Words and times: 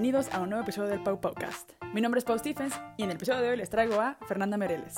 Bienvenidos 0.00 0.32
a 0.32 0.40
un 0.40 0.50
nuevo 0.50 0.62
episodio 0.62 0.90
del 0.90 1.02
Pau 1.02 1.20
Podcast. 1.20 1.72
Mi 1.92 2.00
nombre 2.00 2.20
es 2.20 2.24
Pau 2.24 2.38
Stephens 2.38 2.80
y 2.96 3.02
en 3.02 3.10
el 3.10 3.16
episodio 3.16 3.40
de 3.40 3.50
hoy 3.50 3.56
les 3.56 3.68
traigo 3.68 4.00
a 4.00 4.16
Fernanda 4.28 4.56
Mereles, 4.56 4.94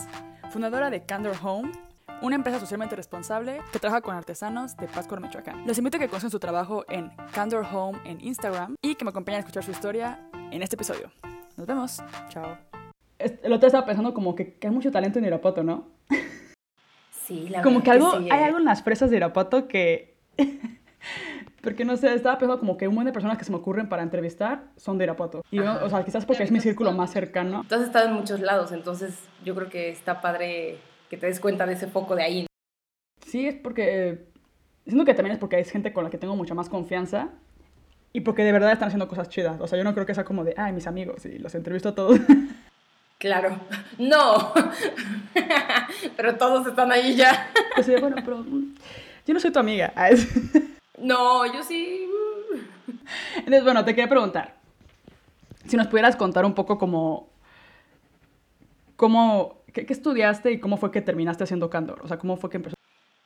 fundadora 0.51 0.91
de 0.91 1.07
Candor 1.07 1.37
Home, 1.43 1.73
una 2.21 2.37
empresa 2.37 2.61
socialmente 2.61 2.97
responsable 2.97 3.63
que 3.73 3.79
trabaja 3.79 4.03
con 4.03 4.15
artesanos 4.15 4.77
de 4.77 4.89
Pátzcuaro, 4.89 5.23
Michoacán. 5.23 5.67
Los 5.67 5.79
invito 5.79 5.97
a 5.97 6.01
que 6.01 6.09
conozcan 6.09 6.31
su 6.31 6.39
trabajo 6.39 6.85
en 6.91 7.11
Candor 7.33 7.65
Home 7.73 7.99
en 8.05 8.21
Instagram 8.21 8.75
y 8.83 8.95
que 8.95 9.07
me 9.07 9.09
acompañen 9.09 9.37
a 9.37 9.39
escuchar 9.39 9.65
su 9.65 9.71
historia 9.71 10.21
en 10.51 10.63
este 10.63 10.77
episodio. 10.77 11.11
Nos 11.57 11.67
vemos. 11.67 12.03
Chao. 12.29 12.59
El 13.19 13.55
otro 13.55 13.69
estaba 13.69 13.87
pensando 13.87 14.13
como 14.13 14.35
que, 14.35 14.59
hay 14.63 14.71
mucho 14.71 14.91
talento 14.91 15.19
en 15.19 15.25
Irapuato, 15.25 15.63
¿no? 15.65 15.89
Sí, 17.11 17.49
la 17.49 17.63
Como 17.63 17.83
que, 17.83 17.91
algo, 17.91 18.19
sí, 18.19 18.29
hay 18.31 18.41
eh. 18.41 18.45
algo 18.45 18.59
en 18.59 18.67
las 18.67 18.83
fresas 18.83 19.09
de 19.09 19.17
Irapuato 19.17 19.67
que... 19.67 20.19
Porque 21.63 21.85
no 21.85 21.97
sé, 21.97 22.15
estaba 22.15 22.39
pensando 22.39 22.59
como 22.59 22.77
que 22.77 22.89
un 22.89 22.95
montón 22.95 23.07
de 23.07 23.13
personas 23.13 23.37
que 23.37 23.45
se 23.45 23.51
me 23.51 23.59
ocurren 23.59 23.89
para 23.89 24.03
entrevistar 24.03 24.65
son 24.77 24.99
de 24.99 25.05
Irapuato. 25.05 25.43
Y 25.51 25.57
yo, 25.57 25.85
o 25.85 25.91
sea, 25.91 26.05
quizás 26.05 26.25
porque 26.25 26.43
es 26.43 26.51
mi 26.51 26.61
círculo 26.61 26.93
más 26.93 27.13
cercano. 27.13 27.65
Tú 27.69 27.75
has 27.75 27.83
estado 27.83 28.09
en 28.09 28.15
muchos 28.15 28.41
lados, 28.41 28.73
entonces 28.73 29.19
yo 29.45 29.55
creo 29.55 29.69
que 29.69 29.91
está 29.91 30.21
padre 30.21 30.79
que 31.11 31.17
te 31.17 31.27
des 31.27 31.41
cuenta 31.41 31.67
de 31.67 31.75
ese 31.75 31.87
foco 31.87 32.17
de 32.17 32.23
ahí. 32.23 32.47
Sí, 33.27 33.47
es 33.47 33.57
porque... 33.57 34.31
Siento 34.87 35.05
que 35.05 35.15
también 35.15 35.35
es 35.35 35.39
porque 35.39 35.61
es 35.61 35.71
gente 35.71 35.93
con 35.93 36.05
la 36.05 36.11
que 36.11 36.19
tengo 36.19 36.35
mucha 36.35 36.55
más 36.55 36.69
confianza 36.69 37.29
y 38.13 38.21
porque 38.21 38.43
de 38.43 38.53
verdad 38.53 38.73
están 38.73 38.89
haciendo 38.89 39.09
cosas 39.09 39.29
chidas. 39.29 39.61
O 39.61 39.67
sea, 39.67 39.79
yo 39.79 39.85
no 39.85 39.93
creo 39.93 40.07
que 40.07 40.15
sea 40.15 40.25
como 40.25 40.43
de, 40.43 40.55
ay, 40.57 40.73
mis 40.73 40.87
amigos, 40.87 41.25
y 41.27 41.39
los 41.39 41.55
entrevisto 41.55 41.91
a 41.91 41.95
todos. 41.95 42.19
Claro. 43.21 43.61
No. 43.99 44.55
pero 46.17 46.37
todos 46.37 46.67
están 46.67 46.91
ahí 46.91 47.15
ya. 47.15 47.51
Pues 47.75 47.85
sí, 47.85 47.95
bueno, 48.01 48.17
pero 48.25 48.39
mm, 48.39 48.75
yo 49.27 49.35
no 49.35 49.41
soy 49.41 49.51
tu 49.53 49.59
amiga. 49.59 49.93
No, 51.01 51.47
yo 51.53 51.63
sí. 51.63 52.09
Entonces, 53.37 53.65
bueno, 53.65 53.85
te 53.85 53.95
quería 53.95 54.09
preguntar. 54.09 54.57
Si 55.67 55.77
nos 55.77 55.87
pudieras 55.87 56.17
contar 56.17 56.45
un 56.45 56.55
poco 56.55 56.79
como... 56.79 57.29
cómo 58.97 59.63
qué, 59.73 59.87
qué 59.87 59.93
estudiaste 59.93 60.53
y 60.53 60.61
cómo 60.61 60.77
fue 60.77 60.91
que 60.91 61.01
terminaste 61.01 61.45
haciendo 61.45 61.71
Candor? 61.71 62.01
O 62.03 62.09
sea, 62.09 62.19
¿cómo 62.19 62.37
fue 62.37 62.51
que 62.51 62.59
empezó? 62.59 62.75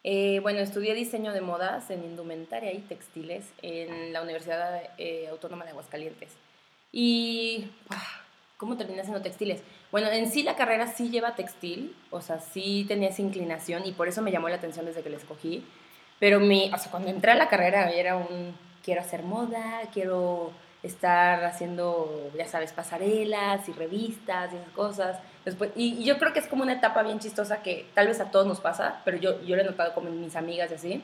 Eh, 0.06 0.40
bueno, 0.40 0.58
estudié 0.58 0.94
diseño 0.94 1.32
de 1.32 1.40
modas 1.40 1.90
en 1.90 2.04
indumentaria 2.04 2.72
y 2.72 2.80
textiles 2.80 3.46
en 3.62 4.12
la 4.12 4.22
Universidad 4.22 4.82
eh, 4.98 5.28
Autónoma 5.30 5.64
de 5.64 5.70
Aguascalientes. 5.70 6.30
Y, 6.92 7.70
ah, 7.88 8.22
¿cómo 8.58 8.76
terminé 8.76 9.00
haciendo 9.00 9.22
textiles? 9.22 9.62
Bueno, 9.90 10.08
en 10.08 10.30
sí 10.30 10.42
la 10.42 10.56
carrera 10.56 10.88
sí 10.88 11.08
lleva 11.08 11.34
textil, 11.34 11.96
o 12.10 12.20
sea, 12.20 12.38
sí 12.38 12.84
tenía 12.86 13.08
esa 13.08 13.22
inclinación 13.22 13.86
y 13.86 13.92
por 13.92 14.06
eso 14.06 14.20
me 14.20 14.30
llamó 14.30 14.50
la 14.50 14.56
atención 14.56 14.84
desde 14.84 15.02
que 15.02 15.08
la 15.08 15.16
escogí. 15.16 15.64
Pero 16.24 16.40
mi, 16.40 16.70
o 16.72 16.78
sea, 16.78 16.90
cuando 16.90 17.10
entré 17.10 17.32
a 17.32 17.34
la 17.34 17.48
carrera 17.48 17.90
era 17.90 18.16
un, 18.16 18.56
quiero 18.82 19.02
hacer 19.02 19.24
moda, 19.24 19.82
quiero 19.92 20.52
estar 20.82 21.44
haciendo, 21.44 22.30
ya 22.34 22.48
sabes, 22.48 22.72
pasarelas 22.72 23.68
y 23.68 23.72
revistas 23.72 24.50
y 24.50 24.56
esas 24.56 24.70
cosas. 24.70 25.18
Después, 25.44 25.72
y, 25.76 26.02
yo 26.02 26.16
creo 26.16 26.32
que 26.32 26.38
es 26.38 26.46
como 26.46 26.62
una 26.62 26.72
etapa 26.72 27.02
bien 27.02 27.18
chistosa 27.18 27.60
que 27.62 27.84
tal 27.92 28.06
vez 28.06 28.20
a 28.20 28.30
todos 28.30 28.46
nos 28.46 28.60
pasa, 28.60 29.02
pero 29.04 29.18
yo, 29.18 29.42
yo 29.42 29.54
lo 29.54 29.60
he 29.60 29.66
notado 29.66 29.92
como 29.92 30.08
en 30.08 30.18
mis 30.18 30.34
amigas 30.34 30.70
y 30.70 30.74
así, 30.74 31.02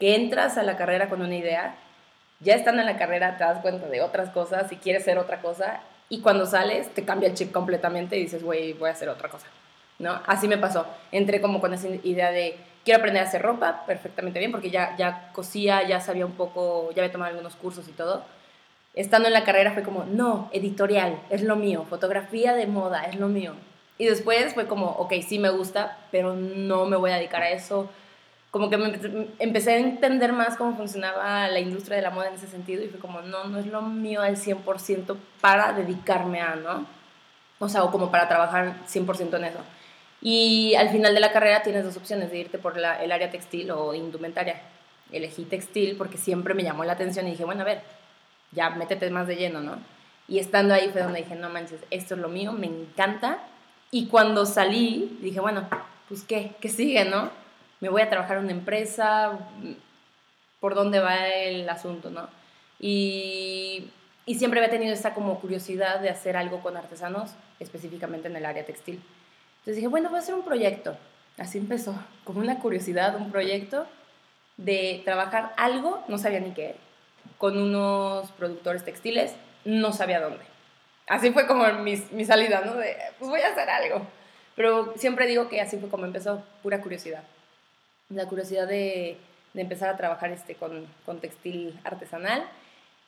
que 0.00 0.16
entras 0.16 0.58
a 0.58 0.64
la 0.64 0.76
carrera 0.76 1.08
con 1.08 1.22
una 1.22 1.36
idea, 1.36 1.76
ya 2.40 2.56
estando 2.56 2.80
en 2.80 2.86
la 2.86 2.98
carrera 2.98 3.36
te 3.36 3.44
das 3.44 3.60
cuenta 3.60 3.86
de 3.86 4.00
otras 4.00 4.30
cosas 4.30 4.72
y 4.72 4.76
quieres 4.78 5.04
ser 5.04 5.16
otra 5.18 5.40
cosa, 5.40 5.78
y 6.08 6.22
cuando 6.22 6.44
sales 6.44 6.92
te 6.92 7.04
cambia 7.04 7.28
el 7.28 7.36
chip 7.36 7.52
completamente 7.52 8.16
y 8.16 8.22
dices, 8.22 8.42
güey, 8.42 8.72
voy 8.72 8.88
a 8.88 8.94
hacer 8.94 9.10
otra 9.10 9.28
cosa. 9.28 9.46
¿No? 10.00 10.20
Así 10.26 10.48
me 10.48 10.58
pasó. 10.58 10.86
Entré 11.12 11.40
como 11.40 11.60
con 11.60 11.72
esa 11.72 11.88
idea 11.88 12.32
de 12.32 12.58
quiero 12.86 13.00
aprender 13.00 13.22
a 13.22 13.26
hacer 13.26 13.42
ropa 13.42 13.84
perfectamente 13.84 14.38
bien 14.38 14.50
porque 14.52 14.70
ya, 14.70 14.96
ya 14.96 15.30
cosía, 15.34 15.82
ya 15.86 16.00
sabía 16.00 16.24
un 16.24 16.32
poco, 16.32 16.90
ya 16.94 17.02
había 17.02 17.12
tomado 17.12 17.30
algunos 17.32 17.54
cursos 17.56 17.86
y 17.88 17.92
todo. 17.92 18.24
Estando 18.94 19.28
en 19.28 19.34
la 19.34 19.44
carrera 19.44 19.72
fue 19.72 19.82
como, 19.82 20.04
no, 20.04 20.48
editorial, 20.54 21.18
es 21.28 21.42
lo 21.42 21.56
mío, 21.56 21.84
fotografía 21.90 22.54
de 22.54 22.66
moda, 22.66 23.02
es 23.04 23.16
lo 23.16 23.28
mío. 23.28 23.52
Y 23.98 24.06
después 24.06 24.54
fue 24.54 24.66
como, 24.66 24.86
ok, 24.86 25.12
sí 25.26 25.38
me 25.38 25.50
gusta, 25.50 25.98
pero 26.10 26.34
no 26.34 26.86
me 26.86 26.96
voy 26.96 27.10
a 27.10 27.16
dedicar 27.16 27.42
a 27.42 27.50
eso. 27.50 27.90
Como 28.52 28.70
que 28.70 28.76
me 28.78 28.86
empe- 28.92 29.26
empecé 29.40 29.72
a 29.72 29.78
entender 29.78 30.32
más 30.32 30.56
cómo 30.56 30.76
funcionaba 30.76 31.48
la 31.48 31.58
industria 31.60 31.96
de 31.96 32.02
la 32.02 32.10
moda 32.10 32.28
en 32.28 32.34
ese 32.34 32.46
sentido 32.46 32.84
y 32.84 32.88
fue 32.88 33.00
como, 33.00 33.20
no, 33.20 33.44
no 33.44 33.58
es 33.58 33.66
lo 33.66 33.82
mío 33.82 34.22
al 34.22 34.36
100% 34.36 35.16
para 35.42 35.72
dedicarme 35.72 36.40
a, 36.40 36.54
¿no? 36.54 36.86
O 37.58 37.68
sea, 37.68 37.82
o 37.84 37.90
como 37.90 38.10
para 38.10 38.28
trabajar 38.28 38.76
100% 38.86 39.34
en 39.36 39.44
eso. 39.44 39.58
Y 40.22 40.74
al 40.74 40.88
final 40.90 41.14
de 41.14 41.20
la 41.20 41.32
carrera 41.32 41.62
tienes 41.62 41.84
dos 41.84 41.96
opciones, 41.96 42.30
de 42.30 42.38
irte 42.38 42.58
por 42.58 42.76
la- 42.76 43.02
el 43.02 43.12
área 43.12 43.30
textil 43.30 43.70
o 43.70 43.94
indumentaria. 43.94 44.60
Elegí 45.12 45.44
textil 45.44 45.96
porque 45.96 46.18
siempre 46.18 46.54
me 46.54 46.62
llamó 46.62 46.84
la 46.84 46.94
atención 46.94 47.26
y 47.28 47.32
dije, 47.32 47.44
bueno, 47.44 47.62
a 47.62 47.64
ver, 47.64 47.82
ya 48.52 48.70
métete 48.70 49.08
más 49.10 49.26
de 49.28 49.36
lleno, 49.36 49.60
¿no? 49.60 49.78
Y 50.28 50.38
estando 50.40 50.74
ahí 50.74 50.88
fue 50.88 51.02
donde 51.02 51.20
dije, 51.20 51.36
no 51.36 51.48
manches, 51.50 51.80
esto 51.90 52.14
es 52.14 52.20
lo 52.20 52.28
mío, 52.28 52.52
me 52.52 52.66
encanta. 52.66 53.38
Y 53.92 54.06
cuando 54.08 54.46
salí, 54.46 55.18
dije, 55.20 55.38
bueno, 55.40 55.68
pues 56.08 56.24
qué, 56.24 56.52
qué 56.60 56.68
sigue, 56.68 57.04
¿no? 57.04 57.30
Me 57.80 57.88
voy 57.88 58.02
a 58.02 58.10
trabajar 58.10 58.38
en 58.38 58.44
una 58.44 58.52
empresa, 58.52 59.38
por 60.60 60.74
dónde 60.74 60.98
va 60.98 61.28
el 61.28 61.68
asunto, 61.68 62.10
¿no? 62.10 62.28
Y, 62.80 63.88
y 64.24 64.34
siempre 64.36 64.58
había 64.60 64.70
tenido 64.70 64.92
esa 64.92 65.14
como 65.14 65.38
curiosidad 65.40 66.00
de 66.00 66.10
hacer 66.10 66.36
algo 66.36 66.60
con 66.60 66.76
artesanos, 66.76 67.30
específicamente 67.60 68.28
en 68.28 68.36
el 68.36 68.46
área 68.46 68.64
textil. 68.66 69.00
Entonces 69.66 69.78
dije, 69.78 69.88
bueno, 69.88 70.10
voy 70.10 70.18
a 70.18 70.22
hacer 70.22 70.36
un 70.36 70.44
proyecto. 70.44 70.96
Así 71.38 71.58
empezó, 71.58 71.92
como 72.22 72.38
una 72.38 72.60
curiosidad, 72.60 73.16
un 73.16 73.32
proyecto 73.32 73.84
de 74.56 75.02
trabajar 75.04 75.54
algo, 75.56 76.04
no 76.06 76.18
sabía 76.18 76.38
ni 76.38 76.52
qué, 76.52 76.76
con 77.36 77.58
unos 77.58 78.30
productores 78.30 78.84
textiles, 78.84 79.34
no 79.64 79.92
sabía 79.92 80.20
dónde. 80.20 80.44
Así 81.08 81.32
fue 81.32 81.48
como 81.48 81.66
mi, 81.82 81.96
mi 82.12 82.24
salida, 82.24 82.62
¿no? 82.64 82.76
De, 82.76 82.96
pues 83.18 83.28
voy 83.28 83.40
a 83.40 83.48
hacer 83.48 83.68
algo. 83.68 84.06
Pero 84.54 84.94
siempre 84.96 85.26
digo 85.26 85.48
que 85.48 85.60
así 85.60 85.78
fue 85.78 85.88
como 85.88 86.04
empezó, 86.04 86.44
pura 86.62 86.80
curiosidad. 86.80 87.24
La 88.08 88.26
curiosidad 88.26 88.68
de, 88.68 89.16
de 89.52 89.60
empezar 89.60 89.88
a 89.88 89.96
trabajar 89.96 90.30
este, 90.30 90.54
con, 90.54 90.86
con 91.04 91.18
textil 91.18 91.76
artesanal. 91.82 92.44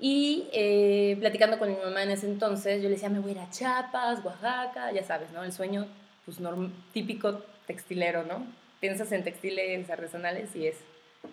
Y 0.01 0.49
eh, 0.53 1.17
platicando 1.21 1.57
con 1.57 1.69
mi 1.69 1.77
mamá 1.77 2.03
en 2.03 2.11
ese 2.11 2.27
entonces, 2.27 2.83
yo 2.83 2.89
le 2.89 2.97
decía, 2.97 3.11
me 3.11 3.21
voy 3.21 3.31
a 3.31 3.35
ir 3.35 3.39
a 3.43 3.51
Chiapas, 3.51 4.25
Oaxaca, 4.25 4.91
ya 4.91 5.05
sabes, 5.05 5.31
¿no? 5.31 5.45
El 5.45 5.53
sueño 5.53 5.87
pues, 6.29 6.41
norm- 6.41 6.71
típico 6.93 7.41
textilero, 7.67 8.23
¿no? 8.25 8.45
Piensas 8.81 9.11
en 9.13 9.25
textiles 9.25 9.89
artesanales 9.89 10.55
y 10.55 10.67
es 10.67 10.77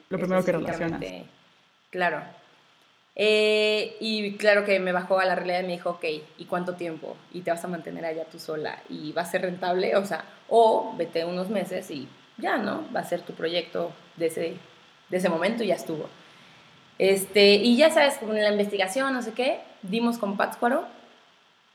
Lo 0.07 0.17
primero 0.17 0.41
que 0.45 0.53
relacionas. 0.53 1.01
Claro. 1.89 2.21
Eh, 3.17 3.97
y 3.99 4.35
claro 4.37 4.63
que 4.63 4.79
me 4.79 4.93
bajó 4.93 5.19
a 5.19 5.25
la 5.25 5.35
realidad 5.35 5.59
y 5.59 5.63
me 5.63 5.73
dijo, 5.73 5.89
ok, 5.89 6.05
¿y 6.37 6.45
cuánto 6.45 6.75
tiempo? 6.75 7.17
Y 7.33 7.41
te 7.41 7.51
vas 7.51 7.63
a 7.65 7.67
mantener 7.67 8.05
allá 8.05 8.23
tú 8.25 8.39
sola 8.39 8.81
y 8.89 9.11
va 9.11 9.23
a 9.23 9.25
ser 9.25 9.41
rentable, 9.41 9.97
o 9.97 10.05
sea, 10.05 10.23
o 10.47 10.93
vete 10.97 11.25
unos 11.25 11.49
meses 11.49 11.91
y 11.91 12.07
ya, 12.37 12.57
¿no? 12.57 12.85
Va 12.95 13.01
a 13.01 13.05
ser 13.05 13.21
tu 13.21 13.33
proyecto 13.33 13.91
de 14.15 14.27
ese, 14.27 14.55
de 15.09 15.17
ese 15.17 15.27
momento 15.29 15.63
y 15.63 15.67
ya 15.67 15.75
estuvo. 15.75 16.09
Este, 16.99 17.55
y 17.55 17.75
ya 17.75 17.89
sabes, 17.91 18.17
con 18.17 18.33
la 18.33 18.49
investigación, 18.51 19.13
no 19.13 19.21
sé 19.21 19.33
qué, 19.33 19.59
dimos 19.81 20.17
con 20.17 20.37
Pátzcuaro. 20.37 20.85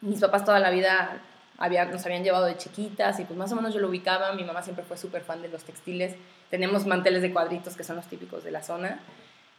Mis 0.00 0.20
papás 0.20 0.46
toda 0.46 0.58
la 0.60 0.70
vida 0.70 1.20
había, 1.60 1.84
nos 1.84 2.04
habían 2.04 2.24
llevado 2.24 2.46
de 2.46 2.56
chiquitas 2.56 3.20
y 3.20 3.24
pues 3.24 3.38
más 3.38 3.52
o 3.52 3.56
menos 3.56 3.72
yo 3.72 3.78
lo 3.80 3.88
ubicaba. 3.88 4.32
Mi 4.32 4.42
mamá 4.42 4.62
siempre 4.62 4.84
fue 4.84 4.96
súper 4.96 5.22
fan 5.22 5.40
de 5.42 5.48
los 5.48 5.62
textiles. 5.62 6.16
Tenemos 6.50 6.86
manteles 6.86 7.22
de 7.22 7.32
cuadritos 7.32 7.76
que 7.76 7.84
son 7.84 7.94
los 7.96 8.06
típicos 8.06 8.42
de 8.42 8.50
la 8.50 8.62
zona. 8.64 8.98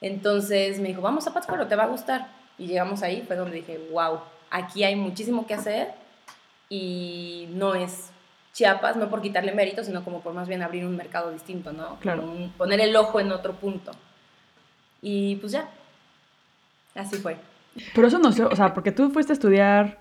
Entonces 0.02 0.80
me 0.80 0.90
dijo, 0.90 1.02
vamos 1.02 1.26
a 1.28 1.34
Pátzcuaro, 1.34 1.68
te 1.68 1.76
va 1.78 1.84
a 1.84 1.88
gustar. 1.88 2.28
Y 2.58 2.68
llegamos 2.68 3.02
ahí, 3.04 3.24
fue 3.26 3.38
donde 3.38 3.56
dije, 3.58 3.80
wow, 3.92 4.20
aquí 4.50 4.84
hay 4.84 4.96
muchísimo 4.98 5.48
que 5.48 5.54
hacer 5.54 5.94
y 6.70 7.48
no 7.52 7.76
es 7.76 8.10
Chiapas, 8.54 8.98
no 8.98 9.10
por 9.10 9.22
quitarle 9.22 9.54
mérito, 9.54 9.82
sino 9.84 10.04
como 10.04 10.20
por 10.22 10.34
más 10.34 10.48
bien 10.50 10.62
abrir 10.62 10.86
un 10.86 10.98
mercado 10.98 11.32
distinto, 11.32 11.72
¿no? 11.72 11.98
Claro. 12.02 12.24
Un- 12.24 12.52
poner 12.58 12.82
el 12.82 12.94
ojo 12.98 13.20
en 13.22 13.32
otro 13.32 13.54
punto. 13.54 13.92
Y 15.02 15.38
pues 15.38 15.54
ya, 15.54 15.70
así 16.96 17.16
fue. 17.18 17.38
Pero 17.96 18.08
eso 18.08 18.20
no 18.20 18.32
sé, 18.34 18.44
o 18.44 18.56
sea, 18.56 18.74
porque 18.74 18.92
tú 18.92 19.10
fuiste 19.10 19.32
a 19.32 19.36
estudiar, 19.36 20.00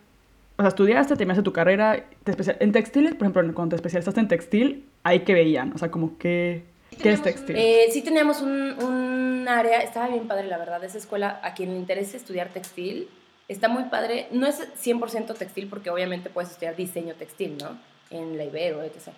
o 0.61 0.63
sea, 0.63 0.69
estudiaste, 0.69 1.17
terminaste 1.17 1.43
tu 1.43 1.53
carrera, 1.53 2.05
te 2.25 2.33
especia- 2.33 2.57
en 2.61 2.73
textiles, 2.73 3.15
por 3.15 3.23
ejemplo, 3.23 3.55
cuando 3.55 3.71
te 3.71 3.77
especializaste 3.77 4.21
en 4.21 4.29
textil, 4.29 4.89
ahí 5.03 5.21
que 5.21 5.33
veían, 5.35 5.73
o 5.75 5.79
sea, 5.79 5.91
como 5.91 6.19
que, 6.19 6.65
¿qué 7.03 7.13
es 7.13 7.23
textil? 7.23 7.57
Eh, 7.57 7.87
sí 7.91 8.03
teníamos 8.03 8.43
un, 8.43 8.75
un 8.83 9.47
área, 9.49 9.79
estaba 9.81 10.09
bien 10.09 10.29
padre 10.29 10.47
la 10.49 10.59
verdad, 10.59 10.85
esa 10.85 10.99
escuela, 10.99 11.41
a 11.43 11.55
quien 11.55 11.71
le 11.71 11.77
interese 11.79 12.17
estudiar 12.19 12.49
textil, 12.51 13.09
está 13.49 13.69
muy 13.69 13.85
padre, 13.85 14.27
no 14.33 14.47
es 14.47 14.61
100% 14.85 15.35
textil 15.35 15.67
porque 15.69 15.89
obviamente 15.91 16.29
puedes 16.31 16.51
estudiar 16.51 16.77
diseño 16.77 17.15
textil, 17.15 17.57
¿no? 17.59 17.79
En 18.11 18.37
la 18.37 18.45
Ibero, 18.45 18.83
etc. 18.83 19.09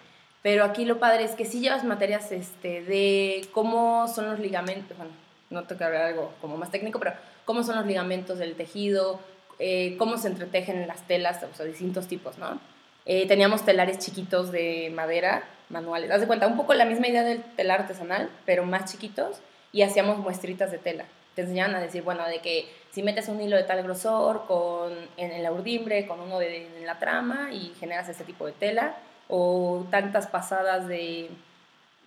Pero 0.42 0.64
aquí 0.64 0.84
lo 0.84 0.98
padre 0.98 1.24
es 1.24 1.32
que 1.32 1.44
sí 1.44 1.60
llevas 1.60 1.84
materias 1.84 2.30
este, 2.32 2.82
de 2.82 3.46
cómo 3.52 4.06
son 4.08 4.26
los 4.30 4.38
ligamentos, 4.38 4.96
bueno, 4.96 5.12
no 5.50 5.66
que 5.66 5.84
hablar 5.84 6.02
algo 6.02 6.32
como 6.40 6.56
más 6.56 6.70
técnico, 6.70 6.98
pero 6.98 7.12
cómo 7.44 7.62
son 7.62 7.76
los 7.76 7.86
ligamentos 7.86 8.38
del 8.38 8.54
tejido, 8.54 9.20
eh, 9.64 9.94
cómo 9.96 10.18
se 10.18 10.26
entretejen 10.26 10.88
las 10.88 11.06
telas, 11.06 11.40
o 11.44 11.54
sea, 11.54 11.64
distintos 11.64 12.08
tipos, 12.08 12.36
¿no? 12.36 12.58
Eh, 13.06 13.28
teníamos 13.28 13.64
telares 13.64 14.00
chiquitos 14.00 14.50
de 14.50 14.90
madera, 14.92 15.44
manuales. 15.68 16.10
Haz 16.10 16.20
de 16.20 16.26
cuenta, 16.26 16.48
un 16.48 16.56
poco 16.56 16.74
la 16.74 16.84
misma 16.84 17.06
idea 17.06 17.22
del 17.22 17.44
telar 17.54 17.82
artesanal, 17.82 18.28
pero 18.44 18.64
más 18.64 18.90
chiquitos, 18.90 19.38
y 19.70 19.82
hacíamos 19.82 20.18
muestritas 20.18 20.72
de 20.72 20.78
tela. 20.78 21.04
Te 21.36 21.42
enseñaban 21.42 21.76
a 21.76 21.80
decir, 21.80 22.02
bueno, 22.02 22.26
de 22.26 22.40
que 22.40 22.68
si 22.90 23.04
metes 23.04 23.28
un 23.28 23.40
hilo 23.40 23.56
de 23.56 23.62
tal 23.62 23.84
grosor 23.84 24.46
con, 24.48 24.94
en, 25.16 25.40
la 25.44 25.52
urdimbre, 25.52 26.08
con 26.08 26.18
uno 26.18 26.40
de, 26.40 26.66
en 26.78 26.84
la 26.84 26.98
trama 26.98 27.50
y 27.52 27.72
generas 27.78 28.08
ese 28.08 28.24
tipo 28.24 28.44
de 28.46 28.52
tela, 28.52 28.96
o 29.28 29.86
tantas 29.92 30.26
pasadas 30.26 30.88
de, 30.88 31.30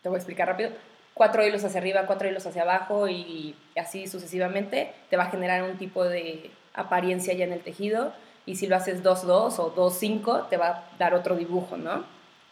te 0.04 0.10
voy 0.10 0.18
a 0.18 0.20
explicar 0.20 0.50
rápido, 0.50 0.72
cuatro 1.14 1.42
hilos 1.48 1.64
hacia 1.64 1.80
arriba, 1.80 2.06
cuatro 2.06 2.28
hilos 2.28 2.46
hacia 2.46 2.64
abajo 2.64 3.08
y 3.08 3.56
así 3.78 4.08
sucesivamente, 4.08 4.92
te 5.10 5.16
va 5.16 5.24
a 5.24 5.32
generar 5.32 5.64
un 5.64 5.78
tipo 5.78 6.04
de 6.04 6.52
apariencia 6.76 7.34
ya 7.34 7.46
en 7.46 7.54
el 7.54 7.62
tejido. 7.62 8.14
Y 8.46 8.56
si 8.56 8.68
lo 8.68 8.76
haces 8.76 9.04
2-2 9.04 9.60
o 9.60 9.76
2-5, 9.76 10.50
te 10.50 10.58
va 10.58 10.68
a 10.68 10.84
dar 11.00 11.16
otro 11.16 11.36
dibujo, 11.36 11.78
¿no? 11.78 12.04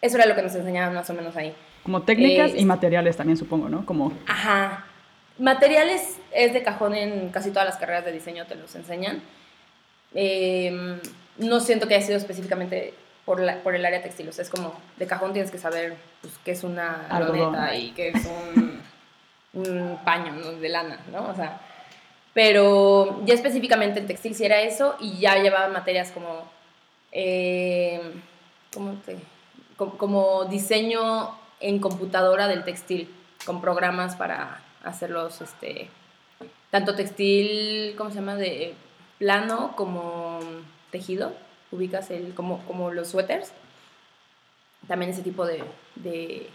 Eso 0.01 0.17
era 0.17 0.25
lo 0.25 0.35
que 0.35 0.41
nos 0.41 0.55
enseñaban 0.55 0.93
más 0.93 1.09
o 1.09 1.13
menos 1.13 1.35
ahí. 1.35 1.53
Como 1.83 2.01
técnicas 2.01 2.53
y 2.55 2.65
materiales 2.65 3.15
también, 3.15 3.37
supongo, 3.37 3.69
¿no? 3.69 3.85
Como... 3.85 4.11
Ajá. 4.27 4.85
Materiales 5.37 6.17
es 6.31 6.53
de 6.53 6.63
cajón 6.63 6.95
en 6.95 7.29
casi 7.29 7.49
todas 7.49 7.65
las 7.65 7.77
carreras 7.77 8.05
de 8.05 8.11
diseño, 8.11 8.45
te 8.45 8.55
los 8.55 8.73
enseñan. 8.75 9.21
Em, 10.13 10.99
no 11.37 11.59
siento 11.59 11.87
que 11.87 11.95
haya 11.95 12.05
sido 12.05 12.17
específicamente 12.17 12.93
por, 13.25 13.39
la, 13.39 13.57
por 13.63 13.75
el 13.75 13.85
área 13.85 14.01
textil. 14.01 14.29
O 14.29 14.31
sea, 14.31 14.43
es 14.43 14.49
como 14.49 14.73
de 14.97 15.07
cajón 15.07 15.33
tienes 15.33 15.51
que 15.51 15.57
saber 15.57 15.95
pues, 16.21 16.33
qué 16.43 16.51
es 16.51 16.63
una 16.63 17.07
loneta 17.19 17.75
y 17.75 17.91
qué 17.91 18.09
es 18.09 18.25
un, 18.25 18.81
un 19.53 19.99
paño 20.03 20.33
de 20.53 20.69
lana, 20.69 20.99
¿no? 21.11 21.29
O 21.29 21.35
sea, 21.35 21.59
pero 22.33 23.21
ya 23.25 23.33
específicamente 23.33 23.99
en 23.99 24.07
textil 24.07 24.35
sí 24.35 24.45
era 24.45 24.61
eso 24.61 24.95
y 24.99 25.19
ya 25.19 25.35
llevaban 25.37 25.71
materias 25.71 26.11
como, 26.11 26.43
eh. 27.11 28.01
Como, 29.77 30.45
diseño 30.45 31.37
en 31.59 31.79
computadora 31.79 32.47
del 32.47 32.63
textil, 32.63 33.13
con 33.45 33.61
programas 33.61 34.15
para 34.15 34.63
hacerlos, 34.83 35.41
este, 35.41 35.89
tanto 36.71 36.95
textil, 36.95 37.93
¿cómo 37.97 38.09
se 38.09 38.15
llama? 38.15 38.35
De 38.35 38.73
plano 39.19 39.75
como 39.75 40.39
tejido 40.89 41.33
ubicas 41.73 42.11
el, 42.11 42.33
como, 42.33 42.59
como 42.65 42.91
los 42.91 43.09
suéteres. 43.09 43.51
También 44.87 45.11
ese 45.11 45.21
tipo 45.21 45.45
de, 45.45 45.63
de, 45.95 46.49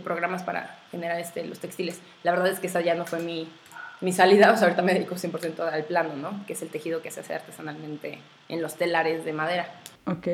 programas 0.00 0.42
para 0.42 0.76
generar 0.90 1.20
este, 1.20 1.44
los 1.44 1.60
textiles. 1.60 2.00
La 2.24 2.32
verdad 2.32 2.48
es 2.48 2.58
que 2.58 2.66
esa 2.66 2.80
ya 2.80 2.94
no 2.94 3.06
fue 3.06 3.20
mi, 3.20 3.48
mi 4.04 4.12
salida, 4.12 4.52
o 4.52 4.56
sea, 4.56 4.64
ahorita 4.68 4.82
me 4.82 4.94
dedico 4.94 5.14
100% 5.14 5.60
al 5.60 5.84
plano, 5.84 6.14
¿no? 6.16 6.46
Que 6.46 6.52
es 6.52 6.62
el 6.62 6.68
tejido 6.68 7.02
que 7.02 7.10
se 7.10 7.20
hace 7.20 7.34
artesanalmente 7.34 8.18
en 8.48 8.62
los 8.62 8.76
telares 8.76 9.24
de 9.24 9.32
madera. 9.32 9.66
Ok, 10.06 10.26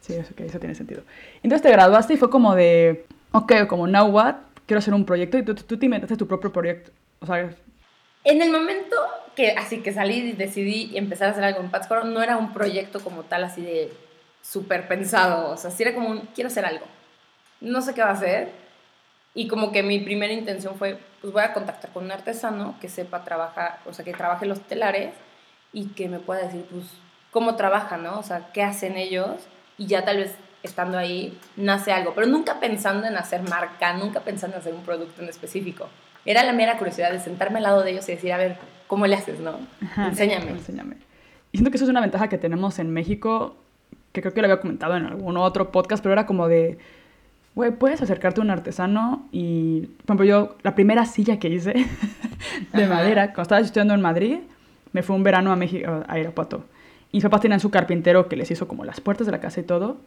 sí, 0.00 0.14
eso, 0.14 0.34
eso 0.36 0.58
tiene 0.58 0.74
sentido. 0.74 1.02
Entonces 1.42 1.62
te 1.62 1.70
graduaste 1.70 2.14
y 2.14 2.16
fue 2.16 2.30
como 2.30 2.54
de, 2.54 3.06
ok, 3.32 3.66
como 3.66 3.86
now 3.86 4.06
what, 4.06 4.36
quiero 4.66 4.78
hacer 4.78 4.94
un 4.94 5.04
proyecto 5.04 5.38
y 5.38 5.44
tú, 5.44 5.54
tú 5.54 5.78
te 5.78 5.86
inventaste 5.86 6.16
tu 6.16 6.26
propio 6.26 6.52
proyecto. 6.52 6.92
O 7.20 7.26
sea, 7.26 7.50
en 8.24 8.42
el 8.42 8.50
momento 8.50 8.96
que 9.34 9.52
así 9.52 9.80
que 9.80 9.92
salí 9.92 10.16
y 10.16 10.32
decidí 10.32 10.96
empezar 10.96 11.28
a 11.28 11.30
hacer 11.32 11.44
algo 11.44 11.60
en 11.60 11.70
Pátzcuaro, 11.70 12.04
no 12.04 12.22
era 12.22 12.36
un 12.36 12.52
proyecto 12.52 13.00
como 13.00 13.22
tal 13.24 13.44
así 13.44 13.62
de 13.62 13.92
súper 14.42 14.86
pensado, 14.88 15.50
o 15.50 15.56
sea, 15.56 15.70
sí 15.70 15.82
era 15.82 15.94
como 15.94 16.10
un, 16.10 16.20
quiero 16.34 16.48
hacer 16.48 16.64
algo, 16.64 16.84
no 17.60 17.80
sé 17.80 17.94
qué 17.94 18.02
va 18.02 18.10
a 18.10 18.12
hacer, 18.12 18.50
y 19.34 19.48
como 19.48 19.72
que 19.72 19.82
mi 19.82 19.98
primera 19.98 20.32
intención 20.32 20.76
fue, 20.76 20.98
pues 21.20 21.32
voy 21.32 21.42
a 21.42 21.52
contactar 21.52 21.90
con 21.92 22.04
un 22.04 22.12
artesano 22.12 22.76
que 22.80 22.88
sepa 22.88 23.24
trabajar, 23.24 23.80
o 23.84 23.92
sea, 23.92 24.04
que 24.04 24.12
trabaje 24.12 24.46
los 24.46 24.60
telares 24.60 25.12
y 25.72 25.86
que 25.88 26.08
me 26.08 26.20
pueda 26.20 26.42
decir, 26.42 26.64
pues, 26.70 26.86
cómo 27.32 27.56
trabajan, 27.56 28.04
¿no? 28.04 28.18
O 28.18 28.22
sea, 28.22 28.48
qué 28.52 28.62
hacen 28.62 28.96
ellos, 28.96 29.48
y 29.76 29.86
ya 29.86 30.04
tal 30.04 30.18
vez 30.18 30.36
estando 30.62 30.96
ahí 30.96 31.38
nace 31.56 31.92
algo, 31.92 32.14
pero 32.14 32.26
nunca 32.26 32.60
pensando 32.60 33.06
en 33.06 33.16
hacer 33.16 33.42
marca, 33.42 33.92
nunca 33.94 34.20
pensando 34.20 34.56
en 34.56 34.60
hacer 34.60 34.74
un 34.74 34.82
producto 34.82 35.20
en 35.20 35.28
específico. 35.28 35.88
Era 36.24 36.42
la 36.42 36.52
mera 36.52 36.78
curiosidad 36.78 37.12
de 37.12 37.20
sentarme 37.20 37.58
al 37.58 37.64
lado 37.64 37.82
de 37.82 37.90
ellos 37.90 38.08
y 38.08 38.12
decir, 38.12 38.32
a 38.32 38.38
ver, 38.38 38.56
¿cómo 38.86 39.06
le 39.06 39.16
haces, 39.16 39.40
no? 39.40 39.58
enséñame. 39.98 40.52
Enséñame. 40.52 40.96
Y 41.52 41.58
siento 41.58 41.70
que 41.70 41.76
eso 41.76 41.84
es 41.84 41.90
una 41.90 42.00
ventaja 42.00 42.28
que 42.28 42.38
tenemos 42.38 42.78
en 42.78 42.90
México, 42.90 43.56
que 44.12 44.22
creo 44.22 44.32
que 44.32 44.40
lo 44.40 44.46
había 44.46 44.60
comentado 44.60 44.96
en 44.96 45.04
algún 45.04 45.36
otro 45.36 45.70
podcast, 45.70 46.02
pero 46.02 46.14
era 46.14 46.24
como 46.24 46.48
de, 46.48 46.78
güey, 47.54 47.70
puedes 47.72 48.02
acercarte 48.02 48.40
a 48.40 48.44
un 48.44 48.50
artesano 48.50 49.26
y, 49.32 49.82
por 50.04 50.16
ejemplo, 50.16 50.24
yo, 50.26 50.56
la 50.62 50.74
primera 50.74 51.06
silla 51.06 51.38
que 51.38 51.48
hice 51.48 51.74
de 52.72 52.86
madera, 52.86 53.28
cuando 53.28 53.42
estaba 53.42 53.60
estudiando 53.60 53.94
en 53.94 54.00
Madrid, 54.00 54.38
me 54.92 55.02
fue 55.02 55.16
un 55.16 55.22
verano 55.22 55.52
a 55.52 55.56
México, 55.56 56.02
a 56.06 56.18
Irapuato. 56.18 56.64
Y 57.12 57.18
mis 57.18 57.24
papás 57.24 57.40
tenían 57.40 57.60
su 57.60 57.70
carpintero 57.70 58.28
que 58.28 58.36
les 58.36 58.50
hizo 58.50 58.66
como 58.66 58.84
las 58.84 59.00
puertas 59.00 59.26
de 59.26 59.32
la 59.32 59.40
casa 59.40 59.60
y 59.60 59.64
todo 59.64 59.98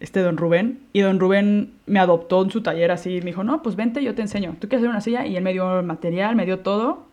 este 0.00 0.20
don 0.20 0.36
Rubén, 0.36 0.80
y 0.92 1.00
don 1.00 1.18
Rubén 1.18 1.72
me 1.86 1.98
adoptó 1.98 2.42
en 2.42 2.50
su 2.50 2.62
taller 2.62 2.90
así, 2.90 3.18
me 3.20 3.26
dijo, 3.26 3.44
no, 3.44 3.62
pues 3.62 3.76
vente, 3.76 4.02
yo 4.02 4.14
te 4.14 4.22
enseño, 4.22 4.56
tú 4.58 4.68
quieres 4.68 4.82
hacer 4.82 4.90
una 4.90 5.00
silla, 5.00 5.26
y 5.26 5.36
él 5.36 5.42
me 5.42 5.52
dio 5.52 5.80
el 5.80 5.86
material, 5.86 6.36
me 6.36 6.46
dio 6.46 6.60
todo, 6.60 7.06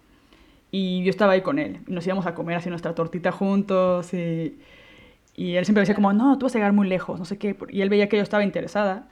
y 0.71 1.03
yo 1.03 1.09
estaba 1.09 1.33
ahí 1.33 1.41
con 1.41 1.59
él, 1.59 1.79
y 1.87 1.91
nos 1.91 2.05
íbamos 2.05 2.25
a 2.25 2.35
comer 2.35 2.57
así 2.57 2.69
nuestra 2.69 2.93
tortita 2.93 3.31
juntos, 3.31 4.13
y, 4.13 4.57
y 5.35 5.55
él 5.55 5.65
siempre 5.65 5.81
decía 5.81 5.95
como, 5.95 6.13
no, 6.13 6.37
tú 6.37 6.45
vas 6.45 6.55
a 6.55 6.59
llegar 6.59 6.73
muy 6.73 6.87
lejos, 6.87 7.17
no 7.17 7.25
sé 7.25 7.37
qué, 7.37 7.55
y 7.69 7.81
él 7.81 7.89
veía 7.89 8.07
que 8.07 8.17
yo 8.17 8.23
estaba 8.23 8.43
interesada, 8.43 9.07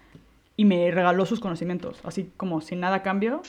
y 0.56 0.66
me 0.66 0.92
regaló 0.92 1.26
sus 1.26 1.40
conocimientos, 1.40 2.00
así 2.04 2.32
como 2.38 2.62
sin 2.62 2.80
nada 2.80 2.98
a 2.98 3.04
cambio, 3.04 3.42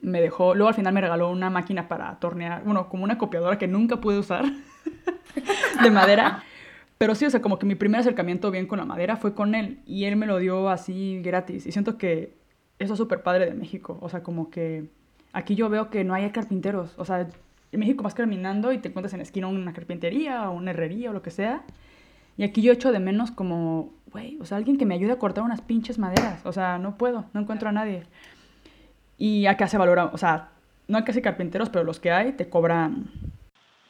me 0.00 0.20
dejó, 0.20 0.54
luego 0.54 0.68
al 0.68 0.74
final 0.74 0.92
me 0.92 1.00
regaló 1.00 1.30
una 1.30 1.50
máquina 1.50 1.88
para 1.88 2.18
tornear, 2.18 2.64
bueno, 2.64 2.88
como 2.88 3.04
una 3.04 3.18
copiadora 3.18 3.58
que 3.58 3.68
nunca 3.68 4.00
pude 4.00 4.18
usar, 4.18 4.44
de 5.82 5.90
madera, 5.90 6.42
pero 7.02 7.16
sí, 7.16 7.24
o 7.24 7.30
sea, 7.30 7.42
como 7.42 7.58
que 7.58 7.66
mi 7.66 7.74
primer 7.74 8.00
acercamiento 8.00 8.52
bien 8.52 8.68
con 8.68 8.78
la 8.78 8.84
madera 8.84 9.16
fue 9.16 9.34
con 9.34 9.56
él 9.56 9.80
y 9.86 10.04
él 10.04 10.14
me 10.14 10.24
lo 10.24 10.38
dio 10.38 10.68
así 10.68 11.20
gratis. 11.20 11.66
Y 11.66 11.72
siento 11.72 11.98
que 11.98 12.36
eso 12.78 12.92
es 12.92 12.96
súper 12.96 13.24
padre 13.24 13.46
de 13.46 13.54
México. 13.54 13.98
O 14.00 14.08
sea, 14.08 14.22
como 14.22 14.50
que 14.50 14.84
aquí 15.32 15.56
yo 15.56 15.68
veo 15.68 15.90
que 15.90 16.04
no 16.04 16.14
hay 16.14 16.30
carpinteros. 16.30 16.94
O 16.98 17.04
sea, 17.04 17.26
en 17.72 17.80
México 17.80 18.04
vas 18.04 18.14
caminando 18.14 18.72
y 18.72 18.78
te 18.78 18.86
encuentras 18.86 19.12
en 19.14 19.18
la 19.18 19.24
esquina 19.24 19.48
una 19.48 19.72
carpintería 19.72 20.48
o 20.48 20.52
una 20.52 20.70
herrería 20.70 21.10
o 21.10 21.12
lo 21.12 21.22
que 21.22 21.32
sea. 21.32 21.64
Y 22.36 22.44
aquí 22.44 22.62
yo 22.62 22.72
echo 22.72 22.92
de 22.92 23.00
menos 23.00 23.30
como, 23.30 23.92
güey, 24.10 24.38
o 24.40 24.44
sea, 24.44 24.56
alguien 24.56 24.78
que 24.78 24.86
me 24.86 24.94
ayude 24.94 25.12
a 25.12 25.18
cortar 25.18 25.44
unas 25.44 25.60
pinches 25.60 25.98
maderas. 25.98 26.40
O 26.44 26.52
sea, 26.52 26.78
no 26.78 26.96
puedo, 26.96 27.26
no 27.32 27.40
encuentro 27.40 27.68
a 27.68 27.72
nadie. 27.72 28.04
Y 29.18 29.46
acá 29.46 29.68
se 29.68 29.78
valora, 29.78 30.06
o 30.06 30.18
sea, 30.18 30.48
no 30.88 30.98
hay 30.98 31.04
casi 31.04 31.22
carpinteros, 31.22 31.68
pero 31.68 31.84
los 31.84 32.00
que 32.00 32.10
hay 32.10 32.32
te 32.32 32.48
cobran 32.48 33.10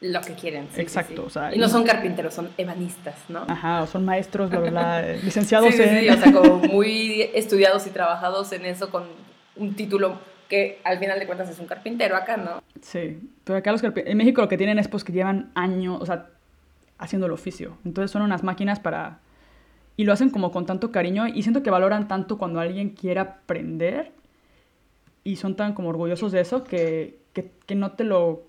lo 0.02 0.20
que 0.20 0.34
quieren. 0.34 0.68
Exacto. 0.76 1.24
O 1.24 1.30
sea, 1.30 1.54
y 1.54 1.58
no 1.58 1.68
son 1.68 1.84
carpinteros, 1.84 2.34
son 2.34 2.50
ebanistas, 2.58 3.14
¿no? 3.28 3.44
Ajá, 3.48 3.86
son 3.86 4.04
maestros, 4.04 4.50
bla, 4.50 5.02
licenciados 5.22 5.78
en... 5.78 6.00
Sí, 6.00 6.08
o 6.08 6.16
sea, 6.16 6.32
como 6.32 6.56
muy 6.58 7.22
estudiados 7.34 7.86
y 7.86 7.90
trabajados 7.90 8.52
en 8.52 8.66
eso 8.66 8.90
con 8.90 9.04
un 9.56 9.74
título 9.74 10.18
que 10.48 10.80
al 10.84 10.98
final 10.98 11.18
de 11.18 11.26
cuentas 11.26 11.48
es 11.48 11.58
un 11.60 11.66
carpintero 11.66 12.16
acá, 12.16 12.36
¿no? 12.36 12.62
Sí, 12.82 13.18
pero 13.44 13.58
acá 13.58 13.72
los 13.72 13.82
en 13.82 14.16
México 14.16 14.42
lo 14.42 14.48
que 14.48 14.58
tienen 14.58 14.78
es 14.78 14.88
pues 14.88 15.04
que 15.04 15.12
llevan 15.12 15.50
años, 15.54 15.98
o 16.00 16.04
sea, 16.04 16.26
haciendo 17.02 17.26
el 17.26 17.32
oficio. 17.32 17.76
Entonces 17.84 18.10
son 18.10 18.22
unas 18.22 18.42
máquinas 18.42 18.80
para... 18.80 19.18
Y 19.96 20.04
lo 20.04 20.12
hacen 20.12 20.30
como 20.30 20.50
con 20.52 20.64
tanto 20.64 20.90
cariño 20.90 21.26
y 21.26 21.42
siento 21.42 21.62
que 21.62 21.70
valoran 21.70 22.08
tanto 22.08 22.38
cuando 22.38 22.60
alguien 22.60 22.90
quiere 22.90 23.20
aprender 23.20 24.12
y 25.22 25.36
son 25.36 25.54
tan 25.54 25.74
como 25.74 25.90
orgullosos 25.90 26.32
de 26.32 26.40
eso 26.40 26.64
que, 26.64 27.18
que, 27.34 27.50
que 27.66 27.74
no 27.74 27.92
te 27.92 28.04
lo... 28.04 28.44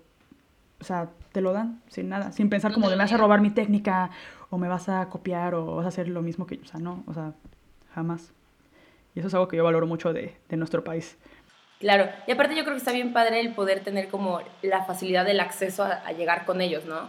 O 0.80 0.84
sea, 0.84 1.10
te 1.32 1.40
lo 1.40 1.52
dan 1.52 1.82
sin 1.88 2.08
nada, 2.08 2.32
sin 2.32 2.48
pensar 2.48 2.72
como 2.72 2.88
de 2.88 2.96
me 2.96 3.02
vas 3.02 3.12
a 3.12 3.16
robar 3.16 3.40
mi 3.40 3.50
técnica 3.50 4.10
o 4.50 4.58
me 4.58 4.68
vas 4.68 4.88
a 4.88 5.08
copiar 5.08 5.54
o 5.54 5.76
vas 5.76 5.86
a 5.86 5.88
hacer 5.88 6.08
lo 6.08 6.22
mismo 6.22 6.46
que 6.46 6.56
yo. 6.56 6.62
O 6.62 6.66
sea, 6.66 6.80
no, 6.80 7.02
o 7.06 7.14
sea, 7.14 7.32
jamás. 7.94 8.32
Y 9.14 9.18
eso 9.18 9.28
es 9.28 9.34
algo 9.34 9.48
que 9.48 9.56
yo 9.56 9.64
valoro 9.64 9.86
mucho 9.86 10.12
de, 10.12 10.36
de 10.48 10.56
nuestro 10.56 10.84
país. 10.84 11.16
Claro, 11.80 12.08
y 12.26 12.32
aparte 12.32 12.54
yo 12.54 12.62
creo 12.62 12.74
que 12.74 12.78
está 12.78 12.92
bien 12.92 13.12
padre 13.12 13.40
el 13.40 13.54
poder 13.54 13.80
tener 13.80 14.08
como 14.08 14.40
la 14.62 14.84
facilidad 14.84 15.24
del 15.24 15.40
acceso 15.40 15.82
a, 15.84 15.92
a 16.06 16.12
llegar 16.12 16.44
con 16.44 16.60
ellos, 16.60 16.84
¿no? 16.84 17.08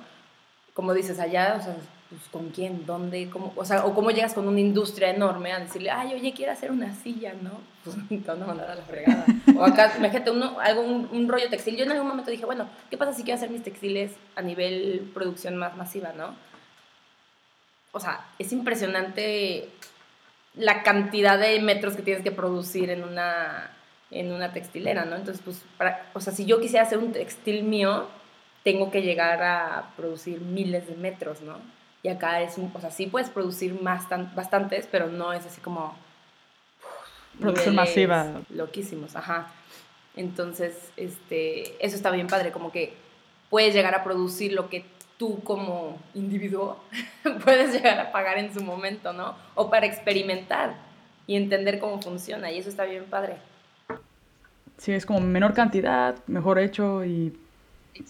Como 0.75 0.94
dices, 0.94 1.20
allá, 1.20 1.55
o 1.58 1.63
sea, 1.63 1.74
pues, 2.10 2.22
¿con 2.32 2.50
quién? 2.50 2.86
¿Dónde? 2.86 3.29
Cómo? 3.29 3.53
O 3.55 3.63
sea, 3.63 3.86
o 3.86 3.94
cómo 3.96 4.12
llegas 4.12 4.34
con 4.34 4.46
una 4.46 4.60
industria 4.60 5.10
enorme 5.10 5.53
a 5.53 5.60
decirle, 5.60 5.89
ay, 5.89 6.13
oye, 6.13 6.34
quiero 6.34 6.51
hacer 6.51 6.70
una 6.70 6.94
silla, 6.94 7.34
¿no? 7.41 7.51
Pues 7.86 7.96
te 8.10 8.27
van 8.27 8.44
a 8.44 8.46
mandar 8.46 8.70
a 8.70 8.75
la 8.75 8.82
fregada. 8.82 9.25
o 9.58 9.63
acá, 9.63 9.94
imagínate, 9.98 10.32
uno, 10.32 10.60
algo, 10.60 10.82
un, 10.82 11.27
rollo 11.29 11.50
textil. 11.50 11.77
Yo 11.77 11.86
en 11.86 11.94
algún 11.94 12.10
momento 12.10 12.29
dije, 12.29 12.46
bueno, 12.46 12.67
¿qué 12.89 12.98
pasa 12.98 13.13
si 13.13 13.24
quiero 13.24 13.38
hacer 13.38 13.51
mis 13.51 13.63
textiles 13.63 14.12
a 14.36 14.41
nivel 14.41 15.10
producción 15.13 15.55
más 15.55 15.77
masiva, 15.77 16.12
no? 16.12 16.36
O 17.94 18.01
sea, 18.01 18.25
es 18.38 18.51
impresionante 18.51 19.70
la 20.55 20.84
cantidad 20.84 21.39
de 21.39 21.58
metros 21.62 21.96
que 21.96 22.03
tienes 22.03 22.22
que 22.22 22.34
producir 22.34 22.89
en 22.89 23.05
una, 23.05 23.72
en 24.12 24.34
una 24.34 24.51
textilera, 24.51 25.05
¿no? 25.05 25.15
Entonces, 25.15 25.41
pues, 25.41 25.63
para, 25.77 26.12
o 26.13 26.20
sea, 26.20 26.34
si 26.34 26.46
yo 26.46 26.60
quisiera 26.60 26.86
hacer 26.86 26.98
un 26.98 27.13
textil 27.13 27.63
mío, 27.63 28.10
tengo 28.65 28.89
que 28.89 29.03
llegar 29.03 29.43
a 29.43 29.91
producir 29.95 30.41
miles 30.41 30.88
de 30.88 30.95
metros, 30.95 31.39
¿no? 31.41 31.60
Y 32.01 32.07
acá 32.07 32.41
es, 32.41 32.57
o 32.57 32.81
sea, 32.81 32.89
sí 32.89 33.05
puedes 33.05 33.29
producir 33.29 33.79
más 33.79 34.07
bastantes, 34.36 34.88
pero 34.91 35.07
no 35.07 35.34
es 35.34 35.45
así 35.45 35.62
como... 35.62 35.95
Producción 37.39 37.75
masiva. 37.75 38.41
Loquísimos, 38.50 39.15
ajá. 39.15 39.51
Entonces, 40.15 40.91
este, 40.98 41.75
eso 41.86 41.95
está 41.95 42.10
bien 42.10 42.25
padre, 42.25 42.51
como 42.51 42.72
que 42.72 42.93
puedes 43.51 43.75
llegar 43.75 43.93
a 43.93 44.03
producir 44.03 44.53
lo 44.53 44.67
que 44.67 44.84
tú 45.19 45.43
como 45.43 46.00
individuo 46.15 46.79
puedes 47.43 47.72
llegar 47.72 48.00
a 48.00 48.12
pagar 48.12 48.39
en 48.39 48.51
su 48.51 48.63
momento, 48.63 49.13
¿no? 49.13 49.36
O 49.53 49.69
para 49.69 49.86
experimentar 49.86 50.75
y 51.27 51.36
entender 51.36 51.79
cómo 51.79 52.01
funciona, 52.01 52.51
y 52.51 52.57
eso 52.57 52.69
está 52.69 52.86
bien 52.86 53.05
padre. 53.05 53.36
Sí, 54.77 54.91
es 54.91 55.05
como 55.05 55.19
menor 55.19 55.53
cantidad, 55.53 56.15
mejor 56.25 56.57
hecho 56.57 57.05
y 57.05 57.38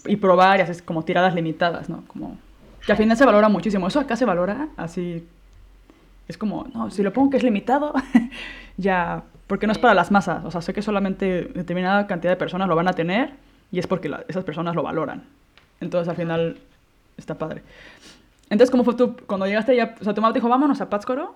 y 0.06 0.16
probar 0.16 0.58
y 0.58 0.62
haces 0.62 0.82
como 0.82 1.04
tiradas 1.04 1.34
limitadas, 1.34 1.88
¿no? 1.88 2.04
Como 2.06 2.36
que 2.84 2.92
al 2.92 2.98
final 2.98 3.16
se 3.16 3.24
valora 3.24 3.48
muchísimo. 3.48 3.88
Eso 3.88 4.00
acá 4.00 4.16
se 4.16 4.24
valora 4.24 4.68
así. 4.76 5.26
Es 6.28 6.38
como, 6.38 6.66
no, 6.74 6.90
si 6.90 7.02
lo 7.02 7.12
pongo 7.12 7.30
que 7.30 7.36
es 7.36 7.42
limitado, 7.42 7.92
ya, 8.76 9.22
porque 9.46 9.66
no 9.66 9.72
es 9.72 9.78
para 9.78 9.94
las 9.94 10.10
masas. 10.10 10.44
O 10.44 10.50
sea, 10.50 10.60
sé 10.60 10.72
que 10.72 10.82
solamente 10.82 11.44
determinada 11.54 12.06
cantidad 12.06 12.32
de 12.32 12.36
personas 12.36 12.68
lo 12.68 12.76
van 12.76 12.88
a 12.88 12.92
tener 12.92 13.34
y 13.70 13.78
es 13.78 13.86
porque 13.86 14.10
esas 14.28 14.44
personas 14.44 14.74
lo 14.74 14.82
valoran. 14.82 15.24
Entonces 15.80 16.08
al 16.08 16.16
final 16.16 16.58
está 17.16 17.36
padre. 17.36 17.62
Entonces, 18.50 18.70
¿cómo 18.70 18.84
fue 18.84 18.94
tú 18.94 19.16
cuando 19.26 19.46
llegaste 19.46 19.72
allá? 19.72 19.94
O 20.00 20.04
sea, 20.04 20.14
tu 20.14 20.20
mamá 20.20 20.32
te 20.32 20.38
dijo, 20.38 20.48
vámonos 20.48 20.80
a 20.80 20.88
Pátzcuaro 20.88 21.34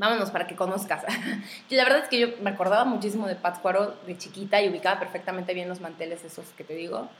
vámonos 0.00 0.30
para 0.30 0.46
que 0.46 0.56
conozcas. 0.56 1.04
y 1.68 1.76
la 1.76 1.84
verdad 1.84 2.00
es 2.00 2.08
que 2.08 2.18
yo 2.18 2.28
me 2.40 2.50
acordaba 2.50 2.86
muchísimo 2.86 3.28
de 3.28 3.34
Pátzcuaro 3.36 3.94
de 4.06 4.16
chiquita 4.16 4.60
y 4.62 4.70
ubicaba 4.70 4.98
perfectamente 4.98 5.52
bien 5.52 5.68
los 5.68 5.80
manteles 5.80 6.24
esos 6.24 6.46
que 6.56 6.64
te 6.64 6.74
digo, 6.74 7.10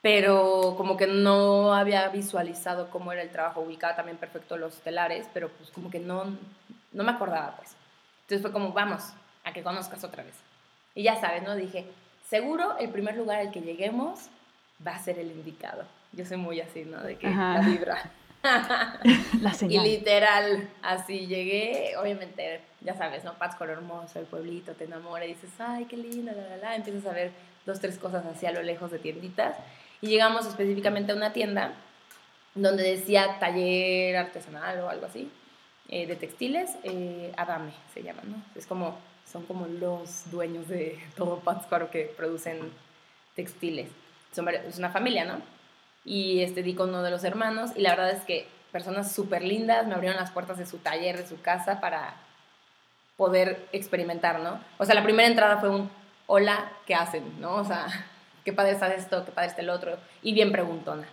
pero 0.00 0.74
como 0.78 0.96
que 0.96 1.06
no 1.06 1.74
había 1.74 2.08
visualizado 2.08 2.88
cómo 2.88 3.12
era 3.12 3.20
el 3.20 3.28
trabajo, 3.28 3.60
ubicaba 3.60 3.94
también 3.94 4.16
perfecto 4.16 4.56
los 4.56 4.74
telares, 4.76 5.28
pero 5.34 5.50
pues 5.50 5.70
como 5.70 5.90
que 5.90 6.00
no, 6.00 6.24
no 6.92 7.04
me 7.04 7.10
acordaba 7.10 7.56
pues. 7.56 7.76
Entonces 8.22 8.40
fue 8.40 8.52
como, 8.52 8.72
vamos, 8.72 9.12
a 9.44 9.52
que 9.52 9.62
conozcas 9.62 10.02
otra 10.02 10.22
vez. 10.22 10.34
Y 10.94 11.02
ya 11.02 11.20
sabes, 11.20 11.42
¿no? 11.42 11.56
Dije, 11.56 11.84
seguro 12.26 12.78
el 12.78 12.88
primer 12.88 13.18
lugar 13.18 13.40
al 13.40 13.50
que 13.50 13.60
lleguemos 13.60 14.30
va 14.86 14.92
a 14.92 14.98
ser 14.98 15.18
el 15.18 15.30
indicado. 15.30 15.84
Yo 16.12 16.24
soy 16.24 16.38
muy 16.38 16.58
así, 16.62 16.84
¿no? 16.86 17.02
De 17.02 17.18
que 17.18 17.28
la 17.28 17.60
vibra. 17.60 18.10
La 19.42 19.52
señal. 19.52 19.86
Y 19.86 19.90
literal, 19.90 20.68
así 20.82 21.26
llegué, 21.26 21.94
obviamente, 22.00 22.60
ya 22.80 22.94
sabes, 22.94 23.24
¿no? 23.24 23.34
Pátzcuaro 23.34 23.72
hermoso, 23.72 24.18
el 24.18 24.26
pueblito, 24.26 24.72
te 24.72 24.84
enamora 24.84 25.24
y 25.24 25.34
dices, 25.34 25.50
ay, 25.58 25.86
qué 25.86 25.96
lindo, 25.96 26.32
la, 26.32 26.48
la, 26.48 26.56
la. 26.56 26.76
Empiezas 26.76 27.06
a 27.06 27.12
ver 27.12 27.32
dos, 27.66 27.80
tres 27.80 27.98
cosas 27.98 28.24
así 28.26 28.46
a 28.46 28.52
lo 28.52 28.62
lejos 28.62 28.90
de 28.90 28.98
tienditas. 28.98 29.56
Y 30.00 30.08
llegamos 30.08 30.46
específicamente 30.46 31.12
a 31.12 31.16
una 31.16 31.32
tienda 31.32 31.72
donde 32.54 32.82
decía 32.82 33.38
taller 33.38 34.16
artesanal 34.16 34.80
o 34.80 34.88
algo 34.88 35.06
así, 35.06 35.30
eh, 35.88 36.06
de 36.06 36.16
textiles, 36.16 36.76
eh, 36.82 37.32
Adame 37.36 37.72
se 37.94 38.02
llama, 38.02 38.22
¿no? 38.24 38.42
Es 38.54 38.66
como, 38.66 38.98
son 39.30 39.44
como 39.46 39.66
los 39.66 40.30
dueños 40.30 40.68
de 40.68 40.98
todo 41.16 41.40
Pátzcuaro 41.40 41.90
que 41.90 42.12
producen 42.16 42.58
textiles. 43.34 43.88
Son, 44.32 44.48
es 44.48 44.78
una 44.78 44.90
familia, 44.90 45.24
¿no? 45.24 45.40
Y 46.04 46.42
este, 46.42 46.62
di 46.62 46.74
con 46.74 46.90
uno 46.90 47.02
de 47.02 47.10
los 47.10 47.24
hermanos 47.24 47.70
y 47.76 47.82
la 47.82 47.90
verdad 47.90 48.10
es 48.10 48.22
que 48.24 48.46
personas 48.72 49.12
súper 49.12 49.42
lindas 49.42 49.86
me 49.86 49.94
abrieron 49.94 50.18
las 50.18 50.30
puertas 50.30 50.58
de 50.58 50.66
su 50.66 50.78
taller, 50.78 51.16
de 51.16 51.26
su 51.26 51.40
casa 51.40 51.80
para 51.80 52.14
poder 53.16 53.66
experimentar, 53.72 54.40
¿no? 54.40 54.60
O 54.78 54.84
sea, 54.84 54.94
la 54.94 55.02
primera 55.02 55.28
entrada 55.28 55.58
fue 55.58 55.70
un 55.70 55.90
hola, 56.26 56.70
¿qué 56.86 56.94
hacen? 56.94 57.40
¿no? 57.40 57.56
O 57.56 57.64
sea, 57.64 57.86
qué 58.44 58.52
padre 58.52 58.72
está 58.72 58.94
esto, 58.94 59.24
qué 59.24 59.32
padre 59.32 59.48
está 59.48 59.62
el 59.62 59.70
otro 59.70 59.98
y 60.22 60.32
bien 60.32 60.52
preguntona. 60.52 61.08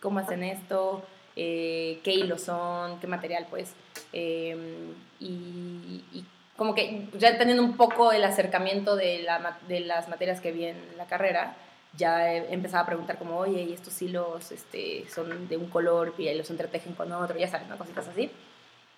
¿Cómo 0.00 0.20
hacen 0.20 0.44
esto? 0.44 1.04
Eh, 1.34 1.98
¿Qué 2.04 2.12
hilos 2.12 2.42
son? 2.42 3.00
¿Qué 3.00 3.08
material? 3.08 3.46
Pues, 3.50 3.74
em, 4.12 4.94
y, 5.18 6.04
y, 6.12 6.24
como 6.56 6.74
que 6.74 7.08
ya 7.14 7.38
teniendo 7.38 7.62
un 7.62 7.76
poco 7.76 8.12
el 8.12 8.24
acercamiento 8.24 8.96
de, 8.96 9.22
la, 9.22 9.58
de 9.68 9.80
las 9.80 10.08
materias 10.08 10.40
que 10.40 10.52
vi 10.52 10.66
en 10.66 10.76
la 10.96 11.06
carrera, 11.06 11.54
ya 11.96 12.34
empezaba 12.34 12.82
a 12.82 12.86
preguntar 12.86 13.18
como, 13.18 13.38
oye, 13.38 13.62
¿y 13.62 13.72
estos 13.72 14.00
hilos 14.02 14.52
este, 14.52 15.08
son 15.08 15.48
de 15.48 15.56
un 15.56 15.68
color 15.68 16.14
y 16.18 16.32
los 16.34 16.50
entretejen 16.50 16.94
con 16.94 17.10
otro? 17.12 17.38
Ya 17.38 17.48
sabes, 17.48 17.68
¿no? 17.68 17.78
Cositas 17.78 18.08
así. 18.08 18.30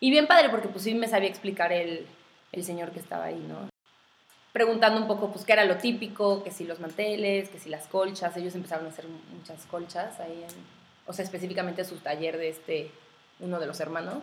Y 0.01 0.11
bien 0.11 0.27
padre, 0.27 0.49
porque 0.49 0.69
pues 0.69 0.85
sí 0.85 0.95
me 0.95 1.09
sabía 1.09 1.29
explicar 1.29 1.73
el, 1.73 2.07
el 2.53 2.65
señor 2.65 2.91
que 2.91 3.01
estaba 3.01 3.25
ahí, 3.25 3.45
¿no? 3.49 3.69
Preguntando 4.53 5.01
un 5.01 5.07
poco, 5.07 5.31
pues, 5.31 5.45
qué 5.45 5.53
era 5.53 5.65
lo 5.65 5.77
típico, 5.77 6.43
que 6.43 6.51
si 6.51 6.65
los 6.65 6.81
manteles, 6.81 7.49
que 7.51 7.61
si 7.61 7.69
las 7.69 7.87
colchas. 7.87 8.37
Ellos 8.37 8.55
empezaron 8.55 8.87
a 8.87 8.89
hacer 8.89 9.07
muchas 9.33 9.65
colchas 9.67 10.19
ahí, 10.19 10.43
en, 10.43 10.55
o 11.07 11.13
sea, 11.13 11.25
específicamente 11.25 11.85
su 11.85 11.97
taller 11.97 12.37
de 12.37 12.49
este, 12.49 12.91
uno 13.39 13.61
de 13.61 13.67
los 13.67 13.79
hermanos. 13.79 14.23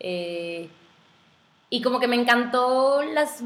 Eh, 0.00 0.68
y 1.70 1.82
como 1.82 2.00
que 2.00 2.08
me 2.08 2.16
encantó 2.16 3.02
las 3.02 3.42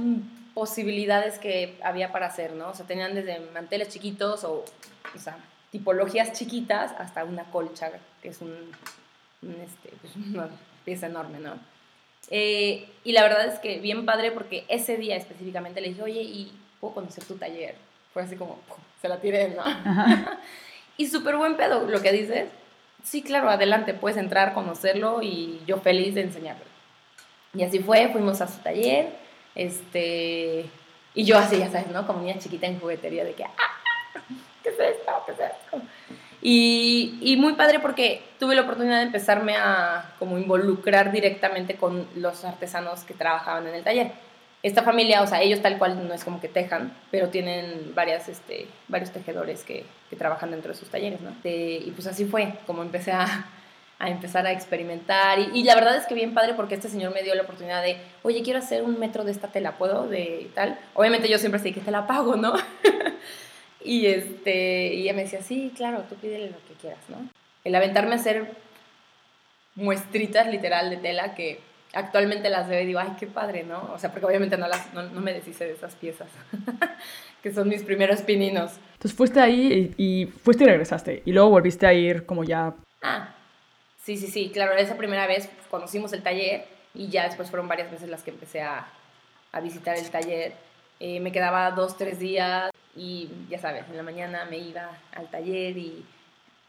posibilidades 0.59 1.39
que 1.39 1.79
había 1.85 2.11
para 2.11 2.27
hacer, 2.27 2.53
¿no? 2.55 2.71
O 2.71 2.75
sea, 2.75 2.85
tenían 2.85 3.15
desde 3.15 3.39
manteles 3.55 3.91
chiquitos 3.91 4.43
o, 4.43 4.65
o 5.15 5.19
sea, 5.19 5.39
tipologías 5.71 6.33
chiquitas 6.33 6.91
hasta 6.99 7.23
una 7.23 7.45
colcha, 7.45 7.93
que 8.21 8.31
es 8.31 8.41
un, 8.41 8.73
este, 9.41 9.93
pues 10.01 10.17
una 10.35 10.49
pieza 10.85 11.07
enorme, 11.07 11.39
¿no? 11.39 11.53
Eh, 12.31 12.89
y 13.05 13.13
la 13.13 13.23
verdad 13.23 13.47
es 13.47 13.61
que 13.61 13.79
bien 13.79 14.05
padre 14.05 14.33
porque 14.33 14.65
ese 14.67 14.97
día 14.97 15.15
específicamente 15.15 15.81
le 15.81 15.91
dije, 15.91 16.03
oye, 16.03 16.23
¿y 16.23 16.53
puedo 16.81 16.95
conocer 16.95 17.23
tu 17.23 17.37
taller? 17.37 17.77
Fue 18.13 18.23
así 18.23 18.35
como, 18.35 18.59
se 19.01 19.09
la 19.09 19.21
tiré, 19.21 19.51
¿no? 19.51 19.63
y 20.97 21.07
súper 21.07 21.37
buen 21.37 21.57
pedo, 21.57 21.87
lo 21.87 22.03
que 22.03 22.11
dices. 22.11 22.49
Sí, 23.05 23.23
claro, 23.23 23.49
adelante, 23.49 23.95
puedes 23.95 24.19
entrar, 24.19 24.55
conocerlo 24.55 25.23
y 25.23 25.61
yo 25.69 25.77
feliz 25.77 26.17
de 26.17 26.23
enseñarlo. 26.23 26.65
Y 27.55 27.63
así 27.63 27.79
fue, 27.79 28.09
fuimos 28.09 28.41
a 28.41 28.49
su 28.49 28.59
taller 28.59 29.28
este, 29.59 30.67
y 31.15 31.25
yo 31.25 31.37
así, 31.37 31.59
ya 31.59 31.69
sabes, 31.69 31.89
¿no? 31.89 32.07
Como 32.07 32.21
niña 32.21 32.39
chiquita 32.39 32.67
en 32.67 32.79
juguetería 32.81 33.25
de 33.25 33.35
que, 33.35 33.45
¡ah! 33.45 33.51
¿Qué 34.63 34.71
es 34.71 34.79
esto? 34.79 35.13
¿Qué 35.27 35.33
es 35.33 35.39
esto? 35.39 35.83
Y, 36.41 37.19
y, 37.21 37.37
muy 37.37 37.55
padre 37.55 37.81
porque 37.81 38.23
tuve 38.39 38.55
la 38.55 38.63
oportunidad 38.63 38.99
de 38.99 39.03
empezarme 39.03 39.57
a 39.57 40.15
como 40.21 40.39
involucrar 40.39 41.11
directamente 41.11 41.75
con 41.75 42.07
los 42.15 42.45
artesanos 42.45 43.03
que 43.03 43.15
trabajaban 43.15 43.67
en 43.67 43.75
el 43.75 43.83
taller. 43.83 44.13
Esta 44.63 44.85
familia, 44.85 45.23
o 45.23 45.27
sea, 45.27 45.43
ellos 45.43 45.61
tal 45.61 45.79
cual 45.79 46.07
no 46.07 46.15
es 46.15 46.25
como 46.25 46.41
que 46.41 46.49
tejan, 46.49 46.93
pero 47.11 47.29
tienen 47.29 47.93
varias, 47.95 48.29
este, 48.29 48.69
varios 48.87 49.11
tejedores 49.11 49.65
que, 49.65 49.85
que 50.11 50.17
trabajan 50.17 50.53
dentro 50.53 50.73
de 50.73 50.79
sus 50.79 50.89
talleres, 50.89 51.21
¿no? 51.21 51.33
y 51.45 51.93
pues 51.95 52.07
así 52.07 52.25
fue 52.25 52.55
como 52.67 52.83
empecé 52.83 53.11
a, 53.13 53.47
a 53.99 54.11
empezar 54.11 54.47
a 54.47 54.53
experimentar. 54.53 55.39
Y, 55.39 55.65
la 55.65 55.75
verdad 55.75 55.97
es 55.97 56.07
que 56.07 56.15
bien 56.15 56.35
padre 56.35 56.55
porque 56.55 56.75
este 56.75 56.89
señor 56.89 57.13
me 57.13 57.23
dio 57.23 57.35
la 57.35 57.43
oportunidad 57.43 57.83
de, 57.83 57.97
oye, 58.23 58.43
quiero 58.43 58.61
hacer 58.61 58.83
un 58.83 58.99
metro 58.99 59.25
de 59.25 59.33
esta 59.33 59.49
tela, 59.49 59.77
¿puedo? 59.77 60.07
De 60.09 60.51
tal. 60.55 60.79
Obviamente 60.95 61.29
yo 61.29 61.39
siempre 61.39 61.61
sé 61.61 61.73
que 61.73 61.81
te 61.81 61.91
la 61.91 62.07
pago, 62.07 62.37
¿no? 62.37 62.55
y, 63.85 64.07
este, 64.07 64.95
y 64.95 65.03
ella 65.03 65.15
me 65.15 65.25
decía, 65.25 65.43
sí, 65.43 65.73
claro, 65.77 66.05
tú 66.09 66.15
pídele 66.15 66.51
lo 66.51 66.59
que 66.69 66.75
quieras, 66.81 67.01
¿no? 67.09 67.29
El 67.65 67.75
aventarme 67.75 68.13
a 68.13 68.19
hacer 68.19 68.53
muestritas 69.75 70.47
literal 70.49 70.91
de 70.91 70.97
tela 70.97 71.35
que 71.35 71.61
actualmente 71.93 72.51
las 72.51 72.69
veo 72.69 72.81
y 72.81 72.87
digo, 72.87 73.01
ay, 73.01 73.17
qué 73.19 73.27
padre, 73.27 73.65
¿no? 73.65 73.91
O 73.93 73.99
sea, 73.99 74.11
porque 74.11 74.27
obviamente 74.27 74.57
no, 74.57 74.69
las, 74.69 74.93
no, 74.95 75.21
me 75.21 75.33
deshice 75.33 75.65
de 75.65 75.73
esas 75.73 75.97
piezas, 75.97 76.29
que 77.43 77.53
son 77.53 77.69
mis 77.69 77.83
primeros 77.83 78.23
pininos. 78.23 78.73
Entonces 78.93 79.17
fuiste 79.17 79.41
ahí 79.41 79.95
y, 79.97 80.23
y, 80.23 80.27
fuiste 80.27 80.65
y 80.65 80.67
regresaste, 80.69 81.23
y 81.25 81.33
luego 81.33 81.51
volviste 81.51 81.87
a 81.87 81.93
ir 81.93 82.27
como 82.27 82.45
ya... 82.45 82.75
Ah, 83.03 83.35
Sí, 84.09 84.17
sí, 84.17 84.29
sí, 84.29 84.49
claro, 84.49 84.73
esa 84.73 84.97
primera 84.97 85.27
vez 85.27 85.51
conocimos 85.71 86.15
el 86.15 86.23
taller 86.23 86.65
y 86.95 87.09
ya 87.09 87.25
después 87.25 87.51
fueron 87.51 87.69
varias 87.69 87.91
veces 87.91 88.09
las 88.09 88.23
que 88.23 88.31
empecé 88.31 88.63
a, 88.63 88.89
visitar 89.63 89.99
el 89.99 90.09
taller. 90.09 90.55
Eh, 90.99 91.21
me 91.21 91.31
quedaba 91.31 91.73
dos, 91.73 91.99
tres 91.99 92.19
días 92.19 92.71
y 92.97 93.29
ya 93.51 93.59
sabes, 93.59 93.85
en 93.91 93.99
la 93.99 94.03
mañana 94.03 94.47
me 94.47 94.57
iba 94.57 94.93
al 95.15 95.29
taller 95.29 95.77
y 95.77 96.07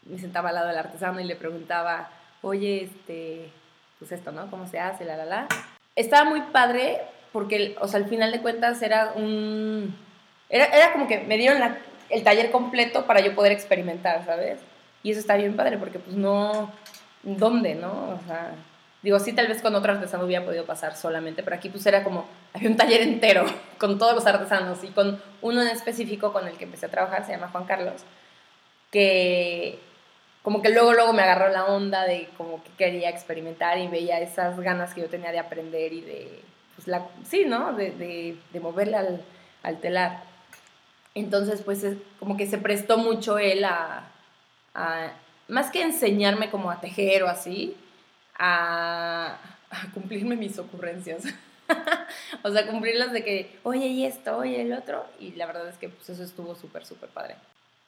me 0.04 0.18
sentaba 0.18 0.50
al 0.50 0.56
lado 0.56 0.68
del 0.68 0.76
artesano 0.76 1.18
y 1.18 1.24
le 1.24 1.34
preguntaba, 1.34 2.10
oye, 2.42 2.82
este, 2.82 3.50
pues 3.98 4.12
esto, 4.12 4.32
¿no? 4.32 4.50
¿Cómo 4.50 4.66
se 4.66 4.78
hace? 4.78 5.06
La, 5.06 5.16
la, 5.16 5.24
la. 5.24 5.48
Estaba 5.96 6.28
muy 6.28 6.42
padre 6.42 7.00
porque, 7.32 7.74
o 7.80 7.88
sea, 7.88 8.00
al 8.00 8.06
final 8.10 8.32
de 8.32 8.42
cuentas 8.42 8.82
era 8.82 9.12
un... 9.14 9.96
Era, 10.50 10.66
era 10.66 10.92
como 10.92 11.08
que 11.08 11.20
me 11.20 11.38
dieron 11.38 11.62
el 12.10 12.22
taller 12.22 12.50
completo 12.50 13.06
para 13.06 13.20
yo 13.20 13.34
poder 13.34 13.52
experimentar, 13.52 14.26
¿sabes? 14.26 14.60
Y 15.02 15.12
eso 15.12 15.20
está 15.20 15.36
bien 15.36 15.56
padre 15.56 15.78
porque 15.78 15.98
pues 15.98 16.14
no 16.14 16.70
dónde, 17.22 17.74
¿no? 17.74 17.90
O 17.90 18.20
sea, 18.26 18.52
digo, 19.02 19.18
sí, 19.18 19.32
tal 19.32 19.48
vez 19.48 19.62
con 19.62 19.74
otro 19.74 19.92
artesano 19.92 20.24
hubiera 20.24 20.44
podido 20.44 20.64
pasar 20.64 20.96
solamente, 20.96 21.42
pero 21.42 21.56
aquí 21.56 21.68
pues 21.68 21.84
era 21.86 22.04
como, 22.04 22.26
había 22.54 22.68
un 22.68 22.76
taller 22.76 23.02
entero 23.02 23.44
con 23.78 23.98
todos 23.98 24.14
los 24.14 24.26
artesanos 24.26 24.82
y 24.84 24.88
con 24.88 25.20
uno 25.42 25.62
en 25.62 25.68
específico 25.68 26.32
con 26.32 26.46
el 26.46 26.56
que 26.56 26.64
empecé 26.64 26.86
a 26.86 26.90
trabajar, 26.90 27.24
se 27.24 27.32
llama 27.32 27.48
Juan 27.48 27.64
Carlos, 27.64 28.02
que 28.90 29.78
como 30.42 30.62
que 30.62 30.70
luego, 30.70 30.94
luego 30.94 31.12
me 31.12 31.22
agarró 31.22 31.50
la 31.50 31.66
onda 31.66 32.04
de 32.04 32.28
como 32.36 32.62
que 32.64 32.70
quería 32.78 33.10
experimentar 33.10 33.78
y 33.78 33.88
veía 33.88 34.20
esas 34.20 34.58
ganas 34.60 34.94
que 34.94 35.02
yo 35.02 35.08
tenía 35.08 35.32
de 35.32 35.38
aprender 35.38 35.92
y 35.92 36.00
de, 36.00 36.42
pues 36.76 36.88
la, 36.88 37.06
sí, 37.24 37.44
¿no? 37.46 37.74
De, 37.74 37.90
de, 37.90 38.36
de 38.50 38.60
moverle 38.60 38.96
al, 38.96 39.22
al, 39.62 39.80
telar. 39.80 40.22
Entonces, 41.14 41.60
pues 41.62 41.84
como 42.18 42.38
que 42.38 42.46
se 42.46 42.56
prestó 42.56 42.96
mucho 42.96 43.38
él 43.38 43.64
a, 43.64 44.04
a 44.74 45.12
más 45.50 45.70
que 45.70 45.82
enseñarme 45.82 46.50
como 46.50 46.70
a 46.70 46.80
tejer 46.80 47.22
o 47.22 47.28
así, 47.28 47.76
a, 48.38 49.38
cumplirme 49.94 50.36
mis 50.36 50.58
ocurrencias. 50.58 51.24
o 52.42 52.50
sea, 52.50 52.66
cumplirlas 52.66 53.12
de 53.12 53.22
que, 53.22 53.58
oye, 53.62 53.86
y 53.86 54.04
esto, 54.04 54.38
oye, 54.38 54.62
el 54.62 54.72
otro. 54.72 55.04
Y 55.18 55.32
la 55.32 55.46
verdad 55.46 55.68
es 55.68 55.76
que 55.76 55.88
pues, 55.88 56.08
eso 56.08 56.22
estuvo 56.22 56.54
súper, 56.54 56.84
súper 56.84 57.10
padre. 57.10 57.36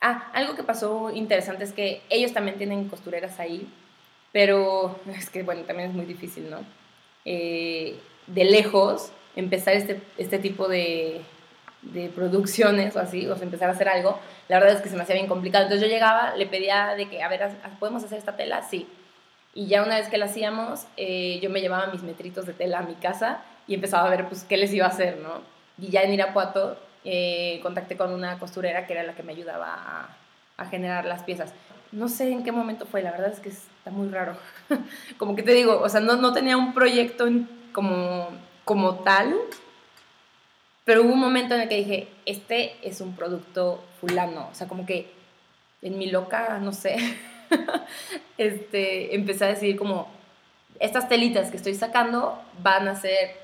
Ah, 0.01 0.31
algo 0.35 0.55
que 0.55 0.63
pasó 0.63 1.11
interesante 1.11 1.65
es 1.65 1.73
que 1.73 2.03
ellos 2.11 2.33
también 2.33 2.59
tienen 2.59 2.89
costureras 2.89 3.39
ahí, 3.41 3.73
pero 4.33 5.01
es 5.17 5.31
que, 5.31 5.43
bueno, 5.43 5.63
también 5.63 5.91
es 5.91 5.95
muy 5.95 6.05
difícil, 6.05 6.51
¿no? 6.51 6.61
Eh, 7.25 7.99
de 8.27 8.45
lejos, 8.45 9.13
empezar 9.37 9.75
este, 9.75 10.01
este 10.19 10.39
tipo 10.39 10.69
de, 10.69 11.23
de 11.83 12.09
producciones 12.09 12.95
o 12.97 13.01
así, 13.01 13.27
o 13.27 13.35
sea, 13.35 13.45
empezar 13.45 13.69
a 13.69 13.73
hacer 13.73 13.89
algo, 13.89 14.19
la 14.49 14.59
verdad 14.59 14.77
es 14.77 14.83
que 14.83 14.89
se 14.89 14.97
me 14.97 15.03
hacía 15.03 15.17
bien 15.17 15.27
complicado. 15.27 15.65
Entonces 15.65 15.87
yo 15.87 15.93
llegaba, 15.93 16.37
le 16.37 16.47
pedía 16.47 16.95
de 16.95 17.09
que, 17.09 17.23
a 17.23 17.29
ver, 17.29 17.51
¿podemos 17.79 18.05
hacer 18.05 18.19
esta 18.19 18.37
tela? 18.37 18.63
Sí. 18.63 18.87
Y 19.55 19.67
ya 19.67 19.83
una 19.83 19.97
vez 19.97 20.09
que 20.09 20.19
la 20.19 20.27
hacíamos, 20.27 20.87
eh, 20.97 21.39
yo 21.43 21.51
me 21.51 21.61
llevaba 21.61 21.89
mis 21.89 22.03
metritos 22.03 22.47
de 22.47 22.55
tela 22.55 22.79
a 22.79 22.83
mi 22.83 22.95
casa 22.95 23.43
y 23.67 23.75
empezaba 23.75 24.07
a 24.07 24.11
ver, 24.11 24.29
pues, 24.29 24.45
qué 24.45 24.57
les 24.57 24.73
iba 24.73 24.87
a 24.87 24.91
hacer, 24.91 25.19
¿no? 25.19 25.43
Y 25.79 25.91
ya 25.91 26.03
en 26.03 26.13
Irapuato 26.13 26.79
eh, 27.05 27.61
contacté 27.63 27.97
con 27.97 28.13
una 28.13 28.39
costurera 28.39 28.87
que 28.87 28.93
era 28.93 29.03
la 29.03 29.15
que 29.15 29.23
me 29.23 29.33
ayudaba 29.33 29.75
a, 29.75 30.17
a 30.57 30.67
generar 30.67 31.05
las 31.05 31.23
piezas. 31.25 31.53
No 31.91 32.09
sé 32.09 32.31
en 32.31 32.43
qué 32.45 32.53
momento 32.53 32.87
fue, 32.87 33.03
la 33.03 33.11
verdad 33.11 33.33
es 33.33 33.41
que 33.41 33.51
está 33.51 33.91
muy 33.91 34.09
raro. 34.09 34.37
como 35.19 35.37
que 35.37 35.43
te 35.43 35.53
digo, 35.53 35.81
o 35.81 35.89
sea, 35.89 36.01
no, 36.01 36.17
no 36.17 36.33
tenía 36.33 36.57
un 36.57 36.73
proyecto 36.73 37.27
como, 37.73 38.29
como 38.65 38.97
tal, 39.01 39.35
pero 40.85 41.03
hubo 41.03 41.13
un 41.13 41.21
momento 41.21 41.55
en 41.55 41.63
el 41.63 41.69
que 41.69 41.77
dije, 41.77 42.09
este 42.27 42.77
es 42.83 43.01
un 43.01 43.15
producto 43.15 43.83
fulano. 44.01 44.49
O 44.51 44.55
sea, 44.55 44.67
como 44.67 44.85
que 44.85 45.11
en 45.81 45.99
mi 45.99 46.07
loca, 46.07 46.59
no 46.61 46.73
sé, 46.73 46.97
este, 48.39 49.15
empecé 49.15 49.45
a 49.45 49.49
decir 49.49 49.77
como, 49.77 50.09
estas 50.81 51.09
telitas 51.09 51.51
que 51.51 51.57
estoy 51.57 51.75
sacando 51.75 52.43
van 52.63 52.89
a 52.89 52.97
ser 52.97 53.37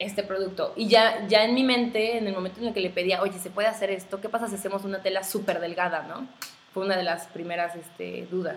este 0.00 0.22
producto. 0.22 0.72
Y 0.76 0.88
ya, 0.88 1.26
ya 1.28 1.44
en 1.44 1.54
mi 1.54 1.62
mente, 1.62 2.16
en 2.16 2.26
el 2.26 2.34
momento 2.34 2.60
en 2.60 2.68
el 2.68 2.74
que 2.74 2.80
le 2.80 2.90
pedía, 2.90 3.22
oye, 3.22 3.38
¿se 3.38 3.50
puede 3.50 3.68
hacer 3.68 3.90
esto? 3.90 4.20
¿Qué 4.20 4.28
pasa 4.28 4.48
si 4.48 4.56
hacemos 4.56 4.84
una 4.84 5.02
tela 5.02 5.22
súper 5.22 5.60
delgada, 5.60 6.02
no? 6.02 6.26
Fue 6.72 6.84
una 6.84 6.96
de 6.96 7.04
las 7.04 7.26
primeras 7.28 7.76
este, 7.76 8.26
dudas. 8.30 8.56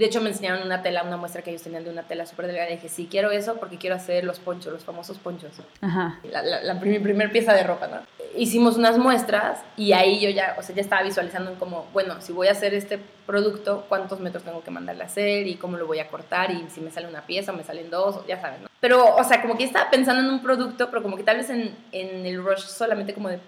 De 0.00 0.06
hecho, 0.06 0.22
me 0.22 0.30
enseñaron 0.30 0.62
una 0.62 0.80
tela, 0.80 1.02
una 1.02 1.18
muestra 1.18 1.42
que 1.42 1.50
ellos 1.50 1.60
tenían 1.60 1.84
de 1.84 1.90
una 1.90 2.04
tela 2.04 2.24
súper 2.24 2.46
delgada. 2.46 2.70
Y 2.70 2.76
dije, 2.76 2.88
sí, 2.88 3.06
quiero 3.10 3.30
eso 3.32 3.56
porque 3.56 3.76
quiero 3.76 3.96
hacer 3.96 4.24
los 4.24 4.38
ponchos, 4.38 4.72
los 4.72 4.82
famosos 4.82 5.18
ponchos. 5.18 5.52
Ajá. 5.82 6.18
La, 6.24 6.42
la, 6.42 6.80
primer 6.80 7.30
pieza 7.30 7.52
de 7.52 7.64
ropa, 7.64 7.86
¿no? 7.86 7.98
Hicimos 8.34 8.78
unas 8.78 8.96
muestras 8.96 9.58
y 9.76 9.92
ahí 9.92 10.18
yo 10.18 10.30
ya, 10.30 10.56
o 10.58 10.62
sea, 10.62 10.74
ya 10.74 10.80
estaba 10.80 11.02
visualizando 11.02 11.52
como, 11.58 11.86
bueno, 11.92 12.18
si 12.22 12.32
voy 12.32 12.48
a 12.48 12.52
hacer 12.52 12.72
este 12.72 12.98
producto, 13.26 13.84
cuántos 13.90 14.20
metros 14.20 14.42
tengo 14.42 14.64
que 14.64 14.70
mandarle 14.70 15.02
a 15.02 15.06
hacer 15.06 15.46
y 15.46 15.56
cómo 15.56 15.76
lo 15.76 15.86
voy 15.86 15.98
a 15.98 16.08
cortar 16.08 16.50
y 16.50 16.64
si 16.70 16.80
me 16.80 16.90
sale 16.90 17.06
una 17.06 17.26
pieza 17.26 17.52
o 17.52 17.54
me 17.54 17.62
salen 17.62 17.90
dos, 17.90 18.26
ya 18.26 18.40
sabes, 18.40 18.62
¿no? 18.62 18.68
Pero, 18.80 19.16
o 19.16 19.24
sea, 19.24 19.42
como 19.42 19.58
que 19.58 19.64
estaba 19.64 19.90
pensando 19.90 20.22
en 20.22 20.30
un 20.30 20.40
producto, 20.40 20.88
pero 20.88 21.02
como 21.02 21.18
que 21.18 21.24
tal 21.24 21.36
vez 21.36 21.50
en, 21.50 21.76
en 21.92 22.24
el 22.24 22.42
rush 22.42 22.60
solamente 22.60 23.12
como 23.12 23.28
de 23.28 23.38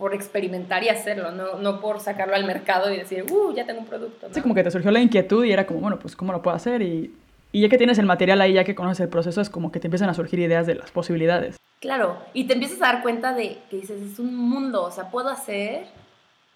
por 0.00 0.14
experimentar 0.14 0.82
y 0.82 0.88
hacerlo, 0.88 1.30
no, 1.30 1.58
no 1.58 1.78
por 1.78 2.00
sacarlo 2.00 2.34
al 2.34 2.46
mercado 2.46 2.90
y 2.90 2.96
decir, 2.96 3.26
uh, 3.30 3.54
ya 3.54 3.66
tengo 3.66 3.80
un 3.80 3.86
producto. 3.86 4.28
Sí, 4.32 4.40
como 4.40 4.54
que 4.54 4.64
te 4.64 4.70
surgió 4.70 4.90
la 4.90 4.98
inquietud 4.98 5.44
y 5.44 5.52
era 5.52 5.66
como, 5.66 5.80
bueno, 5.80 5.98
pues 5.98 6.16
cómo 6.16 6.32
lo 6.32 6.40
puedo 6.40 6.56
hacer 6.56 6.80
y, 6.80 7.14
y 7.52 7.60
ya 7.60 7.68
que 7.68 7.76
tienes 7.76 7.98
el 7.98 8.06
material 8.06 8.40
ahí, 8.40 8.54
ya 8.54 8.64
que 8.64 8.74
conoces 8.74 9.00
el 9.00 9.10
proceso, 9.10 9.42
es 9.42 9.50
como 9.50 9.70
que 9.70 9.78
te 9.78 9.88
empiezan 9.88 10.08
a 10.08 10.14
surgir 10.14 10.38
ideas 10.38 10.66
de 10.66 10.76
las 10.76 10.90
posibilidades. 10.90 11.58
Claro, 11.80 12.16
y 12.32 12.44
te 12.44 12.54
empiezas 12.54 12.80
a 12.80 12.92
dar 12.92 13.02
cuenta 13.02 13.34
de 13.34 13.58
que 13.68 13.76
dices, 13.76 14.00
es 14.00 14.18
un 14.18 14.34
mundo, 14.34 14.84
o 14.84 14.90
sea, 14.90 15.10
puedo 15.10 15.28
hacer 15.28 15.84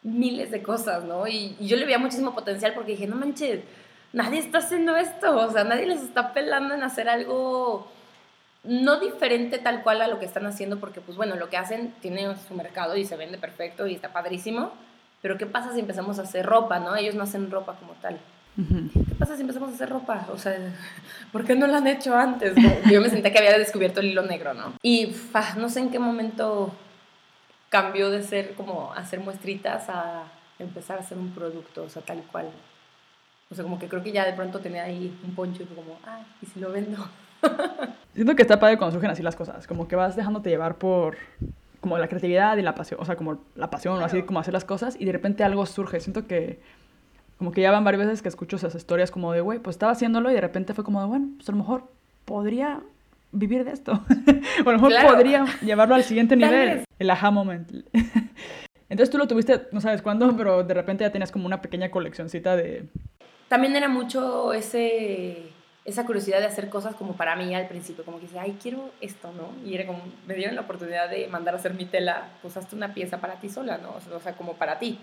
miles 0.03 0.51
de 0.51 0.63
cosas, 0.63 1.05
¿no? 1.05 1.27
Y, 1.27 1.55
y 1.61 1.67
yo 1.67 1.77
le 1.77 1.85
veía 1.85 1.99
muchísimo 1.99 2.35
potencial 2.35 2.73
porque 2.75 2.93
dije, 2.93 3.07
no 3.07 3.17
manches, 3.17 3.61
nadie 4.15 4.39
está 4.39 4.59
haciendo 4.59 4.97
esto, 4.97 5.37
o 5.37 5.51
sea, 5.51 5.65
nadie 5.65 5.85
les 5.85 6.01
está 6.01 6.33
pelando 6.33 6.73
en 6.73 6.83
hacer 6.83 7.11
algo 7.11 7.93
no 8.65 8.99
diferente 8.99 9.59
tal 9.59 9.83
cual 9.83 10.03
a 10.03 10.09
lo 10.09 10.19
que 10.19 10.25
están 10.25 10.47
haciendo, 10.47 10.81
porque 10.81 11.01
pues 11.01 11.17
bueno, 11.17 11.37
lo 11.37 11.51
que 11.51 11.57
hacen 11.57 11.95
tiene 12.01 12.35
su 12.49 12.55
mercado 12.55 12.97
y 12.97 13.05
se 13.05 13.17
vende 13.17 13.39
perfecto 13.39 13.87
y 13.87 13.95
está 13.95 14.13
padrísimo, 14.13 14.73
pero 15.23 15.39
¿qué 15.39 15.47
pasa 15.47 15.73
si 15.73 15.81
empezamos 15.81 16.19
a 16.19 16.23
hacer 16.23 16.45
ropa, 16.45 16.79
no? 16.79 16.97
Ellos 16.97 17.15
no 17.15 17.25
hacen 17.25 17.51
ropa 17.51 17.75
como 17.75 17.93
tal. 17.95 18.19
¿Qué 18.57 19.15
pasa 19.19 19.35
si 19.35 19.41
empezamos 19.41 19.71
a 19.71 19.75
hacer 19.75 19.89
ropa? 19.89 20.27
O 20.33 20.39
sea, 20.39 20.57
¿por 21.33 21.45
qué 21.45 21.55
no 21.55 21.67
lo 21.67 21.77
han 21.77 21.87
hecho 21.87 22.17
antes? 22.17 22.55
Yo 22.91 23.01
me 23.01 23.11
senté 23.11 23.33
que 23.33 23.39
había 23.39 23.59
descubierto 23.59 24.01
el 24.01 24.07
hilo 24.07 24.23
negro, 24.23 24.55
¿no? 24.55 24.75
Y 24.83 25.15
no 25.57 25.69
sé 25.69 25.81
en 25.81 25.91
qué 25.91 25.99
momento 25.99 26.73
cambió 27.69 28.11
de 28.11 28.23
ser 28.23 28.55
como 28.55 28.93
hacer 28.93 29.21
muestritas 29.21 29.89
a 29.89 30.25
empezar 30.59 30.99
a 30.99 31.01
hacer 31.01 31.19
un 31.19 31.31
producto, 31.33 31.83
o 31.83 31.89
sea, 31.89 32.03
tal 32.03 32.23
cual. 32.31 32.49
O 33.51 33.55
sea, 33.55 33.65
como 33.65 33.79
que 33.79 33.89
creo 33.89 34.03
que 34.03 34.13
ya 34.13 34.25
de 34.25 34.33
pronto 34.33 34.61
tenía 34.61 34.85
ahí 34.85 35.17
un 35.25 35.35
poncho 35.35 35.63
y 35.63 35.67
como, 35.67 35.99
ah, 36.07 36.21
¿y 36.41 36.47
si 36.47 36.61
lo 36.61 36.71
vendo? 36.71 37.09
Siento 38.15 38.37
que 38.37 38.43
está 38.43 38.61
padre 38.61 38.79
cuando 38.79 38.93
surgen 38.93 39.11
así 39.11 39.23
las 39.23 39.37
cosas, 39.37 39.67
como 39.67 39.89
que 39.89 39.97
vas 39.97 40.17
dejándote 40.17 40.51
llevar 40.51 40.77
por 40.77 41.17
como 41.81 41.99
la 41.99 42.09
creatividad 42.09 42.57
y 42.57 42.63
la 42.63 42.75
pasión, 42.75 42.99
o 43.01 43.05
sea, 43.05 43.17
como 43.17 43.41
la 43.57 43.69
pasión 43.69 44.01
o 44.01 44.05
así 44.05 44.23
como 44.23 44.41
hacer 44.41 44.55
las 44.55 44.65
cosas 44.65 44.97
y 44.99 45.05
de 45.05 45.13
repente 45.13 45.45
algo 45.45 45.67
surge. 45.67 46.01
Siento 46.01 46.27
que 46.27 46.59
como 47.37 47.53
que 47.53 47.61
ya 47.61 47.71
van 47.71 47.85
varias 47.85 48.07
veces 48.07 48.23
que 48.23 48.29
escucho 48.29 48.57
esas 48.57 48.75
historias 48.75 49.11
como 49.11 49.33
de, 49.33 49.43
güey, 49.43 49.59
pues 49.59 49.75
estaba 49.75 49.93
haciéndolo 49.93 50.31
y 50.31 50.35
de 50.35 50.41
repente 50.41 50.73
fue 50.73 50.83
como 50.83 51.01
de, 51.01 51.07
bueno, 51.07 51.29
pues 51.37 51.49
a 51.49 51.53
lo 51.53 51.59
mejor 51.59 51.85
podría 52.25 52.81
vivir 53.33 53.65
de 53.65 53.73
esto. 53.73 53.93
o 54.65 54.69
a 54.69 54.73
lo 54.73 54.79
mejor 54.79 54.93
podría 55.07 55.45
llevarlo 55.61 55.95
al 55.95 56.05
siguiente 56.05 56.37
nivel. 56.37 56.85
El 56.99 57.11
aha 57.11 57.31
moment. 57.31 57.71
Entonces 58.89 59.11
tú 59.11 59.19
lo 59.19 59.27
tuviste, 59.27 59.63
no 59.73 59.81
sabes 59.81 60.01
cuándo, 60.01 60.35
pero 60.37 60.63
de 60.63 60.73
repente 60.73 61.05
ya 61.05 61.13
tenías 61.13 61.33
como 61.33 61.47
una 61.47 61.61
pequeña 61.61 61.91
coleccioncita 61.91 62.57
de... 62.57 62.89
También 63.49 63.77
era 63.77 63.89
mucho 63.89 64.53
ese 64.53 65.51
esa 65.85 66.07
curiosidad 66.07 66.41
de 66.41 66.47
hacer 66.47 66.71
cosas 66.71 66.95
como 66.95 67.15
para 67.15 67.37
mí 67.37 67.55
al 67.55 67.69
principio, 67.69 68.05
como 68.05 68.19
que 68.19 68.27
dice, 68.27 68.39
ay, 68.39 68.57
quiero 68.61 68.91
esto, 69.01 69.31
¿no? 69.33 69.51
Y 69.69 69.75
era 69.75 69.87
como, 69.87 70.01
me 70.27 70.35
dieron 70.35 70.55
la 70.55 70.63
oportunidad 70.63 71.11
de 71.11 71.29
mandar 71.29 71.55
a 71.55 71.59
hacer 71.59 71.75
mi 71.75 71.85
tela, 71.85 72.29
pues 72.41 72.57
hazte 72.57 72.75
una 72.75 72.95
pieza 72.95 73.21
para 73.21 73.35
ti 73.35 73.51
sola, 73.51 73.79
¿no? 73.79 73.95
O 74.15 74.21
sea, 74.21 74.35
como 74.35 74.55
para 74.55 74.79
ti. 74.79 74.99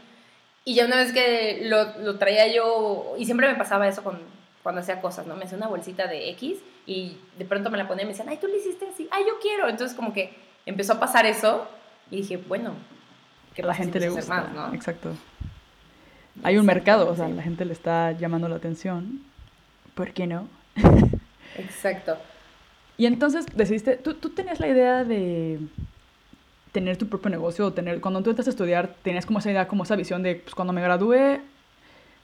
Y 0.65 0.75
ya 0.75 0.85
una 0.85 0.95
vez 0.95 1.11
que 1.11 1.61
lo, 1.65 1.99
lo 1.99 2.17
traía 2.17 2.47
yo, 2.47 3.15
y 3.17 3.25
siempre 3.25 3.47
me 3.47 3.55
pasaba 3.55 3.87
eso 3.87 4.03
con, 4.03 4.19
cuando 4.63 4.81
hacía 4.81 5.01
cosas, 5.01 5.27
¿no? 5.27 5.35
Me 5.35 5.45
hacía 5.45 5.57
una 5.57 5.67
bolsita 5.67 6.07
de 6.07 6.29
X 6.31 6.59
y 6.85 7.17
de 7.37 7.45
pronto 7.45 7.69
me 7.69 7.77
la 7.77 7.87
ponía 7.87 8.03
y 8.03 8.05
me 8.05 8.11
decían, 8.13 8.29
ay, 8.29 8.37
tú 8.37 8.47
lo 8.47 8.55
hiciste 8.55 8.87
así, 8.87 9.07
ay, 9.11 9.23
yo 9.27 9.39
quiero. 9.39 9.69
Entonces 9.69 9.95
como 9.95 10.13
que 10.13 10.33
empezó 10.65 10.93
a 10.93 10.99
pasar 10.99 11.25
eso 11.25 11.67
y 12.09 12.17
dije, 12.17 12.37
bueno, 12.37 12.73
que 13.55 13.63
la 13.63 13.73
gente 13.73 13.99
le 13.99 14.09
gusta, 14.09 14.41
más, 14.41 14.53
¿no? 14.53 14.73
Exacto. 14.73 15.11
Hay 16.43 16.57
un 16.57 16.65
mercado, 16.65 17.09
o 17.09 17.15
sea, 17.15 17.27
la 17.27 17.43
gente 17.43 17.65
le 17.65 17.73
está 17.73 18.13
llamando 18.13 18.47
la 18.47 18.55
atención. 18.55 19.21
¿Por 19.95 20.13
qué 20.13 20.27
no? 20.27 20.47
Exacto. 21.57 22.17
Y 22.97 23.05
entonces 23.05 23.45
decidiste, 23.55 23.97
¿tú, 23.97 24.13
tú 24.13 24.29
tenías 24.29 24.59
la 24.59 24.67
idea 24.67 25.03
de 25.03 25.59
tener 26.71 26.97
tu 26.97 27.07
propio 27.07 27.29
negocio 27.29 27.65
o 27.65 27.73
tener, 27.73 27.99
cuando 27.99 28.21
tú 28.21 28.29
entras 28.29 28.47
a 28.47 28.51
estudiar, 28.51 28.89
tenías 29.01 29.25
como 29.25 29.39
esa 29.39 29.51
idea, 29.51 29.67
como 29.67 29.83
esa 29.83 29.95
visión 29.95 30.23
de, 30.23 30.35
pues 30.35 30.55
cuando 30.55 30.73
me 30.73 30.81
gradúe 30.81 31.41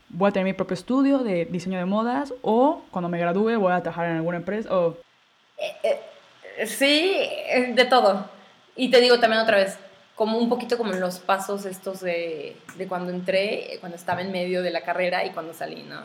voy 0.09 0.29
a 0.29 0.31
tener 0.31 0.45
mi 0.45 0.53
propio 0.53 0.75
estudio 0.75 1.19
de 1.19 1.45
diseño 1.45 1.77
de 1.77 1.85
modas 1.85 2.33
o 2.41 2.81
cuando 2.91 3.09
me 3.09 3.19
gradúe 3.19 3.57
voy 3.57 3.73
a 3.73 3.81
trabajar 3.81 4.09
en 4.09 4.17
alguna 4.17 4.37
empresa 4.37 4.73
o... 4.73 4.97
Eh, 5.57 5.99
eh, 6.57 6.67
sí, 6.67 7.11
eh, 7.13 7.73
de 7.75 7.85
todo. 7.85 8.29
Y 8.75 8.89
te 8.89 9.01
digo 9.01 9.19
también 9.19 9.41
otra 9.41 9.57
vez, 9.57 9.77
como 10.15 10.37
un 10.37 10.47
poquito 10.47 10.77
como 10.77 10.93
los 10.93 11.19
pasos 11.19 11.65
estos 11.65 11.99
de, 11.99 12.55
de 12.75 12.87
cuando 12.87 13.11
entré, 13.11 13.77
cuando 13.79 13.97
estaba 13.97 14.21
en 14.21 14.31
medio 14.31 14.61
de 14.61 14.71
la 14.71 14.81
carrera 14.81 15.25
y 15.25 15.31
cuando 15.31 15.53
salí, 15.53 15.83
¿no? 15.83 16.03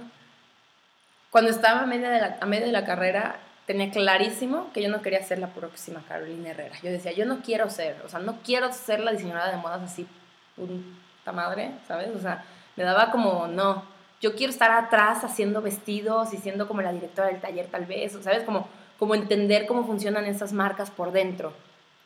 Cuando 1.33 1.51
estaba 1.51 1.81
a 1.81 1.87
medio 1.87 2.11
de 2.11 2.21
la, 2.21 2.37
a 2.42 2.45
medio 2.45 2.66
de 2.66 2.73
la 2.73 2.85
carrera, 2.85 3.37
tenía 3.66 3.90
clarísimo 3.90 4.71
que 4.75 4.83
yo 4.83 4.90
no 4.90 5.01
quería 5.01 5.23
ser 5.23 5.38
la 5.38 5.47
próxima 5.47 6.05
Carolina 6.07 6.51
Herrera. 6.51 6.77
Yo 6.83 6.90
decía, 6.90 7.12
yo 7.12 7.25
no 7.25 7.40
quiero 7.40 7.71
ser, 7.71 7.97
o 8.05 8.09
sea, 8.11 8.21
no 8.21 8.37
quiero 8.45 8.71
ser 8.71 9.01
la 9.01 9.12
diseñadora 9.12 9.51
de 9.51 9.57
modas 9.57 9.81
así, 9.81 10.07
puta 10.55 11.33
madre, 11.33 11.73
¿sabes? 11.88 12.11
O 12.14 12.21
sea, 12.21 12.45
me 12.77 12.85
daba 12.85 13.11
como, 13.11 13.47
no, 13.47 13.83
yo 14.21 14.35
quiero 14.35 14.53
estar 14.53 14.71
atrás 14.73 15.25
haciendo 15.25 15.62
vestidos 15.62 16.35
y 16.35 16.37
siendo 16.37 16.68
como 16.68 16.83
la 16.83 16.92
directora 16.92 17.29
del 17.29 17.40
taller 17.40 17.66
tal 17.68 17.87
vez, 17.87 18.14
¿sabes? 18.21 18.42
Como, 18.42 18.68
como 18.99 19.14
entender 19.14 19.64
cómo 19.64 19.87
funcionan 19.87 20.27
esas 20.27 20.53
marcas 20.53 20.90
por 20.90 21.12
dentro. 21.12 21.55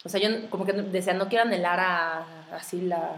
O 0.04 0.08
sea, 0.08 0.20
yo 0.20 0.48
como 0.50 0.64
que 0.64 0.72
decía, 0.72 1.14
no 1.14 1.28
quiero 1.28 1.46
anhelar 1.46 1.80
a 1.80 2.24
así 2.52 2.80
la, 2.80 3.16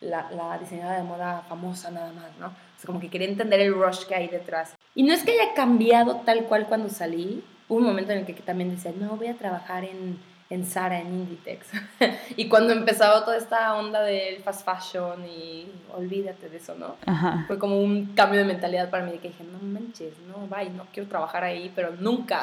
la, 0.00 0.32
la 0.32 0.58
diseñadora 0.58 0.96
de 0.96 1.04
moda 1.04 1.42
famosa 1.48 1.92
nada 1.92 2.12
más, 2.12 2.36
¿no? 2.40 2.52
Como 2.84 3.00
que 3.00 3.08
quería 3.08 3.28
entender 3.28 3.60
el 3.60 3.74
rush 3.74 4.04
que 4.04 4.14
hay 4.14 4.28
detrás. 4.28 4.74
Y 4.94 5.02
no 5.02 5.12
es 5.12 5.22
que 5.22 5.32
haya 5.32 5.54
cambiado 5.54 6.22
tal 6.24 6.44
cual 6.44 6.66
cuando 6.66 6.88
salí. 6.88 7.42
Hubo 7.68 7.78
un 7.78 7.84
momento 7.84 8.12
en 8.12 8.18
el 8.18 8.26
que 8.26 8.34
también 8.34 8.70
decía, 8.70 8.92
no, 8.98 9.16
voy 9.16 9.28
a 9.28 9.34
trabajar 9.34 9.84
en, 9.84 10.18
en 10.50 10.64
Zara, 10.66 11.00
en 11.00 11.08
Inditex. 11.08 11.68
y 12.36 12.48
cuando 12.48 12.72
empezaba 12.72 13.24
toda 13.24 13.36
esta 13.36 13.74
onda 13.74 14.02
del 14.02 14.42
fast 14.42 14.66
fashion 14.66 15.24
y 15.24 15.66
olvídate 15.94 16.48
de 16.48 16.58
eso, 16.58 16.74
¿no? 16.74 16.96
Fue 17.46 17.58
como 17.58 17.80
un 17.80 18.14
cambio 18.14 18.40
de 18.40 18.46
mentalidad 18.46 18.90
para 18.90 19.04
mí, 19.04 19.12
que 19.18 19.28
dije, 19.28 19.44
no 19.44 19.58
manches, 19.58 20.12
no, 20.28 20.46
bye, 20.46 20.70
no 20.70 20.86
quiero 20.92 21.08
trabajar 21.08 21.44
ahí, 21.44 21.72
pero 21.74 21.92
nunca. 21.98 22.42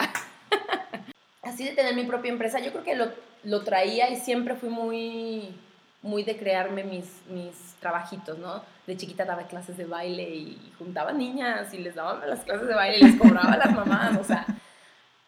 Así 1.44 1.66
de 1.66 1.72
tener 1.72 1.96
mi 1.96 2.04
propia 2.04 2.32
empresa, 2.32 2.60
yo 2.60 2.72
creo 2.72 2.84
que 2.84 2.96
lo, 2.96 3.06
lo 3.44 3.62
traía 3.64 4.10
y 4.10 4.16
siempre 4.16 4.56
fui 4.56 4.70
muy 4.70 5.54
muy 6.02 6.24
de 6.24 6.38
crearme 6.38 6.84
mis, 6.84 7.22
mis 7.30 7.71
trabajitos, 7.82 8.38
¿no? 8.38 8.64
De 8.88 8.96
chiquita 8.96 9.26
daba 9.26 9.48
clases 9.48 9.76
de 9.76 9.86
baile 9.86 10.30
y 10.30 10.74
juntaba 10.78 11.12
niñas 11.12 11.74
y 11.74 11.80
les 11.80 11.96
daba 11.96 12.26
las 12.26 12.42
clases 12.42 12.68
de 12.68 12.76
baile 12.76 13.00
y 13.00 13.04
les 13.04 13.20
cobraba 13.20 13.52
a 13.52 13.58
las 13.58 13.74
mamás, 13.74 14.18
o 14.18 14.24
sea. 14.24 14.46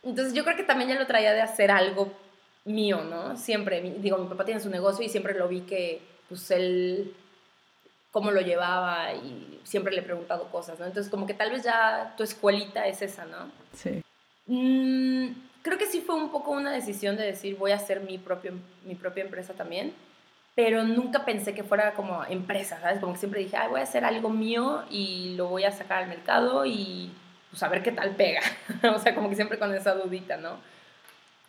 Entonces 0.03 0.33
yo 0.33 0.43
creo 0.43 0.55
que 0.55 0.63
también 0.63 0.89
ya 0.91 0.99
lo 0.99 1.07
traía 1.07 1.33
de 1.33 1.41
hacer 1.41 1.71
algo 1.71 2.13
mío, 2.63 3.03
¿no? 3.03 3.35
Siempre, 3.35 3.81
digo, 3.81 4.17
mi 4.17 4.29
papá 4.29 4.45
tiene 4.45 4.61
su 4.61 4.69
negocio 4.69 5.03
y 5.03 5.09
siempre 5.09 5.33
lo 5.33 5.47
vi 5.47 5.61
que, 5.61 6.01
pues 6.29 6.51
él, 6.51 7.13
cómo 8.11 8.29
lo 8.29 8.41
llevaba 8.41 9.13
y 9.13 9.59
siempre 9.63 9.91
le 9.91 10.01
he 10.01 10.03
preguntado 10.03 10.49
cosas, 10.51 10.79
¿no? 10.79 10.85
Entonces 10.85 11.09
como 11.09 11.25
que 11.25 11.33
tal 11.33 11.49
vez 11.49 11.63
ya 11.63 12.13
tu 12.15 12.23
escuelita 12.23 12.85
es 12.87 13.01
esa, 13.01 13.25
¿no? 13.25 13.51
Sí. 13.73 14.03
Mm, 14.45 15.29
creo 15.63 15.77
que 15.79 15.87
sí 15.87 16.01
fue 16.01 16.15
un 16.15 16.29
poco 16.29 16.51
una 16.51 16.71
decisión 16.71 17.17
de 17.17 17.23
decir 17.23 17.57
voy 17.57 17.71
a 17.71 17.77
hacer 17.77 18.01
mi, 18.01 18.19
propio, 18.19 18.53
mi 18.85 18.93
propia 18.93 19.23
empresa 19.23 19.53
también 19.53 19.93
pero 20.55 20.83
nunca 20.83 21.25
pensé 21.25 21.53
que 21.53 21.63
fuera 21.63 21.93
como 21.93 22.23
empresa, 22.25 22.79
¿sabes? 22.79 22.99
Como 22.99 23.13
que 23.13 23.19
siempre 23.19 23.41
dije, 23.41 23.57
Ay, 23.57 23.69
voy 23.69 23.79
a 23.79 23.83
hacer 23.83 24.05
algo 24.05 24.29
mío 24.29 24.83
y 24.89 25.35
lo 25.35 25.47
voy 25.47 25.63
a 25.63 25.71
sacar 25.71 26.03
al 26.03 26.09
mercado 26.09 26.65
y 26.65 27.11
pues 27.49 27.63
a 27.63 27.69
ver 27.69 27.81
qué 27.81 27.91
tal 27.91 28.11
pega. 28.11 28.41
o 28.95 28.99
sea, 28.99 29.15
como 29.15 29.29
que 29.29 29.35
siempre 29.35 29.57
con 29.57 29.73
esa 29.73 29.95
dudita, 29.95 30.37
¿no? 30.37 30.57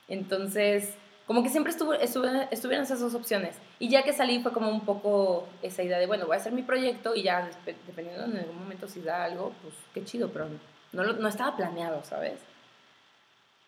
Entonces, 0.09 0.95
como 1.27 1.43
que 1.43 1.49
siempre 1.49 1.71
estuvo, 1.73 1.95
estuvieron 1.95 2.83
esas 2.83 3.01
dos 3.01 3.15
opciones. 3.15 3.57
Y 3.79 3.89
ya 3.89 4.03
que 4.03 4.13
salí 4.13 4.43
fue 4.43 4.53
como 4.53 4.71
un 4.71 4.85
poco 4.85 5.49
esa 5.63 5.83
idea 5.83 5.99
de, 5.99 6.07
bueno, 6.07 6.27
voy 6.27 6.37
a 6.37 6.41
hacer 6.41 6.53
mi 6.53 6.63
proyecto 6.63 7.15
y 7.15 7.23
ya 7.23 7.49
dependiendo 7.87 8.25
en 8.25 8.39
algún 8.39 8.59
momento 8.59 8.89
si 8.89 9.01
da 9.01 9.25
algo, 9.25 9.53
pues 9.63 9.75
qué 9.93 10.05
chido, 10.05 10.31
pero 10.31 10.49
no, 10.93 11.05
no 11.05 11.29
estaba 11.29 11.57
planeado, 11.57 12.03
¿sabes? 12.05 12.39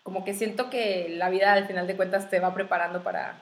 Como 0.03 0.25
que 0.25 0.35
siento 0.35 0.71
que 0.71 1.09
la 1.11 1.31
vida 1.31 1.53
al 1.53 1.67
final 1.67 1.87
de 1.87 1.97
cuentas 1.97 2.31
te 2.31 2.41
va 2.41 2.55
preparando 2.55 3.03
para 3.03 3.37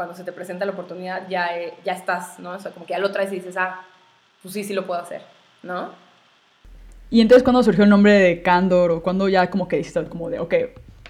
cuando 0.00 0.14
se 0.14 0.24
te 0.24 0.32
presenta 0.32 0.64
la 0.64 0.72
oportunidad 0.72 1.28
ya, 1.28 1.54
eh, 1.58 1.74
ya 1.84 1.92
estás, 1.92 2.38
¿no? 2.38 2.52
O 2.52 2.58
sea, 2.58 2.70
como 2.70 2.86
que 2.86 2.94
ya 2.94 2.98
lo 2.98 3.12
traes 3.12 3.30
y 3.32 3.34
dices, 3.34 3.54
ah, 3.58 3.82
pues 4.40 4.54
sí, 4.54 4.64
sí 4.64 4.72
lo 4.72 4.86
puedo 4.86 4.98
hacer, 4.98 5.20
¿no? 5.62 5.90
Y 7.10 7.20
entonces, 7.20 7.42
¿cuándo 7.42 7.62
surgió 7.62 7.84
el 7.84 7.90
nombre 7.90 8.14
de 8.14 8.40
Candor 8.40 8.92
o 8.92 9.02
cuando 9.02 9.28
ya 9.28 9.50
como 9.50 9.68
que 9.68 9.76
dijiste 9.76 10.02
como 10.06 10.30
de, 10.30 10.38
ok, 10.38 10.54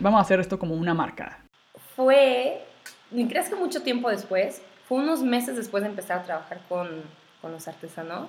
vamos 0.01 0.19
a 0.19 0.23
hacer 0.23 0.41
esto 0.41 0.59
como 0.59 0.75
una 0.75 0.93
marca? 0.93 1.39
Fue, 1.95 2.65
ni 3.13 3.29
creas 3.29 3.49
que 3.49 3.55
mucho 3.55 3.81
tiempo 3.85 4.11
después, 4.11 4.61
fue 4.89 4.99
unos 4.99 5.23
meses 5.23 5.55
después 5.55 5.85
de 5.85 5.91
empezar 5.91 6.19
a 6.19 6.23
trabajar 6.25 6.61
con, 6.69 6.89
con 7.41 7.53
los 7.53 7.69
artesanos. 7.69 8.29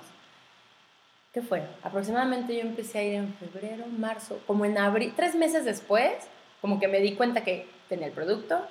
¿Qué 1.32 1.42
fue? 1.42 1.64
Aproximadamente 1.82 2.54
yo 2.54 2.60
empecé 2.60 2.98
a 3.00 3.02
ir 3.02 3.14
en 3.14 3.34
febrero, 3.34 3.84
marzo, 3.98 4.38
como 4.46 4.64
en 4.64 4.78
abril, 4.78 5.12
tres 5.16 5.34
meses 5.34 5.64
después, 5.64 6.12
como 6.60 6.78
que 6.78 6.86
me 6.86 7.00
di 7.00 7.16
cuenta 7.16 7.42
que 7.42 7.66
tenía 7.88 8.06
el 8.06 8.12
producto, 8.12 8.64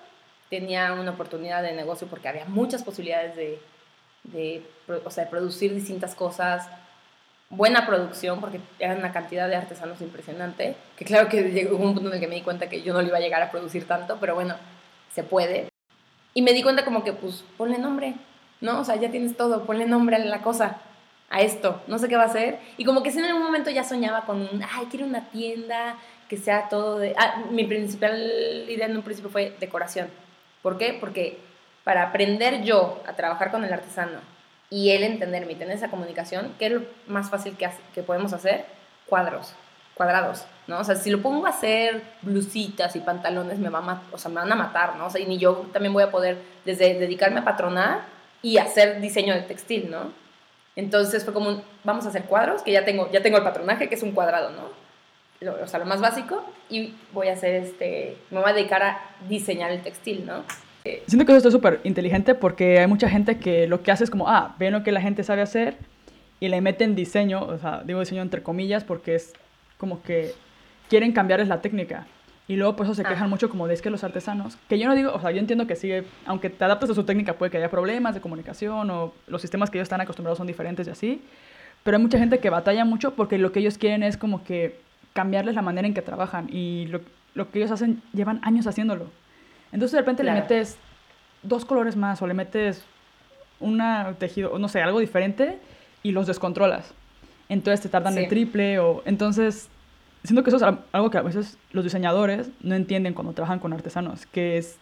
tenía 0.51 0.91
una 0.91 1.11
oportunidad 1.11 1.63
de 1.63 1.71
negocio 1.71 2.07
porque 2.07 2.27
había 2.27 2.43
muchas 2.45 2.83
posibilidades 2.83 3.37
de, 3.37 3.59
de, 4.25 4.61
o 5.05 5.09
sea, 5.09 5.23
de 5.23 5.29
producir 5.29 5.73
distintas 5.73 6.13
cosas, 6.13 6.67
buena 7.49 7.87
producción, 7.87 8.41
porque 8.41 8.59
era 8.77 8.93
una 8.95 9.13
cantidad 9.13 9.47
de 9.47 9.55
artesanos 9.55 10.01
impresionante, 10.01 10.75
que 10.97 11.05
claro 11.05 11.29
que 11.29 11.51
llegó 11.51 11.77
un 11.77 11.93
punto 11.93 12.09
en 12.09 12.15
el 12.15 12.19
que 12.19 12.27
me 12.27 12.35
di 12.35 12.41
cuenta 12.41 12.67
que 12.67 12.81
yo 12.81 12.93
no 12.93 13.01
le 13.01 13.07
iba 13.07 13.17
a 13.17 13.21
llegar 13.21 13.41
a 13.41 13.49
producir 13.49 13.87
tanto, 13.87 14.17
pero 14.19 14.35
bueno, 14.35 14.55
se 15.13 15.23
puede. 15.23 15.69
Y 16.33 16.41
me 16.41 16.51
di 16.51 16.61
cuenta 16.63 16.83
como 16.83 17.05
que, 17.05 17.13
pues, 17.13 17.45
ponle 17.57 17.77
nombre, 17.77 18.15
¿no? 18.59 18.81
O 18.81 18.83
sea, 18.83 18.97
ya 18.97 19.09
tienes 19.09 19.37
todo, 19.37 19.63
ponle 19.63 19.85
nombre 19.85 20.17
a 20.17 20.19
la 20.19 20.41
cosa, 20.41 20.81
a 21.29 21.39
esto, 21.39 21.81
no 21.87 21.97
sé 21.97 22.09
qué 22.09 22.17
va 22.17 22.25
a 22.25 22.29
ser. 22.29 22.59
Y 22.75 22.83
como 22.83 23.03
que 23.03 23.11
si 23.11 23.19
en 23.19 23.25
algún 23.25 23.43
momento 23.43 23.69
ya 23.69 23.85
soñaba 23.85 24.25
con 24.25 24.41
un, 24.41 24.61
ay, 24.69 24.87
quiero 24.89 25.05
una 25.05 25.29
tienda 25.29 25.95
que 26.27 26.35
sea 26.35 26.67
todo 26.67 26.99
de... 26.99 27.13
Ah, 27.17 27.43
mi 27.51 27.63
principal 27.63 28.65
idea 28.67 28.87
en 28.87 28.97
un 28.97 29.03
principio 29.03 29.29
fue 29.31 29.55
decoración 29.57 30.09
¿Por 30.61 30.77
qué? 30.77 30.97
Porque 30.99 31.39
para 31.83 32.03
aprender 32.03 32.63
yo 32.63 33.01
a 33.07 33.13
trabajar 33.13 33.51
con 33.51 33.63
el 33.63 33.73
artesano 33.73 34.19
y 34.69 34.91
él 34.91 35.03
entenderme 35.03 35.53
y 35.53 35.55
tener 35.55 35.75
esa 35.75 35.89
comunicación, 35.89 36.53
¿qué 36.59 36.67
es 36.67 36.71
lo 36.73 36.81
más 37.07 37.29
fácil 37.29 37.57
que, 37.57 37.69
que 37.93 38.03
podemos 38.03 38.33
hacer? 38.33 38.65
Cuadros, 39.07 39.53
cuadrados, 39.95 40.45
¿no? 40.67 40.79
O 40.79 40.83
sea, 40.83 40.95
si 40.95 41.09
lo 41.09 41.21
pongo 41.21 41.45
a 41.45 41.49
hacer 41.49 42.01
blusitas 42.21 42.95
y 42.95 42.99
pantalones, 42.99 43.59
me, 43.59 43.69
va 43.69 43.79
a 43.79 44.01
o 44.11 44.17
sea, 44.17 44.29
me 44.29 44.35
van 44.35 44.51
a 44.51 44.55
matar, 44.55 44.95
¿no? 44.95 45.07
O 45.07 45.09
sea, 45.09 45.19
y 45.19 45.25
ni 45.25 45.37
yo 45.37 45.67
también 45.73 45.93
voy 45.93 46.03
a 46.03 46.11
poder 46.11 46.37
desde 46.63 46.93
dedicarme 46.93 47.39
a 47.39 47.43
patronar 47.43 48.01
y 48.41 48.57
hacer 48.57 49.01
diseño 49.01 49.33
de 49.33 49.41
textil, 49.41 49.91
¿no? 49.91 50.13
Entonces 50.75 51.25
fue 51.25 51.33
como 51.33 51.61
vamos 51.83 52.05
a 52.05 52.09
hacer 52.09 52.23
cuadros, 52.23 52.61
que 52.61 52.71
ya 52.71 52.85
tengo, 52.85 53.11
ya 53.11 53.21
tengo 53.21 53.37
el 53.37 53.43
patronaje, 53.43 53.89
que 53.89 53.95
es 53.95 54.03
un 54.03 54.13
cuadrado, 54.13 54.51
¿no? 54.51 54.80
O 55.47 55.67
sea, 55.67 55.79
lo 55.79 55.85
más 55.85 56.01
básico, 56.01 56.43
y 56.69 56.93
voy 57.13 57.27
a 57.29 57.33
hacer 57.33 57.55
este, 57.55 58.17
me 58.29 58.39
voy 58.39 58.49
a 58.49 58.53
dedicar 58.53 58.83
a 58.83 59.01
diseñar 59.27 59.71
el 59.71 59.81
textil, 59.81 60.25
¿no? 60.25 60.43
Siento 61.05 61.25
que 61.25 61.35
eso 61.35 61.47
es 61.47 61.53
súper 61.53 61.79
inteligente 61.83 62.33
porque 62.33 62.79
hay 62.79 62.87
mucha 62.87 63.07
gente 63.07 63.37
que 63.37 63.67
lo 63.67 63.83
que 63.83 63.91
hace 63.91 64.03
es 64.03 64.09
como, 64.09 64.27
ah, 64.27 64.55
ven 64.57 64.73
lo 64.73 64.83
que 64.83 64.91
la 64.91 65.01
gente 65.01 65.23
sabe 65.23 65.41
hacer 65.41 65.77
y 66.39 66.47
le 66.47 66.59
meten 66.59 66.95
diseño, 66.95 67.43
o 67.43 67.57
sea, 67.59 67.83
digo 67.85 67.99
diseño 67.99 68.21
entre 68.21 68.41
comillas 68.41 68.83
porque 68.83 69.15
es 69.15 69.33
como 69.77 70.01
que 70.01 70.33
quieren 70.89 71.11
cambiarles 71.11 71.47
la 71.47 71.61
técnica. 71.61 72.07
Y 72.47 72.55
luego 72.55 72.75
por 72.75 72.85
eso 72.85 72.95
se 72.95 73.03
quejan 73.03 73.29
mucho 73.29 73.49
como 73.49 73.67
de 73.67 73.75
es 73.75 73.81
que 73.81 73.89
los 73.89 74.03
artesanos, 74.03 74.57
que 74.67 74.77
yo 74.77 74.87
no 74.87 74.95
digo, 74.95 75.13
o 75.13 75.21
sea, 75.21 75.31
yo 75.31 75.39
entiendo 75.39 75.67
que 75.67 75.75
sigue, 75.75 76.03
aunque 76.25 76.49
te 76.49 76.65
adaptes 76.65 76.89
a 76.89 76.93
su 76.95 77.05
técnica 77.05 77.33
puede 77.33 77.51
que 77.51 77.57
haya 77.57 77.69
problemas 77.69 78.13
de 78.13 78.19
comunicación 78.19 78.89
o 78.89 79.13
los 79.27 79.41
sistemas 79.41 79.69
que 79.69 79.77
ellos 79.77 79.85
están 79.85 80.01
acostumbrados 80.01 80.37
son 80.37 80.47
diferentes 80.47 80.87
y 80.87 80.89
así, 80.89 81.21
pero 81.83 81.97
hay 81.97 82.03
mucha 82.03 82.17
gente 82.17 82.39
que 82.39 82.49
batalla 82.49 82.83
mucho 82.83 83.13
porque 83.13 83.37
lo 83.37 83.51
que 83.51 83.59
ellos 83.59 83.77
quieren 83.77 84.03
es 84.03 84.17
como 84.17 84.43
que 84.43 84.79
cambiarles 85.13 85.55
la 85.55 85.61
manera 85.61 85.87
en 85.87 85.93
que 85.93 86.01
trabajan 86.01 86.47
y 86.51 86.87
lo, 86.87 87.01
lo 87.33 87.51
que 87.51 87.59
ellos 87.59 87.71
hacen 87.71 88.01
llevan 88.13 88.39
años 88.43 88.67
haciéndolo. 88.67 89.07
Entonces 89.71 89.93
de 89.93 89.99
repente 89.99 90.23
le 90.23 90.33
metes 90.33 90.77
dos 91.43 91.65
colores 91.65 91.95
más 91.95 92.21
o 92.21 92.27
le 92.27 92.33
metes 92.33 92.83
un 93.59 93.81
tejido, 94.17 94.57
no 94.57 94.67
sé, 94.67 94.81
algo 94.81 94.99
diferente 94.99 95.59
y 96.03 96.11
los 96.11 96.27
descontrolas. 96.27 96.93
Entonces 97.49 97.81
te 97.81 97.89
tardan 97.89 98.17
el 98.17 98.27
triple 98.27 98.79
o 98.79 99.01
entonces 99.05 99.69
siento 100.23 100.43
que 100.43 100.49
eso 100.49 100.57
es 100.57 100.77
algo 100.91 101.09
que 101.09 101.17
a 101.17 101.21
veces 101.21 101.57
los 101.71 101.83
diseñadores 101.83 102.49
no 102.61 102.75
entienden 102.75 103.13
cuando 103.13 103.33
trabajan 103.33 103.59
con 103.59 103.73
artesanos, 103.73 104.25
que 104.25 104.57
es 104.57 104.77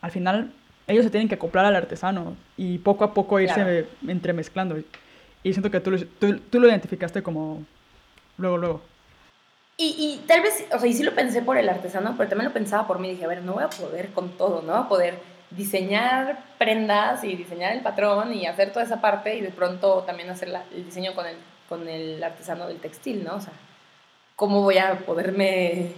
al 0.00 0.10
final 0.10 0.52
ellos 0.86 1.04
se 1.04 1.10
tienen 1.10 1.28
que 1.28 1.34
acoplar 1.34 1.64
al 1.64 1.74
artesano 1.74 2.36
y 2.56 2.78
poco 2.78 3.04
a 3.04 3.12
poco 3.12 3.40
irse 3.40 3.86
entremezclando. 4.06 4.78
Y 5.42 5.52
siento 5.52 5.70
que 5.70 5.80
tú, 5.80 5.96
tú, 6.18 6.38
tú 6.38 6.60
lo 6.60 6.68
identificaste 6.68 7.22
como 7.22 7.64
luego, 8.38 8.56
luego. 8.58 8.82
Y, 9.78 9.94
y, 9.98 10.26
tal 10.26 10.40
vez, 10.40 10.66
o 10.72 10.78
sea, 10.78 10.88
y 10.88 10.94
sí 10.94 11.02
lo 11.02 11.14
pensé 11.14 11.42
por 11.42 11.58
el 11.58 11.68
artesano, 11.68 12.14
pero 12.16 12.30
también 12.30 12.48
lo 12.48 12.54
pensaba 12.54 12.86
por 12.86 12.98
mí. 12.98 13.10
Dije, 13.10 13.24
a 13.24 13.28
ver, 13.28 13.42
no 13.42 13.54
voy 13.54 13.64
a 13.64 13.68
poder 13.68 14.10
con 14.12 14.30
todo, 14.30 14.62
¿no? 14.62 14.74
A 14.74 14.88
poder 14.88 15.20
diseñar 15.50 16.42
prendas 16.58 17.22
y 17.24 17.36
diseñar 17.36 17.72
el 17.72 17.82
patrón 17.82 18.34
y 18.34 18.46
hacer 18.46 18.72
toda 18.72 18.84
esa 18.84 19.00
parte 19.00 19.36
y 19.36 19.40
de 19.40 19.50
pronto 19.50 20.02
también 20.06 20.30
hacer 20.30 20.52
el 20.74 20.84
diseño 20.84 21.14
con 21.14 21.26
el, 21.26 21.36
con 21.68 21.88
el 21.88 22.22
artesano 22.22 22.66
del 22.66 22.80
textil, 22.80 23.22
¿no? 23.24 23.36
O 23.36 23.40
sea, 23.40 23.52
¿cómo 24.34 24.62
voy 24.62 24.78
a 24.78 24.98
poderme 25.00 25.92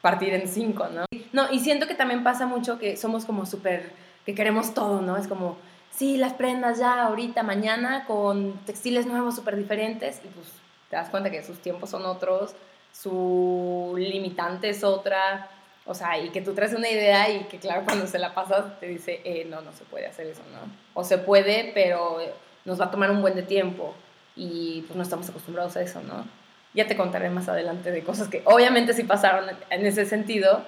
partir 0.00 0.32
en 0.34 0.48
cinco, 0.48 0.86
¿no? 0.88 1.04
No, 1.32 1.50
y 1.50 1.60
siento 1.60 1.86
que 1.86 1.94
también 1.94 2.22
pasa 2.22 2.46
mucho 2.46 2.78
que 2.78 2.96
somos 2.96 3.24
como 3.24 3.46
súper, 3.46 3.90
que 4.24 4.34
queremos 4.34 4.74
todo, 4.74 5.00
¿no? 5.00 5.16
Es 5.16 5.26
como, 5.26 5.56
sí, 5.90 6.16
las 6.16 6.34
prendas 6.34 6.78
ya 6.78 7.06
ahorita, 7.06 7.42
mañana, 7.42 8.04
con 8.06 8.52
textiles 8.66 9.06
nuevos, 9.06 9.34
súper 9.34 9.56
diferentes, 9.56 10.20
y 10.24 10.28
pues 10.28 10.46
te 10.90 10.96
das 10.96 11.08
cuenta 11.08 11.30
que 11.30 11.42
sus 11.42 11.58
tiempos 11.58 11.90
son 11.90 12.06
otros 12.06 12.54
su 12.94 13.94
limitante 13.98 14.68
es 14.68 14.84
otra, 14.84 15.50
o 15.84 15.94
sea, 15.94 16.18
y 16.18 16.30
que 16.30 16.40
tú 16.40 16.54
traes 16.54 16.72
una 16.74 16.88
idea 16.88 17.28
y 17.28 17.44
que 17.44 17.58
claro, 17.58 17.82
cuando 17.86 18.06
se 18.06 18.18
la 18.18 18.34
pasas 18.34 18.78
te 18.78 18.86
dice, 18.86 19.20
eh, 19.24 19.46
no, 19.48 19.60
no 19.60 19.72
se 19.72 19.84
puede 19.84 20.06
hacer 20.06 20.28
eso, 20.28 20.42
¿no? 20.52 20.60
O 20.94 21.04
se 21.04 21.18
puede, 21.18 21.72
pero 21.74 22.18
nos 22.64 22.80
va 22.80 22.86
a 22.86 22.90
tomar 22.90 23.10
un 23.10 23.20
buen 23.20 23.34
de 23.34 23.42
tiempo 23.42 23.94
y 24.36 24.82
pues 24.82 24.96
no 24.96 25.02
estamos 25.02 25.28
acostumbrados 25.28 25.76
a 25.76 25.82
eso, 25.82 26.00
¿no? 26.02 26.24
Ya 26.72 26.86
te 26.86 26.96
contaré 26.96 27.30
más 27.30 27.48
adelante 27.48 27.90
de 27.90 28.02
cosas 28.02 28.28
que 28.28 28.42
obviamente 28.44 28.94
sí 28.94 29.04
pasaron 29.04 29.46
en 29.70 29.86
ese 29.86 30.06
sentido, 30.06 30.62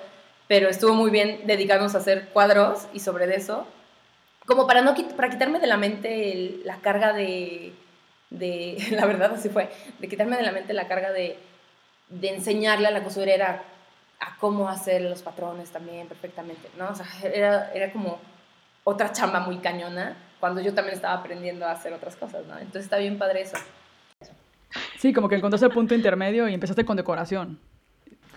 pero 0.48 0.68
estuvo 0.68 0.94
muy 0.94 1.10
bien 1.10 1.42
dedicarnos 1.46 1.94
a 1.94 1.98
hacer 1.98 2.28
cuadros 2.28 2.86
y 2.92 3.00
sobre 3.00 3.34
eso, 3.34 3.66
como 4.46 4.66
para, 4.66 4.82
no, 4.82 4.94
para 5.16 5.30
quitarme 5.30 5.58
de 5.58 5.66
la 5.66 5.76
mente 5.76 6.60
la 6.64 6.76
carga 6.80 7.12
de, 7.12 7.72
de, 8.30 8.78
la 8.90 9.06
verdad 9.06 9.32
así 9.34 9.48
fue, 9.48 9.68
de 10.00 10.08
quitarme 10.08 10.36
de 10.36 10.42
la 10.42 10.52
mente 10.52 10.72
la 10.72 10.88
carga 10.88 11.12
de 11.12 11.38
de 12.08 12.34
enseñarle 12.34 12.88
a 12.88 12.90
la 12.90 13.02
costurera 13.02 13.62
a 14.20 14.36
cómo 14.38 14.68
hacer 14.68 15.02
los 15.02 15.22
patrones 15.22 15.70
también 15.70 16.06
perfectamente, 16.08 16.68
¿no? 16.78 16.88
O 16.88 16.94
sea, 16.94 17.06
era, 17.22 17.70
era 17.72 17.92
como 17.92 18.18
otra 18.84 19.12
chamba 19.12 19.40
muy 19.40 19.58
cañona 19.58 20.16
cuando 20.40 20.60
yo 20.60 20.74
también 20.74 20.94
estaba 20.94 21.14
aprendiendo 21.14 21.66
a 21.66 21.72
hacer 21.72 21.92
otras 21.92 22.16
cosas, 22.16 22.46
¿no? 22.46 22.54
Entonces 22.58 22.84
está 22.84 22.98
bien 22.98 23.18
padre 23.18 23.42
eso. 23.42 23.56
Sí, 24.98 25.12
como 25.12 25.28
que 25.28 25.36
encontraste 25.36 25.66
el 25.66 25.72
punto 25.72 25.94
intermedio 25.94 26.48
y 26.48 26.54
empezaste 26.54 26.84
con 26.84 26.96
decoración. 26.96 27.58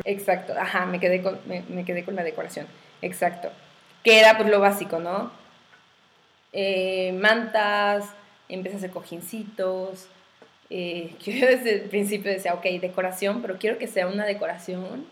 Exacto, 0.05 0.53
ajá, 0.57 0.85
me 0.85 0.99
quedé 0.99 1.21
con, 1.21 1.39
me, 1.45 1.85
quedé 1.85 2.05
con 2.05 2.15
la 2.15 2.23
decoración, 2.23 2.67
exacto. 3.01 3.49
Que 4.03 4.19
era 4.19 4.37
pues 4.37 4.49
lo 4.49 4.59
básico, 4.59 4.99
¿no? 4.99 5.31
Eh, 6.53 7.11
mantas, 7.19 8.05
empecé 8.47 8.75
a 8.75 8.77
hacer 8.79 8.91
cojincitos, 8.91 10.07
eh, 10.69 11.15
yo 11.25 11.47
desde 11.47 11.83
el 11.83 11.89
principio 11.89 12.31
decía, 12.31 12.53
ok, 12.53 12.65
decoración, 12.81 13.41
pero 13.41 13.57
quiero 13.57 13.77
que 13.77 13.87
sea 13.87 14.07
una 14.07 14.25
decoración 14.25 15.05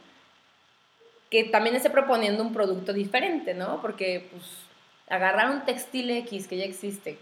que 1.30 1.44
también 1.44 1.76
esté 1.76 1.90
proponiendo 1.90 2.42
un 2.44 2.54
producto 2.54 2.94
diferente, 2.94 3.54
¿no? 3.54 3.82
Porque 3.82 4.28
pues 4.32 4.44
agarrar 5.10 5.52
un 5.52 5.66
textil 5.66 6.10
X 6.10 6.48
que 6.48 6.58
ya 6.58 6.66
existe 6.66 7.18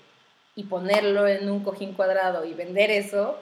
y 0.55 0.63
ponerlo 0.63 1.27
en 1.27 1.49
un 1.49 1.63
cojín 1.63 1.93
cuadrado 1.93 2.45
y 2.45 2.53
vender 2.53 2.91
eso, 2.91 3.37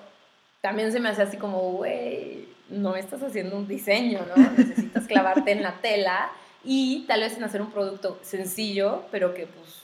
también 0.61 0.91
se 0.91 0.99
me 0.99 1.09
hace 1.09 1.21
así 1.21 1.37
como, 1.37 1.59
güey, 1.73 2.47
no 2.69 2.95
estás 2.95 3.21
haciendo 3.21 3.57
un 3.57 3.67
diseño, 3.67 4.25
¿no? 4.35 4.51
Necesitas 4.57 5.05
clavarte 5.05 5.51
en 5.51 5.63
la 5.63 5.81
tela 5.81 6.31
y 6.63 7.05
tal 7.07 7.21
vez 7.21 7.37
en 7.37 7.43
hacer 7.43 7.61
un 7.61 7.71
producto 7.71 8.17
sencillo, 8.21 9.03
pero 9.11 9.33
que 9.33 9.45
pues 9.47 9.82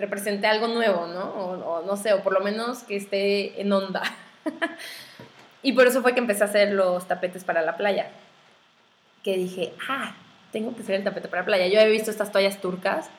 represente 0.00 0.46
algo 0.46 0.66
nuevo, 0.68 1.06
¿no? 1.06 1.24
O, 1.24 1.82
no 1.86 1.96
sé, 1.96 2.12
o 2.12 2.22
por 2.22 2.32
lo 2.32 2.40
menos 2.40 2.82
que 2.82 2.96
esté 2.96 3.60
en 3.60 3.72
onda. 3.72 4.02
y 5.62 5.72
por 5.72 5.86
eso 5.86 6.02
fue 6.02 6.14
que 6.14 6.20
empecé 6.20 6.42
a 6.42 6.46
hacer 6.46 6.72
los 6.72 7.06
tapetes 7.06 7.44
para 7.44 7.62
la 7.62 7.76
playa. 7.76 8.08
Que 9.22 9.36
dije, 9.36 9.72
ah, 9.88 10.14
tengo 10.50 10.74
que 10.74 10.82
hacer 10.82 10.96
el 10.96 11.04
tapete 11.04 11.28
para 11.28 11.42
la 11.42 11.46
playa. 11.46 11.66
Yo 11.68 11.78
había 11.80 11.92
visto 11.92 12.10
estas 12.10 12.32
toallas 12.32 12.60
turcas 12.60 13.10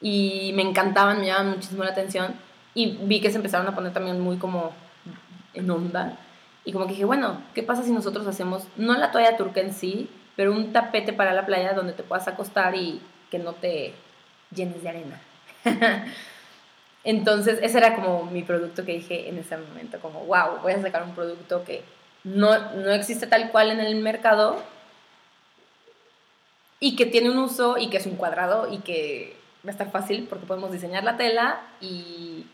y 0.00 0.52
me 0.54 0.62
encantaban, 0.62 1.20
me 1.20 1.26
llamaban 1.26 1.50
muchísimo 1.50 1.84
la 1.84 1.90
atención 1.90 2.34
y 2.74 2.98
vi 3.02 3.20
que 3.20 3.30
se 3.30 3.36
empezaron 3.36 3.66
a 3.68 3.74
poner 3.74 3.92
también 3.92 4.20
muy 4.20 4.38
como 4.38 4.72
en 5.54 5.70
onda 5.70 6.16
y 6.68 6.72
como 6.72 6.84
que 6.84 6.92
dije, 6.92 7.06
bueno, 7.06 7.42
¿qué 7.54 7.62
pasa 7.62 7.82
si 7.82 7.90
nosotros 7.92 8.26
hacemos, 8.26 8.64
no 8.76 8.94
la 8.98 9.10
toalla 9.10 9.38
turca 9.38 9.62
en 9.62 9.72
sí, 9.72 10.10
pero 10.36 10.52
un 10.52 10.70
tapete 10.70 11.14
para 11.14 11.32
la 11.32 11.46
playa 11.46 11.72
donde 11.72 11.94
te 11.94 12.02
puedas 12.02 12.28
acostar 12.28 12.74
y 12.74 13.00
que 13.30 13.38
no 13.38 13.54
te 13.54 13.94
llenes 14.54 14.82
de 14.82 14.88
arena? 14.90 15.18
Entonces, 17.04 17.58
ese 17.62 17.78
era 17.78 17.94
como 17.94 18.24
mi 18.24 18.42
producto 18.42 18.84
que 18.84 18.92
dije 18.92 19.28
en 19.28 19.38
ese 19.38 19.56
momento, 19.56 19.98
como, 20.00 20.24
wow, 20.24 20.58
voy 20.62 20.72
a 20.72 20.82
sacar 20.82 21.02
un 21.02 21.14
producto 21.14 21.64
que 21.64 21.82
no, 22.24 22.72
no 22.74 22.90
existe 22.90 23.26
tal 23.26 23.50
cual 23.50 23.70
en 23.70 23.80
el 23.80 23.96
mercado 23.96 24.62
y 26.80 26.96
que 26.96 27.06
tiene 27.06 27.30
un 27.30 27.38
uso 27.38 27.78
y 27.78 27.88
que 27.90 27.96
es 27.96 28.06
un 28.06 28.16
cuadrado 28.16 28.72
y 28.72 28.78
que 28.78 29.36
va 29.64 29.70
a 29.70 29.72
estar 29.72 29.90
fácil 29.90 30.26
porque 30.28 30.46
podemos 30.46 30.70
diseñar 30.70 31.04
la 31.04 31.16
tela 31.16 31.60
y 31.80 32.46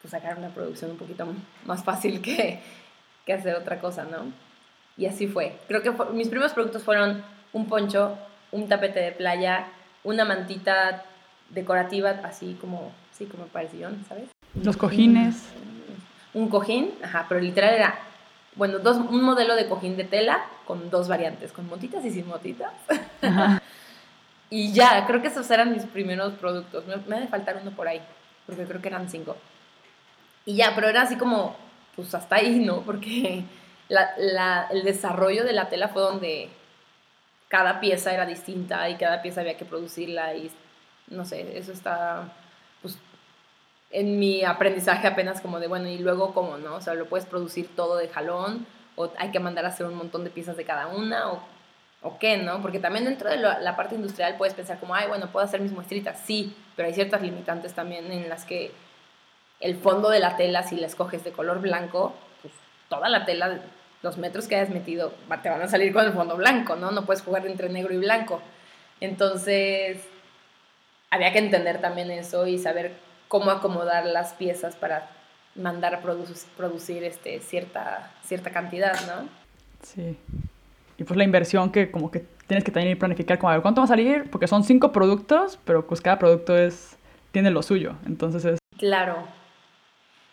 pues, 0.00 0.12
sacar 0.12 0.38
una 0.38 0.48
producción 0.48 0.92
un 0.92 0.98
poquito 0.98 1.26
más 1.64 1.82
fácil 1.84 2.22
que, 2.22 2.60
que 3.24 3.32
hacer 3.32 3.56
otra 3.56 3.80
cosa, 3.80 4.04
¿no? 4.04 4.32
Y 4.96 5.06
así 5.06 5.26
fue. 5.26 5.58
Creo 5.68 5.82
que 5.82 5.92
mis 6.12 6.28
primeros 6.28 6.52
productos 6.52 6.82
fueron 6.82 7.24
un 7.52 7.66
poncho, 7.66 8.16
un 8.52 8.68
tapete 8.68 9.00
de 9.00 9.12
playa, 9.12 9.66
una 10.04 10.24
mantita 10.24 11.04
decorativa, 11.50 12.10
así 12.24 12.56
como, 12.60 12.92
sí, 13.12 13.26
como 13.26 13.46
parecillón, 13.46 14.04
¿sabes? 14.08 14.28
Los 14.62 14.76
cojines. 14.76 15.42
Un, 16.34 16.48
cojín, 16.48 16.92
ajá, 17.02 17.26
pero 17.28 17.40
literal 17.40 17.74
era, 17.74 17.98
bueno, 18.54 18.78
dos, 18.78 18.98
un 18.98 19.22
modelo 19.22 19.54
de 19.54 19.68
cojín 19.68 19.96
de 19.96 20.04
tela 20.04 20.44
con 20.66 20.90
dos 20.90 21.08
variantes, 21.08 21.52
con 21.52 21.66
motitas 21.66 22.04
y 22.04 22.10
sin 22.10 22.26
motitas. 22.26 22.72
y 24.50 24.72
ya, 24.72 25.06
creo 25.06 25.22
que 25.22 25.28
esos 25.28 25.50
eran 25.50 25.72
mis 25.72 25.84
primeros 25.84 26.34
productos. 26.34 26.86
Me, 26.86 26.96
me 26.96 27.16
ha 27.16 27.20
de 27.20 27.28
faltar 27.28 27.58
uno 27.60 27.70
por 27.70 27.88
ahí, 27.88 28.00
porque 28.46 28.64
creo 28.64 28.82
que 28.82 28.88
eran 28.88 29.08
cinco. 29.08 29.36
Y 30.44 30.56
ya, 30.56 30.74
pero 30.74 30.88
era 30.88 31.02
así 31.02 31.16
como, 31.16 31.56
pues 31.96 32.14
hasta 32.14 32.36
ahí, 32.36 32.60
¿no? 32.60 32.82
Porque 32.82 33.44
el 33.88 34.84
desarrollo 34.84 35.44
de 35.44 35.52
la 35.52 35.68
tela 35.68 35.88
fue 35.88 36.02
donde 36.02 36.48
cada 37.48 37.80
pieza 37.80 38.12
era 38.12 38.26
distinta 38.26 38.88
y 38.90 38.96
cada 38.96 39.22
pieza 39.22 39.40
había 39.40 39.56
que 39.56 39.64
producirla 39.64 40.34
y 40.34 40.50
no 41.08 41.24
sé, 41.24 41.58
eso 41.58 41.72
está 41.72 42.32
pues 42.82 42.98
en 43.90 44.18
mi 44.18 44.44
aprendizaje 44.44 45.06
apenas 45.06 45.40
como 45.40 45.60
de, 45.60 45.68
bueno, 45.68 45.88
y 45.88 45.98
luego 45.98 46.34
cómo, 46.34 46.58
¿no? 46.58 46.76
O 46.76 46.80
sea, 46.80 46.94
lo 46.94 47.06
puedes 47.06 47.26
producir 47.26 47.74
todo 47.74 47.96
de 47.96 48.08
jalón 48.08 48.66
o 48.96 49.10
hay 49.18 49.30
que 49.30 49.40
mandar 49.40 49.64
a 49.64 49.68
hacer 49.68 49.86
un 49.86 49.94
montón 49.94 50.24
de 50.24 50.30
piezas 50.30 50.56
de 50.56 50.64
cada 50.64 50.88
una 50.88 51.32
o, 51.32 51.42
o 52.02 52.18
qué, 52.18 52.36
¿no? 52.38 52.60
Porque 52.62 52.78
también 52.78 53.04
dentro 53.04 53.30
de 53.30 53.36
la 53.36 53.76
parte 53.76 53.94
industrial 53.94 54.36
puedes 54.36 54.54
pensar 54.54 54.78
como, 54.80 54.94
ay, 54.94 55.06
bueno, 55.08 55.28
puedo 55.30 55.44
hacer 55.44 55.60
mis 55.60 55.72
muestritas, 55.72 56.20
sí, 56.24 56.56
pero 56.74 56.88
hay 56.88 56.94
ciertas 56.94 57.22
limitantes 57.22 57.74
también 57.74 58.10
en 58.10 58.28
las 58.28 58.44
que 58.44 58.72
el 59.60 59.76
fondo 59.76 60.10
de 60.10 60.20
la 60.20 60.36
tela, 60.36 60.62
si 60.62 60.76
la 60.76 60.86
escoges 60.86 61.24
de 61.24 61.32
color 61.32 61.60
blanco, 61.60 62.14
pues 62.42 62.52
toda 62.88 63.08
la 63.08 63.24
tela, 63.24 63.60
los 64.02 64.18
metros 64.18 64.46
que 64.46 64.56
hayas 64.56 64.70
metido, 64.70 65.12
te 65.42 65.48
van 65.48 65.62
a 65.62 65.68
salir 65.68 65.92
con 65.92 66.04
el 66.04 66.12
fondo 66.12 66.36
blanco, 66.36 66.76
¿no? 66.76 66.90
No 66.90 67.06
puedes 67.06 67.22
jugar 67.22 67.46
entre 67.46 67.68
negro 67.68 67.94
y 67.94 67.98
blanco. 67.98 68.42
Entonces, 69.00 70.06
había 71.10 71.32
que 71.32 71.38
entender 71.38 71.80
también 71.80 72.10
eso 72.10 72.46
y 72.46 72.58
saber 72.58 72.94
cómo 73.28 73.50
acomodar 73.50 74.06
las 74.06 74.34
piezas 74.34 74.76
para 74.76 75.08
mandar 75.54 75.94
a 75.94 76.00
producir 76.00 77.04
este, 77.04 77.40
cierta, 77.40 78.12
cierta 78.22 78.50
cantidad, 78.50 78.94
¿no? 79.06 79.28
Sí. 79.82 80.16
Y 80.98 81.04
pues 81.04 81.16
la 81.16 81.24
inversión 81.24 81.70
que 81.70 81.90
como 81.90 82.10
que 82.10 82.24
tienes 82.46 82.64
que 82.64 82.70
también 82.70 82.98
planificar 82.98 83.38
como 83.38 83.50
a 83.50 83.54
ver 83.54 83.62
cuánto 83.62 83.80
va 83.80 83.86
a 83.86 83.88
salir, 83.88 84.30
porque 84.30 84.46
son 84.46 84.64
cinco 84.64 84.92
productos, 84.92 85.58
pero 85.64 85.86
pues 85.86 86.00
cada 86.00 86.18
producto 86.18 86.56
es 86.56 86.96
tiene 87.32 87.50
lo 87.50 87.62
suyo, 87.62 87.96
entonces 88.06 88.44
es... 88.46 88.58
Claro, 88.78 89.26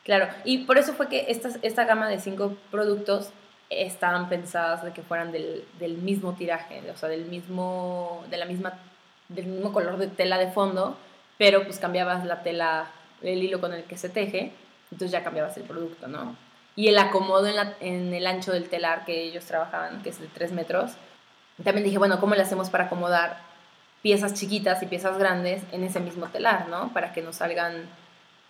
Claro, 0.04 0.28
y 0.44 0.60
por 0.66 0.78
eso 0.78 0.94
fue 0.94 1.08
que 1.08 1.26
esta, 1.30 1.50
esta 1.62 1.86
gama 1.86 2.10
de 2.10 2.20
cinco 2.20 2.58
productos 2.72 3.32
estaban 3.70 4.28
pensadas 4.28 4.84
de 4.84 4.92
que 4.92 5.02
fueran 5.02 5.32
del, 5.32 5.64
del, 5.80 5.98
mismo 5.98 6.34
tiraje, 6.34 6.84
o 6.92 6.98
sea, 6.98 7.08
del 7.08 7.26
mismo, 7.26 8.24
de 8.30 8.38
la 8.38 8.46
misma, 8.46 8.80
del 9.34 9.46
mismo 9.46 9.74
color 9.74 9.98
de 9.98 10.08
tela 10.08 10.38
de 10.38 10.52
fondo, 10.52 10.98
pero 11.38 11.64
pues 11.64 11.80
cambiabas 11.80 12.26
la 12.26 12.44
tela, 12.44 12.88
el 13.22 13.44
hilo 13.44 13.60
con 13.60 13.74
el 13.74 13.84
que 13.84 13.98
se 13.98 14.10
teje, 14.10 14.54
entonces 14.92 15.12
ya 15.12 15.24
cambiabas 15.24 15.58
el 15.58 15.64
producto, 15.64 16.08
¿no? 16.08 16.36
Y 16.76 16.88
el 16.88 16.98
acomodo 16.98 17.48
en, 17.48 17.56
la, 17.56 17.74
en 17.80 18.14
el 18.14 18.26
ancho 18.26 18.52
del 18.52 18.70
telar 18.70 19.06
que 19.06 19.24
ellos 19.24 19.46
trabajaban, 19.46 20.02
que 20.02 20.10
es 20.10 20.20
de 20.20 20.28
3 20.28 20.52
metros, 20.54 20.92
también 21.64 21.84
dije, 21.86 21.98
bueno, 21.98 22.20
¿cómo 22.20 22.36
le 22.36 22.42
hacemos 22.42 22.70
para 22.70 22.86
acomodar 22.86 23.38
piezas 24.02 24.34
chiquitas 24.34 24.82
y 24.82 24.88
piezas 24.88 25.18
grandes 25.18 25.62
en 25.72 25.84
ese 25.84 26.00
mismo 26.00 26.28
telar, 26.28 26.68
¿no? 26.68 26.92
Para 26.94 27.14
que 27.14 27.22
nos 27.22 27.38
salgan 27.38 27.88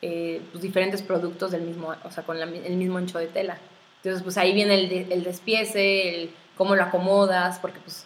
eh, 0.02 0.42
pues, 0.52 0.62
diferentes 0.62 1.02
productos 1.02 1.52
del 1.52 1.62
mismo, 1.62 1.94
o 2.04 2.12
sea, 2.12 2.24
con 2.24 2.38
el 2.38 2.76
mismo 2.76 2.98
ancho 2.98 3.20
de 3.20 3.28
tela. 3.28 3.58
Entonces, 3.98 4.24
pues 4.24 4.38
ahí 4.38 4.54
viene 4.54 4.76
el, 4.76 5.12
el 5.12 5.24
despiece, 5.24 6.30
cómo 6.58 6.76
lo 6.76 6.84
acomodas, 6.84 7.60
porque 7.60 7.80
pues 7.80 8.06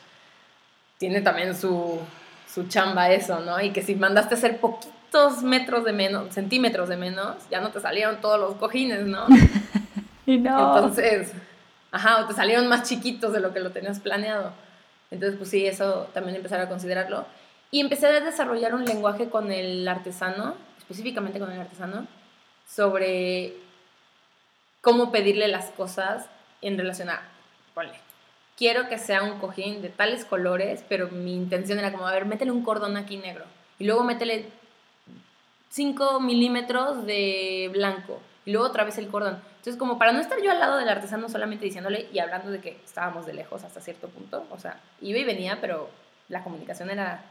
tiene 0.97 1.21
también 1.21 1.55
su, 1.55 1.99
su 2.57 2.67
chamba 2.67 3.11
eso, 3.11 3.39
¿no? 3.41 3.59
Y 3.61 3.71
que 3.71 3.81
si 3.81 3.95
mandaste 3.95 4.35
a 4.35 4.37
hacer 4.37 4.59
poquitos 4.59 5.43
metros 5.43 5.85
de 5.85 5.93
menos, 5.93 6.33
centímetros 6.33 6.89
de 6.89 6.97
menos, 6.97 7.35
ya 7.51 7.61
no 7.61 7.71
te 7.71 7.79
salieron 7.79 8.19
todos 8.19 8.39
los 8.39 8.55
cojines, 8.55 9.05
¿no? 9.05 9.25
y 10.25 10.37
no. 10.37 10.75
Entonces, 10.75 11.33
ajá, 11.91 12.21
o 12.21 12.27
te 12.27 12.33
salieron 12.33 12.67
más 12.67 12.87
chiquitos 12.87 13.33
de 13.33 13.39
lo 13.39 13.53
que 13.53 13.59
lo 13.59 13.71
tenías 13.71 13.99
planeado. 13.99 14.53
Entonces, 15.11 15.37
pues 15.37 15.49
sí, 15.49 15.65
eso 15.65 16.09
también 16.13 16.35
empezar 16.35 16.59
a 16.59 16.67
considerarlo. 16.67 17.25
Y 17.69 17.79
empecé 17.79 18.07
a 18.07 18.19
desarrollar 18.21 18.73
un 18.73 18.85
lenguaje 18.85 19.29
con 19.29 19.51
el 19.51 19.87
artesano 19.87 20.55
específicamente 20.87 21.37
con 21.37 21.51
el 21.51 21.59
artesano, 21.59 22.07
sobre 22.65 23.55
cómo 24.79 25.11
pedirle 25.11 25.49
las 25.49 25.65
cosas 25.71 26.27
en 26.61 26.77
relación 26.77 27.09
a, 27.09 27.21
ponle, 27.73 27.99
quiero 28.57 28.89
que 28.89 28.97
sea 28.97 29.23
un 29.23 29.39
cojín 29.39 29.81
de 29.81 29.89
tales 29.89 30.25
colores, 30.25 30.83
pero 30.89 31.09
mi 31.09 31.35
intención 31.35 31.79
era 31.79 31.91
como, 31.91 32.07
a 32.07 32.11
ver, 32.11 32.25
métele 32.25 32.51
un 32.51 32.63
cordón 32.63 32.97
aquí 32.97 33.17
negro 33.17 33.45
y 33.79 33.85
luego 33.85 34.03
métele 34.03 34.49
5 35.69 36.19
milímetros 36.19 37.05
de 37.05 37.69
blanco 37.71 38.19
y 38.45 38.51
luego 38.51 38.67
otra 38.67 38.83
vez 38.83 38.97
el 38.97 39.07
cordón. 39.07 39.39
Entonces, 39.57 39.77
como 39.77 39.99
para 39.99 40.11
no 40.11 40.19
estar 40.19 40.41
yo 40.41 40.51
al 40.51 40.59
lado 40.59 40.77
del 40.77 40.89
artesano 40.89 41.29
solamente 41.29 41.65
diciéndole 41.65 42.07
y 42.11 42.19
hablando 42.19 42.49
de 42.49 42.59
que 42.59 42.79
estábamos 42.83 43.25
de 43.25 43.33
lejos 43.33 43.63
hasta 43.63 43.79
cierto 43.79 44.07
punto, 44.07 44.47
o 44.49 44.57
sea, 44.57 44.79
iba 45.01 45.19
y 45.19 45.23
venía, 45.23 45.59
pero 45.61 45.89
la 46.29 46.43
comunicación 46.43 46.89
era 46.89 47.21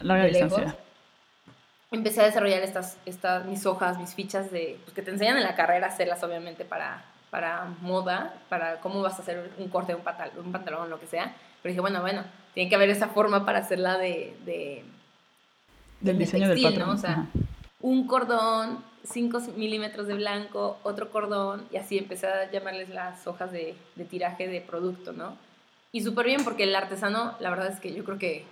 larga 0.00 0.24
distancia. 0.24 0.76
Empecé 1.90 2.20
a 2.22 2.26
desarrollar 2.26 2.62
estas, 2.62 2.96
estas, 3.06 3.44
mis 3.46 3.64
hojas, 3.66 3.98
mis 3.98 4.14
fichas 4.14 4.50
de, 4.50 4.78
pues, 4.84 4.94
que 4.94 5.02
te 5.02 5.10
enseñan 5.10 5.36
en 5.36 5.44
la 5.44 5.54
carrera 5.54 5.86
hacerlas 5.88 6.22
obviamente 6.22 6.64
para, 6.64 7.04
para 7.30 7.66
moda, 7.80 8.34
para 8.48 8.80
cómo 8.80 9.02
vas 9.02 9.18
a 9.18 9.22
hacer 9.22 9.50
un 9.58 9.68
corte, 9.68 9.94
un 9.94 10.02
pantalón, 10.02 10.46
un 10.46 10.52
pantalón, 10.52 10.90
lo 10.90 11.00
que 11.00 11.06
sea. 11.06 11.34
Pero 11.62 11.72
dije, 11.72 11.80
bueno, 11.80 12.00
bueno, 12.00 12.24
tiene 12.54 12.68
que 12.68 12.76
haber 12.76 12.90
esa 12.90 13.08
forma 13.08 13.44
para 13.44 13.58
hacerla 13.58 13.98
de... 13.98 14.36
de 14.44 14.84
del 16.00 16.18
diseño 16.18 16.48
del 16.48 16.62
patrón. 16.62 16.88
¿no? 16.88 16.94
O 16.94 16.98
sea, 16.98 17.26
un 17.80 18.06
cordón, 18.06 18.84
5 19.04 19.40
milímetros 19.56 20.06
de 20.06 20.14
blanco, 20.14 20.78
otro 20.82 21.10
cordón, 21.10 21.66
y 21.72 21.76
así 21.76 21.98
empecé 21.98 22.26
a 22.26 22.50
llamarles 22.50 22.90
las 22.90 23.26
hojas 23.26 23.50
de, 23.52 23.74
de 23.94 24.04
tiraje 24.04 24.46
de 24.48 24.60
producto, 24.60 25.12
¿no? 25.12 25.36
Y 25.92 26.02
súper 26.02 26.26
bien 26.26 26.44
porque 26.44 26.64
el 26.64 26.74
artesano, 26.74 27.34
la 27.40 27.50
verdad 27.50 27.68
es 27.68 27.80
que 27.80 27.94
yo 27.94 28.04
creo 28.04 28.18
que 28.18 28.44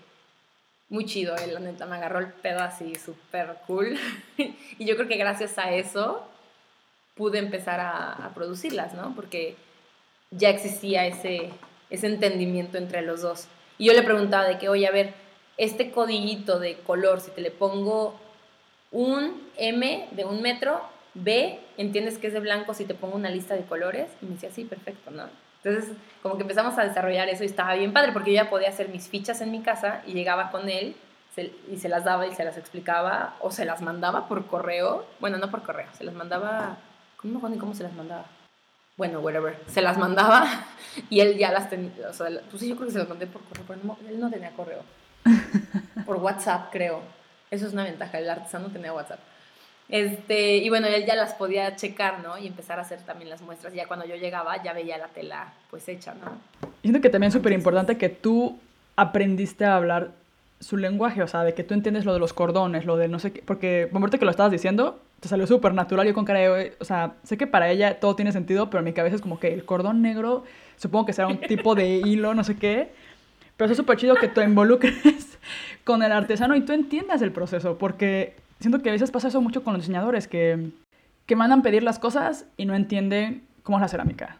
muy 0.88 1.04
chido, 1.06 1.37
él, 1.37 1.54
la 1.54 1.60
neta, 1.60 1.87
me 1.87 1.96
agarró 1.96 2.18
el 2.20 2.28
pedo 2.28 2.60
así 2.60 2.94
súper 2.94 3.56
cool. 3.66 3.98
y 4.38 4.84
yo 4.84 4.96
creo 4.96 5.08
que 5.08 5.16
gracias 5.16 5.58
a 5.58 5.72
eso 5.72 6.26
pude 7.14 7.38
empezar 7.38 7.81
a, 7.81 8.31
producirlas, 8.35 8.94
¿no? 8.94 9.14
Porque 9.14 9.57
ya 10.31 10.50
existía 10.50 11.07
ese, 11.07 11.50
ese 11.90 12.07
entendimiento 12.07 12.79
entre 12.79 13.03
los 13.03 13.22
dos. 13.22 13.46
Y 13.79 13.87
yo 13.87 13.92
le 13.92 14.03
preguntaba 14.03 14.44
de 14.44 14.59
que, 14.59 14.68
oye, 14.68 14.87
a 14.87 14.90
ver, 14.90 15.14
este 15.57 15.90
codiguito 15.90 16.59
de 16.59 16.77
color, 16.79 17.20
si 17.20 17.31
te 17.31 17.40
le 17.40 17.50
pongo 17.50 18.18
un 18.90 19.48
M 19.57 20.09
de 20.12 20.24
un 20.24 20.42
metro, 20.42 20.81
B, 21.14 21.61
¿entiendes 21.77 22.18
que 22.18 22.27
es 22.27 22.33
de 22.33 22.40
blanco 22.40 22.74
si 22.74 22.85
te 22.85 22.94
pongo 22.94 23.16
una 23.16 23.31
lista 23.31 23.55
de 23.55 23.64
colores? 23.64 24.11
Y 24.20 24.27
me 24.27 24.33
decía, 24.33 24.50
sí, 24.50 24.64
perfecto, 24.64 25.11
¿no? 25.11 25.24
Entonces, 25.62 25.96
como 26.22 26.37
que 26.37 26.42
empezamos 26.42 26.77
a 26.77 26.85
desarrollar 26.85 27.29
eso 27.29 27.42
y 27.42 27.46
estaba 27.46 27.74
bien 27.74 27.92
padre 27.92 28.12
porque 28.12 28.33
yo 28.33 28.42
ya 28.42 28.50
podía 28.50 28.68
hacer 28.68 28.88
mis 28.88 29.09
fichas 29.09 29.40
en 29.40 29.50
mi 29.50 29.62
casa 29.62 30.03
y 30.07 30.12
llegaba 30.12 30.50
con 30.50 30.68
él 30.68 30.94
y 31.70 31.79
se 31.79 31.88
las 31.88 32.05
daba 32.05 32.27
y 32.27 32.35
se 32.35 32.44
las 32.44 32.57
explicaba 32.57 33.35
o 33.40 33.50
se 33.50 33.64
las 33.64 33.81
mandaba 33.81 34.29
por 34.29 34.46
correo. 34.46 35.07
Bueno, 35.20 35.38
no 35.38 35.50
por 35.50 35.62
correo, 35.62 35.88
se 35.96 36.05
las 36.05 36.14
mandaba. 36.14 36.77
¿Cómo 37.24 37.48
me 37.48 37.56
cómo 37.56 37.74
se 37.74 37.82
las 37.82 37.94
mandaba? 37.94 38.26
Bueno, 38.98 39.20
whatever. 39.20 39.56
Se 39.66 39.80
las 39.80 39.96
mandaba 39.96 40.46
y 41.10 41.20
él 41.20 41.38
ya 41.38 41.50
las 41.50 41.70
tenía. 41.70 41.90
O 42.08 42.12
sea, 42.12 42.28
pues 42.50 42.62
yo 42.62 42.76
creo 42.76 42.87
que 42.87 42.92
se 42.92 42.98
las 42.98 43.08
mandé 43.08 43.26
por 43.26 43.42
correo, 43.44 43.64
pero 43.66 43.96
él 44.08 44.20
no 44.20 44.30
tenía 44.30 44.50
correo. 44.50 44.82
Por 46.04 46.16
WhatsApp, 46.16 46.70
creo. 46.70 47.00
Eso 47.50 47.66
es 47.66 47.72
una 47.72 47.84
ventaja. 47.84 48.18
El 48.18 48.28
artesano 48.28 48.68
tenía 48.68 48.92
WhatsApp. 48.92 49.20
Este, 49.88 50.58
y 50.58 50.68
bueno, 50.68 50.87
él 50.87 51.06
ya 51.06 51.14
las 51.14 51.32
podía 51.32 51.76
checar, 51.76 52.20
¿no? 52.20 52.37
Y 52.37 52.46
empezar 52.46 52.78
a 52.78 52.82
hacer 52.82 53.00
también 53.00 53.30
las 53.30 53.40
muestras. 53.40 53.72
Ya 53.72 53.87
cuando 53.87 54.04
yo 54.04 54.16
llegaba, 54.16 54.62
ya 54.62 54.74
veía 54.74 54.98
la 54.98 55.08
tela 55.08 55.54
pues 55.70 55.88
hecha, 55.88 56.14
¿no? 56.14 56.68
siento 56.82 57.00
que 57.00 57.08
también 57.08 57.28
es 57.28 57.34
súper 57.34 57.52
importante 57.52 57.96
que 57.96 58.10
tú 58.10 58.58
aprendiste 58.96 59.64
a 59.64 59.76
hablar 59.76 60.10
su 60.60 60.76
lenguaje, 60.76 61.22
o 61.22 61.26
sea, 61.26 61.42
de 61.42 61.54
que 61.54 61.64
tú 61.64 61.72
entiendes 61.72 62.04
lo 62.04 62.12
de 62.12 62.18
los 62.18 62.34
cordones, 62.34 62.84
lo 62.84 62.98
de 62.98 63.08
no 63.08 63.18
sé 63.18 63.32
qué, 63.32 63.42
porque 63.42 63.88
momento 63.90 64.18
que 64.18 64.26
lo 64.26 64.30
estabas 64.30 64.52
diciendo, 64.52 65.00
te 65.24 65.28
salió 65.28 65.46
súper 65.46 65.72
natural, 65.72 66.06
yo 66.06 66.12
con 66.12 66.26
cara 66.26 66.40
de, 66.40 66.76
o 66.78 66.84
sea, 66.84 67.14
sé 67.22 67.38
que 67.38 67.46
para 67.46 67.70
ella 67.70 67.98
todo 67.98 68.14
tiene 68.14 68.30
sentido, 68.30 68.68
pero 68.68 68.80
en 68.80 68.84
mi 68.84 68.92
cabeza 68.92 69.16
es 69.16 69.22
como 69.22 69.40
que 69.40 69.54
el 69.54 69.64
cordón 69.64 70.02
negro, 70.02 70.44
supongo 70.76 71.06
que 71.06 71.14
será 71.14 71.28
un 71.28 71.40
tipo 71.40 71.74
de 71.74 71.96
hilo, 72.04 72.34
no 72.34 72.44
sé 72.44 72.58
qué, 72.58 72.90
pero 73.56 73.70
es 73.70 73.76
súper 73.78 73.96
chido 73.96 74.16
que 74.16 74.28
tú 74.28 74.42
involucres 74.42 75.38
con 75.84 76.02
el 76.02 76.12
artesano 76.12 76.56
y 76.56 76.60
tú 76.60 76.74
entiendas 76.74 77.22
el 77.22 77.32
proceso, 77.32 77.78
porque 77.78 78.37
siento 78.60 78.82
que 78.82 78.90
a 78.90 78.92
veces 78.92 79.10
pasa 79.10 79.28
eso 79.28 79.40
mucho 79.40 79.64
con 79.64 79.72
los 79.72 79.80
diseñadores, 79.80 80.28
que, 80.28 80.68
que 81.24 81.37
mandan 81.37 81.62
pedir 81.62 81.82
las 81.82 81.98
cosas 81.98 82.44
y 82.58 82.66
no 82.66 82.74
entienden 82.74 83.44
cómo 83.62 83.78
es 83.78 83.80
la 83.80 83.88
cerámica 83.88 84.37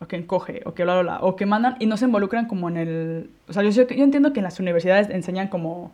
o 0.00 0.08
que 0.08 0.16
encoge, 0.16 0.62
o 0.64 0.74
que 0.74 0.82
bla, 0.82 0.94
bla, 0.94 1.02
bla, 1.02 1.18
o 1.20 1.36
que 1.36 1.46
mandan 1.46 1.76
y 1.78 1.86
no 1.86 1.96
se 1.96 2.06
involucran 2.06 2.46
como 2.46 2.68
en 2.68 2.76
el... 2.78 3.30
O 3.48 3.52
sea, 3.52 3.62
yo, 3.62 3.70
yo 3.70 4.02
entiendo 4.02 4.32
que 4.32 4.40
en 4.40 4.44
las 4.44 4.58
universidades 4.58 5.08
enseñan 5.08 5.46
como 5.46 5.92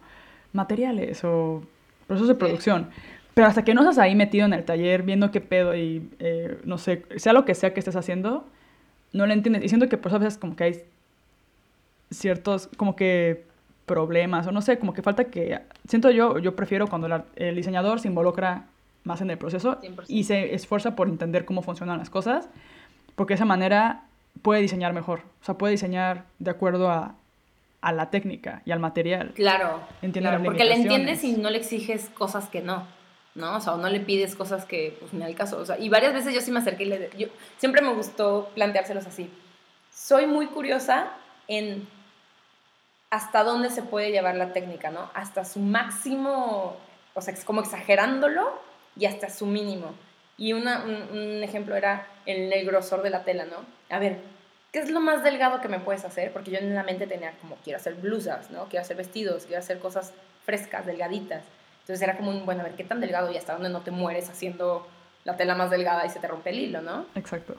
materiales 0.54 1.22
o 1.22 1.62
procesos 2.06 2.28
de 2.28 2.34
producción, 2.36 2.88
pero 3.36 3.48
hasta 3.48 3.64
que 3.64 3.74
no 3.74 3.82
estás 3.82 3.98
ahí 3.98 4.14
metido 4.14 4.46
en 4.46 4.54
el 4.54 4.64
taller 4.64 5.02
viendo 5.02 5.30
qué 5.30 5.42
pedo 5.42 5.76
y, 5.76 6.08
eh, 6.20 6.58
no 6.64 6.78
sé, 6.78 7.04
sea 7.16 7.34
lo 7.34 7.44
que 7.44 7.54
sea 7.54 7.74
que 7.74 7.80
estés 7.80 7.94
haciendo, 7.94 8.46
no 9.12 9.26
lo 9.26 9.32
entiendes. 9.34 9.62
Y 9.62 9.68
siento 9.68 9.90
que 9.90 9.98
por 9.98 10.08
eso 10.08 10.16
a 10.16 10.20
veces 10.20 10.38
como 10.38 10.56
que 10.56 10.64
hay 10.64 10.82
ciertos, 12.10 12.70
como 12.78 12.96
que 12.96 13.44
problemas, 13.84 14.46
o 14.46 14.52
no 14.52 14.62
sé, 14.62 14.78
como 14.78 14.94
que 14.94 15.02
falta 15.02 15.24
que... 15.24 15.60
Siento 15.86 16.10
yo, 16.10 16.38
yo 16.38 16.56
prefiero 16.56 16.86
cuando 16.86 17.26
el 17.36 17.54
diseñador 17.54 18.00
se 18.00 18.08
involucra 18.08 18.68
más 19.04 19.20
en 19.20 19.28
el 19.28 19.36
proceso 19.36 19.82
y 20.08 20.24
se 20.24 20.54
esfuerza 20.54 20.96
por 20.96 21.06
entender 21.06 21.44
cómo 21.44 21.60
funcionan 21.60 21.98
las 21.98 22.08
cosas 22.08 22.48
porque 23.16 23.32
de 23.32 23.36
esa 23.36 23.44
manera 23.44 24.04
puede 24.40 24.62
diseñar 24.62 24.94
mejor, 24.94 25.20
o 25.42 25.44
sea, 25.44 25.58
puede 25.58 25.72
diseñar 25.72 26.24
de 26.38 26.52
acuerdo 26.52 26.90
a, 26.90 27.16
a 27.82 27.92
la 27.92 28.08
técnica 28.08 28.62
y 28.64 28.70
al 28.70 28.80
material. 28.80 29.32
Claro, 29.34 29.82
claro 30.10 30.42
porque 30.42 30.64
le 30.64 30.76
entiendes 30.76 31.22
y 31.22 31.36
no 31.36 31.50
le 31.50 31.58
exiges 31.58 32.08
cosas 32.08 32.48
que 32.48 32.62
no, 32.62 32.96
¿no? 33.36 33.56
O 33.56 33.60
sea, 33.60 33.74
o 33.74 33.76
no 33.76 33.88
le 33.88 34.00
pides 34.00 34.34
cosas 34.34 34.64
que, 34.64 34.96
pues, 34.98 35.12
ni 35.12 35.22
al 35.22 35.34
caso. 35.34 35.58
O 35.58 35.64
sea, 35.64 35.78
y 35.78 35.88
varias 35.88 36.14
veces 36.14 36.34
yo 36.34 36.40
sí 36.40 36.50
me 36.50 36.58
acerqué 36.58 36.84
y 36.84 36.86
le... 36.86 37.10
Yo, 37.16 37.28
siempre 37.58 37.82
me 37.82 37.92
gustó 37.92 38.50
planteárselos 38.54 39.06
así. 39.06 39.30
Soy 39.92 40.26
muy 40.26 40.46
curiosa 40.46 41.12
en 41.46 41.86
hasta 43.10 43.44
dónde 43.44 43.70
se 43.70 43.82
puede 43.82 44.10
llevar 44.10 44.34
la 44.36 44.52
técnica, 44.52 44.90
¿no? 44.90 45.10
Hasta 45.14 45.44
su 45.44 45.60
máximo, 45.60 46.76
o 47.14 47.20
sea, 47.20 47.34
como 47.44 47.60
exagerándolo 47.60 48.60
y 48.96 49.06
hasta 49.06 49.30
su 49.30 49.46
mínimo. 49.46 49.94
Y 50.38 50.52
una, 50.52 50.84
un, 50.84 51.42
ejemplo 51.42 51.76
era 51.76 52.08
el, 52.26 52.52
el, 52.52 52.66
grosor 52.66 53.02
de 53.02 53.10
la 53.10 53.24
tela, 53.24 53.44
¿no? 53.44 53.64
A 53.94 53.98
ver, 53.98 54.18
¿qué 54.72 54.80
es 54.80 54.90
lo 54.90 55.00
más 55.00 55.22
delgado 55.22 55.60
que 55.60 55.68
me 55.68 55.80
puedes 55.80 56.04
hacer? 56.04 56.32
Porque 56.32 56.50
yo 56.50 56.58
en 56.58 56.74
la 56.74 56.82
mente 56.82 57.06
tenía 57.06 57.32
como, 57.40 57.56
quiero 57.56 57.78
hacer 57.78 57.94
blusas, 57.94 58.50
¿no? 58.50 58.64
Quiero 58.64 58.82
hacer 58.82 58.96
vestidos, 58.96 59.44
quiero 59.44 59.60
hacer 59.60 59.78
cosas 59.78 60.12
frescas, 60.44 60.84
delgaditas. 60.84 61.44
Entonces 61.86 62.02
era 62.02 62.16
como 62.16 62.30
un, 62.30 62.44
bueno, 62.44 62.62
a 62.62 62.64
ver, 62.64 62.74
¿qué 62.74 62.82
tan 62.82 63.00
delgado 63.00 63.30
y 63.30 63.36
hasta 63.36 63.52
dónde 63.52 63.68
no 63.68 63.82
te 63.82 63.92
mueres 63.92 64.28
haciendo 64.28 64.88
la 65.22 65.36
tela 65.36 65.54
más 65.54 65.70
delgada 65.70 66.04
y 66.04 66.10
se 66.10 66.18
te 66.18 66.26
rompe 66.26 66.50
el 66.50 66.58
hilo, 66.58 66.82
¿no? 66.82 67.06
Exacto. 67.14 67.54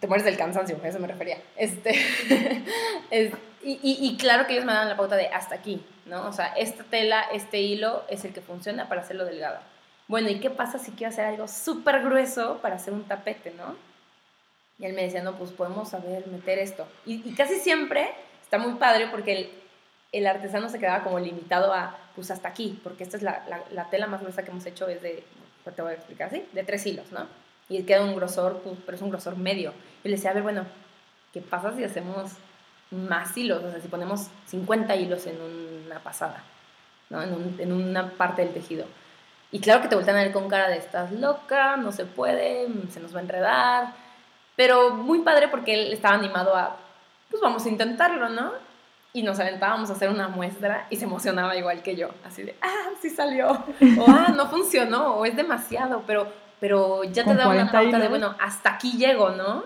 Te 0.00 0.08
mueres 0.08 0.24
del 0.24 0.36
cansancio, 0.36 0.76
a 0.82 0.88
eso 0.88 0.98
me 0.98 1.06
refería. 1.06 1.38
Este, 1.54 1.90
es, 3.12 3.32
y, 3.62 3.78
y, 3.82 3.98
y, 4.00 4.16
claro 4.16 4.48
que 4.48 4.54
ellos 4.54 4.64
me 4.64 4.72
dan 4.72 4.88
la 4.88 4.96
pauta 4.96 5.14
de 5.14 5.28
hasta 5.28 5.54
aquí, 5.54 5.80
¿no? 6.06 6.26
O 6.26 6.32
sea, 6.32 6.46
esta 6.56 6.82
tela, 6.82 7.22
este 7.32 7.60
hilo 7.60 8.02
es 8.08 8.24
el 8.24 8.32
que 8.32 8.40
funciona 8.40 8.88
para 8.88 9.02
hacerlo 9.02 9.24
delgado. 9.24 9.60
Bueno, 10.08 10.28
¿y 10.28 10.40
qué 10.40 10.50
pasa 10.50 10.80
si 10.80 10.90
quiero 10.90 11.12
hacer 11.12 11.24
algo 11.24 11.46
súper 11.46 12.02
grueso 12.02 12.58
para 12.58 12.74
hacer 12.74 12.92
un 12.94 13.04
tapete, 13.04 13.52
no? 13.52 13.76
Y 14.80 14.86
él 14.86 14.94
me 14.94 15.02
decía, 15.02 15.22
no, 15.22 15.36
pues 15.36 15.52
podemos 15.52 15.90
saber 15.90 16.26
meter 16.26 16.58
esto. 16.58 16.88
Y, 17.06 17.32
casi 17.34 17.60
siempre 17.60 18.10
está 18.42 18.58
muy 18.58 18.74
padre 18.74 19.06
porque 19.08 19.32
el, 19.32 19.50
el, 20.10 20.26
artesano 20.26 20.68
se 20.68 20.80
quedaba 20.80 21.04
como 21.04 21.20
limitado 21.20 21.72
a, 21.72 21.96
pues 22.18 22.32
hasta 22.32 22.48
aquí, 22.48 22.80
porque 22.82 23.04
esta 23.04 23.16
es 23.16 23.22
la, 23.22 23.44
la, 23.70 23.84
tela 23.90 24.08
más 24.08 24.20
gruesa 24.20 24.42
que 24.42 24.50
hemos 24.50 24.66
hecho, 24.66 24.88
es 24.88 25.00
de, 25.02 25.22
pues 25.62 25.76
te 25.76 25.82
voy 25.82 25.92
a 25.92 25.94
explicar 25.94 26.26
así, 26.26 26.44
de 26.52 26.64
tres 26.64 26.84
hilos, 26.84 27.12
¿no? 27.12 27.28
Y 27.68 27.84
queda 27.84 28.02
un 28.02 28.16
grosor, 28.16 28.60
pues, 28.64 28.76
pero 28.84 28.96
es 28.96 29.02
un 29.02 29.10
grosor 29.10 29.36
medio. 29.36 29.72
Y 30.02 30.08
le 30.08 30.16
decía, 30.16 30.32
a 30.32 30.34
ver, 30.34 30.42
bueno, 30.42 30.64
¿qué 31.32 31.40
pasa 31.40 31.72
si 31.76 31.84
hacemos 31.84 32.32
más 32.90 33.36
hilos? 33.36 33.62
O 33.62 33.70
sea, 33.70 33.80
si 33.80 33.86
ponemos 33.86 34.26
50 34.46 34.96
hilos 34.96 35.28
en 35.28 35.40
una 35.86 36.00
pasada, 36.00 36.42
¿no? 37.08 37.22
En, 37.22 37.32
un, 37.32 37.54
en 37.60 37.72
una 37.72 38.10
parte 38.10 38.42
del 38.42 38.52
tejido. 38.52 38.84
Y 39.52 39.60
claro 39.60 39.80
que 39.80 39.86
te 39.86 39.94
voltean 39.94 40.16
a 40.16 40.24
ver 40.24 40.32
con 40.32 40.48
cara 40.48 40.68
de 40.68 40.78
estás 40.78 41.12
loca, 41.12 41.76
no 41.76 41.92
se 41.92 42.04
puede, 42.04 42.66
se 42.90 42.98
nos 42.98 43.14
va 43.14 43.20
a 43.20 43.22
enredar. 43.22 43.92
Pero 44.56 44.90
muy 44.90 45.20
padre 45.20 45.46
porque 45.46 45.74
él 45.74 45.92
estaba 45.92 46.16
animado 46.16 46.56
a, 46.56 46.78
pues 47.30 47.40
vamos 47.40 47.64
a 47.64 47.68
intentarlo, 47.68 48.28
¿no? 48.28 48.54
Y 49.18 49.22
nos 49.24 49.40
aventábamos 49.40 49.90
a 49.90 49.94
hacer 49.94 50.10
una 50.10 50.28
muestra 50.28 50.86
y 50.90 50.96
se 50.96 51.06
emocionaba 51.06 51.56
igual 51.56 51.82
que 51.82 51.96
yo. 51.96 52.10
Así 52.24 52.44
de, 52.44 52.54
ah, 52.62 52.90
sí 53.02 53.10
salió. 53.10 53.48
O, 53.98 54.04
ah, 54.06 54.32
no 54.36 54.48
funcionó, 54.48 55.16
o 55.16 55.24
es 55.24 55.34
demasiado, 55.34 56.04
pero, 56.06 56.32
pero 56.60 57.02
ya 57.02 57.24
te 57.24 57.34
da 57.34 57.48
una 57.48 57.72
pauta 57.72 57.98
de, 57.98 58.06
bueno, 58.06 58.36
hasta 58.38 58.74
aquí 58.74 58.92
llego, 58.96 59.30
¿no? 59.30 59.64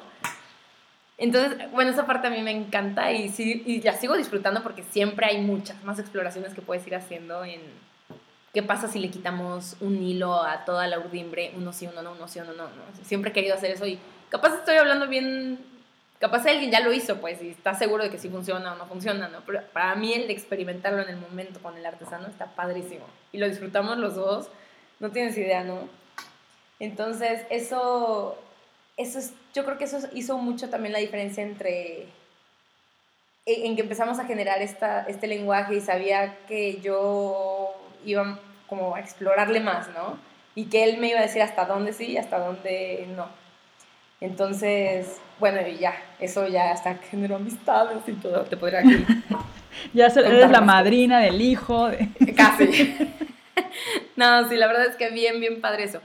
Entonces, 1.19 1.71
bueno, 1.71 1.91
esa 1.91 2.07
parte 2.07 2.29
a 2.29 2.31
mí 2.31 2.41
me 2.41 2.51
encanta 2.51 3.12
y, 3.12 3.29
sí, 3.29 3.62
y 3.67 3.83
la 3.83 3.93
sigo 3.93 4.17
disfrutando 4.17 4.62
porque 4.62 4.83
siempre 4.83 5.27
hay 5.27 5.43
muchas 5.43 5.85
más 5.85 5.99
exploraciones 5.99 6.55
que 6.55 6.62
puedes 6.62 6.87
ir 6.87 6.95
haciendo 6.95 7.45
en, 7.45 7.61
¿Qué 8.53 8.62
pasa 8.62 8.87
si 8.87 8.99
le 8.99 9.09
quitamos 9.09 9.77
un 9.81 10.03
hilo 10.03 10.43
a 10.43 10.67
toda 10.67 10.87
la 10.87 10.99
urdimbre? 10.99 11.53
Uno 11.57 11.73
sí, 11.73 11.87
uno 11.87 12.03
no, 12.03 12.12
uno 12.12 12.29
sí, 12.29 12.38
uno 12.38 12.53
no, 12.53 12.65
no. 12.65 13.05
Siempre 13.05 13.31
he 13.31 13.33
querido 13.33 13.55
hacer 13.55 13.71
eso 13.71 13.87
y 13.87 13.99
capaz 14.29 14.55
estoy 14.57 14.77
hablando 14.77 15.09
bien, 15.09 15.59
capaz 16.23 16.47
alguien 16.47 16.71
ya 16.71 16.79
lo 16.79 16.93
hizo, 16.93 17.21
pues, 17.21 17.43
y 17.43 17.49
está 17.49 17.75
seguro 17.75 18.05
de 18.05 18.11
que 18.11 18.17
sí 18.17 18.29
funciona 18.29 18.75
o 18.75 18.77
no 18.77 18.87
funciona, 18.87 19.27
¿no? 19.27 19.41
Pero 19.45 19.61
para 19.73 19.97
mí 19.97 20.13
el 20.13 20.29
de 20.29 20.33
experimentarlo 20.33 21.03
en 21.03 21.09
el 21.09 21.17
momento 21.17 21.61
con 21.61 21.77
el 21.77 21.85
artesano 21.85 22.29
está 22.29 22.47
padrísimo. 22.55 23.05
Y 23.33 23.39
lo 23.39 23.49
disfrutamos 23.49 23.99
los 23.99 24.15
dos, 24.15 24.49
no 25.01 25.11
tienes 25.11 25.37
idea, 25.37 25.65
¿no? 25.65 25.89
Entonces, 26.79 27.41
eso, 27.51 28.39
eso 28.97 29.19
es, 29.19 29.33
yo 29.53 29.65
creo 29.65 29.79
que 29.79 29.83
eso 29.83 29.99
hizo 30.13 30.39
mucho 30.39 30.71
también 30.71 30.93
la 30.93 31.01
diferencia 31.01 31.43
entre 31.43 32.07
en 33.45 33.75
que 33.75 33.83
empezamos 33.83 34.21
a 34.21 34.25
generar 34.25 34.63
esta, 34.63 35.05
este 35.09 35.27
lenguaje 35.27 35.75
y 35.75 35.81
sabía 35.81 36.39
que 36.47 36.81
yo 36.83 37.75
iba 38.05 38.39
como 38.69 38.95
a 38.95 39.01
explorarle 39.01 39.59
más, 39.59 39.89
¿no? 39.89 40.21
Y 40.55 40.67
que 40.67 40.85
él 40.85 40.99
me 40.99 41.09
iba 41.09 41.19
a 41.19 41.23
decir 41.23 41.43
hasta 41.43 41.65
dónde 41.65 41.93
sí 41.93 42.13
y 42.13 42.17
hasta 42.17 42.39
dónde 42.39 43.09
no. 43.17 43.41
Entonces, 44.23 45.21
bueno, 45.41 45.59
y 45.67 45.79
ya, 45.79 45.95
eso 46.21 46.47
ya 46.47 46.71
hasta 46.71 46.95
generó 47.11 47.37
amistades 47.37 47.99
y 48.07 48.13
todo, 48.13 48.43
te 48.45 48.57
podría 48.57 48.79
aquí. 48.79 49.05
ya 49.93 50.07
eres 50.07 50.51
la 50.51 50.61
madrina 50.61 51.19
del 51.19 51.41
hijo. 51.41 51.91
Casi. 52.37 52.97
no, 54.15 54.49
sí, 54.49 54.57
la 54.57 54.69
verdad 54.69 54.87
es 54.87 54.95
que 54.95 55.11
bien, 55.11 55.41
bien 55.41 55.61
padre 55.61 55.85
eso. 55.85 56.01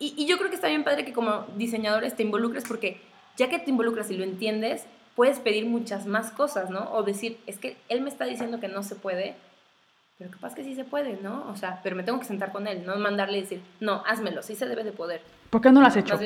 Y, 0.00 0.12
y 0.16 0.26
yo 0.26 0.38
creo 0.38 0.50
que 0.50 0.56
está 0.56 0.66
bien 0.66 0.82
padre 0.82 1.04
que 1.04 1.12
como 1.12 1.46
diseñadores 1.56 2.16
te 2.16 2.24
involucres 2.24 2.64
porque 2.66 3.00
ya 3.36 3.48
que 3.48 3.60
te 3.60 3.70
involucras 3.70 4.10
y 4.10 4.16
lo 4.16 4.24
entiendes, 4.24 4.84
puedes 5.14 5.38
pedir 5.38 5.64
muchas 5.66 6.06
más 6.06 6.32
cosas, 6.32 6.68
¿no? 6.68 6.90
O 6.92 7.04
decir, 7.04 7.38
es 7.46 7.58
que 7.58 7.76
él 7.88 8.00
me 8.00 8.10
está 8.10 8.24
diciendo 8.24 8.58
que 8.58 8.66
no 8.66 8.82
se 8.82 8.96
puede, 8.96 9.36
pero 10.18 10.32
capaz 10.32 10.56
que 10.56 10.64
sí 10.64 10.74
se 10.74 10.82
puede, 10.82 11.16
¿no? 11.22 11.46
O 11.48 11.54
sea, 11.54 11.78
pero 11.84 11.94
me 11.94 12.02
tengo 12.02 12.18
que 12.18 12.26
sentar 12.26 12.50
con 12.50 12.66
él, 12.66 12.84
no 12.84 12.96
mandarle 12.96 13.38
y 13.38 13.42
decir, 13.42 13.62
no, 13.78 14.02
házmelo, 14.04 14.42
sí 14.42 14.56
se 14.56 14.66
debe 14.66 14.82
de 14.82 14.90
poder. 14.90 15.20
¿Por 15.50 15.60
qué 15.60 15.70
no 15.70 15.80
lo 15.80 15.86
has 15.86 15.96
hecho? 15.96 16.18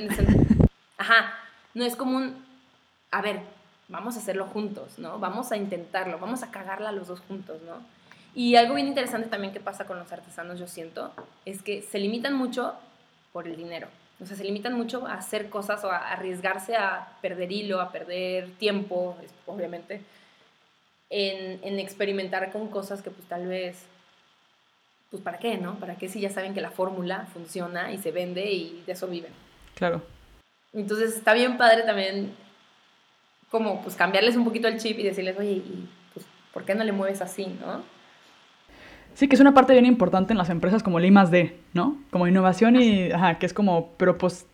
Ajá, 0.98 1.34
no 1.74 1.84
es 1.84 1.96
como 1.96 2.16
un, 2.16 2.44
a 3.10 3.22
ver, 3.22 3.40
vamos 3.88 4.16
a 4.16 4.18
hacerlo 4.18 4.46
juntos, 4.46 4.98
¿no? 4.98 5.18
Vamos 5.18 5.52
a 5.52 5.56
intentarlo, 5.56 6.18
vamos 6.18 6.42
a 6.42 6.50
cagarla 6.50 6.92
los 6.92 7.08
dos 7.08 7.20
juntos, 7.20 7.60
¿no? 7.62 7.74
Y 8.34 8.56
algo 8.56 8.74
bien 8.74 8.86
interesante 8.86 9.28
también 9.28 9.52
que 9.52 9.60
pasa 9.60 9.86
con 9.86 9.98
los 9.98 10.12
artesanos, 10.12 10.58
yo 10.58 10.66
siento, 10.66 11.12
es 11.44 11.62
que 11.62 11.82
se 11.82 11.98
limitan 11.98 12.34
mucho 12.34 12.74
por 13.32 13.46
el 13.46 13.56
dinero. 13.56 13.88
O 14.20 14.26
sea, 14.26 14.36
se 14.36 14.44
limitan 14.44 14.74
mucho 14.74 15.06
a 15.06 15.14
hacer 15.14 15.50
cosas 15.50 15.84
o 15.84 15.90
a 15.90 15.98
arriesgarse 15.98 16.76
a 16.76 17.16
perder 17.20 17.52
hilo, 17.52 17.80
a 17.80 17.92
perder 17.92 18.50
tiempo, 18.52 19.16
obviamente, 19.46 20.00
en, 21.10 21.60
en, 21.62 21.78
experimentar 21.78 22.50
con 22.50 22.68
cosas 22.68 23.02
que 23.02 23.10
pues 23.10 23.28
tal 23.28 23.46
vez, 23.46 23.84
pues 25.10 25.22
para 25.22 25.38
qué, 25.38 25.58
¿no? 25.58 25.78
¿Para 25.78 25.96
qué 25.96 26.08
si 26.08 26.20
ya 26.20 26.30
saben 26.30 26.54
que 26.54 26.60
la 26.60 26.70
fórmula 26.70 27.26
funciona 27.32 27.92
y 27.92 27.98
se 27.98 28.10
vende 28.10 28.50
y 28.50 28.82
de 28.86 28.92
eso 28.92 29.06
viven? 29.06 29.32
Claro. 29.74 30.02
Entonces 30.76 31.16
está 31.16 31.32
bien 31.32 31.56
padre 31.56 31.82
también 31.82 32.34
como 33.50 33.82
pues 33.82 33.96
cambiarles 33.96 34.36
un 34.36 34.44
poquito 34.44 34.68
el 34.68 34.78
chip 34.78 34.98
y 34.98 35.04
decirles, 35.04 35.36
oye, 35.38 35.52
¿y 35.52 35.88
pues 36.12 36.26
por 36.52 36.64
qué 36.64 36.74
no 36.74 36.84
le 36.84 36.92
mueves 36.92 37.22
así, 37.22 37.46
no? 37.60 37.82
Sí, 39.14 39.28
que 39.28 39.34
es 39.34 39.40
una 39.40 39.54
parte 39.54 39.72
bien 39.72 39.86
importante 39.86 40.34
en 40.34 40.38
las 40.38 40.50
empresas 40.50 40.82
como 40.82 40.98
el 40.98 41.06
I 41.06 41.14
D, 41.30 41.56
¿no? 41.72 41.96
Como 42.10 42.28
innovación 42.28 42.76
y, 42.76 43.10
ajá, 43.10 43.38
que 43.38 43.46
es 43.46 43.54
como, 43.54 43.92
pero 43.96 44.18
pues 44.18 44.46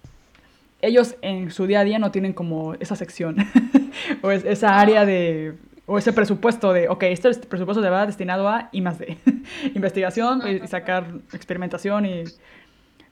ellos 0.80 1.16
en 1.22 1.50
su 1.50 1.66
día 1.66 1.80
a 1.80 1.84
día 1.84 1.98
no 1.98 2.12
tienen 2.12 2.32
como 2.32 2.74
esa 2.74 2.94
sección 2.94 3.36
o 4.22 4.30
esa 4.30 4.78
área 4.78 5.04
de 5.04 5.56
o 5.86 5.98
ese 5.98 6.12
presupuesto 6.12 6.72
de, 6.72 6.88
ok, 6.88 7.02
este 7.04 7.34
presupuesto 7.34 7.82
se 7.82 7.90
va 7.90 8.06
destinado 8.06 8.48
a 8.48 8.68
I 8.70 8.80
más 8.80 9.00
D, 9.00 9.18
investigación 9.74 10.42
y 10.46 10.66
sacar 10.68 11.06
experimentación 11.32 12.06
y... 12.06 12.24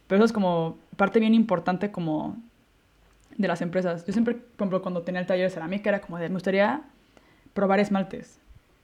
Pero 0.07 0.19
eso 0.19 0.27
es 0.27 0.33
como 0.33 0.79
parte 0.97 1.21
bien 1.21 1.35
importante 1.35 1.91
como 1.93 2.37
de 3.41 3.49
las 3.49 3.62
empresas. 3.62 4.05
Yo 4.07 4.12
siempre, 4.12 4.34
por 4.34 4.66
ejemplo, 4.66 4.82
cuando 4.82 5.03
tenía 5.03 5.20
el 5.20 5.26
taller 5.26 5.45
de 5.49 5.51
cerámica 5.51 5.88
era 5.91 6.01
como 6.01 6.18
de, 6.18 6.28
me 6.28 6.34
gustaría 6.34 6.82
probar 7.55 7.80
esmaltes. 7.80 8.38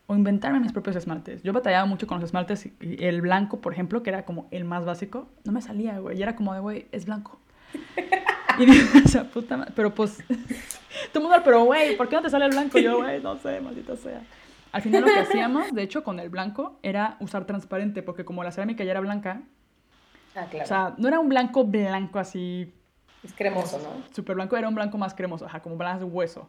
o 0.08 0.14
inventarme 0.14 0.60
mis 0.60 0.72
propios 0.72 0.94
esmaltes. 0.96 1.42
Yo 1.42 1.52
batallaba 1.52 1.84
mucho 1.86 2.06
con 2.06 2.20
los 2.20 2.28
esmaltes 2.30 2.66
y 2.80 3.04
el 3.04 3.20
blanco, 3.22 3.60
por 3.60 3.72
ejemplo, 3.72 4.02
que 4.02 4.10
era 4.10 4.24
como 4.24 4.46
el 4.52 4.64
más 4.64 4.84
básico, 4.84 5.28
no 5.44 5.52
me 5.52 5.60
salía, 5.60 5.98
güey. 5.98 6.18
Y 6.18 6.22
era 6.22 6.36
como 6.36 6.54
de, 6.54 6.60
güey, 6.60 6.86
es 6.92 7.06
blanco. 7.06 7.40
y 8.58 8.66
dije, 8.66 8.98
o 9.04 9.08
sea, 9.08 9.24
puta 9.24 9.56
madre. 9.56 9.72
Pero 9.74 9.94
pues, 9.94 10.22
todo 11.12 11.22
mundo, 11.24 11.38
pero 11.44 11.64
güey, 11.64 11.96
¿por 11.96 12.08
qué 12.08 12.16
no 12.16 12.22
te 12.22 12.30
sale 12.30 12.44
el 12.46 12.52
blanco? 12.52 12.78
Yo, 12.78 12.98
güey, 12.98 13.20
no 13.20 13.36
sé, 13.38 13.60
maldita 13.60 13.96
sea. 13.96 14.22
Al 14.72 14.82
final 14.82 15.00
lo 15.02 15.06
que 15.08 15.18
hacíamos, 15.20 15.74
de 15.74 15.82
hecho, 15.82 16.04
con 16.04 16.20
el 16.20 16.28
blanco, 16.28 16.78
era 16.82 17.16
usar 17.20 17.44
transparente, 17.46 18.02
porque 18.02 18.24
como 18.24 18.44
la 18.44 18.52
cerámica 18.52 18.84
ya 18.84 18.92
era 18.92 19.00
blanca, 19.00 19.42
Ah, 20.38 20.46
claro. 20.50 20.64
o 20.64 20.68
sea, 20.68 20.94
no 20.98 21.08
era 21.08 21.18
un 21.18 21.30
blanco 21.30 21.64
blanco 21.64 22.18
así 22.18 22.70
es 23.26 23.34
cremoso, 23.34 23.78
¿no? 23.78 24.02
súper 24.14 24.34
blanco, 24.36 24.56
era 24.56 24.68
un 24.68 24.74
blanco 24.74 24.96
más 24.98 25.14
cremoso, 25.14 25.46
ajá, 25.46 25.60
como 25.60 25.76
blanco 25.76 26.06
hueso. 26.06 26.48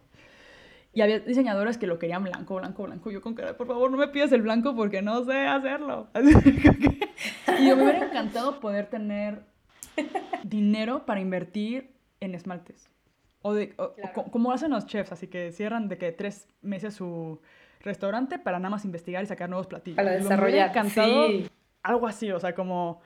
Y 0.94 1.02
había 1.02 1.20
diseñadores 1.20 1.78
que 1.78 1.86
lo 1.86 2.00
querían 2.00 2.24
blanco, 2.24 2.56
blanco, 2.56 2.84
blanco. 2.84 3.12
Yo 3.12 3.22
con 3.22 3.36
cara, 3.36 3.56
por 3.56 3.68
favor, 3.68 3.92
no 3.92 3.98
me 3.98 4.08
pidas 4.08 4.32
el 4.32 4.42
blanco 4.42 4.76
porque 4.76 5.02
no 5.02 5.24
sé 5.26 5.46
hacerlo. 5.48 6.08
Y 7.60 7.68
yo 7.68 7.76
me 7.76 7.84
hubiera 7.84 8.06
encantado 8.06 8.60
poder 8.60 8.88
tener 8.88 9.42
dinero 10.44 11.06
para 11.06 11.20
invertir 11.20 11.92
en 12.20 12.36
esmaltes. 12.36 12.90
O, 13.42 13.54
de, 13.54 13.74
o- 13.78 13.94
Claro. 13.94 14.14
co- 14.14 14.32
como 14.32 14.52
hacen 14.52 14.72
los 14.72 14.86
chefs, 14.86 15.12
así 15.12 15.28
que 15.28 15.52
cierran 15.52 15.88
de 15.88 15.98
que 15.98 16.12
tres 16.12 16.48
meses 16.62 16.94
su 16.96 17.40
restaurante 17.82 18.40
para 18.40 18.60
nada 18.60 18.70
más 18.72 18.86
investigar 18.86 19.24
y 19.24 19.28
sacar 19.28 19.50
nuevos 19.50 19.68
platillos. 19.68 19.96
Para 19.98 20.18
Yo 20.20 20.30
me 20.30 20.36
hubiera 20.36 20.68
desarrollar. 20.68 20.70
encantado 20.70 21.28
Sí. 21.28 21.50
algo 21.84 22.08
así, 22.08 22.32
o 22.32 22.40
sea, 22.40 22.54
como 22.56 23.02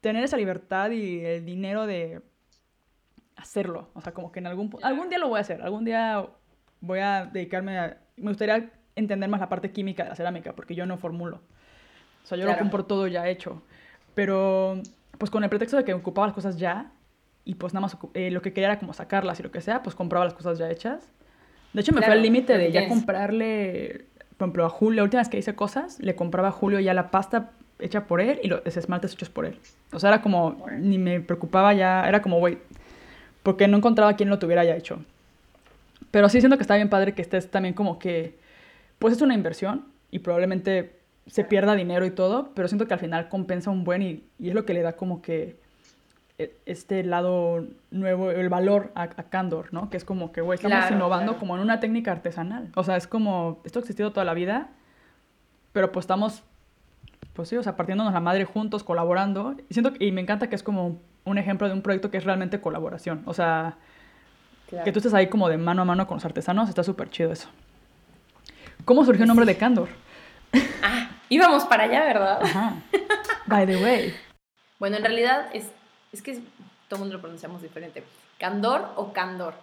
tener 0.00 0.22
esa 0.24 0.36
libertad 0.36 0.90
y 0.90 1.24
el 1.24 1.44
dinero 1.44 1.86
de 1.86 2.20
hacerlo. 3.36 3.88
O 3.94 4.00
sea, 4.00 4.12
como 4.12 4.32
que 4.32 4.40
en 4.40 4.46
algún 4.46 4.70
algún 4.82 5.08
día 5.08 5.18
lo 5.18 5.28
voy 5.28 5.38
a 5.38 5.42
hacer, 5.42 5.62
algún 5.62 5.84
día 5.84 6.26
voy 6.80 6.98
a 6.98 7.26
dedicarme 7.26 7.78
a 7.78 7.98
me 8.16 8.30
gustaría 8.30 8.70
entender 8.94 9.28
más 9.28 9.40
la 9.40 9.48
parte 9.48 9.70
química 9.70 10.04
de 10.04 10.10
la 10.10 10.16
cerámica 10.16 10.54
porque 10.54 10.74
yo 10.74 10.86
no 10.86 10.96
formulo. 10.96 11.40
O 12.24 12.26
sea, 12.26 12.36
yo 12.38 12.46
lo 12.46 12.58
compro 12.58 12.84
todo 12.84 13.06
ya 13.06 13.28
hecho. 13.28 13.62
Pero 14.14 14.80
pues 15.18 15.30
con 15.30 15.44
el 15.44 15.50
pretexto 15.50 15.76
de 15.76 15.84
que 15.84 15.94
ocupaba 15.94 16.26
las 16.26 16.34
cosas 16.34 16.56
ya 16.56 16.90
y 17.44 17.54
pues 17.54 17.72
nada 17.72 17.82
más 17.82 17.96
eh, 18.14 18.30
lo 18.30 18.42
que 18.42 18.52
quería 18.52 18.68
era 18.68 18.78
como 18.78 18.92
sacarlas 18.92 19.38
y 19.38 19.42
lo 19.42 19.52
que 19.52 19.60
sea, 19.60 19.82
pues 19.82 19.94
compraba 19.94 20.24
las 20.24 20.34
cosas 20.34 20.58
ya 20.58 20.68
hechas. 20.68 21.08
De 21.72 21.80
hecho, 21.80 21.92
me 21.92 22.02
fue 22.02 22.12
al 22.12 22.22
límite 22.22 22.56
de 22.56 22.72
ya 22.72 22.88
comprarle, 22.88 24.06
por 24.36 24.46
ejemplo, 24.46 24.64
a 24.64 24.70
Julio, 24.70 24.96
la 24.96 25.02
última 25.04 25.20
vez 25.20 25.28
que 25.28 25.38
hice 25.38 25.54
cosas, 25.54 26.00
le 26.00 26.16
compraba 26.16 26.48
a 26.48 26.50
Julio 26.50 26.80
ya 26.80 26.94
la 26.94 27.10
pasta 27.10 27.52
hecha 27.78 28.06
por 28.06 28.20
él 28.20 28.40
y 28.42 28.48
los 28.48 28.62
esmaltes 28.64 29.12
hechos 29.12 29.28
por 29.28 29.44
él. 29.44 29.60
O 29.92 30.00
sea, 30.00 30.08
era 30.08 30.22
como, 30.22 30.66
ni 30.78 30.98
me 30.98 31.20
preocupaba 31.20 31.74
ya, 31.74 32.08
era 32.08 32.22
como, 32.22 32.38
güey, 32.38 32.58
porque 33.46 33.68
no 33.68 33.76
encontraba 33.76 34.14
quien 34.16 34.28
lo 34.28 34.40
tuviera 34.40 34.64
ya 34.64 34.74
hecho. 34.74 34.98
Pero 36.10 36.28
sí 36.28 36.40
siento 36.40 36.56
que 36.58 36.62
está 36.64 36.74
bien 36.74 36.88
padre 36.90 37.14
que 37.14 37.22
estés 37.22 37.48
también 37.48 37.74
como 37.74 38.00
que, 38.00 38.36
pues 38.98 39.14
es 39.14 39.22
una 39.22 39.34
inversión 39.34 39.84
y 40.10 40.18
probablemente 40.18 40.96
se 41.28 41.44
pierda 41.44 41.76
dinero 41.76 42.04
y 42.06 42.10
todo, 42.10 42.50
pero 42.56 42.66
siento 42.66 42.88
que 42.88 42.94
al 42.94 42.98
final 43.00 43.28
compensa 43.28 43.70
un 43.70 43.84
buen 43.84 44.02
y, 44.02 44.24
y 44.40 44.48
es 44.48 44.54
lo 44.54 44.64
que 44.64 44.74
le 44.74 44.82
da 44.82 44.94
como 44.96 45.22
que 45.22 45.56
e- 46.38 46.56
este 46.66 47.04
lado 47.04 47.64
nuevo, 47.92 48.32
el 48.32 48.48
valor 48.48 48.90
a, 48.96 49.02
a 49.04 49.08
Candor, 49.30 49.72
¿no? 49.72 49.90
Que 49.90 49.96
es 49.96 50.04
como 50.04 50.32
que, 50.32 50.40
güey, 50.40 50.56
estamos 50.56 50.78
Claro, 50.78 50.96
innovando 50.96 51.32
claro. 51.32 51.38
como 51.38 51.54
en 51.54 51.62
una 51.62 51.78
técnica 51.78 52.10
artesanal. 52.10 52.70
O 52.74 52.82
sea, 52.82 52.96
es 52.96 53.06
como, 53.06 53.60
esto 53.64 53.78
ha 53.78 53.82
existido 53.82 54.10
toda 54.10 54.24
la 54.24 54.34
vida, 54.34 54.70
pero 55.72 55.92
pues 55.92 56.02
estamos, 56.02 56.42
pues 57.32 57.48
sí, 57.48 57.56
o 57.56 57.62
sea, 57.62 57.76
partiéndonos 57.76 58.12
la 58.12 58.18
madre 58.20 58.44
juntos, 58.44 58.82
colaborando. 58.82 59.54
Y 59.70 59.72
siento 59.72 59.92
que- 59.92 60.04
y 60.04 60.10
me 60.10 60.20
encanta 60.20 60.48
que 60.48 60.56
es 60.56 60.64
como 60.64 60.98
un 61.26 61.36
ejemplo 61.38 61.68
de 61.68 61.74
un 61.74 61.82
proyecto 61.82 62.10
que 62.10 62.16
es 62.16 62.24
realmente 62.24 62.60
colaboración. 62.60 63.22
O 63.26 63.34
sea, 63.34 63.76
Claro. 64.68 64.84
que 64.84 64.90
tú 64.92 64.98
estés 64.98 65.14
ahí 65.14 65.28
como 65.28 65.48
de 65.48 65.58
mano 65.58 65.82
a 65.82 65.84
mano 65.84 66.06
con 66.08 66.16
los 66.16 66.24
artesanos, 66.24 66.68
está 66.68 66.82
súper 66.82 67.08
chido 67.10 67.30
eso. 67.30 67.48
¿Cómo 68.84 69.04
surgió 69.04 69.22
el 69.22 69.28
nombre 69.28 69.46
de 69.46 69.56
Candor? 69.56 69.88
Ah, 70.82 71.10
íbamos 71.28 71.64
para 71.64 71.84
allá, 71.84 72.04
¿verdad? 72.04 72.38
Ajá. 72.42 72.74
By 73.46 73.66
the 73.66 73.76
way. 73.76 74.14
Bueno, 74.80 74.96
en 74.96 75.04
realidad 75.04 75.46
es, 75.52 75.70
es 76.12 76.20
que 76.22 76.34
todo 76.88 76.96
el 76.96 76.98
mundo 77.00 77.14
lo 77.14 77.20
pronunciamos 77.20 77.62
diferente. 77.62 78.02
¿Candor 78.38 78.88
o 78.96 79.12
candor? 79.12 79.54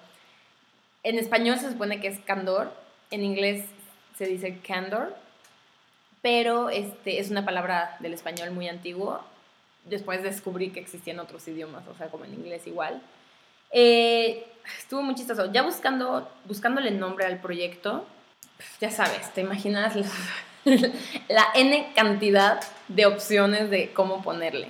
En 1.03 1.17
español 1.19 1.57
se 1.59 1.69
supone 1.69 1.99
que 1.99 2.07
es 2.07 2.19
candor, 2.21 2.73
en 3.11 3.23
inglés 3.23 3.65
se 4.17 4.25
dice 4.25 4.59
candor, 4.65 5.15
pero 6.21 6.69
este, 6.69 7.19
es 7.19 7.29
una 7.29 7.43
palabra 7.45 7.97
del 7.99 8.13
español 8.13 8.51
muy 8.51 8.69
antiguo. 8.69 9.21
Después 9.85 10.23
descubrí 10.23 10.71
que 10.71 10.79
existían 10.79 11.19
otros 11.19 11.47
idiomas, 11.47 11.87
o 11.87 11.95
sea, 11.95 12.07
como 12.07 12.25
en 12.25 12.33
inglés 12.33 12.65
igual. 12.67 13.01
Eh, 13.71 14.45
estuvo 14.77 15.01
muy 15.01 15.15
chistoso. 15.15 15.51
Ya 15.51 15.63
buscando, 15.63 16.29
buscándole 16.45 16.91
nombre 16.91 17.25
al 17.25 17.39
proyecto, 17.39 18.05
ya 18.79 18.91
sabes, 18.91 19.33
te 19.33 19.41
imaginas 19.41 19.95
la, 21.27 21.45
N 21.55 21.91
cantidad 21.95 22.61
de 22.87 23.05
opciones 23.05 23.69
de 23.69 23.91
cómo 23.91 24.21
ponerle. 24.21 24.69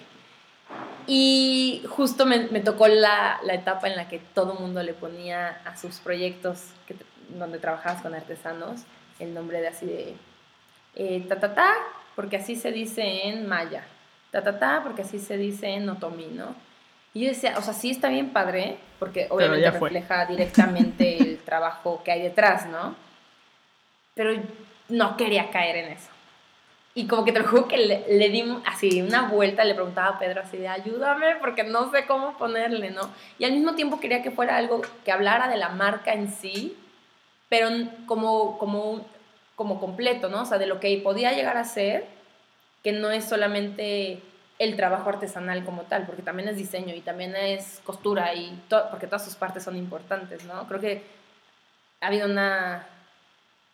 Y 1.06 1.84
justo 1.90 2.26
me, 2.26 2.40
tocó 2.62 2.88
la, 2.88 3.40
etapa 3.52 3.88
en 3.88 3.98
la 3.98 4.08
que 4.08 4.20
todo 4.20 4.56
mundo 4.56 4.82
le 4.82 4.94
ponía 4.94 5.62
a 5.66 5.78
sus 5.78 5.98
proyectos 5.98 6.68
donde 7.30 7.60
trabajabas 7.60 8.02
con 8.02 8.14
artesanos 8.16 8.82
el 9.20 9.34
nombre 9.34 9.62
de 9.62 9.68
así 9.68 9.86
de 9.86 10.16
eh, 10.96 11.26
ta, 11.28 11.76
porque 12.16 12.38
así 12.38 12.56
se 12.56 12.72
dice 12.72 13.28
en 13.28 13.48
maya, 13.48 13.84
ta 14.34 14.42
ta 14.42 14.58
ta, 14.58 14.82
porque 14.82 15.04
así 15.04 15.20
se 15.20 15.38
dice 15.38 15.68
en 15.68 15.88
otomí, 15.88 16.26
¿no? 16.26 16.56
Y 17.14 17.22
yo 17.22 17.28
decía, 17.30 17.54
o 17.60 17.62
sea, 17.62 17.74
sí 17.76 17.92
está 17.92 18.10
bien 18.10 18.32
padre, 18.32 18.78
porque 18.98 19.28
obviamente 19.30 19.70
refleja 19.70 20.26
directamente 20.26 21.18
el 21.18 21.38
trabajo 21.46 22.02
que 22.04 22.12
hay 22.12 22.24
detrás, 22.24 22.66
¿no? 22.66 22.96
Pero 24.16 24.34
no 24.90 25.18
quería 25.18 25.52
caer 25.52 25.76
en 25.76 25.92
eso. 25.92 26.10
Y 26.96 27.06
como 27.08 27.26
que 27.26 27.32
te 27.32 27.40
lo 27.40 27.48
juro 27.48 27.68
que 27.68 27.78
le, 27.78 28.06
le 28.10 28.30
di 28.30 28.44
así 28.66 29.04
una 29.04 29.30
vuelta, 29.30 29.64
le 29.64 29.76
preguntaba 29.76 30.16
a 30.16 30.20
Pedro 30.20 30.42
así 30.42 30.58
de 30.58 30.68
ayúdame 30.68 31.36
porque 31.40 31.64
no 31.64 31.92
sé 31.92 32.08
cómo 32.08 32.36
ponerle, 32.36 32.90
¿no? 32.90 33.12
Y 33.38 33.46
al 33.46 33.52
mismo 33.52 33.76
tiempo 33.76 34.00
quería 34.00 34.24
que 34.24 34.32
fuera 34.32 34.58
algo 34.58 34.82
que 35.06 35.12
hablara 35.12 35.48
de 35.48 35.58
la 35.58 35.70
marca 35.70 36.14
en 36.14 36.32
sí, 36.32 36.76
pero 37.50 37.70
como, 38.08 38.58
como, 38.58 39.06
como 39.56 39.80
completo, 39.80 40.28
¿no? 40.28 40.42
O 40.42 40.46
sea, 40.46 40.58
de 40.58 40.66
lo 40.66 40.80
que 40.80 41.00
podía 41.04 41.34
llegar 41.34 41.58
a 41.58 41.66
ser, 41.66 42.08
que 42.84 42.92
no 42.92 43.12
es 43.12 43.26
solamente 43.26 44.22
el 44.60 44.76
trabajo 44.76 45.10
artesanal 45.10 45.64
como 45.64 45.84
tal, 45.84 46.06
porque 46.06 46.22
también 46.22 46.50
es 46.50 46.58
diseño 46.58 46.94
y 46.94 47.02
también 47.02 47.36
es 47.36 47.82
costura 47.84 48.34
y 48.36 48.62
porque 48.92 49.08
todas 49.08 49.26
sus 49.26 49.36
partes 49.36 49.64
son 49.64 49.76
importantes, 49.76 50.46
¿no? 50.46 50.68
Creo 50.68 50.80
que 50.80 51.04
ha 52.02 52.08
habido 52.08 52.28
una 52.28 52.86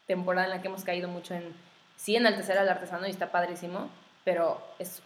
temporada 0.08 0.48
en 0.48 0.52
la 0.52 0.62
que 0.62 0.68
hemos 0.68 0.84
caído 0.84 1.10
mucho 1.10 1.34
en 1.34 1.54
sí 1.96 2.16
enaltecer 2.16 2.58
al 2.58 2.70
artesano 2.70 3.08
y 3.08 3.12
está 3.12 3.32
padrísimo, 3.32 3.90
pero 4.24 4.62
es 4.80 5.02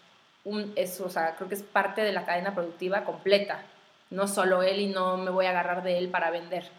un 0.45 0.73
es, 0.75 0.99
o 1.01 1.09
sea, 1.09 1.35
creo 1.35 1.47
que 1.47 1.55
es 1.55 1.63
parte 1.63 2.01
de 2.01 2.11
la 2.11 2.25
cadena 2.25 2.53
productiva 2.53 3.03
completa, 3.03 3.61
no 4.09 4.27
solo 4.27 4.61
él 4.61 4.79
y 4.79 4.87
no 4.87 5.17
me 5.17 5.31
voy 5.31 5.45
a 5.45 5.51
agarrar 5.51 5.83
de 5.83 5.97
él 5.97 6.09
para 6.09 6.29
vender, 6.29 6.69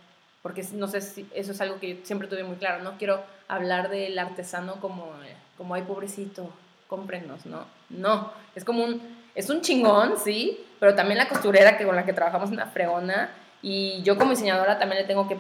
porque 0.43 0.63
no 0.73 0.87
sé 0.87 1.01
si 1.01 1.29
eso 1.35 1.53
es 1.53 1.61
algo 1.61 1.81
que 1.81 2.01
siempre 2.05 2.29
tuve 2.29 2.45
muy 2.45 2.57
claro, 2.57 2.83
no 2.85 2.97
quiero 2.99 3.23
hablar 3.49 3.89
del 3.89 4.19
artesano 4.19 4.81
como 4.81 5.13
como 5.57 5.75
ay 5.75 5.83
pobrecito, 5.83 6.51
cómprenos, 6.95 7.47
no, 7.47 7.65
no, 7.91 8.33
es 8.55 8.65
como 8.65 8.85
un 8.85 9.25
es 9.35 9.51
un 9.51 9.61
chingón, 9.61 10.15
sí, 10.23 10.65
pero 10.79 10.95
también 10.95 11.19
la 11.19 11.29
costurera 11.29 11.77
que 11.77 11.85
con 11.85 11.97
la 11.97 12.05
que 12.05 12.13
trabajamos 12.13 12.51
es 12.51 12.55
una 12.55 12.67
fregona 12.67 13.31
y 13.63 14.01
yo 14.03 14.17
como 14.17 14.31
diseñadora 14.31 14.79
también 14.79 15.03
le 15.03 15.09
tengo 15.09 15.27
que 15.27 15.37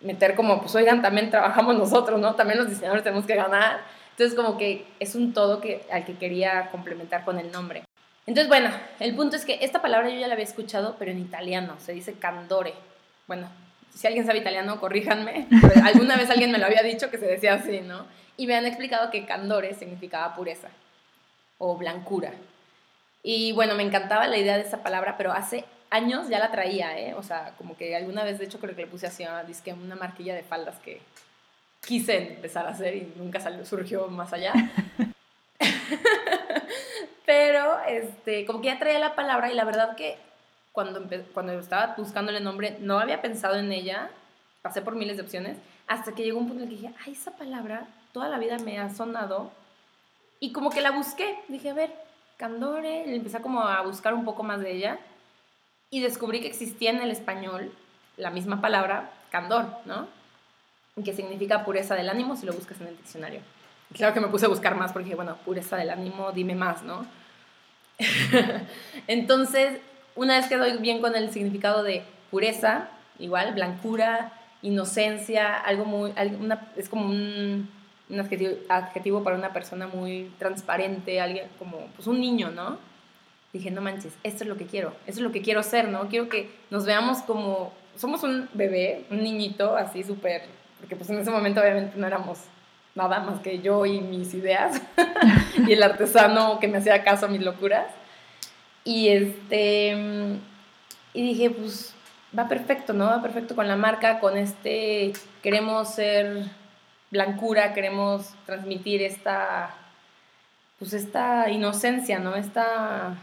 meter 0.00 0.34
como, 0.34 0.60
pues 0.60 0.74
oigan, 0.74 1.00
también 1.00 1.30
trabajamos 1.30 1.76
nosotros, 1.76 2.20
¿no? 2.20 2.34
También 2.34 2.58
los 2.58 2.68
diseñadores 2.68 3.04
tenemos 3.04 3.24
que 3.24 3.36
ganar. 3.36 3.80
Entonces 4.10 4.36
como 4.36 4.58
que 4.58 4.86
es 4.98 5.14
un 5.14 5.32
todo 5.32 5.60
que, 5.60 5.86
al 5.92 6.04
que 6.04 6.16
quería 6.16 6.70
complementar 6.70 7.24
con 7.24 7.38
el 7.38 7.52
nombre. 7.52 7.84
Entonces, 8.26 8.48
bueno, 8.48 8.70
el 8.98 9.14
punto 9.14 9.36
es 9.36 9.44
que 9.44 9.58
esta 9.60 9.80
palabra 9.80 10.08
yo 10.08 10.18
ya 10.18 10.26
la 10.26 10.32
había 10.32 10.44
escuchado, 10.44 10.96
pero 10.98 11.12
en 11.12 11.20
italiano, 11.20 11.76
se 11.78 11.92
dice 11.92 12.14
candore. 12.14 12.74
Bueno, 13.28 13.48
si 13.94 14.06
alguien 14.08 14.26
sabe 14.26 14.38
italiano, 14.38 14.80
corríjanme, 14.80 15.46
alguna 15.84 16.16
vez 16.16 16.28
alguien 16.30 16.50
me 16.50 16.58
lo 16.58 16.66
había 16.66 16.82
dicho 16.82 17.10
que 17.10 17.18
se 17.18 17.26
decía 17.26 17.54
así, 17.54 17.82
¿no? 17.82 18.06
Y 18.36 18.48
me 18.48 18.56
han 18.56 18.66
explicado 18.66 19.10
que 19.12 19.26
candore 19.26 19.74
significaba 19.74 20.34
pureza 20.34 20.68
o 21.58 21.76
blancura. 21.76 22.32
Y 23.22 23.52
bueno, 23.52 23.74
me 23.74 23.82
encantaba 23.82 24.26
la 24.26 24.38
idea 24.38 24.56
de 24.56 24.62
esa 24.62 24.82
palabra, 24.82 25.16
pero 25.16 25.32
hace 25.32 25.64
años 25.90 26.28
ya 26.28 26.38
la 26.38 26.50
traía, 26.50 26.98
¿eh? 26.98 27.14
O 27.14 27.22
sea, 27.22 27.54
como 27.58 27.76
que 27.76 27.96
alguna 27.96 28.24
vez, 28.24 28.38
de 28.38 28.44
hecho, 28.44 28.58
creo 28.58 28.74
que 28.74 28.82
le 28.82 28.88
puse 28.88 29.06
así 29.06 29.24
a 29.24 29.42
disque 29.44 29.72
una 29.72 29.96
marquilla 29.96 30.34
de 30.34 30.42
faldas 30.42 30.76
que 30.78 31.00
quise 31.80 32.34
empezar 32.34 32.66
a 32.66 32.70
hacer 32.70 32.96
y 32.96 33.12
nunca 33.16 33.40
salió, 33.40 33.64
surgió 33.64 34.08
más 34.08 34.32
allá. 34.32 34.52
Pero, 37.26 37.80
este, 37.88 38.46
como 38.46 38.60
que 38.60 38.68
ya 38.68 38.78
traía 38.78 38.98
la 38.98 39.14
palabra 39.14 39.50
y 39.50 39.54
la 39.54 39.64
verdad 39.64 39.96
que 39.96 40.16
cuando, 40.72 41.02
cuando 41.32 41.58
estaba 41.58 41.94
buscándole 41.96 42.40
nombre, 42.40 42.76
no 42.80 42.98
había 42.98 43.22
pensado 43.22 43.56
en 43.56 43.72
ella, 43.72 44.10
pasé 44.62 44.82
por 44.82 44.94
miles 44.94 45.16
de 45.16 45.22
opciones, 45.22 45.56
hasta 45.86 46.12
que 46.12 46.22
llegó 46.22 46.38
un 46.38 46.48
punto 46.48 46.62
en 46.62 46.70
el 46.70 46.76
que 46.76 46.82
dije, 46.82 46.94
ay, 47.04 47.12
esa 47.12 47.32
palabra 47.32 47.86
toda 48.12 48.28
la 48.28 48.38
vida 48.38 48.58
me 48.58 48.78
ha 48.78 48.88
sonado. 48.90 49.50
Y 50.40 50.52
como 50.52 50.70
que 50.70 50.80
la 50.80 50.90
busqué, 50.90 51.38
dije, 51.48 51.70
a 51.70 51.74
ver, 51.74 51.92
Candore, 52.36 53.04
y 53.06 53.14
empecé 53.14 53.40
como 53.40 53.62
a 53.62 53.80
buscar 53.82 54.14
un 54.14 54.24
poco 54.24 54.42
más 54.42 54.60
de 54.60 54.72
ella 54.72 54.98
y 55.90 56.00
descubrí 56.00 56.40
que 56.40 56.48
existía 56.48 56.90
en 56.90 57.00
el 57.00 57.10
español 57.10 57.72
la 58.16 58.30
misma 58.30 58.60
palabra, 58.60 59.10
candor, 59.30 59.66
¿no? 59.84 60.08
Que 61.02 61.14
significa 61.14 61.64
pureza 61.64 61.94
del 61.94 62.08
ánimo 62.08 62.36
si 62.36 62.46
lo 62.46 62.52
buscas 62.52 62.80
en 62.80 62.88
el 62.88 62.96
diccionario. 62.96 63.40
Claro 63.94 64.12
que 64.12 64.20
me 64.20 64.28
puse 64.28 64.46
a 64.46 64.48
buscar 64.48 64.74
más 64.74 64.92
porque, 64.92 65.14
bueno, 65.14 65.36
pureza 65.44 65.76
del 65.76 65.90
ánimo, 65.90 66.32
dime 66.32 66.54
más, 66.54 66.82
¿no? 66.82 67.06
Entonces, 69.06 69.80
una 70.14 70.36
vez 70.36 70.48
que 70.48 70.56
doy 70.56 70.78
bien 70.78 71.00
con 71.00 71.14
el 71.14 71.30
significado 71.30 71.82
de 71.82 72.04
pureza, 72.30 72.88
igual, 73.18 73.54
blancura, 73.54 74.32
inocencia, 74.62 75.54
algo 75.54 75.84
muy, 75.84 76.12
es 76.76 76.88
como 76.88 77.06
un, 77.06 77.70
adjetivo, 78.68 79.22
para 79.22 79.36
una 79.36 79.52
persona 79.52 79.86
muy 79.86 80.30
transparente, 80.38 81.20
alguien 81.20 81.46
como 81.58 81.78
pues 81.96 82.06
un 82.06 82.20
niño, 82.20 82.50
¿no? 82.50 82.78
Dije, 83.52 83.70
no 83.70 83.80
manches, 83.80 84.12
esto 84.22 84.44
es 84.44 84.48
lo 84.48 84.56
que 84.56 84.66
quiero, 84.66 84.92
esto 85.06 85.20
es 85.20 85.24
lo 85.24 85.32
que 85.32 85.42
quiero 85.42 85.62
ser, 85.62 85.88
¿no? 85.88 86.08
Quiero 86.08 86.28
que 86.28 86.50
nos 86.70 86.84
veamos 86.84 87.18
como, 87.18 87.72
somos 87.96 88.22
un 88.22 88.48
bebé, 88.52 89.04
un 89.10 89.22
niñito 89.22 89.76
así 89.76 90.04
súper, 90.04 90.42
porque 90.78 90.96
pues 90.96 91.08
en 91.10 91.18
ese 91.18 91.30
momento 91.30 91.60
obviamente 91.60 91.96
no 91.96 92.06
éramos 92.06 92.38
nada 92.94 93.20
más 93.20 93.40
que 93.40 93.60
yo 93.60 93.86
y 93.86 94.00
mis 94.00 94.34
ideas 94.34 94.80
y 95.66 95.72
el 95.72 95.82
artesano 95.82 96.58
que 96.58 96.68
me 96.68 96.78
hacía 96.78 97.04
caso 97.04 97.26
a 97.26 97.28
mis 97.28 97.42
locuras. 97.42 97.86
Y 98.84 99.08
este 99.08 100.38
y 101.12 101.22
dije, 101.22 101.50
pues 101.50 101.94
va 102.36 102.48
perfecto, 102.48 102.92
¿no? 102.92 103.06
Va 103.06 103.22
perfecto 103.22 103.54
con 103.54 103.68
la 103.68 103.76
marca, 103.76 104.20
con 104.20 104.36
este 104.36 105.12
queremos 105.42 105.94
ser 105.94 106.44
blancura, 107.10 107.74
queremos 107.74 108.34
transmitir 108.46 109.02
esta 109.02 109.74
pues 110.78 110.92
esta 110.92 111.50
inocencia, 111.50 112.18
¿no? 112.18 112.36
Esta 112.36 113.16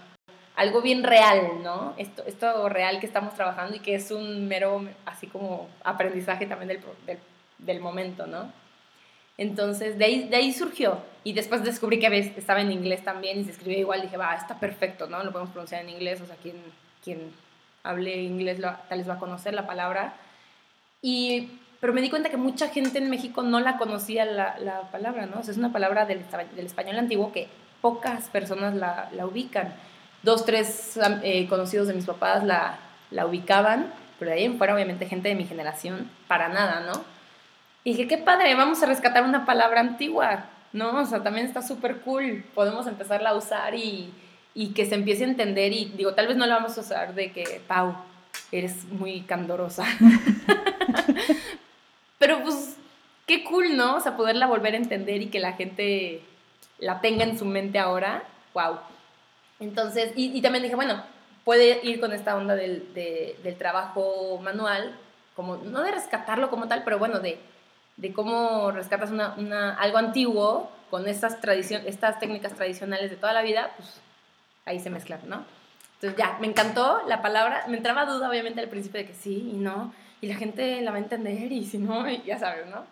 algo 0.56 0.82
bien 0.82 1.04
real, 1.04 1.64
¿no? 1.64 1.94
Esto, 1.98 2.24
esto 2.26 2.70
real 2.70 3.00
que 3.00 3.06
estamos 3.06 3.34
trabajando 3.34 3.76
y 3.76 3.80
que 3.80 3.96
es 3.96 4.12
un 4.12 4.48
mero, 4.48 4.88
así 5.06 5.28
como 5.28 5.70
aprendizaje 5.84 6.46
también 6.46 6.68
del, 6.70 6.82
del, 7.06 7.20
del 7.60 7.80
momento, 7.80 8.28
¿no? 8.28 8.52
Entonces, 9.38 9.98
de 9.98 10.06
ahí, 10.06 10.28
de 10.30 10.36
ahí 10.36 10.54
surgió. 10.54 11.00
Y 11.24 11.34
después 11.34 11.64
descubrí 11.64 12.00
que 12.00 12.34
estaba 12.38 12.62
en 12.62 12.72
inglés 12.72 13.04
también 13.04 13.40
y 13.40 13.46
se 13.46 13.52
escribía 13.52 13.80
igual. 13.80 14.02
Dije, 14.02 14.18
va, 14.18 14.36
está 14.36 14.60
perfecto, 14.60 15.08
¿no? 15.08 15.24
Lo 15.24 15.32
podemos 15.32 15.52
pronunciar 15.52 15.82
en 15.82 15.90
inglés. 15.90 16.22
O 16.22 16.26
sea, 16.26 16.36
quien, 16.36 16.58
quien 17.04 17.32
hable 17.82 18.22
inglés 18.22 18.60
tal 18.62 19.00
vez 19.00 19.10
va 19.10 19.16
a 19.16 19.20
conocer 19.20 19.54
la 19.54 19.66
palabra. 19.66 20.16
Y, 21.02 21.50
pero 21.84 21.92
me 21.92 22.00
di 22.00 22.10
cuenta 22.10 22.30
que 22.30 22.38
mucha 22.38 22.70
gente 22.70 22.98
en 22.98 23.10
México 23.10 23.44
no 23.44 23.60
la 23.60 23.76
conocía 23.76 24.24
la, 24.24 24.58
la 24.58 24.84
palabra, 24.84 25.26
¿no? 25.26 25.42
O 25.42 25.44
sea, 25.44 25.52
es 25.52 25.58
una 25.58 25.74
palabra 25.74 26.06
del, 26.06 26.22
del 26.56 26.66
español 26.66 26.98
antiguo 26.98 27.34
que 27.34 27.50
pocas 27.82 28.30
personas 28.30 28.74
la, 28.74 29.10
la 29.12 29.26
ubican. 29.26 29.74
Dos, 30.22 30.46
tres 30.46 30.98
eh, 31.24 31.46
conocidos 31.50 31.90
de 31.90 31.94
mis 31.94 32.06
papás 32.06 32.46
la, 32.46 32.78
la 33.12 33.26
ubicaban, 33.26 33.92
pero 34.18 34.32
de 34.32 34.38
ahí 34.38 34.46
en 34.46 34.58
fuera, 34.58 34.74
obviamente, 34.74 35.08
gente 35.08 35.28
de 35.28 35.36
mi 35.36 35.44
generación, 35.44 36.10
para 36.30 36.48
nada, 36.48 36.86
¿no? 36.88 37.04
Y 37.84 37.92
dije, 37.92 38.08
qué 38.08 38.18
padre, 38.18 38.56
vamos 38.56 38.82
a 38.82 38.86
rescatar 38.86 39.26
una 39.26 39.46
palabra 39.46 39.82
antigua, 39.82 40.46
¿no? 40.72 41.02
O 41.02 41.06
sea, 41.06 41.22
también 41.22 41.48
está 41.48 41.62
súper 41.62 41.98
cool, 41.98 42.46
podemos 42.56 42.88
empezarla 42.88 43.32
a 43.32 43.36
usar 43.36 43.76
y, 43.76 44.10
y, 44.54 44.70
que 44.70 44.86
se 44.86 44.96
empiece 44.96 45.26
a 45.26 45.28
entender 45.28 45.74
y 45.74 45.92
digo, 45.98 46.14
tal 46.14 46.28
vez 46.28 46.38
no 46.38 46.46
la 46.46 46.56
vamos 46.56 46.78
a 46.78 46.80
usar 46.80 47.14
de 47.14 47.34
que, 47.34 47.62
Pau, 47.68 47.94
eres 48.54 48.86
muy 48.86 49.24
candorosa. 49.24 49.84
Pero 52.24 52.42
pues, 52.42 52.78
qué 53.26 53.44
cool, 53.44 53.76
¿no? 53.76 53.98
O 53.98 54.00
sea, 54.00 54.16
poderla 54.16 54.48
volver 54.48 54.76
a 54.76 54.78
entender 54.78 55.22
y 55.22 55.28
que 55.28 55.42
la 55.42 55.54
gente 55.54 56.22
la 56.80 57.02
tenga 57.02 57.26
en 57.26 57.38
su 57.38 57.44
mente 57.44 57.80
ahora, 57.80 58.24
wow. 58.54 58.80
Entonces, 59.60 60.14
y, 60.16 60.38
y 60.38 60.42
también 60.42 60.64
dije, 60.64 60.76
bueno, 60.76 61.04
puede 61.44 61.82
ir 61.84 62.00
con 62.00 62.14
esta 62.14 62.38
onda 62.38 62.56
del, 62.56 62.94
del 62.94 63.58
trabajo 63.58 64.40
manual, 64.42 64.98
como, 65.36 65.58
no 65.58 65.82
de 65.82 65.92
rescatarlo 65.92 66.50
como 66.50 66.70
tal, 66.70 66.84
pero 66.86 66.98
bueno, 66.98 67.20
de 67.20 67.38
de 67.98 68.14
cómo 68.14 68.72
rescatas 68.72 69.12
una, 69.12 69.36
una, 69.38 69.76
algo 69.76 69.98
antiguo 69.98 70.72
con 70.90 71.08
estas, 71.08 71.38
estas 71.86 72.20
técnicas 72.20 72.54
tradicionales 72.54 73.10
de 73.10 73.18
toda 73.18 73.34
la 73.34 73.42
vida, 73.42 73.72
pues 73.78 74.00
ahí 74.66 74.80
se 74.80 74.90
mezclan, 74.90 75.22
¿no? 75.28 75.44
Entonces 75.96 76.18
ya, 76.18 76.38
me 76.40 76.48
encantó 76.48 77.02
la 77.08 77.22
palabra, 77.22 77.66
me 77.68 77.78
entraba 77.78 78.06
duda 78.06 78.30
obviamente 78.30 78.60
al 78.60 78.68
principio 78.68 79.00
de 79.00 79.08
que 79.08 79.14
sí 79.14 79.52
y 79.54 79.58
no, 79.58 79.94
y 80.24 80.28
la 80.28 80.36
gente 80.36 80.82
la 80.82 80.92
va 80.92 80.98
a 80.98 81.02
entender 81.02 81.52
y 81.52 81.66
si 81.66 81.78
no, 81.78 82.10
ya 82.26 82.40
sabes, 82.40 82.66
¿no? 82.68 82.86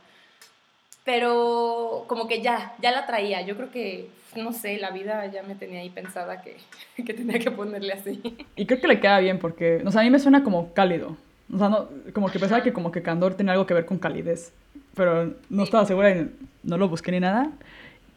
Pero 1.06 2.04
como 2.08 2.28
que 2.28 2.42
ya, 2.42 2.76
ya 2.82 2.92
la 2.92 3.08
traía, 3.08 3.42
yo 3.42 3.56
creo 3.56 3.72
que, 3.72 4.10
no 4.36 4.52
sé, 4.52 4.78
la 4.78 4.92
vida 4.92 5.26
ya 5.28 5.42
me 5.42 5.56
tenía 5.56 5.80
ahí 5.80 5.90
pensada 5.90 6.42
que, 6.42 6.58
que 7.04 7.14
tenía 7.14 7.40
que 7.40 7.50
ponerle 7.50 7.94
así. 7.94 8.22
Y 8.56 8.66
creo 8.66 8.82
que 8.82 8.88
le 8.88 9.00
queda 9.00 9.20
bien 9.20 9.40
porque, 9.40 9.82
o 9.86 9.92
sea, 9.92 10.02
a 10.02 10.04
mí 10.04 10.10
me 10.10 10.20
suena 10.20 10.44
como 10.44 10.74
cálido, 10.74 11.16
o 11.54 11.58
sea, 11.58 11.70
no, 11.70 11.88
como 12.14 12.30
que 12.30 12.38
pensaba 12.38 12.62
que 12.62 12.74
como 12.74 12.92
que 12.92 13.02
candor 13.02 13.36
tenía 13.36 13.54
algo 13.54 13.66
que 13.66 13.74
ver 13.74 13.86
con 13.86 13.98
calidez 13.98 14.54
pero 14.94 15.34
no 15.50 15.64
estaba 15.64 15.86
segura 15.86 16.12
y 16.12 16.30
no 16.64 16.78
lo 16.78 16.90
busqué 16.90 17.12
ni 17.12 17.22
nada. 17.22 17.50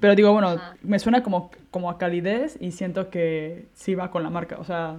Pero 0.01 0.17
digo, 0.17 0.33
bueno, 0.33 0.61
me 0.83 0.99
suena 0.99 1.23
como, 1.23 1.53
como 1.71 1.89
a 1.89 1.99
calidez 1.99 2.59
y 2.61 2.73
siento 2.73 3.11
que 3.11 3.67
sí 3.75 3.95
va 3.95 4.11
con 4.11 4.25
la 4.25 4.31
marca, 4.31 4.57
o 4.59 4.65
sea, 4.65 4.97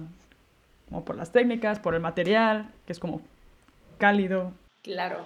como 0.88 1.04
por 1.04 1.16
las 1.16 1.32
técnicas, 1.32 1.78
por 1.78 1.94
el 1.94 2.00
material, 2.00 2.70
que 2.86 2.92
es 2.92 2.98
como 2.98 3.20
cálido. 3.98 4.52
Claro. 4.82 5.24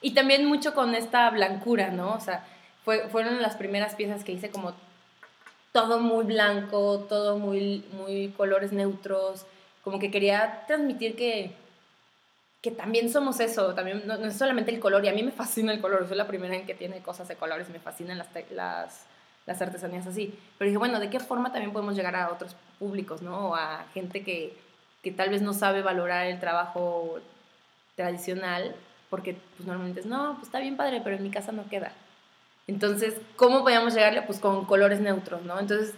Y 0.00 0.14
también 0.14 0.46
mucho 0.46 0.74
con 0.74 0.94
esta 0.94 1.28
blancura, 1.30 1.90
¿no? 1.90 2.14
O 2.14 2.20
sea, 2.20 2.44
fue, 2.84 3.08
fueron 3.08 3.42
las 3.42 3.56
primeras 3.56 3.94
piezas 3.94 4.24
que 4.24 4.32
hice 4.32 4.50
como 4.50 4.74
todo 5.72 6.00
muy 6.00 6.24
blanco, 6.24 7.06
todo 7.08 7.38
muy, 7.38 7.84
muy 7.92 8.28
colores 8.36 8.72
neutros, 8.72 9.46
como 9.82 9.98
que 9.98 10.10
quería 10.10 10.64
transmitir 10.66 11.16
que 11.16 11.52
que 12.60 12.70
también 12.72 13.08
somos 13.10 13.38
eso, 13.40 13.74
también 13.74 14.02
no, 14.06 14.14
es 14.14 14.36
solamente 14.36 14.72
el 14.72 14.80
color, 14.80 15.04
y 15.04 15.08
a 15.08 15.12
mí 15.12 15.22
me 15.22 15.30
fascina 15.30 15.72
el 15.72 15.80
color, 15.80 16.06
soy 16.08 16.16
la 16.16 16.26
primera 16.26 16.56
en 16.56 16.66
que 16.66 16.74
tiene 16.74 17.00
cosas 17.00 17.28
de 17.28 17.36
colores, 17.36 17.68
me 17.70 17.78
fascinan 17.78 18.18
las, 18.18 18.28
las, 18.50 19.06
las 19.46 19.62
artesanías 19.62 20.06
así. 20.06 20.36
Pero 20.58 20.66
dije, 20.66 20.78
bueno, 20.78 20.98
¿de 20.98 21.08
qué 21.08 21.20
forma 21.20 21.52
también 21.52 21.72
podemos 21.72 21.94
llegar 21.94 22.16
a 22.16 22.32
otros 22.32 22.56
públicos, 22.78 23.22
¿no? 23.22 23.50
O 23.50 23.54
a 23.54 23.86
gente 23.94 24.24
que, 24.24 24.56
que 25.02 25.12
tal 25.12 25.30
vez 25.30 25.40
no 25.40 25.52
sabe 25.52 25.82
valorar 25.82 26.26
el 26.26 26.40
trabajo 26.40 27.20
tradicional, 27.98 28.74
porque 29.10 29.36
pues 29.56 29.66
normalmente 29.66 30.00
es, 30.00 30.06
no, 30.06 30.34
pues 30.34 30.44
está 30.44 30.60
bien 30.60 30.76
padre, 30.76 31.00
pero 31.02 31.16
en 31.16 31.22
mi 31.22 31.30
casa 31.30 31.52
no 31.52 31.68
queda. 31.68 31.92
Entonces, 32.66 33.14
¿cómo 33.36 33.62
podíamos 33.62 33.94
llegarle? 33.94 34.22
Pues 34.22 34.38
con 34.38 34.64
colores 34.66 35.00
neutros, 35.00 35.42
¿no? 35.42 35.58
Entonces, 35.58 35.94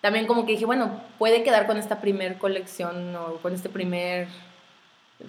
también 0.00 0.26
como 0.26 0.46
que 0.46 0.52
dije, 0.52 0.66
bueno, 0.66 1.00
puede 1.18 1.42
quedar 1.42 1.66
con 1.66 1.76
esta 1.76 2.00
primer 2.00 2.38
colección 2.38 3.16
o 3.16 3.36
con 3.36 3.52
este 3.54 3.68
primer 3.68 4.28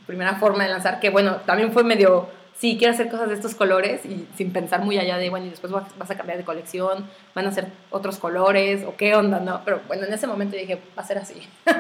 primera 0.06 0.36
forma 0.36 0.64
de 0.64 0.70
lanzar, 0.70 1.00
que 1.00 1.10
bueno, 1.10 1.38
también 1.46 1.74
fue 1.74 1.84
medio, 1.84 2.30
sí, 2.58 2.78
quiero 2.78 2.94
hacer 2.94 3.10
cosas 3.10 3.30
de 3.30 3.36
estos 3.36 3.56
colores 3.56 4.06
y 4.06 4.28
sin 4.36 4.52
pensar 4.52 4.84
muy 4.84 4.98
allá 4.98 5.18
de, 5.18 5.30
bueno, 5.30 5.48
y 5.48 5.50
después 5.50 5.72
vas 5.72 6.12
a 6.12 6.16
cambiar 6.16 6.38
de 6.38 6.44
colección, 6.44 7.06
van 7.34 7.48
a 7.48 7.52
ser 7.52 7.68
otros 7.90 8.18
colores 8.18 8.84
o 8.86 8.96
qué 8.96 9.16
onda, 9.16 9.40
¿no? 9.40 9.62
Pero 9.66 9.82
bueno, 9.88 10.06
en 10.06 10.14
ese 10.14 10.28
momento 10.28 10.56
dije, 10.56 10.80
va 10.98 11.02
a 11.02 11.06
ser 11.06 11.18
así. 11.18 11.36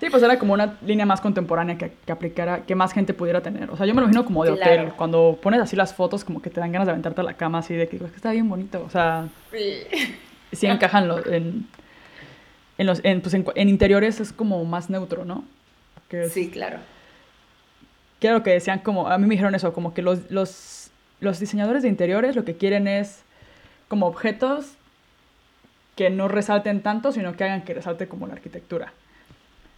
Sí, 0.00 0.08
pues 0.08 0.22
era 0.22 0.38
como 0.38 0.54
una 0.54 0.78
línea 0.80 1.04
más 1.04 1.20
contemporánea 1.20 1.76
que, 1.76 1.92
que 2.06 2.10
aplicara, 2.10 2.64
que 2.64 2.74
más 2.74 2.94
gente 2.94 3.12
pudiera 3.12 3.42
tener. 3.42 3.68
O 3.68 3.76
sea, 3.76 3.84
yo 3.84 3.92
me 3.92 4.00
lo 4.00 4.06
imagino 4.06 4.24
como 4.24 4.42
de 4.44 4.52
hotel, 4.52 4.94
cuando 4.96 5.38
pones 5.42 5.60
así 5.60 5.76
las 5.76 5.92
fotos, 5.92 6.24
como 6.24 6.40
que 6.40 6.48
te 6.48 6.58
dan 6.58 6.72
ganas 6.72 6.86
de 6.86 6.92
aventarte 6.92 7.20
a 7.20 7.24
la 7.24 7.34
cama 7.34 7.58
así, 7.58 7.74
de 7.74 7.86
que, 7.86 7.96
es 7.96 8.10
que 8.10 8.16
está 8.16 8.30
bien 8.32 8.48
bonito, 8.48 8.82
o 8.82 8.88
sea, 8.88 9.28
sí, 9.52 9.82
sí 10.52 10.66
encajan 10.68 11.10
en, 11.26 11.68
en, 12.78 12.86
los, 12.86 13.04
en, 13.04 13.20
pues 13.20 13.34
en, 13.34 13.68
interiores 13.68 14.20
es 14.20 14.32
como 14.32 14.64
más 14.64 14.88
neutro, 14.88 15.26
¿no? 15.26 15.44
sí, 16.30 16.48
claro 16.48 16.78
quiero 18.20 18.42
que 18.42 18.50
decían 18.50 18.78
como, 18.80 19.08
a 19.08 19.18
mí 19.18 19.26
me 19.26 19.34
dijeron 19.34 19.54
eso, 19.54 19.72
como 19.72 19.92
que 19.92 20.02
los, 20.02 20.30
los, 20.30 20.90
los 21.20 21.40
diseñadores 21.40 21.82
de 21.82 21.88
interiores 21.88 22.36
lo 22.36 22.44
que 22.44 22.56
quieren 22.56 22.86
es 22.86 23.24
como 23.88 24.06
objetos 24.06 24.74
que 25.96 26.10
no 26.10 26.28
resalten 26.28 26.82
tanto, 26.82 27.10
sino 27.10 27.34
que 27.36 27.44
hagan 27.44 27.62
que 27.62 27.74
resalte 27.74 28.06
como 28.06 28.26
la 28.26 28.34
arquitectura. 28.34 28.92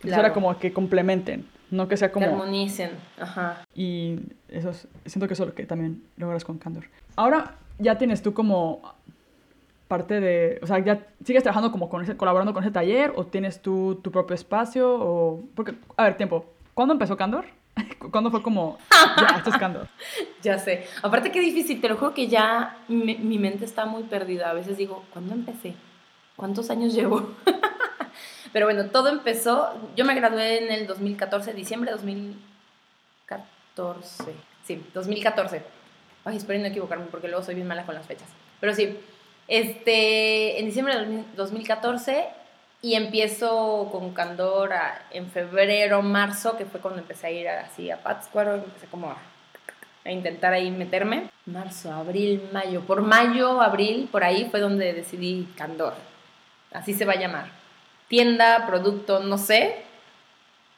Claro. 0.00 0.16
Eso 0.16 0.20
era 0.20 0.32
como 0.34 0.58
que 0.58 0.72
complementen, 0.72 1.46
no 1.70 1.88
que 1.88 1.96
sea 1.96 2.12
como... 2.12 2.26
Que 2.26 2.32
armonicen, 2.32 2.90
ajá. 3.18 3.64
Y 3.74 4.18
eso 4.48 4.72
siento 5.06 5.28
que 5.28 5.34
eso 5.34 5.44
es 5.44 5.48
lo 5.48 5.54
que 5.54 5.64
también 5.64 6.02
logras 6.16 6.44
con 6.44 6.58
Candor. 6.58 6.84
Ahora 7.16 7.54
ya 7.78 7.96
tienes 7.98 8.22
tú 8.22 8.34
como 8.34 8.82
parte 9.88 10.20
de, 10.20 10.58
o 10.62 10.66
sea, 10.66 10.78
ya 10.80 11.06
sigues 11.24 11.42
trabajando 11.42 11.70
como 11.70 11.88
con 11.88 12.02
ese, 12.02 12.16
colaborando 12.16 12.52
con 12.54 12.64
ese 12.64 12.72
taller 12.72 13.12
o 13.14 13.26
tienes 13.26 13.60
tú 13.60 14.00
tu 14.02 14.10
propio 14.10 14.34
espacio 14.34 14.90
o, 14.90 15.40
porque, 15.54 15.74
a 15.96 16.04
ver, 16.04 16.16
tiempo, 16.16 16.46
¿cuándo 16.74 16.94
empezó 16.94 17.16
Candor? 17.16 17.44
¿Cuándo 18.10 18.30
fue 18.30 18.42
como, 18.42 18.78
ya, 18.90 19.42
ya 20.42 20.58
sé. 20.58 20.86
Aparte 21.02 21.32
que 21.32 21.40
difícil, 21.40 21.80
te 21.80 21.88
lo 21.88 21.96
juro 21.96 22.12
que 22.14 22.28
ya 22.28 22.76
mi, 22.88 23.16
mi, 23.16 23.38
mente 23.38 23.64
está 23.64 23.86
muy 23.86 24.02
perdida. 24.04 24.50
A 24.50 24.54
veces 24.54 24.76
digo, 24.76 25.04
¿cuándo 25.12 25.34
empecé? 25.34 25.74
¿Cuántos 26.36 26.70
años 26.70 26.94
llevo? 26.94 27.34
Pero 28.52 28.66
bueno, 28.66 28.90
todo 28.90 29.08
empezó, 29.08 29.70
yo 29.96 30.04
me 30.04 30.14
gradué 30.14 30.64
en 30.64 30.70
el 30.70 30.86
2014, 30.86 31.54
diciembre 31.54 31.90
de 31.90 31.96
2014. 31.96 34.34
Sí, 34.64 34.84
2014. 34.92 35.62
Ay, 36.24 36.36
espero 36.36 36.60
no 36.60 36.66
equivocarme 36.66 37.06
porque 37.06 37.26
luego 37.28 37.42
soy 37.42 37.54
bien 37.54 37.66
mala 37.66 37.86
con 37.86 37.94
las 37.94 38.06
fechas. 38.06 38.28
Pero 38.60 38.74
sí, 38.74 38.98
este, 39.48 40.60
en 40.60 40.66
diciembre 40.66 40.94
de 40.96 41.24
2014 41.34 42.28
y 42.82 42.94
empiezo 42.94 43.88
con 43.90 44.12
Candor 44.12 44.72
en 45.10 45.30
febrero, 45.30 46.02
marzo, 46.02 46.56
que 46.58 46.66
fue 46.66 46.80
cuando 46.80 47.00
empecé 47.00 47.28
a 47.28 47.30
ir 47.30 47.48
así 47.48 47.90
a 47.90 48.02
Pátzcuaro, 48.02 48.56
empecé 48.56 48.86
como 48.88 49.10
a 49.10 49.16
a 50.04 50.10
intentar 50.10 50.52
ahí 50.52 50.70
meterme. 50.70 51.28
Marzo, 51.46 51.92
abril, 51.92 52.48
mayo. 52.52 52.82
Por 52.82 53.02
mayo, 53.02 53.60
abril, 53.60 54.08
por 54.10 54.24
ahí 54.24 54.48
fue 54.50 54.60
donde 54.60 54.92
decidí 54.92 55.48
Candor. 55.56 55.94
Así 56.72 56.94
se 56.94 57.04
va 57.04 57.12
a 57.12 57.18
llamar. 57.18 57.46
Tienda, 58.08 58.66
producto, 58.66 59.20
no 59.20 59.38
sé, 59.38 59.76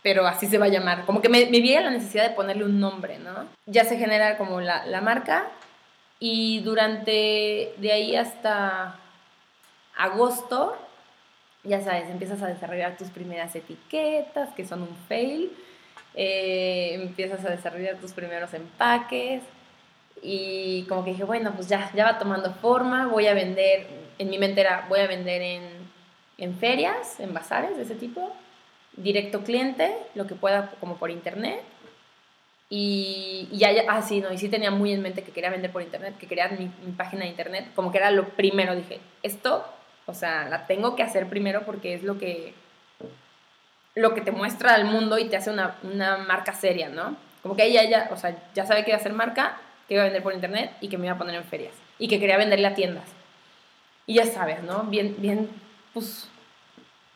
pero 0.02 0.26
así 0.26 0.46
se 0.46 0.58
va 0.58 0.66
a 0.66 0.70
llamar. 0.70 1.04
Como 1.06 1.20
que 1.22 1.28
me, 1.28 1.46
me 1.46 1.60
vi 1.60 1.74
la 1.74 1.90
necesidad 1.90 2.28
de 2.28 2.34
ponerle 2.34 2.64
un 2.64 2.80
nombre, 2.80 3.18
¿no? 3.18 3.46
Ya 3.66 3.84
se 3.84 3.96
genera 3.96 4.36
como 4.36 4.60
la, 4.60 4.84
la 4.86 5.00
marca 5.00 5.46
y 6.20 6.60
durante 6.60 7.74
de 7.78 7.92
ahí 7.92 8.16
hasta 8.16 8.96
agosto, 9.96 10.76
ya 11.64 11.80
sabes, 11.80 12.10
empiezas 12.10 12.42
a 12.42 12.46
desarrollar 12.46 12.96
tus 12.96 13.08
primeras 13.08 13.54
etiquetas, 13.56 14.50
que 14.54 14.66
son 14.66 14.82
un 14.82 14.96
fail 15.08 15.50
eh, 16.14 16.94
empiezas 16.94 17.44
a 17.44 17.50
desarrollar 17.50 17.96
tus 17.96 18.12
primeros 18.12 18.54
empaques 18.54 19.42
y 20.22 20.84
como 20.88 21.04
que 21.04 21.10
dije, 21.10 21.24
bueno, 21.24 21.52
pues 21.54 21.68
ya, 21.68 21.90
ya 21.92 22.04
va 22.04 22.18
tomando 22.18 22.52
forma, 22.54 23.08
voy 23.08 23.26
a 23.26 23.34
vender, 23.34 23.88
en 24.18 24.30
mi 24.30 24.38
mente 24.38 24.60
era, 24.60 24.86
voy 24.88 25.00
a 25.00 25.08
vender 25.08 25.42
en, 25.42 25.62
en 26.38 26.54
ferias, 26.56 27.18
en 27.18 27.34
bazares 27.34 27.76
de 27.76 27.82
ese 27.82 27.96
tipo, 27.96 28.32
directo 28.96 29.42
cliente, 29.42 29.92
lo 30.14 30.26
que 30.26 30.36
pueda 30.36 30.70
como 30.78 30.96
por 30.96 31.10
internet. 31.10 31.62
Y, 32.70 33.48
ya, 33.52 33.72
ya, 33.72 33.84
ah, 33.88 34.02
sí, 34.02 34.20
no, 34.20 34.32
y 34.32 34.38
sí 34.38 34.48
tenía 34.48 34.70
muy 34.70 34.92
en 34.92 35.02
mente 35.02 35.22
que 35.22 35.32
quería 35.32 35.50
vender 35.50 35.70
por 35.70 35.82
internet, 35.82 36.16
que 36.16 36.26
quería 36.26 36.48
mi, 36.48 36.70
mi 36.84 36.92
página 36.92 37.24
de 37.24 37.30
internet, 37.30 37.68
como 37.74 37.90
que 37.90 37.98
era 37.98 38.10
lo 38.10 38.28
primero, 38.30 38.74
dije, 38.74 39.00
esto, 39.22 39.64
o 40.06 40.14
sea, 40.14 40.48
la 40.48 40.66
tengo 40.66 40.96
que 40.96 41.02
hacer 41.02 41.28
primero 41.28 41.62
porque 41.64 41.94
es 41.94 42.02
lo 42.02 42.18
que 42.18 42.54
lo 43.94 44.14
que 44.14 44.20
te 44.20 44.32
muestra 44.32 44.74
al 44.74 44.86
mundo 44.86 45.18
y 45.18 45.26
te 45.26 45.36
hace 45.36 45.50
una, 45.50 45.76
una 45.82 46.18
marca 46.18 46.52
seria, 46.52 46.88
¿no? 46.88 47.16
Como 47.42 47.54
que 47.54 47.64
ella 47.64 47.84
ya, 47.84 48.08
o 48.10 48.16
sea, 48.16 48.36
ya 48.54 48.66
sabe 48.66 48.82
que 48.82 48.90
iba 48.90 48.96
a 48.96 49.00
hacer 49.00 49.12
marca, 49.12 49.56
que 49.86 49.94
iba 49.94 50.02
a 50.02 50.06
vender 50.06 50.22
por 50.22 50.34
internet 50.34 50.72
y 50.80 50.88
que 50.88 50.98
me 50.98 51.06
iba 51.06 51.14
a 51.14 51.18
poner 51.18 51.36
en 51.36 51.44
ferias 51.44 51.74
y 51.98 52.08
que 52.08 52.18
quería 52.18 52.36
venderle 52.36 52.66
a 52.66 52.74
tiendas. 52.74 53.04
Y 54.06 54.14
ya 54.14 54.26
sabes, 54.26 54.62
¿no? 54.62 54.82
Bien, 54.84 55.14
bien, 55.18 55.48
pues, 55.92 56.28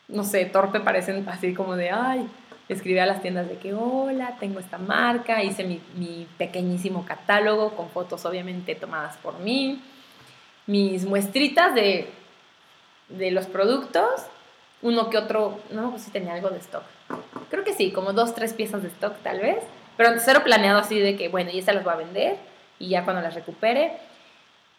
no 0.07 0.25
sé, 0.25 0.45
torpe 0.47 0.81
parecen 0.81 1.29
así 1.29 1.53
como 1.53 1.77
de, 1.77 1.91
ay, 1.91 2.29
escribí 2.69 2.99
a 2.99 3.07
las 3.07 3.23
tiendas 3.23 3.49
de 3.49 3.57
que, 3.57 3.75
hola, 3.75 4.37
tengo 4.39 4.61
esta 4.61 4.79
marca, 4.79 5.43
hice 5.43 5.65
mi, 5.65 5.81
mi 5.97 6.27
pequeñísimo 6.39 7.05
catálogo 7.05 7.75
con 7.75 7.91
fotos 7.91 8.25
obviamente 8.25 8.75
tomadas 8.75 9.17
por 9.17 9.39
mí, 9.41 9.83
mis 10.67 11.05
muestritas 11.07 11.75
de, 11.75 12.11
de 13.09 13.31
los 13.31 13.47
productos 13.47 14.27
uno 14.83 15.11
que 15.11 15.19
otro, 15.19 15.59
no 15.71 15.91
pues 15.91 16.03
si 16.03 16.11
tenía 16.11 16.35
algo 16.35 16.51
de 16.51 16.59
stock. 16.59 16.85
Creo 17.51 17.65
que 17.65 17.75
sí, 17.75 17.91
como 17.91 18.13
dos, 18.13 18.35
tres 18.35 18.55
piezas 18.55 18.83
de 18.83 18.89
stock 18.89 19.17
tal 19.23 19.41
vez, 19.41 19.59
pero 19.97 20.11
cero 20.19 20.43
planeado 20.45 20.79
así 20.79 20.99
de 20.99 21.17
que, 21.17 21.29
bueno, 21.29 21.51
y 21.51 21.59
estas 21.59 21.75
las 21.75 21.85
voy 21.85 21.95
a 21.95 21.97
vender 21.97 22.37
y 22.79 22.91
ya 22.91 23.05
cuando 23.05 23.23
las 23.23 23.35
recupere, 23.35 23.99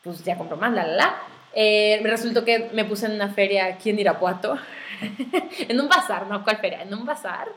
pues 0.03 0.23
ya 0.23 0.37
compro 0.37 0.57
más, 0.57 0.71
la, 0.71 0.87
la, 0.87 0.95
la. 0.95 1.15
Eh, 1.53 1.99
resultó 2.03 2.45
que 2.45 2.69
me 2.73 2.85
puse 2.85 3.07
en 3.07 3.13
una 3.13 3.29
feria 3.29 3.65
aquí 3.65 3.89
en 3.89 3.99
Irapuato, 3.99 4.55
en 5.67 5.79
un 5.79 5.89
bazar, 5.89 6.27
¿no? 6.27 6.43
¿Cuál 6.43 6.57
feria? 6.57 6.83
En 6.83 6.93
un 6.93 7.05
bazar. 7.05 7.49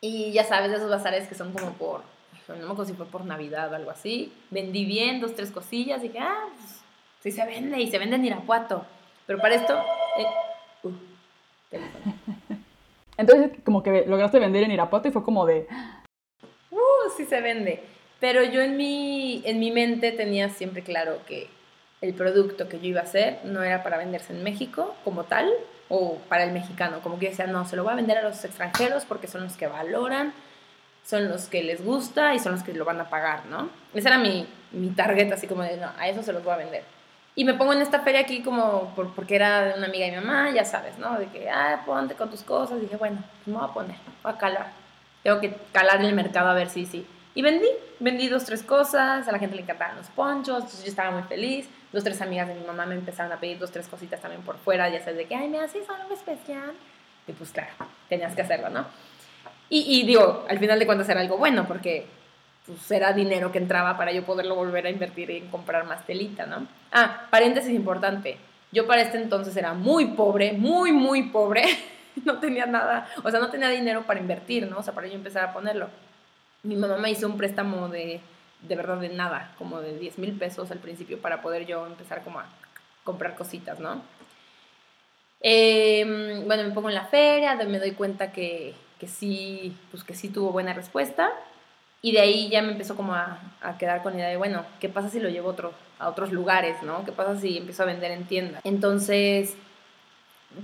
Y 0.00 0.30
ya 0.32 0.44
sabes, 0.44 0.70
de 0.70 0.76
esos 0.76 0.90
bazares 0.90 1.26
que 1.26 1.34
son 1.34 1.52
como 1.52 1.72
por, 1.72 2.02
no 2.46 2.54
me 2.56 2.62
acuerdo 2.62 2.84
si 2.84 2.92
fue 2.92 3.06
por 3.06 3.24
Navidad 3.24 3.72
o 3.72 3.74
algo 3.74 3.90
así. 3.90 4.32
Vendí 4.50 4.84
bien, 4.84 5.20
dos, 5.20 5.34
tres 5.34 5.50
cosillas, 5.50 6.04
y 6.04 6.08
dije, 6.08 6.20
ah, 6.20 6.46
pues 6.56 6.80
sí 7.20 7.32
se 7.32 7.44
vende, 7.44 7.80
y 7.80 7.90
se 7.90 7.98
vende 7.98 8.14
en 8.16 8.26
Irapuato. 8.26 8.86
Pero 9.28 9.40
para 9.40 9.56
esto, 9.56 9.78
eh, 10.16 10.26
Entonces, 13.18 13.50
como 13.62 13.82
que 13.82 14.06
lograste 14.06 14.38
vender 14.38 14.62
en 14.62 14.70
Irapuato 14.70 15.08
y 15.08 15.10
fue 15.10 15.22
como 15.22 15.44
de... 15.44 15.68
¡Uh! 16.70 17.10
Sí 17.14 17.26
se 17.26 17.42
vende. 17.42 17.84
Pero 18.20 18.42
yo 18.42 18.62
en 18.62 18.78
mi, 18.78 19.42
en 19.44 19.60
mi 19.60 19.70
mente 19.70 20.12
tenía 20.12 20.48
siempre 20.48 20.82
claro 20.82 21.18
que 21.26 21.50
el 22.00 22.14
producto 22.14 22.70
que 22.70 22.80
yo 22.80 22.86
iba 22.86 23.00
a 23.00 23.04
hacer 23.04 23.40
no 23.44 23.62
era 23.62 23.82
para 23.82 23.98
venderse 23.98 24.32
en 24.32 24.42
México 24.42 24.94
como 25.04 25.24
tal 25.24 25.52
o 25.90 26.16
para 26.30 26.44
el 26.44 26.52
mexicano. 26.52 27.00
Como 27.02 27.18
que 27.18 27.26
yo 27.26 27.30
decía, 27.32 27.46
no, 27.46 27.66
se 27.66 27.76
lo 27.76 27.84
voy 27.84 27.92
a 27.92 27.96
vender 27.96 28.16
a 28.16 28.22
los 28.22 28.42
extranjeros 28.46 29.04
porque 29.04 29.26
son 29.26 29.44
los 29.44 29.58
que 29.58 29.66
valoran, 29.66 30.32
son 31.04 31.28
los 31.28 31.48
que 31.48 31.62
les 31.62 31.84
gusta 31.84 32.34
y 32.34 32.38
son 32.38 32.52
los 32.52 32.62
que 32.62 32.72
lo 32.72 32.86
van 32.86 33.00
a 33.02 33.10
pagar, 33.10 33.44
¿no? 33.44 33.68
Esa 33.92 34.08
era 34.08 34.18
mi, 34.18 34.46
mi 34.72 34.88
target, 34.88 35.30
así 35.32 35.46
como 35.46 35.64
de, 35.64 35.76
no, 35.76 35.90
a 35.98 36.08
eso 36.08 36.22
se 36.22 36.32
los 36.32 36.42
voy 36.42 36.54
a 36.54 36.56
vender. 36.56 36.97
Y 37.38 37.44
me 37.44 37.54
pongo 37.54 37.72
en 37.72 37.80
esta 37.82 38.00
feria 38.00 38.22
aquí 38.22 38.42
como 38.42 38.92
porque 39.14 39.36
era 39.36 39.66
de 39.66 39.74
una 39.78 39.86
amiga 39.86 40.06
de 40.06 40.10
mi 40.10 40.16
mamá, 40.16 40.50
ya 40.50 40.64
sabes, 40.64 40.98
¿no? 40.98 41.16
De 41.20 41.26
que, 41.26 41.48
ah, 41.48 41.84
ponte 41.86 42.16
con 42.16 42.28
tus 42.30 42.42
cosas. 42.42 42.80
dije, 42.80 42.96
bueno, 42.96 43.22
pues 43.22 43.46
me 43.46 43.54
voy 43.54 43.70
a 43.70 43.72
poner, 43.72 43.96
voy 44.24 44.32
a 44.32 44.36
calar. 44.36 44.72
Tengo 45.22 45.40
que 45.40 45.54
calar 45.70 46.00
en 46.00 46.06
el 46.06 46.16
mercado 46.16 46.48
a 46.48 46.54
ver 46.54 46.68
si, 46.68 46.84
sí. 46.84 47.06
Y 47.36 47.42
vendí, 47.42 47.68
vendí 48.00 48.26
dos, 48.26 48.44
tres 48.44 48.64
cosas, 48.64 49.28
a 49.28 49.30
la 49.30 49.38
gente 49.38 49.54
le 49.54 49.62
encantaban 49.62 49.98
los 49.98 50.08
ponchos, 50.08 50.56
entonces 50.56 50.82
yo 50.82 50.88
estaba 50.88 51.12
muy 51.12 51.22
feliz. 51.28 51.68
Dos, 51.92 52.02
tres 52.02 52.20
amigas 52.20 52.48
de 52.48 52.56
mi 52.56 52.66
mamá 52.66 52.86
me 52.86 52.96
empezaron 52.96 53.30
a 53.30 53.38
pedir 53.38 53.56
dos, 53.60 53.70
tres 53.70 53.86
cositas 53.86 54.20
también 54.20 54.42
por 54.42 54.58
fuera, 54.58 54.88
ya 54.88 54.98
sabes, 54.98 55.18
de 55.18 55.26
que, 55.26 55.36
ay, 55.36 55.48
me 55.48 55.60
haces 55.60 55.88
algo 55.88 56.12
especial. 56.12 56.72
Y 57.28 57.32
pues 57.34 57.52
claro, 57.52 57.70
tenías 58.08 58.34
que 58.34 58.42
hacerlo, 58.42 58.68
¿no? 58.68 58.84
Y, 59.70 60.00
y 60.00 60.04
digo, 60.04 60.44
al 60.48 60.58
final 60.58 60.76
de 60.76 60.86
cuentas 60.86 61.08
era 61.08 61.20
algo 61.20 61.38
bueno, 61.38 61.68
porque 61.68 62.04
pues 62.68 62.90
era 62.90 63.14
dinero 63.14 63.50
que 63.50 63.58
entraba 63.58 63.96
para 63.96 64.12
yo 64.12 64.24
poderlo 64.24 64.54
volver 64.54 64.86
a 64.86 64.90
invertir 64.90 65.30
en 65.30 65.48
comprar 65.48 65.86
más 65.86 66.04
telita, 66.04 66.44
¿no? 66.44 66.68
Ah, 66.92 67.26
paréntesis 67.30 67.72
importante. 67.72 68.36
Yo 68.70 68.86
para 68.86 69.00
este 69.00 69.16
entonces 69.16 69.56
era 69.56 69.72
muy 69.72 70.08
pobre, 70.08 70.52
muy, 70.52 70.92
muy 70.92 71.24
pobre. 71.30 71.64
no 72.24 72.38
tenía 72.38 72.66
nada, 72.66 73.08
o 73.24 73.30
sea, 73.30 73.40
no 73.40 73.50
tenía 73.50 73.70
dinero 73.70 74.02
para 74.02 74.20
invertir, 74.20 74.68
¿no? 74.68 74.78
O 74.78 74.82
sea, 74.82 74.94
para 74.94 75.06
yo 75.06 75.14
empezar 75.14 75.44
a 75.44 75.52
ponerlo. 75.54 75.88
Mi 76.62 76.76
mamá 76.76 76.98
me 76.98 77.10
hizo 77.10 77.26
un 77.26 77.38
préstamo 77.38 77.88
de, 77.88 78.20
de 78.60 78.76
verdad, 78.76 78.98
de 78.98 79.08
nada, 79.08 79.54
como 79.56 79.80
de 79.80 79.98
10 79.98 80.18
mil 80.18 80.32
pesos 80.32 80.70
al 80.70 80.78
principio 80.78 81.18
para 81.18 81.40
poder 81.40 81.64
yo 81.64 81.86
empezar 81.86 82.22
como 82.22 82.40
a 82.40 82.46
comprar 83.02 83.34
cositas, 83.34 83.80
¿no? 83.80 84.02
Em, 85.40 86.46
bueno, 86.46 86.64
me 86.64 86.74
pongo 86.74 86.90
en 86.90 86.96
la 86.96 87.06
feria, 87.06 87.54
me 87.54 87.78
doy 87.78 87.92
cuenta 87.92 88.30
que, 88.30 88.74
que 89.00 89.08
sí, 89.08 89.74
pues 89.90 90.04
que 90.04 90.14
sí 90.14 90.28
tuvo 90.28 90.50
buena 90.52 90.74
respuesta 90.74 91.32
y 92.00 92.12
de 92.12 92.20
ahí 92.20 92.48
ya 92.48 92.62
me 92.62 92.72
empezó 92.72 92.94
como 92.94 93.14
a, 93.14 93.40
a, 93.60 93.76
quedar 93.76 94.02
con 94.02 94.12
la 94.12 94.18
idea 94.18 94.28
de, 94.28 94.36
bueno, 94.36 94.64
¿qué 94.80 94.88
pasa 94.88 95.08
si 95.08 95.18
lo 95.18 95.28
llevo 95.28 95.48
otro, 95.48 95.72
a 95.98 96.08
otros 96.08 96.32
lugares, 96.32 96.82
no? 96.82 97.04
¿Qué 97.04 97.12
pasa 97.12 97.38
si 97.40 97.58
empiezo 97.58 97.82
a 97.82 97.86
vender 97.86 98.12
en 98.12 98.24
tienda? 98.24 98.60
Entonces, 98.62 99.56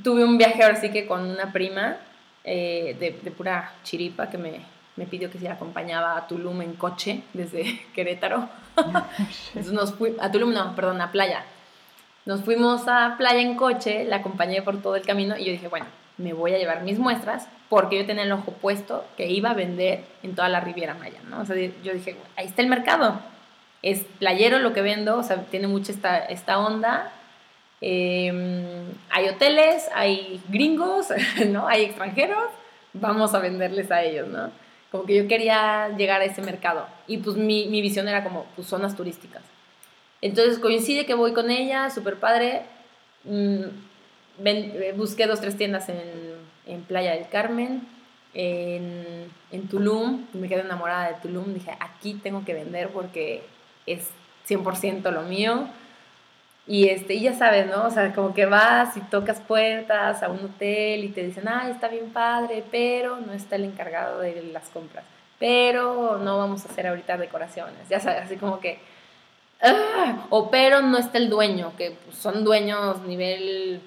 tuve 0.03 0.24
un 0.24 0.39
viaje 0.39 0.62
ahora 0.62 0.80
sí 0.80 0.91
que 0.91 1.07
con 1.07 1.22
una 1.28 1.53
prima 1.53 1.97
eh, 2.45 2.97
de, 2.99 3.30
pura 3.30 3.72
chiripa 3.82 4.30
que 4.30 4.39
me, 4.39 4.61
me, 4.97 5.07
pidió 5.07 5.30
que 5.30 5.39
si 5.39 5.45
la 5.45 5.55
acompañaba 5.55 6.16
a 6.16 6.26
Tulum 6.26 6.62
en 6.62 6.74
coche 6.74 7.22
desde 7.32 7.80
Querétaro. 7.95 8.49
Entonces 8.76 9.72
nos 9.72 9.95
fui, 9.95 10.14
a 10.20 10.30
Tulum 10.30 10.53
no, 10.53 10.74
perdón, 10.76 11.01
a 11.01 11.11
playa. 11.11 11.45
Nos 12.26 12.43
fuimos 12.43 12.87
a 12.89 13.16
playa 13.18 13.41
en 13.41 13.57
coche, 13.57 14.05
la 14.05 14.16
acompañé 14.16 14.62
por 14.62 14.80
todo 14.80 14.97
el 14.97 15.03
camino 15.03 15.37
y 15.37 15.45
yo 15.45 15.53
dije, 15.53 15.68
bueno, 15.68 15.87
me 16.17 16.33
voy 16.33 16.55
a 16.55 16.59
llevar 16.59 16.83
mis 16.83 16.99
muestras 16.99 17.49
porque 17.69 17.99
yo 17.99 18.07
tenía 18.07 18.25
el 18.25 18.33
ojo 18.33 18.53
puesto 18.53 19.05
que 19.17 19.27
iba 19.27 19.51
a 19.51 19.55
vender 19.55 20.05
en 20.23 20.35
toda 20.35 20.49
la 20.49 20.61
Riviera 20.61 20.95
Maya, 20.95 21.21
¿no? 21.29 21.41
O 21.41 21.45
sea, 21.45 21.57
yo 21.57 21.93
dije, 21.93 22.17
ahí 22.37 22.47
está 22.47 22.62
el 22.62 22.69
mercado, 22.69 23.21
es 23.83 24.05
playero 24.19 24.59
lo 24.61 24.73
que 24.73 24.83
vendo, 24.83 25.19
o 25.19 25.23
sea, 25.23 25.43
tiene 25.45 25.67
mucha 25.67 25.93
esta, 25.93 26.19
esta 26.19 26.59
onda. 26.59 27.12
Em, 27.81 28.65
hay 29.11 29.29
hoteles, 29.29 29.89
hay 29.95 30.41
gringos, 30.49 31.09
¿no? 31.49 31.67
Hay 31.67 31.83
extranjeros, 31.83 32.49
vamos 32.93 33.35
a 33.35 33.41
venderles 33.41 33.91
a 33.91 34.03
ellos, 34.03 34.29
¿no? 34.29 34.51
Como 34.91 35.05
que 35.05 35.17
yo 35.17 35.27
quería 35.27 35.89
llegar 35.97 36.21
a 36.21 36.25
ese 36.25 36.41
mercado 36.41 36.87
y 37.07 37.19
pues 37.19 37.37
mi, 37.37 37.67
mi 37.67 37.83
visión 37.83 38.09
era 38.09 38.23
como, 38.23 38.47
pues 38.55 38.69
zonas 38.69 38.97
turísticas. 38.97 39.43
Entonces 40.23 40.59
coincide 40.59 41.05
que 41.05 41.15
voy 41.15 41.35
con 41.35 41.51
ella, 41.51 41.91
súper 41.91 42.17
padre. 42.17 42.62
Mm, 43.25 43.65
eh, 44.43 44.95
busqué 44.97 45.26
dos, 45.26 45.41
tres 45.41 45.57
tiendas 45.57 45.89
en, 45.89 46.01
en 46.66 46.82
Playa 46.82 47.12
del 47.12 47.28
Carmen, 47.28 47.87
en, 48.35 49.30
en, 49.53 49.68
Tulum, 49.68 50.26
me 50.32 50.49
quedé 50.49 50.62
enamorada 50.62 51.09
de 51.09 51.14
Tulum, 51.20 51.55
dije, 51.55 51.76
aquí 51.78 52.14
tengo 52.14 52.45
que 52.45 52.55
vender 52.55 52.89
porque 52.89 53.45
es 53.87 54.09
100% 54.49 55.11
lo 55.12 55.22
mío. 55.22 55.68
Y, 56.66 56.89
este, 56.89 57.14
y 57.14 57.20
ya 57.20 57.35
sabes, 57.35 57.66
¿no? 57.66 57.87
O 57.87 57.91
sea, 57.91 58.12
como 58.14 58.32
que 58.32 58.47
vas 58.47 58.97
y 58.97 59.01
tocas 59.01 59.41
puertas 59.41 60.22
a 60.22 60.30
un 60.30 60.47
hotel 60.47 61.05
y 61.05 61.09
te 61.11 61.22
dicen, 61.22 61.47
ay, 61.47 61.72
está 61.72 61.89
bien 61.89 62.11
padre, 62.11 62.64
pero 62.70 63.20
no 63.20 63.35
está 63.35 63.57
el 63.57 63.64
encargado 63.64 64.20
de 64.20 64.43
las 64.45 64.70
compras. 64.70 65.05
Pero 65.39 66.18
no 66.18 66.39
vamos 66.39 66.64
a 66.64 66.68
hacer 66.70 66.87
ahorita 66.87 67.18
decoraciones. 67.18 67.89
Ya 67.89 68.01
sabes, 68.01 68.22
así 68.22 68.37
como 68.37 68.61
que... 68.61 68.78
¡ah! 69.62 70.26
O 70.30 70.51
pero 70.51 70.80
no 70.80 70.97
está 70.97 71.18
el 71.18 71.28
dueño, 71.28 71.72
que 71.76 71.97
son 72.11 72.45
dueños 72.45 73.03
nivel 73.03 73.82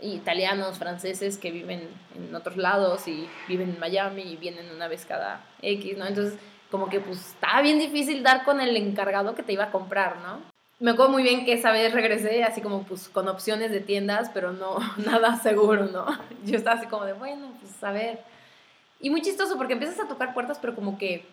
italianos, 0.00 0.78
franceses 0.78 1.38
que 1.38 1.50
viven 1.50 1.88
en 2.14 2.34
otros 2.34 2.56
lados 2.56 3.08
y 3.08 3.28
viven 3.48 3.70
en 3.70 3.80
Miami 3.80 4.22
y 4.22 4.36
vienen 4.36 4.70
una 4.70 4.88
vez 4.88 5.06
cada 5.06 5.40
X, 5.62 5.96
¿no? 5.96 6.06
Entonces, 6.06 6.38
como 6.70 6.88
que 6.88 7.00
pues 7.00 7.18
estaba 7.18 7.62
bien 7.62 7.78
difícil 7.78 8.22
dar 8.22 8.44
con 8.44 8.60
el 8.60 8.76
encargado 8.76 9.34
que 9.34 9.42
te 9.42 9.52
iba 9.52 9.64
a 9.64 9.70
comprar, 9.70 10.18
¿no? 10.18 10.40
Me 10.78 10.90
acuerdo 10.90 11.12
muy 11.12 11.22
bien 11.22 11.46
que 11.46 11.54
esa 11.54 11.72
vez 11.72 11.94
regresé 11.94 12.44
así 12.44 12.60
como 12.60 12.82
pues 12.82 13.08
con 13.08 13.28
opciones 13.28 13.70
de 13.70 13.80
tiendas, 13.80 14.30
pero 14.34 14.52
no, 14.52 14.76
nada 15.06 15.36
seguro, 15.36 15.86
¿no? 15.86 16.06
Yo 16.44 16.56
estaba 16.56 16.76
así 16.76 16.86
como 16.86 17.04
de, 17.04 17.14
bueno, 17.14 17.52
pues 17.60 17.82
a 17.82 17.92
ver. 17.92 18.20
Y 19.00 19.10
muy 19.10 19.22
chistoso 19.22 19.56
porque 19.56 19.74
empiezas 19.74 20.00
a 20.00 20.08
tocar 20.08 20.34
puertas, 20.34 20.58
pero 20.58 20.74
como 20.74 20.98
que 20.98 21.24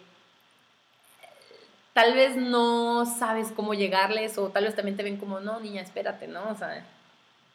tal 1.94 2.14
vez 2.14 2.36
no 2.36 3.06
sabes 3.06 3.52
cómo 3.52 3.74
llegarles 3.74 4.38
o 4.38 4.50
tal 4.50 4.66
vez 4.66 4.76
también 4.76 4.98
te 4.98 5.04
ven 5.04 5.18
como, 5.18 5.40
no, 5.40 5.60
niña, 5.60 5.82
espérate, 5.82 6.28
¿no? 6.28 6.50
O 6.50 6.56
sea, 6.56 6.86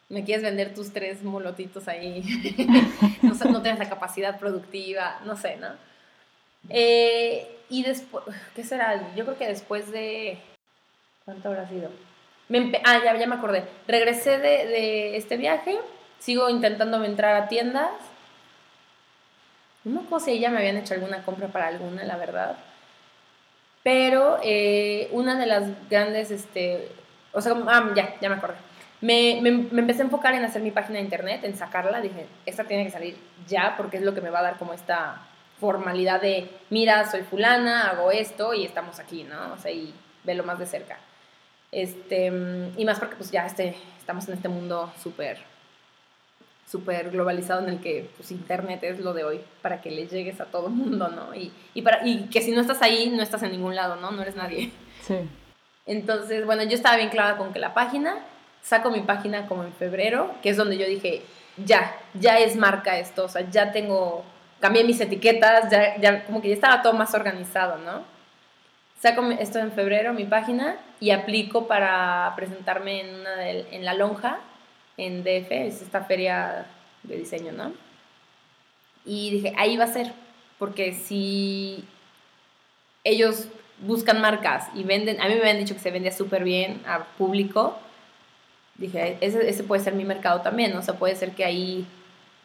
me 0.09 0.23
quieres 0.23 0.43
vender 0.43 0.73
tus 0.73 0.91
tres 0.91 1.23
molotitos 1.23 1.87
ahí, 1.87 2.23
no, 3.21 3.35
sé, 3.35 3.49
no 3.49 3.61
tienes 3.61 3.79
la 3.79 3.89
capacidad 3.89 4.39
productiva, 4.39 5.19
no 5.23 5.37
sé, 5.37 5.57
¿no? 5.57 5.67
Eh, 6.69 7.59
y 7.69 7.83
después, 7.83 8.23
¿qué 8.55 8.63
será? 8.63 9.13
Yo 9.15 9.23
creo 9.25 9.37
que 9.37 9.47
después 9.47 9.91
de, 9.91 10.39
¿cuánto 11.25 11.49
habrá 11.49 11.67
sido? 11.69 11.89
ah, 12.85 12.99
ya, 13.03 13.15
ya 13.15 13.27
me 13.27 13.35
acordé. 13.35 13.63
Regresé 13.87 14.39
de, 14.39 14.65
de 14.65 15.17
este 15.17 15.37
viaje, 15.37 15.77
sigo 16.17 16.49
intentando 16.49 17.03
entrar 17.03 17.35
a 17.35 17.47
tiendas. 17.47 17.91
No 19.83 20.01
acuerdo 20.01 20.25
si 20.25 20.31
ella 20.31 20.49
me 20.49 20.57
habían 20.57 20.77
hecho 20.77 20.95
alguna 20.95 21.23
compra 21.23 21.47
para 21.47 21.67
alguna, 21.67 22.03
la 22.03 22.17
verdad. 22.17 22.57
Pero 23.83 24.39
eh, 24.43 25.07
una 25.11 25.39
de 25.39 25.45
las 25.45 25.89
grandes, 25.89 26.31
este, 26.31 26.89
o 27.31 27.41
sea, 27.41 27.53
ah, 27.67 27.91
ya, 27.95 28.19
ya 28.19 28.29
me 28.29 28.35
acordé. 28.35 28.57
Me, 29.01 29.39
me, 29.41 29.51
me, 29.51 29.81
empecé 29.81 30.01
a 30.01 30.05
enfocar 30.05 30.33
en 30.33 30.43
hacer 30.43 30.61
mi 30.61 30.71
página 30.71 30.99
de 30.99 31.05
internet, 31.05 31.43
en 31.43 31.55
sacarla. 31.55 32.01
Dije, 32.01 32.25
esta 32.45 32.65
tiene 32.65 32.85
que 32.85 32.91
salir 32.91 33.17
ya 33.47 33.75
porque 33.77 33.97
es 33.97 34.03
lo 34.03 34.13
que 34.13 34.21
me 34.21 34.29
va 34.29 34.39
a 34.39 34.43
dar 34.43 34.57
como 34.57 34.73
esta 34.73 35.21
formalidad 35.59 36.21
de, 36.21 36.49
mira, 36.69 37.09
soy 37.09 37.21
fulana, 37.21 37.89
hago 37.89 38.11
esto 38.11 38.53
y 38.53 38.65
estamos 38.65 38.99
aquí, 38.99 39.23
¿no? 39.23 39.53
O 39.53 39.57
sea, 39.57 39.71
y 39.71 39.93
velo 40.23 40.43
más 40.43 40.59
de 40.59 40.65
cerca. 40.65 40.97
Este, 41.71 42.27
y 42.27 42.85
más 42.85 42.99
porque 42.99 43.15
pues 43.15 43.31
ya 43.31 43.45
este, 43.45 43.75
estamos 43.99 44.27
en 44.27 44.35
este 44.35 44.49
mundo 44.49 44.91
súper 45.01 45.37
súper 46.69 47.09
globalizado 47.09 47.63
en 47.63 47.69
el 47.69 47.79
que 47.79 48.09
pues 48.15 48.29
internet 48.31 48.83
es 48.83 48.99
lo 48.99 49.13
de 49.13 49.23
hoy 49.23 49.41
para 49.63 49.81
que 49.81 49.89
le 49.89 50.07
llegues 50.07 50.39
a 50.39 50.45
todo 50.45 50.67
el 50.67 50.73
mundo, 50.73 51.07
¿no? 51.07 51.33
Y, 51.33 51.51
y, 51.73 51.81
para, 51.81 52.05
y 52.05 52.25
que 52.25 52.41
si 52.41 52.51
no 52.51 52.61
estás 52.61 52.81
ahí, 52.83 53.09
no 53.09 53.23
estás 53.23 53.41
en 53.41 53.51
ningún 53.51 53.75
lado, 53.75 53.95
¿no? 53.95 54.11
No 54.11 54.21
eres 54.21 54.35
nadie. 54.35 54.71
Sí. 55.01 55.15
Entonces, 55.87 56.45
bueno, 56.45 56.61
yo 56.63 56.75
estaba 56.75 56.97
bien 56.97 57.09
clara 57.09 57.37
con 57.37 57.51
que 57.51 57.57
la 57.57 57.73
página, 57.73 58.17
saco 58.61 58.89
mi 58.91 59.01
página 59.01 59.47
como 59.47 59.63
en 59.63 59.73
febrero, 59.73 60.33
que 60.41 60.49
es 60.49 60.57
donde 60.57 60.77
yo 60.77 60.85
dije, 60.85 61.23
ya, 61.57 61.95
ya 62.13 62.39
es 62.39 62.55
marca 62.55 62.97
esto, 62.99 63.25
o 63.25 63.29
sea, 63.29 63.49
ya 63.49 63.71
tengo, 63.71 64.23
cambié 64.59 64.83
mis 64.83 65.01
etiquetas, 65.01 65.69
ya, 65.71 65.97
ya 65.97 66.25
como 66.25 66.41
que 66.41 66.49
ya 66.49 66.53
estaba 66.53 66.81
todo 66.81 66.93
más 66.93 67.13
organizado, 67.13 67.77
¿no? 67.77 68.03
Saco 68.99 69.23
esto 69.31 69.59
en 69.59 69.71
febrero, 69.71 70.13
mi 70.13 70.25
página, 70.25 70.77
y 70.99 71.11
aplico 71.11 71.67
para 71.67 72.33
presentarme 72.35 73.01
en, 73.01 73.15
una 73.15 73.47
en 73.47 73.85
la 73.85 73.93
lonja, 73.93 74.39
en 74.97 75.23
DF, 75.23 75.51
es 75.51 75.81
esta 75.81 76.03
feria 76.03 76.65
de 77.03 77.17
diseño, 77.17 77.53
¿no? 77.53 77.71
Y 79.05 79.31
dije, 79.31 79.53
ahí 79.57 79.77
va 79.77 79.85
a 79.85 79.93
ser, 79.93 80.11
porque 80.57 80.93
si 80.93 81.85
ellos 83.03 83.47
buscan 83.79 84.19
marcas 84.21 84.67
y 84.75 84.83
venden, 84.83 85.21
a 85.21 85.27
mí 85.27 85.35
me 85.35 85.41
habían 85.41 85.59
dicho 85.59 85.73
que 85.73 85.79
se 85.79 85.91
vendía 85.91 86.11
súper 86.11 86.43
bien 86.43 86.81
a 86.85 87.05
público, 87.17 87.79
dije, 88.79 89.17
ese, 89.21 89.47
ese, 89.49 89.63
puede 89.63 89.83
ser 89.83 89.93
mi 89.93 90.05
mercado 90.05 90.41
también, 90.41 90.75
o 90.75 90.81
sea, 90.81 90.95
puede 90.95 91.15
ser 91.15 91.31
que 91.31 91.45
ahí, 91.45 91.85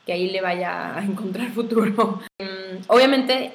que 0.05 0.13
ahí 0.13 0.31
le 0.31 0.41
vaya 0.41 0.97
a 0.97 1.05
encontrar 1.05 1.49
futuro. 1.51 2.21
Mm, 2.39 2.83
obviamente, 2.89 3.53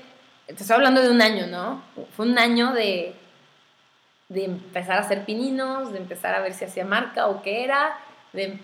te 0.48 0.54
estoy 0.54 0.76
hablando 0.76 1.02
de 1.02 1.10
un 1.10 1.22
año, 1.22 1.48
¿no? 1.48 1.84
Fue 2.16 2.26
un 2.26 2.40
año 2.40 2.74
de, 2.74 3.14
de 4.30 4.46
empezar 4.46 4.98
a 4.98 5.02
hacer 5.02 5.26
pininos, 5.26 5.92
de 5.92 6.00
empezar 6.00 6.36
a 6.36 6.42
ver 6.42 6.54
si 6.54 6.66
hacía 6.66 6.86
marca 6.86 7.28
o 7.28 7.42
qué 7.42 7.64
era, 7.64 7.98
de 8.34 8.60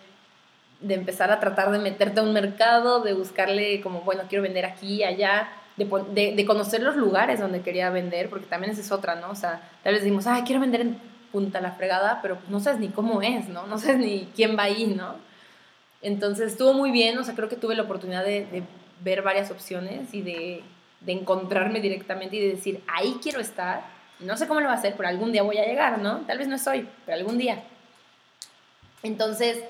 de 0.79 0.93
empezar 0.93 1.31
a 1.31 1.39
tratar 1.39 1.71
de 1.71 1.79
meterte 1.79 2.19
a 2.19 2.23
un 2.23 2.33
mercado, 2.33 3.01
de 3.01 3.13
buscarle 3.13 3.81
como, 3.81 4.01
bueno, 4.01 4.23
quiero 4.27 4.43
vender 4.43 4.65
aquí, 4.65 5.03
allá, 5.03 5.49
de, 5.77 6.33
de, 6.35 6.45
conocer 6.45 6.81
los 6.81 6.95
lugares 6.95 7.39
donde 7.39 7.61
quería 7.61 7.89
vender, 7.89 8.29
porque 8.29 8.45
también 8.45 8.71
esa 8.71 8.81
es 8.81 8.91
otra, 8.91 9.15
¿no? 9.15 9.31
O 9.31 9.35
sea, 9.35 9.61
tal 9.83 9.93
vez 9.93 10.03
decimos, 10.03 10.27
ay, 10.27 10.43
quiero 10.43 10.61
vender 10.61 10.81
en 10.81 10.99
Punta 11.35 11.59
La 11.59 11.73
Fregada, 11.73 12.19
pero 12.21 12.37
no 12.47 12.61
sabes 12.61 12.79
ni 12.79 12.87
cómo 12.87 13.21
es, 13.21 13.49
¿no? 13.49 13.67
No 13.67 13.77
sabes 13.77 13.97
ni 13.97 14.29
quién 14.33 14.57
va 14.57 14.63
ahí, 14.63 14.87
¿no? 14.87 15.15
Entonces 16.01 16.53
estuvo 16.53 16.71
muy 16.71 16.91
bien, 16.91 17.17
o 17.17 17.25
sea, 17.25 17.35
creo 17.35 17.49
que 17.49 17.57
tuve 17.57 17.75
la 17.75 17.83
oportunidad 17.83 18.23
de, 18.23 18.45
de 18.45 18.63
ver 19.01 19.21
varias 19.21 19.51
opciones 19.51 20.13
y 20.13 20.21
de, 20.21 20.63
de, 21.01 21.11
encontrarme 21.11 21.81
directamente 21.81 22.37
y 22.37 22.39
de 22.39 22.55
decir, 22.55 22.81
ahí 22.87 23.19
quiero 23.21 23.41
estar. 23.41 23.81
No 24.21 24.37
sé 24.37 24.47
cómo 24.47 24.61
lo 24.61 24.67
va 24.67 24.75
a 24.75 24.77
hacer, 24.77 24.93
pero 24.95 25.09
algún 25.09 25.33
día 25.33 25.43
voy 25.43 25.57
a 25.57 25.65
llegar, 25.65 25.99
¿no? 25.99 26.19
Tal 26.19 26.37
vez 26.37 26.47
no 26.47 26.57
soy, 26.57 26.87
pero 27.05 27.17
algún 27.17 27.37
día. 27.37 27.65
Entonces, 29.03 29.61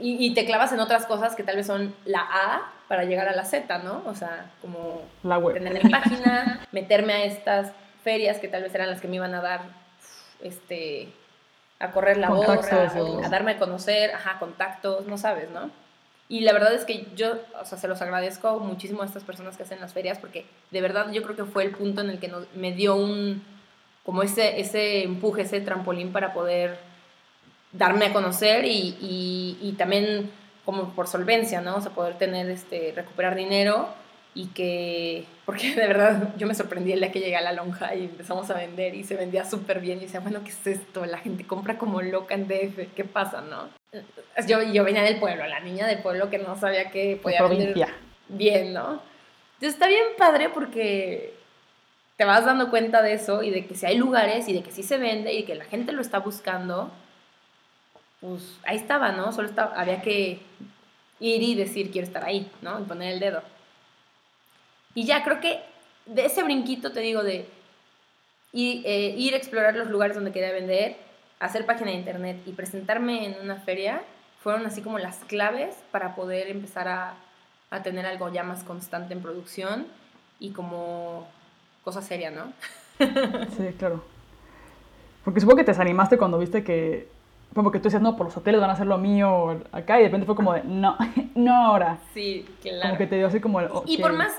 y, 0.00 0.32
te 0.32 0.46
clavas 0.46 0.72
en 0.72 0.80
otras 0.80 1.04
cosas 1.04 1.36
que 1.36 1.42
tal 1.42 1.56
vez 1.56 1.66
son 1.66 1.94
la 2.06 2.20
A 2.20 2.72
para 2.88 3.04
llegar 3.04 3.28
a 3.28 3.36
la 3.36 3.44
Z, 3.44 3.76
¿no? 3.80 4.02
O 4.06 4.14
sea, 4.14 4.50
como 4.62 5.02
la 5.22 5.36
web. 5.36 5.52
tener 5.52 5.84
mi 5.84 5.90
página, 5.90 6.66
meterme 6.72 7.12
a 7.12 7.24
estas 7.26 7.72
ferias 8.02 8.38
que 8.38 8.48
tal 8.48 8.62
vez 8.62 8.74
eran 8.74 8.88
las 8.88 9.02
que 9.02 9.08
me 9.08 9.16
iban 9.16 9.34
a 9.34 9.42
dar, 9.42 9.81
este, 10.42 11.08
a 11.78 11.90
correr 11.90 12.16
la 12.16 12.30
voz, 12.30 12.48
a, 12.72 13.28
darme 13.28 13.52
a 13.52 13.58
conocer, 13.58 14.12
ajá, 14.14 14.38
contactos, 14.38 15.06
no 15.06 15.18
sabes, 15.18 15.50
¿no? 15.50 15.70
Y 16.28 16.40
la 16.40 16.52
verdad 16.52 16.72
es 16.72 16.84
que 16.84 17.06
yo, 17.14 17.34
o 17.60 17.64
sea, 17.64 17.76
se 17.76 17.88
los 17.88 18.00
agradezco 18.00 18.58
muchísimo 18.60 19.02
a 19.02 19.06
estas 19.06 19.24
personas 19.24 19.56
que 19.56 19.64
hacen 19.64 19.80
las 19.80 19.92
ferias 19.92 20.18
porque 20.18 20.46
de 20.70 20.80
verdad 20.80 21.10
yo 21.12 21.22
creo 21.22 21.36
que 21.36 21.44
fue 21.44 21.64
el 21.64 21.72
punto 21.72 22.00
en 22.00 22.10
el 22.10 22.18
que 22.18 22.32
me 22.54 22.72
dio 22.72 22.96
un, 22.96 23.44
como 24.04 24.22
ese, 24.22 24.60
ese 24.60 25.02
empuje, 25.02 25.42
ese 25.42 25.60
trampolín 25.60 26.12
para 26.12 26.32
poder 26.32 26.78
darme 27.72 28.06
a 28.06 28.12
conocer 28.12 28.64
y, 28.64 28.96
y, 29.60 29.72
también 29.72 30.30
como 30.64 30.90
por 30.94 31.08
solvencia, 31.08 31.60
¿no? 31.60 31.76
O 31.76 31.80
sea, 31.80 31.92
poder 31.92 32.16
tener, 32.18 32.48
este, 32.48 32.92
recuperar 32.94 33.34
dinero 33.34 33.88
y 34.34 34.46
que, 34.46 35.26
porque 35.44 35.74
de 35.74 35.86
verdad 35.86 36.34
yo 36.36 36.46
me 36.46 36.54
sorprendí 36.54 36.92
el 36.92 37.00
día 37.00 37.12
que 37.12 37.20
llegué 37.20 37.36
a 37.36 37.42
la 37.42 37.52
lonja 37.52 37.94
y 37.94 38.04
empezamos 38.04 38.50
a 38.50 38.54
vender 38.54 38.94
y 38.94 39.04
se 39.04 39.16
vendía 39.16 39.44
súper 39.44 39.80
bien 39.80 39.98
y 39.98 40.02
decía, 40.02 40.20
bueno, 40.20 40.42
¿qué 40.44 40.50
es 40.50 40.66
esto? 40.66 41.04
La 41.06 41.18
gente 41.18 41.46
compra 41.46 41.78
como 41.78 42.00
loca 42.02 42.34
en 42.34 42.48
DF, 42.48 42.94
¿qué 42.94 43.04
pasa, 43.04 43.42
no? 43.42 43.68
Yo, 44.46 44.62
yo 44.62 44.84
venía 44.84 45.02
del 45.02 45.20
pueblo, 45.20 45.46
la 45.46 45.60
niña 45.60 45.86
del 45.86 45.98
pueblo 45.98 46.30
que 46.30 46.38
no 46.38 46.56
sabía 46.56 46.90
que 46.90 47.18
podía 47.22 47.42
vender 47.42 47.74
bien, 48.28 48.72
¿no? 48.72 49.02
Entonces 49.54 49.74
está 49.74 49.86
bien 49.86 50.04
padre 50.16 50.48
porque 50.48 51.34
te 52.16 52.24
vas 52.24 52.44
dando 52.44 52.70
cuenta 52.70 53.02
de 53.02 53.12
eso 53.12 53.42
y 53.42 53.50
de 53.50 53.66
que 53.66 53.74
si 53.74 53.84
hay 53.86 53.96
lugares 53.96 54.48
y 54.48 54.54
de 54.54 54.62
que 54.62 54.72
sí 54.72 54.82
se 54.82 54.96
vende 54.96 55.34
y 55.34 55.44
que 55.44 55.54
la 55.54 55.64
gente 55.64 55.92
lo 55.92 56.00
está 56.00 56.18
buscando 56.18 56.90
pues 58.22 58.56
ahí 58.62 58.76
estaba, 58.76 59.10
¿no? 59.10 59.32
Solo 59.32 59.48
estaba, 59.48 59.74
había 59.74 60.00
que 60.00 60.40
ir 61.18 61.42
y 61.42 61.54
decir 61.56 61.90
quiero 61.90 62.06
estar 62.06 62.24
ahí, 62.24 62.50
¿no? 62.62 62.80
Y 62.80 62.84
poner 62.84 63.14
el 63.14 63.20
dedo. 63.20 63.42
Y 64.94 65.04
ya 65.04 65.24
creo 65.24 65.40
que 65.40 65.60
de 66.06 66.26
ese 66.26 66.42
brinquito, 66.42 66.92
te 66.92 67.00
digo, 67.00 67.22
de 67.22 67.48
ir, 68.52 68.82
eh, 68.84 69.14
ir 69.16 69.34
a 69.34 69.36
explorar 69.36 69.74
los 69.76 69.88
lugares 69.88 70.14
donde 70.14 70.32
quería 70.32 70.52
vender, 70.52 70.96
hacer 71.40 71.66
página 71.66 71.90
de 71.90 71.96
internet 71.96 72.38
y 72.46 72.52
presentarme 72.52 73.26
en 73.26 73.40
una 73.42 73.56
feria, 73.56 74.02
fueron 74.40 74.66
así 74.66 74.82
como 74.82 74.98
las 74.98 75.18
claves 75.24 75.76
para 75.90 76.14
poder 76.14 76.48
empezar 76.48 76.88
a, 76.88 77.14
a 77.70 77.82
tener 77.82 78.06
algo 78.06 78.32
ya 78.32 78.42
más 78.42 78.64
constante 78.64 79.14
en 79.14 79.22
producción 79.22 79.86
y 80.38 80.50
como 80.50 81.26
cosa 81.84 82.02
seria, 82.02 82.30
¿no? 82.30 82.52
sí, 83.56 83.74
claro. 83.78 84.04
Porque 85.24 85.40
supongo 85.40 85.58
que 85.58 85.64
te 85.64 85.70
desanimaste 85.70 86.18
cuando 86.18 86.38
viste 86.38 86.64
que 86.64 87.08
como 87.54 87.70
que 87.70 87.78
tú 87.78 87.84
decías, 87.84 88.02
no, 88.02 88.16
por 88.16 88.26
los 88.26 88.36
hoteles 88.36 88.60
van 88.60 88.70
a 88.70 88.72
hacer 88.72 88.86
lo 88.86 88.98
mío 88.98 89.60
acá, 89.72 89.98
y 89.98 90.02
de 90.02 90.08
repente 90.08 90.26
fue 90.26 90.34
como 90.34 90.54
de, 90.54 90.62
no, 90.64 90.96
no 91.34 91.54
ahora. 91.54 91.98
Sí, 92.14 92.46
claro. 92.62 92.80
Como 92.82 92.98
que 92.98 93.06
te 93.06 93.16
dio 93.16 93.26
así 93.26 93.40
como 93.40 93.60
el, 93.60 93.68
Y 93.86 93.98
por 93.98 94.12
más, 94.12 94.32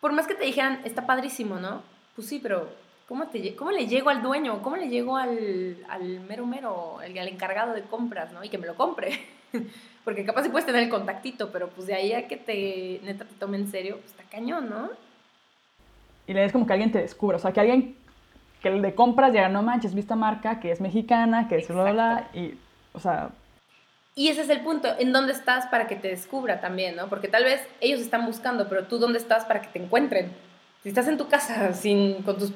por 0.00 0.12
más 0.12 0.26
que 0.26 0.34
te 0.34 0.44
dijeran, 0.44 0.80
está 0.84 1.06
padrísimo, 1.06 1.58
¿no? 1.58 1.82
Pues 2.14 2.28
sí, 2.28 2.40
pero 2.42 2.68
¿cómo, 3.08 3.26
te, 3.26 3.54
cómo 3.54 3.70
le 3.70 3.86
llego 3.86 4.10
al 4.10 4.22
dueño? 4.22 4.62
¿Cómo 4.62 4.76
le 4.76 4.88
llego 4.88 5.16
al, 5.16 5.76
al 5.88 6.20
mero 6.20 6.46
mero, 6.46 6.98
al, 7.00 7.16
al 7.16 7.28
encargado 7.28 7.74
de 7.74 7.82
compras, 7.82 8.32
¿no? 8.32 8.42
Y 8.42 8.48
que 8.48 8.58
me 8.58 8.66
lo 8.66 8.74
compre. 8.74 9.20
Porque 10.04 10.24
capaz 10.24 10.44
sí 10.44 10.48
puedes 10.48 10.66
tener 10.66 10.82
el 10.82 10.88
contactito, 10.88 11.50
pero 11.50 11.68
pues 11.68 11.86
de 11.86 11.94
ahí 11.94 12.12
a 12.14 12.26
que 12.26 12.36
te, 12.36 13.00
neta, 13.04 13.24
te 13.24 13.34
tome 13.34 13.58
en 13.58 13.68
serio, 13.70 13.98
pues 13.98 14.12
está 14.12 14.24
cañón, 14.24 14.70
¿no? 14.70 14.88
Y 16.26 16.32
le 16.32 16.44
es 16.44 16.52
como 16.52 16.66
que 16.66 16.72
alguien 16.72 16.92
te 16.92 16.98
descubra, 16.98 17.36
o 17.36 17.40
sea, 17.40 17.52
que 17.52 17.60
alguien 17.60 17.96
que 18.62 18.68
el 18.68 18.82
de 18.82 18.94
compras 18.94 19.32
ya 19.32 19.48
no 19.48 19.62
manches, 19.62 19.94
vista 19.94 20.16
marca, 20.16 20.60
que 20.60 20.70
es 20.70 20.80
mexicana, 20.80 21.48
que 21.48 21.56
es 21.56 21.68
bla, 21.68 21.92
bla, 21.92 22.30
y, 22.34 22.54
o 22.92 23.00
sea... 23.00 23.30
Y 24.20 24.28
ese 24.28 24.42
es 24.42 24.50
el 24.50 24.60
punto, 24.60 24.94
en 24.98 25.14
dónde 25.14 25.32
estás 25.32 25.64
para 25.68 25.86
que 25.86 25.96
te 25.96 26.08
descubra 26.08 26.60
también, 26.60 26.94
¿no? 26.94 27.08
Porque 27.08 27.26
tal 27.26 27.42
vez 27.42 27.66
ellos 27.80 28.00
están 28.00 28.26
buscando, 28.26 28.68
pero 28.68 28.84
tú 28.84 28.98
dónde 28.98 29.18
estás 29.18 29.46
para 29.46 29.62
que 29.62 29.68
te 29.68 29.82
encuentren. 29.82 30.30
Si 30.82 30.90
estás 30.90 31.08
en 31.08 31.16
tu 31.16 31.26
casa 31.26 31.72
sin, 31.72 32.22
con, 32.22 32.36
tus, 32.36 32.52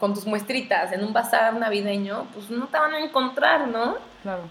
con 0.00 0.14
tus 0.14 0.26
muestritas 0.26 0.90
en 0.90 1.04
un 1.04 1.12
bazar 1.12 1.54
navideño, 1.54 2.26
pues 2.34 2.50
no 2.50 2.66
te 2.66 2.80
van 2.80 2.92
a 2.92 2.98
encontrar, 2.98 3.68
¿no? 3.68 3.98
Claro. 4.24 4.50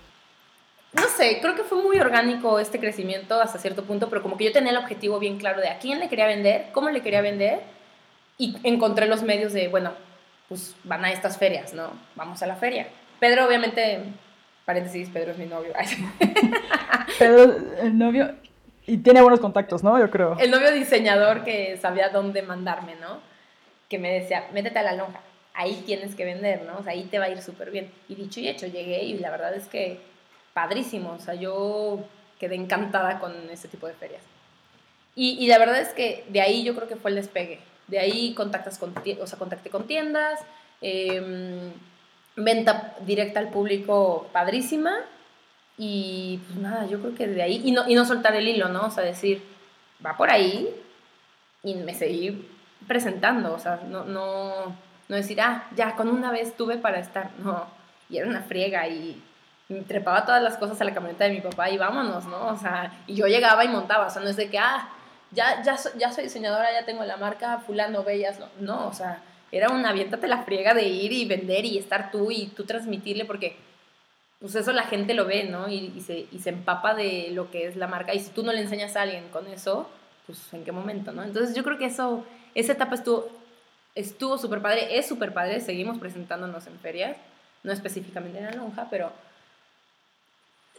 No 0.94 1.04
sé, 1.18 1.40
creo 1.42 1.56
que 1.56 1.64
fue 1.64 1.84
muy 1.84 2.00
orgánico 2.00 2.58
este 2.58 2.80
crecimiento 2.80 3.42
hasta 3.42 3.60
cierto 3.60 3.84
punto, 3.84 4.08
pero 4.08 4.22
como 4.22 4.38
que 4.38 4.46
yo 4.46 4.54
tenía 4.54 4.72
el 4.72 4.78
objetivo 4.78 5.20
bien 5.20 5.38
claro 5.38 5.60
de 5.60 5.68
a 5.68 5.80
quién 5.80 6.00
le 6.00 6.08
quería 6.08 6.26
vender, 6.26 6.68
cómo 6.72 6.90
le 6.90 7.02
quería 7.02 7.20
vender, 7.20 7.64
y 8.38 8.56
encontré 8.64 9.08
los 9.08 9.24
medios 9.24 9.52
de, 9.52 9.68
bueno, 9.68 9.92
pues 10.48 10.74
van 10.86 11.04
a 11.04 11.12
estas 11.12 11.38
ferias, 11.38 11.74
¿no? 11.74 11.92
Vamos 12.16 12.42
a 12.42 12.48
la 12.48 12.56
feria. 12.56 12.88
Pedro, 13.20 13.46
obviamente, 13.46 14.06
paréntesis, 14.66 15.10
Pedro 15.10 15.32
es 15.32 15.38
mi 15.38 15.46
novio. 15.46 15.74
Pedro, 17.20 17.56
el 17.82 17.98
novio, 17.98 18.36
y 18.88 18.98
tiene 18.98 19.22
buenos 19.22 19.40
contactos, 19.40 19.84
¿no? 19.84 19.98
Yo 20.00 20.10
creo. 20.12 20.38
El 20.40 20.52
novio 20.52 20.72
diseñador 20.72 21.44
que 21.44 21.78
sabía 21.78 22.10
dónde 22.10 22.42
mandarme, 22.42 22.96
¿no? 22.96 23.20
Que 23.90 23.98
me 23.98 24.12
decía, 24.12 24.48
métete 24.54 24.80
a 24.80 24.84
la 24.84 24.94
lonja. 24.94 25.22
ahí 25.54 25.84
tienes 25.86 26.16
que 26.16 26.26
vender, 26.26 26.64
¿no? 26.64 26.78
O 26.78 26.84
sea, 26.84 26.94
ahí 26.94 27.04
te 27.06 27.18
va 27.18 27.26
a 27.26 27.30
ir 27.30 27.42
súper 27.42 27.72
bien. 27.72 27.92
Y 28.10 28.16
dicho 28.16 28.40
y 28.40 28.48
hecho, 28.48 28.68
llegué 28.68 29.04
y 29.04 29.18
la 29.18 29.32
verdad 29.32 29.54
es 29.56 29.68
que 29.68 30.00
padrísimo, 30.54 31.14
o 31.14 31.20
sea, 31.20 31.34
yo 31.34 32.00
quedé 32.40 32.56
encantada 32.56 33.20
con 33.20 33.34
ese 33.50 33.68
tipo 33.68 33.88
de 33.88 33.94
ferias. 33.94 34.22
Y, 35.16 35.38
y 35.40 35.48
la 35.48 35.58
verdad 35.58 35.80
es 35.80 35.90
que 35.90 36.26
de 36.30 36.42
ahí 36.42 36.64
yo 36.64 36.76
creo 36.76 36.88
que 36.88 36.96
fue 36.98 37.12
el 37.12 37.16
despegue. 37.16 37.60
De 37.88 38.00
ahí 38.00 38.34
contactas 38.34 38.78
con, 38.78 38.94
o 39.22 39.28
sea, 39.28 39.40
contacté 39.40 39.70
con 39.70 39.88
tiendas, 39.88 40.42
em, 40.82 41.72
venta 42.36 42.96
directa 43.02 43.40
al 43.40 43.50
público 43.50 44.28
padrísima. 44.32 44.96
Y 45.78 46.40
pues 46.48 46.60
nada, 46.60 46.86
yo 46.86 47.00
creo 47.02 47.16
que 47.16 47.28
de 47.28 47.42
ahí, 47.42 47.62
y 47.66 47.72
no, 47.72 47.88
y 47.88 47.96
no 47.96 48.06
soltar 48.06 48.36
el 48.36 48.48
hilo, 48.48 48.70
¿no? 48.70 48.86
O 48.86 48.92
sea, 48.92 49.04
decir, 49.04 49.44
va 50.06 50.16
por 50.16 50.30
ahí, 50.30 50.74
y 51.64 51.76
me 51.76 51.94
seguí 51.94 52.48
presentando, 52.88 53.54
o 53.54 53.60
sea, 53.60 53.82
no, 53.88 54.06
no, 54.06 54.76
no 55.10 55.16
decir, 55.16 55.42
ah, 55.42 55.68
ya, 55.76 55.96
con 55.96 56.08
una 56.08 56.32
vez 56.32 56.56
tuve 56.56 56.78
para 56.78 57.00
estar, 57.00 57.32
no, 57.40 57.66
y 58.10 58.18
era 58.18 58.28
una 58.28 58.42
friega 58.42 58.88
y 58.88 59.22
trepaba 59.88 60.26
todas 60.26 60.44
las 60.44 60.58
cosas 60.58 60.80
a 60.80 60.84
la 60.84 60.94
camioneta 60.94 61.26
de 61.26 61.32
mi 61.32 61.42
papá 61.42 61.70
y 61.72 61.78
vámonos, 61.78 62.26
¿no? 62.26 62.48
O 62.48 62.58
sea, 62.58 62.94
y 63.08 63.16
yo 63.16 63.26
llegaba 63.26 63.66
y 63.66 63.68
montaba, 63.68 64.08
o 64.08 64.10
sea, 64.10 64.22
no 64.22 64.30
es 64.30 64.38
de 64.38 64.50
que, 64.50 64.60
ah, 64.60 64.88
ya, 65.32 65.64
ya, 65.64 65.76
ya 65.98 66.12
soy 66.12 66.26
diseñadora, 66.26 66.72
ya 66.72 66.86
tengo 66.86 67.04
la 67.04 67.18
marca, 67.18 67.58
fulano, 67.58 68.04
bellas, 68.04 68.40
no, 68.40 68.48
no, 68.60 68.88
o 68.88 68.94
sea, 68.94 69.20
era 69.58 69.70
una 69.70 69.90
aviéntate 69.90 70.28
la 70.28 70.44
friega 70.44 70.74
de 70.74 70.84
ir 70.84 71.12
y 71.12 71.26
vender 71.26 71.66
y 71.66 71.78
estar 71.78 72.12
tú 72.12 72.32
y 72.32 72.48
tú 72.48 72.66
transmitirle 72.66 73.26
porque 73.26 73.56
pues 74.40 74.56
eso 74.56 74.74
la 74.74 74.84
gente 74.84 75.14
lo 75.14 75.26
ve, 75.26 75.46
¿no? 75.46 75.70
Y, 75.70 75.94
y, 75.96 76.02
se, 76.02 76.26
y 76.32 76.40
se 76.40 76.50
empapa 76.50 76.94
de 76.94 77.30
lo 77.32 77.50
que 77.52 77.68
es 77.68 77.76
la 77.76 77.88
marca 77.88 78.14
y 78.14 78.20
si 78.20 78.32
tú 78.32 78.44
no 78.44 78.52
le 78.52 78.62
enseñas 78.62 78.96
a 78.96 79.04
alguien 79.04 79.30
con 79.30 79.48
eso, 79.48 79.90
pues 80.26 80.54
en 80.54 80.64
qué 80.64 80.72
momento, 80.72 81.12
¿no? 81.12 81.24
Entonces 81.24 81.56
yo 81.56 81.64
creo 81.64 81.78
que 81.78 81.86
eso, 81.86 82.26
esa 82.54 82.74
etapa 82.74 82.96
estuvo 82.96 83.30
estuvo 83.96 84.38
súper 84.38 84.62
padre, 84.62 84.98
es 84.98 85.08
súper 85.08 85.34
padre, 85.34 85.62
seguimos 85.62 85.98
presentándonos 85.98 86.68
en 86.68 86.78
ferias, 86.80 87.18
no 87.64 87.72
específicamente 87.72 88.40
en 88.40 88.46
la 88.46 88.52
lonja, 88.52 88.88
pero, 88.90 89.12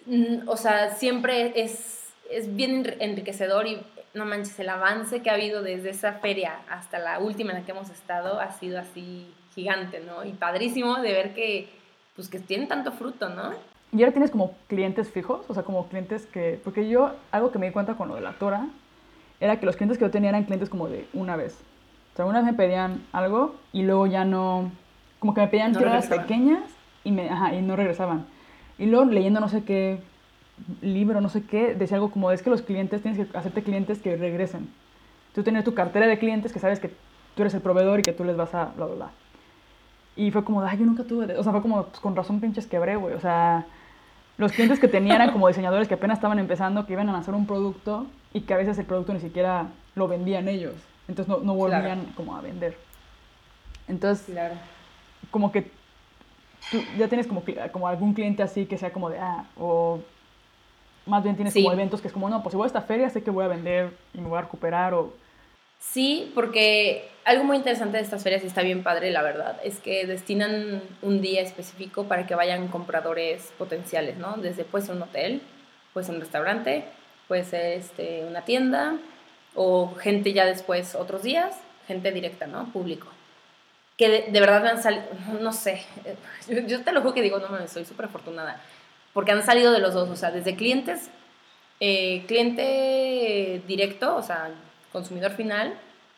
mm, 0.04 0.46
o 0.48 0.56
sea, 0.56 0.94
siempre 0.94 1.52
es, 1.56 2.04
es 2.30 2.54
bien 2.54 2.96
enriquecedor 3.00 3.66
y 3.66 3.80
no 4.16 4.24
manches, 4.24 4.58
el 4.58 4.68
avance 4.68 5.20
que 5.20 5.30
ha 5.30 5.34
habido 5.34 5.62
desde 5.62 5.90
esa 5.90 6.14
feria 6.14 6.60
hasta 6.68 6.98
la 6.98 7.18
última 7.18 7.52
en 7.52 7.58
la 7.58 7.64
que 7.64 7.72
hemos 7.72 7.90
estado 7.90 8.40
ha 8.40 8.50
sido 8.50 8.78
así 8.80 9.32
gigante, 9.54 10.00
¿no? 10.00 10.24
Y 10.24 10.32
padrísimo 10.32 10.96
de 10.96 11.12
ver 11.12 11.34
que, 11.34 11.68
pues, 12.14 12.28
que 12.28 12.40
tienen 12.40 12.66
tanto 12.66 12.92
fruto, 12.92 13.28
¿no? 13.28 13.52
¿Y 13.92 14.02
ahora 14.02 14.12
tienes 14.12 14.30
como 14.30 14.54
clientes 14.68 15.10
fijos? 15.10 15.44
O 15.48 15.54
sea, 15.54 15.62
como 15.62 15.86
clientes 15.88 16.26
que... 16.26 16.60
Porque 16.64 16.88
yo, 16.88 17.12
algo 17.30 17.52
que 17.52 17.58
me 17.58 17.66
di 17.66 17.72
cuenta 17.72 17.94
con 17.94 18.08
lo 18.08 18.14
de 18.14 18.22
la 18.22 18.32
Tora, 18.32 18.66
era 19.38 19.60
que 19.60 19.66
los 19.66 19.76
clientes 19.76 19.98
que 19.98 20.04
yo 20.04 20.10
tenía 20.10 20.30
eran 20.30 20.44
clientes 20.44 20.68
como 20.68 20.88
de 20.88 21.06
una 21.12 21.36
vez. 21.36 21.58
O 22.14 22.16
sea, 22.16 22.24
una 22.24 22.40
vez 22.40 22.46
me 22.46 22.54
pedían 22.54 23.06
algo 23.12 23.54
y 23.72 23.82
luego 23.82 24.06
ya 24.06 24.24
no, 24.24 24.70
como 25.18 25.34
que 25.34 25.42
me 25.42 25.48
pedían 25.48 25.72
no 25.72 25.80
pequeñas 26.08 26.62
y, 27.04 27.12
me, 27.12 27.28
ajá, 27.28 27.54
y 27.54 27.62
no 27.62 27.76
regresaban. 27.76 28.26
Y 28.78 28.86
luego 28.86 29.04
leyendo 29.06 29.40
no 29.40 29.48
sé 29.48 29.62
qué 29.64 30.00
libro, 30.80 31.20
no 31.20 31.28
sé 31.28 31.42
qué, 31.42 31.74
decía 31.74 31.96
algo 31.96 32.10
como, 32.10 32.30
es 32.30 32.42
que 32.42 32.50
los 32.50 32.62
clientes, 32.62 33.02
tienes 33.02 33.26
que 33.26 33.36
hacerte 33.36 33.62
clientes 33.62 33.98
que 33.98 34.16
regresen. 34.16 34.68
Tú 35.34 35.42
tienes 35.42 35.64
tu 35.64 35.74
cartera 35.74 36.06
de 36.06 36.18
clientes 36.18 36.52
que 36.52 36.58
sabes 36.58 36.80
que 36.80 36.90
tú 37.34 37.42
eres 37.42 37.54
el 37.54 37.60
proveedor 37.60 38.00
y 38.00 38.02
que 38.02 38.12
tú 38.12 38.24
les 38.24 38.36
vas 38.36 38.54
a 38.54 38.66
bla, 38.76 38.86
bla, 38.86 38.94
bla. 38.94 39.10
Y 40.16 40.30
fue 40.30 40.44
como, 40.44 40.62
ay, 40.62 40.78
yo 40.78 40.86
nunca 40.86 41.04
tuve, 41.04 41.36
o 41.36 41.42
sea, 41.42 41.52
fue 41.52 41.60
como, 41.60 41.84
pues, 41.84 42.00
con 42.00 42.16
razón 42.16 42.40
pinches 42.40 42.66
quebré, 42.66 42.96
güey. 42.96 43.14
O 43.14 43.20
sea, 43.20 43.66
los 44.38 44.52
clientes 44.52 44.80
que 44.80 44.88
tenían 44.88 45.16
eran 45.16 45.32
como 45.32 45.48
diseñadores 45.48 45.88
que 45.88 45.94
apenas 45.94 46.18
estaban 46.18 46.38
empezando, 46.38 46.86
que 46.86 46.94
iban 46.94 47.08
a 47.10 47.12
lanzar 47.12 47.34
un 47.34 47.46
producto 47.46 48.06
y 48.32 48.40
que 48.40 48.54
a 48.54 48.56
veces 48.56 48.78
el 48.78 48.86
producto 48.86 49.12
ni 49.12 49.20
siquiera 49.20 49.68
lo 49.94 50.08
vendían 50.08 50.48
ellos. 50.48 50.74
Entonces 51.08 51.28
no, 51.28 51.40
no 51.44 51.54
volvían 51.54 52.06
como 52.16 52.34
a 52.34 52.40
vender. 52.40 52.76
Entonces, 53.88 54.34
como 55.30 55.52
que 55.52 55.70
tú 56.70 56.82
ya 56.98 57.08
tienes 57.08 57.26
como, 57.26 57.42
como 57.72 57.88
algún 57.88 58.14
cliente 58.14 58.42
así 58.42 58.66
que 58.66 58.78
sea 58.78 58.92
como 58.92 59.10
de, 59.10 59.18
ah, 59.18 59.44
o 59.58 60.00
más 61.06 61.22
bien 61.22 61.36
tienes 61.36 61.54
como 61.54 61.72
eventos 61.72 62.00
que 62.00 62.08
es 62.08 62.12
como, 62.12 62.28
no, 62.28 62.42
pues 62.42 62.52
si 62.52 62.56
voy 62.56 62.64
a 62.64 62.66
esta 62.66 62.82
feria 62.82 63.08
sé 63.10 63.22
que 63.22 63.30
voy 63.30 63.44
a 63.44 63.48
vender 63.48 63.90
y 64.12 64.20
me 64.20 64.28
voy 64.28 64.38
a 64.38 64.42
recuperar 64.42 64.94
o... 64.94 65.12
Sí, 65.78 66.32
porque 66.34 67.08
algo 67.24 67.44
muy 67.44 67.56
interesante 67.56 67.96
de 67.96 68.02
estas 68.02 68.22
ferias, 68.22 68.44
y 68.44 68.46
está 68.46 68.62
bien 68.62 68.82
padre, 68.82 69.10
la 69.10 69.22
verdad, 69.22 69.60
es 69.64 69.80
que 69.80 70.06
destinan 70.06 70.80
un 71.02 71.20
día 71.20 71.42
específico 71.42 72.04
para 72.04 72.26
que 72.26 72.34
vayan 72.34 72.68
compradores 72.68 73.52
potenciales, 73.58 74.16
¿no? 74.16 74.36
Desde 74.36 74.64
puede 74.64 74.86
ser 74.86 74.94
un 74.94 75.02
hotel, 75.02 75.42
puede 75.92 76.06
ser 76.06 76.14
un 76.14 76.20
restaurante, 76.20 76.84
puede 77.28 77.44
ser 77.44 77.78
este, 77.78 78.24
una 78.24 78.42
tienda, 78.42 78.96
o 79.56 79.94
gente 79.96 80.32
ya 80.32 80.44
después 80.44 80.94
otros 80.94 81.24
días, 81.24 81.56
gente 81.88 82.12
directa, 82.12 82.46
¿no? 82.46 82.72
Público. 82.72 83.08
Que 83.96 84.30
de, 84.30 84.40
verdad 84.40 84.62
me 84.62 84.68
han 84.68 84.82
salido, 84.82 85.04
no 85.40 85.52
sé, 85.52 85.82
yo, 86.68 86.82
te 86.82 86.92
lo 86.92 87.00
juro 87.00 87.14
que 87.14 87.22
digo, 87.22 87.38
no 87.38 87.48
mames, 87.48 87.72
soy 87.72 87.84
súper 87.84 88.06
afortunada, 88.06 88.60
porque 89.16 89.32
han 89.32 89.42
salido 89.42 89.72
de 89.72 89.78
los 89.78 89.94
dos, 89.94 90.10
o 90.10 90.14
sea, 90.14 90.30
desde 90.30 90.56
clientes, 90.56 91.08
eh, 91.80 92.26
cliente 92.26 93.62
directo, 93.66 94.14
o 94.14 94.22
sea, 94.22 94.50
consumidor 94.92 95.32
final, 95.32 95.72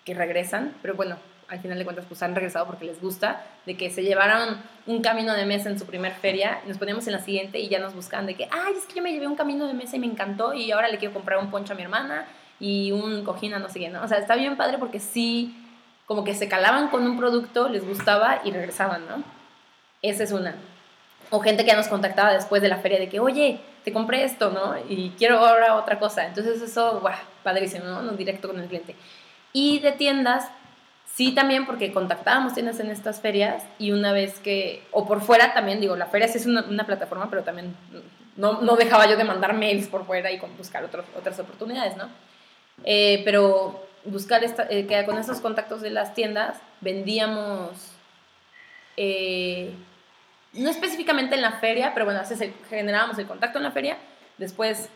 que 0.05 0.15
regresan, 0.15 0.75
pero 0.83 0.95
bueno, 0.95 1.17
al 1.47 1.61
final 1.61 1.79
de 1.79 1.85
cuentas 1.85 2.07
pues 2.09 2.21
han 2.25 2.35
regresado 2.35 2.67
porque 2.67 2.87
les 2.87 3.01
gusta, 3.01 3.47
de 3.67 3.77
que 3.77 3.89
se 3.91 4.03
llevaron 4.03 4.61
un 4.89 5.01
camino 5.01 5.33
de 5.35 5.47
mesa 5.47 5.71
en 5.71 5.79
su 5.79 5.87
primer 5.87 6.11
feria, 6.11 6.59
nos 6.67 6.77
poníamos 6.77 7.07
en 7.07 7.13
la 7.13 7.21
siguiente 7.21 7.61
y 7.61 7.69
ya 7.69 7.79
nos 7.79 7.95
buscan 7.95 8.27
de 8.27 8.35
que, 8.35 8.49
ay, 8.51 8.75
es 8.77 8.85
que 8.87 8.97
yo 8.97 9.03
me 9.05 9.13
llevé 9.13 9.29
un 9.29 9.37
camino 9.37 9.69
de 9.69 9.75
mesa 9.75 9.95
y 9.95 10.01
me 10.01 10.07
encantó 10.07 10.53
y 10.53 10.73
ahora 10.73 10.89
le 10.89 10.99
quiero 10.99 11.15
comprar 11.15 11.39
un 11.39 11.53
poncho 11.53 11.75
a 11.75 11.77
mi 11.77 11.83
hermana 11.83 12.27
y 12.59 12.91
un 12.91 13.23
cojín 13.23 13.53
no 13.53 13.69
sé 13.69 13.79
qué, 13.79 13.91
¿no? 13.91 14.03
O 14.03 14.09
sea, 14.09 14.19
está 14.19 14.35
bien 14.35 14.57
padre 14.57 14.77
porque 14.77 14.99
sí, 14.99 15.55
como 16.05 16.25
que 16.25 16.35
se 16.35 16.49
calaban 16.49 16.89
con 16.89 17.07
un 17.07 17.17
producto, 17.17 17.69
les 17.69 17.87
gustaba 17.87 18.41
y 18.45 18.51
regresaban, 18.51 19.07
¿no? 19.07 19.23
Esa 20.03 20.25
es 20.25 20.33
una. 20.33 20.57
O 21.31 21.41
gente 21.41 21.65
que 21.65 21.75
nos 21.75 21.89
contactaba 21.89 22.33
después 22.33 22.63
de 22.63 22.69
la 22.69 22.79
feria 22.79 22.99
de 22.99 23.09
que, 23.09 23.21
oye, 23.21 23.61
te 23.85 23.93
compré 23.93 24.25
esto, 24.25 24.51
¿no? 24.51 24.75
Y 24.89 25.11
quiero 25.19 25.39
ahora 25.39 25.77
otra 25.77 25.99
cosa. 25.99 26.27
Entonces 26.27 26.63
eso, 26.63 27.01
guau, 27.01 27.15
padrísimo, 27.43 27.85
¿no? 27.85 28.13
Directo 28.13 28.49
con 28.49 28.59
el 28.61 28.67
cliente. 28.67 28.95
Y 29.53 29.81
de 29.81 29.93
tiendas, 29.93 30.49
sí 31.15 31.33
también 31.33 31.67
porque 31.67 31.93
contactábamos 31.93 32.55
tiendas 32.55 32.81
en 32.81 32.91
estas 32.91 33.21
ferias 33.21 33.63
y 33.79 33.93
una 33.93 34.13
vez 34.13 34.39
que, 34.41 34.83
o 34.91 35.07
por 35.07 35.21
fuera 35.21 35.53
también, 35.53 35.81
digo, 35.81 35.97
la 35.97 36.07
feria 36.07 36.27
es 36.27 36.47
una, 36.47 36.87
plataforma, 36.87 37.29
pero 37.29 37.43
también 37.43 37.75
no, 38.37 38.61
no, 38.61 38.77
dejaba 38.77 39.09
yo 39.09 39.17
de 39.17 39.25
mandar 39.25 39.55
mails 39.55 39.89
por 39.89 40.07
fuera 40.07 40.31
y 40.31 40.41
buscar 40.57 40.85
otras 40.85 41.39
oportunidades, 41.41 41.97
¿no? 41.97 42.09
Eh, 42.85 43.23
pero 43.25 43.87
buscar 44.05 44.45
esta, 44.45 44.67
eh, 44.71 44.87
que 44.87 45.05
con 45.05 45.19
esos 45.19 45.41
contactos 45.41 45.81
de 45.81 45.91
las 45.91 46.15
tiendas 46.15 46.59
vendíamos, 46.81 47.71
eh, 48.97 49.73
no 50.53 50.71
específicamente 50.71 51.35
en 51.35 51.43
la 51.43 51.53
feria, 51.53 51.93
pero 51.95 52.07
bueno, 52.07 52.21
generábamos 52.69 53.19
el 53.19 53.27
contacto 53.27 53.59
en 53.59 53.65
la 53.65 53.71
feria, 53.71 53.99
después 54.39 54.89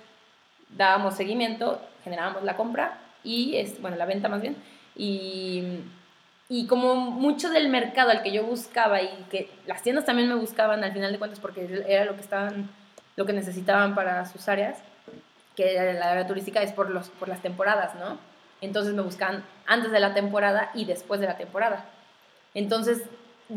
dábamos 0.70 1.14
seguimiento, 1.14 1.80
generábamos 2.05 2.42
la 2.42 2.57
compra 2.57 2.98
y, 3.22 3.57
es, 3.57 3.80
bueno, 3.80 3.96
la 3.96 4.07
venta 4.07 4.28
más 4.28 4.40
bien, 4.40 4.57
y, 4.96 5.80
y 6.48 6.66
como 6.66 6.94
mucho 6.94 7.50
del 7.50 7.68
mercado 7.68 8.11
al 8.11 8.22
que 8.22 8.32
yo 8.32 8.44
buscaba 8.44 9.03
y 9.03 9.26
que 9.30 9.50
las 9.66 9.82
tiendas 9.82 10.05
también 10.05 10.28
me 10.28 10.34
buscaban 10.34 10.84
al 10.84 10.92
final 10.92 11.12
de 11.12 11.18
cuentas 11.18 11.40
porque 11.40 11.84
era 11.86 12.05
lo 12.05 12.14
que 12.14 12.22
estaban, 12.22 12.70
lo 13.16 13.26
que 13.26 13.32
necesitaban 13.32 13.94
para 13.94 14.24
sus 14.26 14.48
áreas, 14.48 14.78
que 15.57 15.94
la 15.94 16.12
área 16.12 16.26
turística 16.26 16.62
es 16.62 16.72
por, 16.72 16.90
los, 16.90 17.11
por 17.11 17.28
las 17.28 17.42
temporadas, 17.42 17.94
¿no? 17.94 18.18
Entonces 18.61 18.94
me 18.94 19.03
buscan 19.03 19.44
antes 19.66 19.90
de 19.90 20.00
la 20.00 20.14
temporada 20.14 20.70
y 20.74 20.84
después 20.84 21.20
de 21.20 21.26
la 21.26 21.36
temporada. 21.36 21.84
Entonces, 22.55 23.03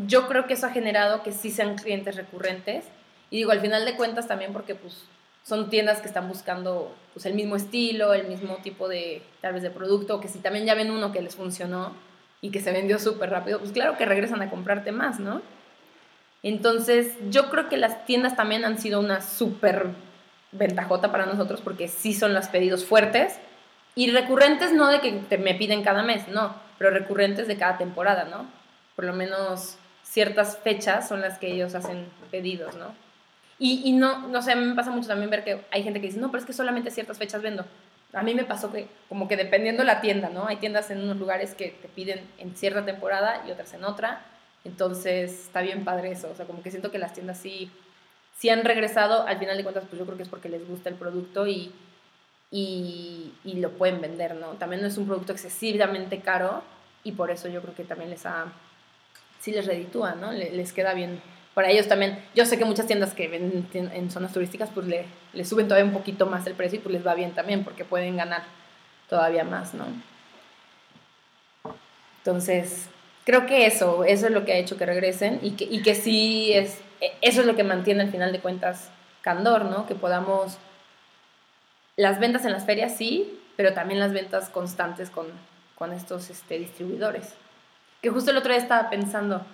yo 0.06 0.28
creo 0.28 0.46
que 0.46 0.54
eso 0.54 0.66
ha 0.66 0.70
generado 0.70 1.22
que 1.22 1.32
sí 1.32 1.50
sean 1.50 1.76
clientes 1.76 2.16
recurrentes. 2.16 2.84
Y 3.30 3.36
digo, 3.38 3.50
al 3.50 3.60
final 3.60 3.84
de 3.84 3.96
cuentas 3.96 4.28
también 4.28 4.52
porque 4.52 4.74
pues 4.74 5.04
son 5.42 5.70
tiendas 5.70 6.00
que 6.00 6.08
están 6.08 6.28
buscando 6.28 6.94
pues 7.14 7.24
el 7.24 7.34
mismo 7.34 7.56
estilo, 7.56 8.14
el 8.14 8.26
mismo 8.26 8.56
tipo 8.56 8.88
de, 8.88 9.22
tal 9.40 9.54
vez 9.54 9.62
de 9.62 9.70
producto, 9.70 10.20
que 10.20 10.28
si 10.28 10.40
también 10.40 10.66
ya 10.66 10.74
ven 10.74 10.90
uno 10.90 11.12
que 11.12 11.22
les 11.22 11.36
funcionó 11.36 11.94
y 12.40 12.50
que 12.50 12.60
se 12.60 12.72
vendió 12.72 12.98
súper 12.98 13.30
rápido, 13.30 13.58
pues 13.58 13.72
claro 13.72 13.96
que 13.96 14.04
regresan 14.04 14.42
a 14.42 14.50
comprarte 14.50 14.92
más, 14.92 15.20
¿no? 15.20 15.42
Entonces, 16.42 17.14
yo 17.30 17.48
creo 17.50 17.68
que 17.68 17.76
las 17.76 18.04
tiendas 18.04 18.36
también 18.36 18.64
han 18.64 18.78
sido 18.78 19.00
una 19.00 19.20
súper 19.20 19.88
ventajota 20.52 21.10
para 21.10 21.26
nosotros 21.26 21.60
porque 21.60 21.88
sí 21.88 22.12
son 22.12 22.34
los 22.34 22.48
pedidos 22.48 22.84
fuertes 22.84 23.38
y 23.94 24.10
recurrentes 24.10 24.72
no 24.72 24.88
de 24.88 25.00
que 25.00 25.12
te 25.12 25.38
me 25.38 25.54
piden 25.54 25.82
cada 25.82 26.02
mes, 26.02 26.28
no, 26.28 26.54
pero 26.78 26.90
recurrentes 26.90 27.48
de 27.48 27.56
cada 27.56 27.78
temporada, 27.78 28.24
¿no? 28.24 28.46
Por 28.94 29.06
lo 29.06 29.12
menos 29.12 29.78
ciertas 30.16 30.56
fechas 30.56 31.06
son 31.06 31.20
las 31.20 31.38
que 31.38 31.52
ellos 31.52 31.74
hacen 31.74 32.06
pedidos, 32.30 32.74
¿no? 32.76 32.94
Y, 33.58 33.82
y 33.84 33.92
no, 33.92 34.28
no 34.28 34.40
sé, 34.40 34.56
me 34.56 34.74
pasa 34.74 34.90
mucho 34.90 35.08
también 35.08 35.28
ver 35.28 35.44
que 35.44 35.60
hay 35.70 35.82
gente 35.82 36.00
que 36.00 36.06
dice, 36.06 36.18
no, 36.18 36.30
pero 36.30 36.40
es 36.40 36.46
que 36.46 36.54
solamente 36.54 36.90
ciertas 36.90 37.18
fechas 37.18 37.42
vendo. 37.42 37.66
A 38.14 38.22
mí 38.22 38.32
me 38.32 38.44
pasó 38.44 38.72
que, 38.72 38.88
como 39.10 39.28
que 39.28 39.36
dependiendo 39.36 39.84
la 39.84 40.00
tienda, 40.00 40.30
¿no? 40.30 40.46
Hay 40.46 40.56
tiendas 40.56 40.90
en 40.90 41.02
unos 41.02 41.18
lugares 41.18 41.54
que 41.54 41.68
te 41.68 41.88
piden 41.88 42.26
en 42.38 42.56
cierta 42.56 42.82
temporada 42.82 43.44
y 43.46 43.50
otras 43.50 43.74
en 43.74 43.84
otra. 43.84 44.22
Entonces, 44.64 45.32
está 45.32 45.60
bien 45.60 45.84
padre 45.84 46.12
eso. 46.12 46.30
O 46.30 46.34
sea, 46.34 46.46
como 46.46 46.62
que 46.62 46.70
siento 46.70 46.90
que 46.90 46.98
las 46.98 47.12
tiendas 47.12 47.36
sí 47.36 47.70
si 48.38 48.48
han 48.48 48.64
regresado, 48.64 49.26
al 49.26 49.38
final 49.38 49.58
de 49.58 49.64
cuentas, 49.64 49.84
pues 49.86 49.98
yo 49.98 50.06
creo 50.06 50.16
que 50.16 50.22
es 50.22 50.30
porque 50.30 50.48
les 50.48 50.66
gusta 50.66 50.88
el 50.88 50.94
producto 50.94 51.46
y, 51.46 51.72
y, 52.50 53.34
y, 53.44 53.54
lo 53.60 53.72
pueden 53.72 54.00
vender, 54.00 54.34
¿no? 54.36 54.48
También 54.52 54.80
no 54.82 54.88
es 54.88 54.96
un 54.96 55.06
producto 55.06 55.32
excesivamente 55.32 56.20
caro 56.20 56.62
y 57.04 57.12
por 57.12 57.30
eso 57.30 57.48
yo 57.48 57.60
creo 57.62 57.74
que 57.74 57.84
también 57.84 58.10
les 58.10 58.26
ha, 58.26 58.46
sí 59.46 59.52
les 59.52 59.64
reditúa, 59.64 60.16
¿no? 60.16 60.32
Les, 60.32 60.72
queda 60.72 60.92
bien. 60.92 61.22
Para 61.54 61.70
ellos 61.70 61.86
también, 61.86 62.18
yo 62.34 62.44
sé 62.44 62.58
que 62.58 62.64
muchas 62.64 62.88
tiendas 62.88 63.14
que 63.14 63.28
venden 63.28 63.92
en 63.94 64.10
zonas 64.10 64.32
turísticas, 64.32 64.70
pues 64.74 64.88
le, 64.88 65.04
le 65.34 65.44
suben 65.44 65.68
todavía 65.68 65.88
un 65.88 65.96
poquito 65.96 66.26
más 66.26 66.44
el 66.48 66.54
precio 66.54 66.80
y 66.80 66.82
pues 66.82 66.92
les 66.92 67.06
va 67.06 67.14
bien 67.14 67.30
también, 67.30 67.62
porque 67.62 67.84
pueden 67.84 68.16
ganar 68.16 68.42
todavía 69.08 69.44
más, 69.44 69.72
¿no? 69.72 69.84
Entonces, 72.18 72.88
creo 73.24 73.46
que 73.46 73.66
eso, 73.66 74.02
eso 74.02 74.26
es 74.26 74.32
lo 74.32 74.44
que 74.44 74.52
ha 74.52 74.56
hecho 74.56 74.76
que 74.76 74.84
regresen 74.84 75.38
y 75.42 75.52
que, 75.52 75.64
y 75.64 75.80
que 75.80 75.94
sí 75.94 76.52
es, 76.52 76.80
eso 77.22 77.42
es 77.42 77.46
lo 77.46 77.54
que 77.54 77.62
mantiene 77.62 78.02
al 78.02 78.10
final 78.10 78.32
de 78.32 78.40
cuentas 78.40 78.90
Candor, 79.20 79.66
¿no? 79.66 79.86
Que 79.86 79.94
podamos, 79.94 80.58
las 81.94 82.18
ventas 82.18 82.44
en 82.44 82.52
las 82.52 82.66
ferias 82.66 82.96
sí, 82.96 83.40
pero 83.56 83.74
también 83.74 84.00
las 84.00 84.12
ventas 84.12 84.50
constantes 84.50 85.08
con, 85.08 85.28
con 85.76 85.92
estos 85.92 86.30
este, 86.30 86.58
distribuidores. 86.58 87.36
Que 88.06 88.10
justo 88.10 88.30
el 88.30 88.36
otro 88.36 88.52
día 88.52 88.62
estaba 88.62 88.88
pensando, 88.88 89.44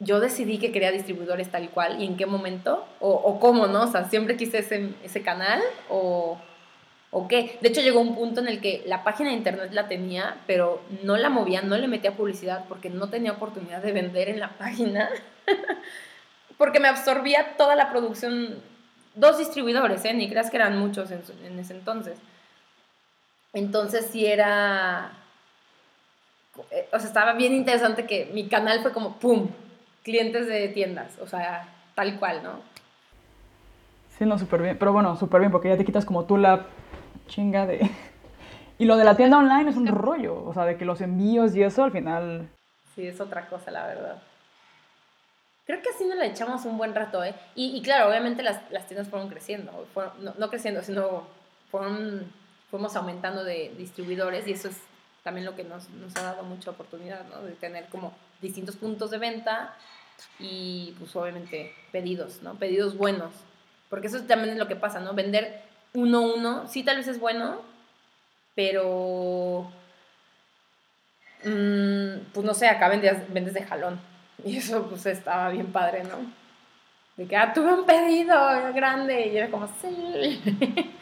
yo 0.00 0.18
decidí 0.18 0.58
que 0.58 0.72
quería 0.72 0.90
distribuidores 0.90 1.48
tal 1.48 1.70
cual 1.70 2.02
y 2.02 2.06
en 2.06 2.16
qué 2.16 2.26
momento 2.26 2.84
o, 2.98 3.38
cómo, 3.38 3.68
¿no? 3.68 3.84
O 3.84 3.86
sea, 3.86 4.06
siempre 4.06 4.36
quise 4.36 4.58
ese, 4.58 4.90
ese 5.04 5.22
canal 5.22 5.62
o, 5.88 6.40
o 7.12 7.28
qué. 7.28 7.60
De 7.60 7.68
hecho, 7.68 7.80
llegó 7.80 8.00
un 8.00 8.16
punto 8.16 8.40
en 8.40 8.48
el 8.48 8.60
que 8.60 8.82
la 8.84 9.04
página 9.04 9.30
de 9.30 9.36
internet 9.36 9.68
la 9.70 9.86
tenía, 9.86 10.38
pero 10.48 10.82
no 11.04 11.16
la 11.16 11.28
movía, 11.28 11.62
no 11.62 11.78
le 11.78 11.86
metía 11.86 12.16
publicidad 12.16 12.64
porque 12.68 12.90
no 12.90 13.10
tenía 13.10 13.30
oportunidad 13.30 13.80
de 13.80 13.92
vender 13.92 14.28
en 14.28 14.40
la 14.40 14.58
página. 14.58 15.08
porque 16.58 16.80
me 16.80 16.88
absorbía 16.88 17.56
toda 17.56 17.76
la 17.76 17.92
producción. 17.92 18.60
Dos 19.14 19.38
distribuidores, 19.38 20.04
¿eh? 20.04 20.14
Ni 20.14 20.28
creas 20.28 20.50
que 20.50 20.56
eran 20.56 20.80
muchos 20.80 21.12
en, 21.12 21.22
en 21.44 21.60
ese 21.60 21.74
entonces. 21.74 22.18
Entonces, 23.52 24.08
sí 24.10 24.26
era 24.26 25.12
eh, 26.70 26.88
o 26.92 26.98
sea, 26.98 27.08
estaba 27.08 27.32
bien 27.34 27.52
interesante 27.52 28.06
que 28.06 28.30
mi 28.32 28.48
canal 28.48 28.80
fue 28.82 28.92
como, 28.92 29.16
¡pum!, 29.16 29.48
clientes 30.02 30.46
de 30.46 30.68
tiendas, 30.68 31.18
o 31.20 31.26
sea, 31.26 31.68
tal 31.94 32.18
cual, 32.18 32.42
¿no? 32.42 32.60
Sí, 34.18 34.26
no, 34.26 34.38
súper 34.38 34.62
bien, 34.62 34.78
pero 34.78 34.92
bueno, 34.92 35.16
súper 35.16 35.40
bien, 35.40 35.52
porque 35.52 35.68
ya 35.68 35.76
te 35.76 35.84
quitas 35.84 36.04
como 36.04 36.24
tú 36.24 36.36
la 36.36 36.66
chinga 37.28 37.66
de... 37.66 37.90
Y 38.78 38.84
lo 38.84 38.96
de 38.96 39.04
la 39.04 39.16
tienda 39.16 39.38
online 39.38 39.70
es 39.70 39.76
un 39.76 39.86
rollo, 39.88 40.42
o 40.44 40.52
sea, 40.52 40.64
de 40.64 40.76
que 40.76 40.84
los 40.84 41.00
envíos 41.00 41.54
y 41.54 41.62
eso 41.62 41.84
al 41.84 41.92
final... 41.92 42.48
Sí, 42.94 43.06
es 43.06 43.20
otra 43.20 43.46
cosa, 43.46 43.70
la 43.70 43.86
verdad. 43.86 44.20
Creo 45.64 45.80
que 45.80 45.90
así 45.90 46.04
nos 46.04 46.16
la 46.16 46.26
echamos 46.26 46.64
un 46.64 46.76
buen 46.76 46.94
rato, 46.94 47.22
¿eh? 47.22 47.34
Y, 47.54 47.76
y 47.76 47.82
claro, 47.82 48.08
obviamente 48.08 48.42
las, 48.42 48.60
las, 48.72 48.86
tiendas 48.86 49.08
fueron 49.08 49.28
creciendo, 49.28 49.86
no, 50.20 50.34
no, 50.36 50.50
creciendo, 50.50 50.82
sino 50.82 51.22
fueron, 51.70 52.30
fuimos 52.70 52.96
aumentando 52.96 53.44
de 53.44 53.72
distribuidores 53.78 54.48
y 54.48 54.52
eso 54.52 54.68
es 54.68 54.80
también 55.22 55.44
lo 55.44 55.54
que 55.54 55.64
nos, 55.64 55.88
nos 55.90 56.14
ha 56.16 56.22
dado 56.22 56.42
mucha 56.42 56.70
oportunidad, 56.70 57.26
¿no? 57.28 57.42
De 57.42 57.52
tener 57.52 57.86
como 57.88 58.14
distintos 58.40 58.76
puntos 58.76 59.10
de 59.10 59.18
venta 59.18 59.76
y 60.38 60.94
pues 60.98 61.14
obviamente 61.16 61.74
pedidos, 61.92 62.42
¿no? 62.42 62.54
Pedidos 62.54 62.96
buenos. 62.96 63.32
Porque 63.88 64.08
eso 64.08 64.22
también 64.22 64.50
es 64.50 64.58
lo 64.58 64.68
que 64.68 64.76
pasa, 64.76 65.00
¿no? 65.00 65.14
Vender 65.14 65.62
uno 65.94 66.18
a 66.18 66.34
uno, 66.34 66.68
sí 66.68 66.82
tal 66.82 66.96
vez 66.96 67.08
es 67.08 67.20
bueno, 67.20 67.60
pero 68.54 69.70
mmm, 71.44 72.18
pues 72.32 72.46
no 72.46 72.54
sé, 72.54 72.68
acá 72.68 72.88
vendes, 72.88 73.32
vendes 73.32 73.54
de 73.54 73.62
jalón. 73.62 74.00
Y 74.44 74.56
eso 74.56 74.88
pues 74.88 75.06
estaba 75.06 75.50
bien 75.50 75.70
padre, 75.72 76.04
¿no? 76.04 76.42
De 77.16 77.26
que, 77.26 77.36
ah, 77.36 77.52
tuve 77.52 77.72
un 77.74 77.84
pedido 77.84 78.34
grande. 78.72 79.28
Y 79.28 79.36
era 79.36 79.50
como, 79.50 79.68
sí. 79.80 80.40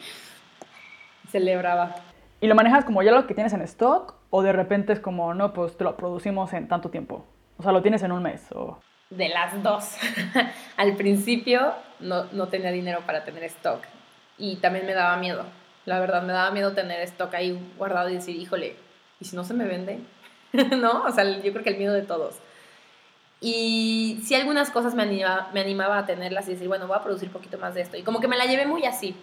Celebraba. 1.31 1.95
¿Y 2.41 2.47
lo 2.47 2.55
manejas 2.55 2.83
como 2.85 3.03
ya 3.03 3.11
lo 3.11 3.27
que 3.27 3.35
tienes 3.35 3.53
en 3.53 3.61
stock 3.61 4.15
o 4.31 4.41
de 4.41 4.51
repente 4.51 4.93
es 4.93 4.99
como, 4.99 5.35
no, 5.35 5.53
pues 5.53 5.77
te 5.77 5.83
lo 5.83 5.95
producimos 5.95 6.51
en 6.53 6.67
tanto 6.67 6.89
tiempo? 6.89 7.23
O 7.57 7.63
sea, 7.63 7.71
lo 7.71 7.83
tienes 7.83 8.01
en 8.01 8.11
un 8.11 8.23
mes 8.23 8.51
o... 8.51 8.79
De 9.11 9.29
las 9.29 9.61
dos. 9.61 9.95
Al 10.77 10.95
principio 10.95 11.73
no, 11.99 12.23
no 12.31 12.47
tenía 12.47 12.71
dinero 12.71 13.01
para 13.05 13.23
tener 13.23 13.43
stock 13.43 13.83
y 14.39 14.55
también 14.55 14.87
me 14.87 14.93
daba 14.93 15.17
miedo. 15.17 15.45
La 15.85 15.99
verdad, 15.99 16.23
me 16.23 16.33
daba 16.33 16.49
miedo 16.49 16.73
tener 16.73 17.01
stock 17.01 17.31
ahí 17.35 17.59
guardado 17.77 18.09
y 18.09 18.15
decir, 18.15 18.35
híjole, 18.35 18.75
¿y 19.19 19.25
si 19.25 19.35
no 19.35 19.43
se 19.43 19.53
me 19.53 19.65
vende? 19.65 19.99
¿No? 20.79 21.03
O 21.03 21.11
sea, 21.11 21.23
yo 21.23 21.51
creo 21.51 21.63
que 21.63 21.69
el 21.69 21.77
miedo 21.77 21.93
de 21.93 22.01
todos. 22.01 22.39
Y 23.39 24.19
sí 24.23 24.33
algunas 24.33 24.71
cosas 24.71 24.95
me 24.95 25.03
animaba, 25.03 25.49
me 25.53 25.61
animaba 25.61 25.99
a 25.99 26.05
tenerlas 26.07 26.47
y 26.47 26.53
decir, 26.53 26.67
bueno, 26.67 26.87
voy 26.87 26.97
a 26.97 27.03
producir 27.03 27.31
poquito 27.31 27.59
más 27.59 27.75
de 27.75 27.81
esto. 27.81 27.97
Y 27.97 28.01
como 28.01 28.19
que 28.19 28.27
me 28.27 28.37
la 28.37 28.45
llevé 28.45 28.65
muy 28.65 28.85
así 28.85 29.15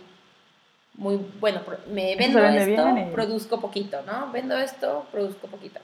muy 0.99 1.17
bueno, 1.39 1.63
me 1.93 2.17
vendo 2.17 2.41
esto, 2.41 3.13
produzco 3.13 3.61
poquito, 3.61 4.03
¿no? 4.03 4.33
Vendo 4.33 4.59
esto, 4.59 5.07
produzco 5.13 5.47
poquito. 5.47 5.79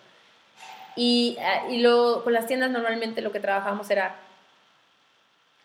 Y, 0.97 1.37
ah, 1.41 1.69
y 1.71 1.79
lo, 1.79 2.25
con 2.25 2.33
las 2.33 2.49
tiendas 2.49 2.71
normalmente 2.73 3.23
lo 3.23 3.31
que 3.31 3.39
trabajábamos 3.39 3.89
era 3.91 4.17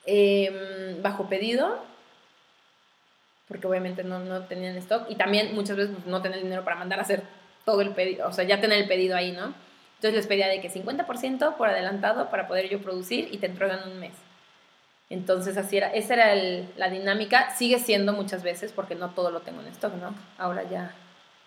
em, 0.06 1.02
bajo 1.02 1.28
pedido, 1.28 1.80
porque 3.48 3.66
obviamente 3.66 4.04
no, 4.04 4.20
no, 4.20 4.44
tenían 4.44 4.78
stock, 4.78 5.10
y 5.10 5.16
también 5.16 5.56
muchas 5.56 5.78
veces 5.78 5.96
pues, 5.96 6.06
no 6.06 6.22
tener 6.22 6.44
dinero 6.44 6.64
para 6.64 6.76
mandar 6.76 7.00
a 7.00 7.02
hacer 7.02 7.24
todo 7.66 7.82
el 7.82 7.90
pedido, 7.90 8.28
o 8.28 8.32
sea, 8.32 8.44
ya 8.44 8.62
tener 8.62 8.78
el 8.78 8.88
pedido 8.88 9.16
ahí, 9.16 9.32
¿no? 9.32 9.56
Entonces 9.96 10.14
les 10.14 10.28
pedía 10.28 10.48
de 10.48 10.62
que 10.62 10.72
50% 10.72 11.56
por 11.58 11.70
adelantado 11.70 12.30
para 12.30 12.48
poder 12.48 12.70
yo 12.70 12.82
producir 12.84 13.30
y 13.32 13.40
te 13.40 13.48
entregan 13.48 13.90
un 13.90 14.00
mes. 14.00 14.14
Entonces, 15.10 15.58
así 15.58 15.78
era, 15.78 15.88
esa 15.88 16.14
era 16.14 16.36
la 16.78 16.90
dinámica. 16.90 17.50
Sigue 17.56 17.80
siendo 17.80 18.14
muchas 18.14 18.44
veces, 18.44 18.72
porque 18.72 18.96
no 18.96 19.10
todo 19.10 19.32
lo 19.32 19.42
tengo 19.42 19.62
en 19.62 19.68
stock, 19.68 19.94
¿no? 19.96 20.14
Ahora 20.38 20.64
ya 20.70 20.92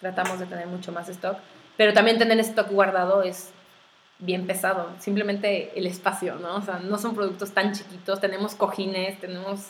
tratamos 0.01 0.41
de 0.41 0.47
tener 0.47 0.67
mucho 0.67 0.91
más 0.91 1.09
stock. 1.09 1.37
Pero 1.77 1.93
también 1.93 2.19
tener 2.19 2.39
stock 2.41 2.69
guardado 2.71 3.23
es 3.23 3.53
bien 4.19 4.47
pesado. 4.47 4.89
Simplemente 4.99 5.73
el 5.79 5.87
espacio, 5.87 6.37
¿no? 6.37 6.57
O 6.57 6.63
sea, 6.63 6.81
no 6.81 6.99
son 6.99 7.15
productos 7.15 7.53
tan 7.53 7.73
chiquitos. 7.73 8.21
Tenemos 8.21 8.55
cojines, 8.55 9.19
tenemos 9.21 9.69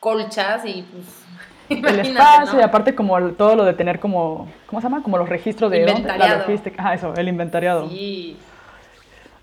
colchas 0.00 0.64
y 0.64 0.82
pues. 0.82 1.24
El 1.70 2.00
espacio 2.00 2.60
y 2.60 2.62
aparte 2.62 2.94
como 2.94 3.18
todo 3.32 3.56
lo 3.56 3.64
de 3.64 3.72
tener 3.72 3.98
como, 3.98 4.52
¿cómo 4.66 4.82
se 4.82 4.86
llama? 4.86 5.02
Como 5.02 5.16
los 5.16 5.30
registros 5.30 5.70
de... 5.70 5.80
Inventariado. 5.80 6.44
Ah, 6.76 6.92
eso, 6.92 7.14
el 7.14 7.26
inventariado. 7.26 7.88
Sí. 7.88 8.36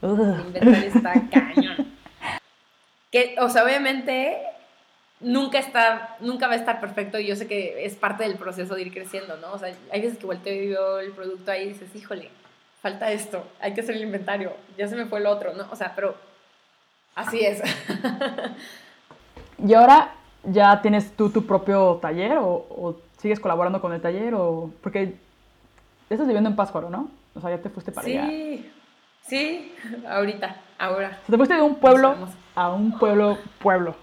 El 0.04 0.10
inventario 0.12 0.88
está 0.88 1.14
cañón. 1.32 2.01
Que, 3.12 3.36
o 3.40 3.50
sea, 3.50 3.64
obviamente 3.64 4.38
nunca 5.22 5.60
está, 5.60 6.18
nunca 6.20 6.48
va 6.48 6.54
a 6.54 6.58
estar 6.58 6.80
perfecto 6.80 7.20
y 7.20 7.28
yo 7.28 7.36
sé 7.36 7.48
que 7.48 7.86
es 7.86 7.96
parte 7.96 8.24
del 8.24 8.36
proceso 8.36 8.76
de 8.76 8.82
ir 8.82 8.94
creciendo, 8.94 9.38
¿no? 9.38 9.54
O 9.54 9.60
sea, 9.60 9.74
hay 9.92 10.02
veces 10.02 10.18
que 10.18 10.26
volteo 10.26 10.54
y 10.54 10.70
veo 10.70 11.00
el 11.00 11.12
producto 11.12 11.52
ahí 11.52 11.64
y 11.64 11.70
dices, 11.70 11.96
híjole, 11.96 12.30
falta 12.82 13.12
esto, 13.12 13.46
hay 13.60 13.74
que 13.74 13.82
hacer 13.82 13.96
el 13.96 14.04
inventario, 14.04 14.54
ya 14.78 14.88
se 14.88 14.96
me 14.96 15.06
fue 15.06 15.20
el 15.20 15.28
otro, 15.28 15.54
¿no? 15.54 15.68
O 15.72 15.76
sea, 15.76 15.94
pero 15.96 16.16
así 17.16 17.42
es. 17.42 17.62
¿Y 19.66 19.74
ahora 19.74 20.16
ya 20.44 20.82
tienes 20.82 21.16
tú 21.16 21.30
tu 21.30 21.46
propio 21.46 22.00
taller 22.02 22.38
o, 22.40 23.00
sigues 23.18 23.40
colaborando 23.40 23.80
con 23.80 23.94
el 23.94 24.02
taller 24.02 24.34
o 24.34 24.72
porque 24.82 25.14
estás 26.10 26.26
viviendo 26.26 26.50
en 26.50 26.56
Pátzcuaro, 26.56 26.90
¿no? 26.90 27.10
O 27.36 27.40
sea, 27.40 27.52
ya 27.52 27.62
te 27.62 27.70
fuiste 27.70 27.92
para 27.92 28.08
allá. 28.08 28.28
Sí, 28.28 28.72
sí, 29.28 29.74
ahorita, 30.08 30.56
ahora. 30.78 31.20
te 31.30 31.38
fuiste 31.38 31.56
de 31.56 31.62
un 31.62 31.76
pueblo 31.76 32.16
a 32.56 32.70
un 32.72 32.98
pueblo, 32.98 33.38
pueblo. 33.60 33.96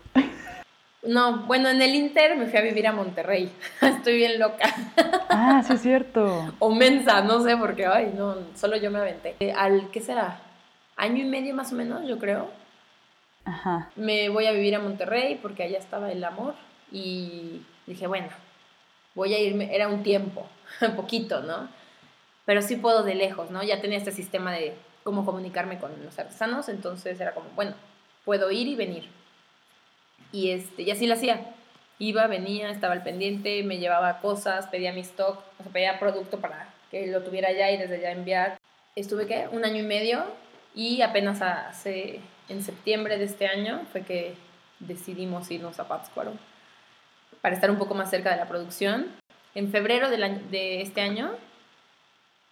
No, 1.02 1.46
bueno, 1.46 1.68
en 1.68 1.80
el 1.80 1.94
Inter 1.94 2.36
me 2.36 2.46
fui 2.46 2.58
a 2.58 2.62
vivir 2.62 2.86
a 2.86 2.92
Monterrey. 2.92 3.50
Estoy 3.80 4.16
bien 4.16 4.38
loca. 4.38 4.68
Ah, 5.30 5.62
sí 5.64 5.74
es 5.74 5.82
cierto. 5.82 6.52
o 6.58 6.74
mensa, 6.74 7.22
no 7.22 7.42
sé, 7.42 7.56
porque, 7.56 7.86
ay, 7.86 8.12
no, 8.16 8.36
solo 8.54 8.76
yo 8.76 8.90
me 8.90 8.98
aventé. 8.98 9.36
Eh, 9.40 9.52
al, 9.52 9.90
¿qué 9.90 10.00
será? 10.00 10.40
Año 10.96 11.22
y 11.22 11.28
medio 11.28 11.54
más 11.54 11.72
o 11.72 11.76
menos, 11.76 12.06
yo 12.06 12.18
creo. 12.18 12.50
Ajá. 13.44 13.90
Me 13.96 14.28
voy 14.28 14.46
a 14.46 14.52
vivir 14.52 14.74
a 14.74 14.80
Monterrey 14.80 15.38
porque 15.40 15.62
allá 15.62 15.78
estaba 15.78 16.10
el 16.10 16.22
amor 16.24 16.54
y 16.90 17.62
dije, 17.86 18.06
bueno, 18.06 18.28
voy 19.14 19.32
a 19.34 19.38
irme, 19.38 19.74
era 19.74 19.88
un 19.88 20.02
tiempo, 20.02 20.46
un 20.80 20.92
poquito, 20.96 21.42
¿no? 21.42 21.68
Pero 22.44 22.60
sí 22.60 22.76
puedo 22.76 23.02
de 23.02 23.14
lejos, 23.14 23.50
¿no? 23.50 23.62
Ya 23.62 23.80
tenía 23.80 23.98
este 23.98 24.12
sistema 24.12 24.52
de 24.52 24.74
cómo 25.08 25.24
comunicarme 25.24 25.78
con 25.78 25.90
los 26.04 26.18
artesanos, 26.18 26.68
entonces 26.68 27.18
era 27.18 27.32
como, 27.32 27.48
bueno, 27.56 27.72
puedo 28.26 28.50
ir 28.50 28.68
y 28.68 28.76
venir. 28.76 29.08
Y, 30.32 30.50
este, 30.50 30.82
y 30.82 30.90
así 30.90 31.06
lo 31.06 31.14
hacía. 31.14 31.54
Iba, 31.98 32.26
venía, 32.26 32.68
estaba 32.68 32.92
al 32.92 33.02
pendiente, 33.02 33.62
me 33.62 33.78
llevaba 33.78 34.20
cosas, 34.20 34.66
pedía 34.66 34.92
mi 34.92 35.00
stock, 35.00 35.42
o 35.58 35.62
sea, 35.62 35.72
pedía 35.72 35.98
producto 35.98 36.40
para 36.40 36.68
que 36.90 37.06
lo 37.06 37.22
tuviera 37.22 37.48
allá 37.48 37.70
y 37.70 37.78
desde 37.78 37.94
allá 37.96 38.10
enviar. 38.10 38.58
Estuve, 38.96 39.26
¿qué? 39.26 39.48
Un 39.50 39.64
año 39.64 39.78
y 39.82 39.86
medio 39.86 40.26
y 40.74 41.00
apenas 41.00 41.40
hace, 41.40 42.20
en 42.50 42.62
septiembre 42.62 43.16
de 43.16 43.24
este 43.24 43.46
año 43.46 43.86
fue 43.90 44.02
que 44.02 44.34
decidimos 44.78 45.50
irnos 45.50 45.80
a 45.80 45.88
Pátzcuaro 45.88 46.32
para 47.40 47.54
estar 47.54 47.70
un 47.70 47.78
poco 47.78 47.94
más 47.94 48.10
cerca 48.10 48.30
de 48.30 48.36
la 48.36 48.46
producción. 48.46 49.06
En 49.54 49.70
febrero 49.70 50.10
de 50.10 50.82
este 50.82 51.00
año 51.00 51.34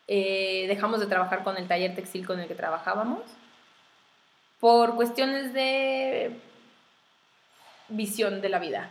eh, 0.08 0.66
dejamos 0.68 1.00
de 1.00 1.06
trabajar 1.06 1.42
con 1.42 1.56
el 1.56 1.66
taller 1.66 1.94
textil 1.94 2.26
con 2.26 2.40
el 2.40 2.48
que 2.48 2.54
trabajábamos 2.54 3.20
por 4.60 4.94
cuestiones 4.96 5.52
de 5.52 6.38
visión 7.88 8.40
de 8.40 8.48
la 8.48 8.58
vida. 8.58 8.90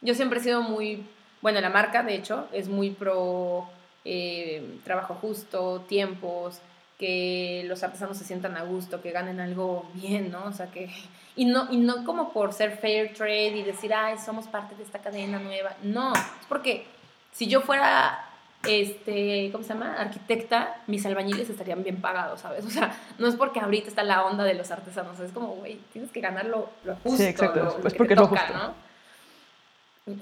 Yo 0.00 0.14
siempre 0.14 0.40
he 0.40 0.42
sido 0.42 0.62
muy, 0.62 1.06
bueno, 1.40 1.60
la 1.60 1.70
marca 1.70 2.02
de 2.02 2.14
hecho 2.14 2.48
es 2.52 2.68
muy 2.68 2.90
pro 2.90 3.68
eh, 4.04 4.78
trabajo 4.84 5.14
justo, 5.14 5.84
tiempos, 5.88 6.60
que 6.98 7.64
los 7.66 7.82
artesanos 7.82 8.16
se 8.16 8.24
sientan 8.24 8.56
a 8.56 8.62
gusto, 8.62 9.02
que 9.02 9.10
ganen 9.10 9.40
algo 9.40 9.88
bien, 9.94 10.30
¿no? 10.30 10.44
O 10.44 10.52
sea, 10.52 10.66
que... 10.66 10.90
Y 11.36 11.46
no, 11.46 11.66
y 11.72 11.78
no 11.78 12.04
como 12.04 12.32
por 12.32 12.52
ser 12.52 12.76
fair 12.78 13.12
trade 13.12 13.56
y 13.56 13.62
decir, 13.64 13.92
ay, 13.92 14.16
somos 14.18 14.46
parte 14.46 14.76
de 14.76 14.84
esta 14.84 15.00
cadena 15.00 15.40
nueva. 15.40 15.74
No, 15.82 16.12
es 16.12 16.46
porque 16.48 16.86
si 17.32 17.48
yo 17.48 17.60
fuera, 17.60 18.23
este, 18.68 19.50
¿cómo 19.52 19.64
se 19.64 19.74
llama? 19.74 19.94
Arquitecta, 19.94 20.76
mis 20.86 21.04
albañiles 21.06 21.48
estarían 21.48 21.82
bien 21.82 22.00
pagados, 22.00 22.40
¿sabes? 22.40 22.64
O 22.64 22.70
sea, 22.70 22.96
no 23.18 23.26
es 23.26 23.36
porque 23.36 23.60
ahorita 23.60 23.88
está 23.88 24.02
la 24.02 24.24
onda 24.24 24.44
de 24.44 24.54
los 24.54 24.70
artesanos, 24.70 25.18
es 25.20 25.32
como, 25.32 25.48
güey, 25.48 25.78
tienes 25.92 26.10
que 26.10 26.20
ganar 26.20 26.46
lo, 26.46 26.70
justo. 27.02 27.18
Sí, 27.18 27.24
exacto, 27.24 27.80
es 27.84 27.94
porque 27.94 28.16
toca, 28.16 28.50
¿no? 28.52 28.74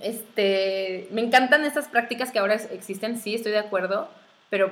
Este, 0.03 1.09
me 1.11 1.22
encantan 1.22 1.64
estas 1.64 1.88
prácticas 1.88 2.30
que 2.30 2.38
ahora 2.38 2.55
existen, 2.55 3.18
sí, 3.18 3.34
estoy 3.34 3.53
de 3.53 3.59
acuerdo, 3.59 4.09
pero 4.49 4.70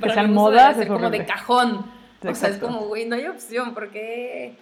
para 0.00 0.14
que 0.14 0.20
sean 0.20 0.32
modas 0.32 0.76
es 0.78 0.88
como 0.88 1.10
de 1.10 1.24
cajón. 1.24 1.86
O 2.24 2.34
sea, 2.34 2.50
es 2.50 2.58
como, 2.58 2.86
güey, 2.86 3.06
no 3.06 3.16
hay 3.16 3.26
opción, 3.26 3.74
porque 3.74 4.56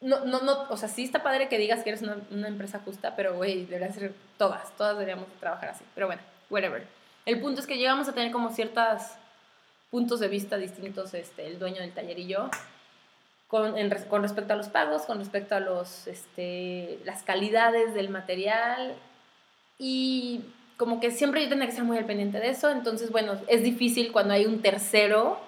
no, 0.00 0.24
no, 0.24 0.40
no, 0.42 0.64
o 0.70 0.76
sea, 0.76 0.88
sí 0.88 1.04
está 1.04 1.22
padre 1.22 1.48
que 1.48 1.58
digas 1.58 1.82
que 1.82 1.90
eres 1.90 2.02
una, 2.02 2.18
una 2.30 2.48
empresa 2.48 2.80
justa, 2.84 3.14
pero, 3.16 3.34
güey, 3.34 3.66
debería 3.66 3.92
ser 3.92 4.12
todas, 4.36 4.74
todas 4.76 4.94
deberíamos 4.94 5.26
trabajar 5.38 5.70
así. 5.70 5.84
Pero 5.94 6.06
bueno, 6.06 6.22
whatever. 6.50 6.86
El 7.26 7.40
punto 7.40 7.60
es 7.60 7.66
que 7.66 7.78
llegamos 7.78 8.08
a 8.08 8.12
tener 8.12 8.32
como 8.32 8.50
ciertos 8.50 9.02
puntos 9.90 10.20
de 10.20 10.28
vista 10.28 10.56
distintos, 10.56 11.14
este, 11.14 11.46
el 11.46 11.58
dueño 11.58 11.80
del 11.80 11.92
taller 11.92 12.18
y 12.18 12.26
yo, 12.26 12.50
con, 13.48 13.74
con 14.08 14.22
respecto 14.22 14.52
a 14.52 14.56
los 14.56 14.68
pagos, 14.68 15.02
con 15.02 15.18
respecto 15.18 15.54
a 15.54 15.60
los, 15.60 16.06
este, 16.06 16.98
las 17.04 17.22
calidades 17.22 17.94
del 17.94 18.10
material 18.10 18.94
y 19.78 20.42
como 20.76 21.00
que 21.00 21.10
siempre 21.10 21.42
yo 21.42 21.48
tenía 21.48 21.66
que 21.66 21.70
estar 21.70 21.84
muy 21.84 21.96
al 21.96 22.04
pendiente 22.04 22.40
de 22.40 22.50
eso, 22.50 22.70
entonces 22.70 23.10
bueno, 23.10 23.38
es 23.46 23.62
difícil 23.62 24.10
cuando 24.12 24.34
hay 24.34 24.46
un 24.46 24.60
tercero 24.60 25.38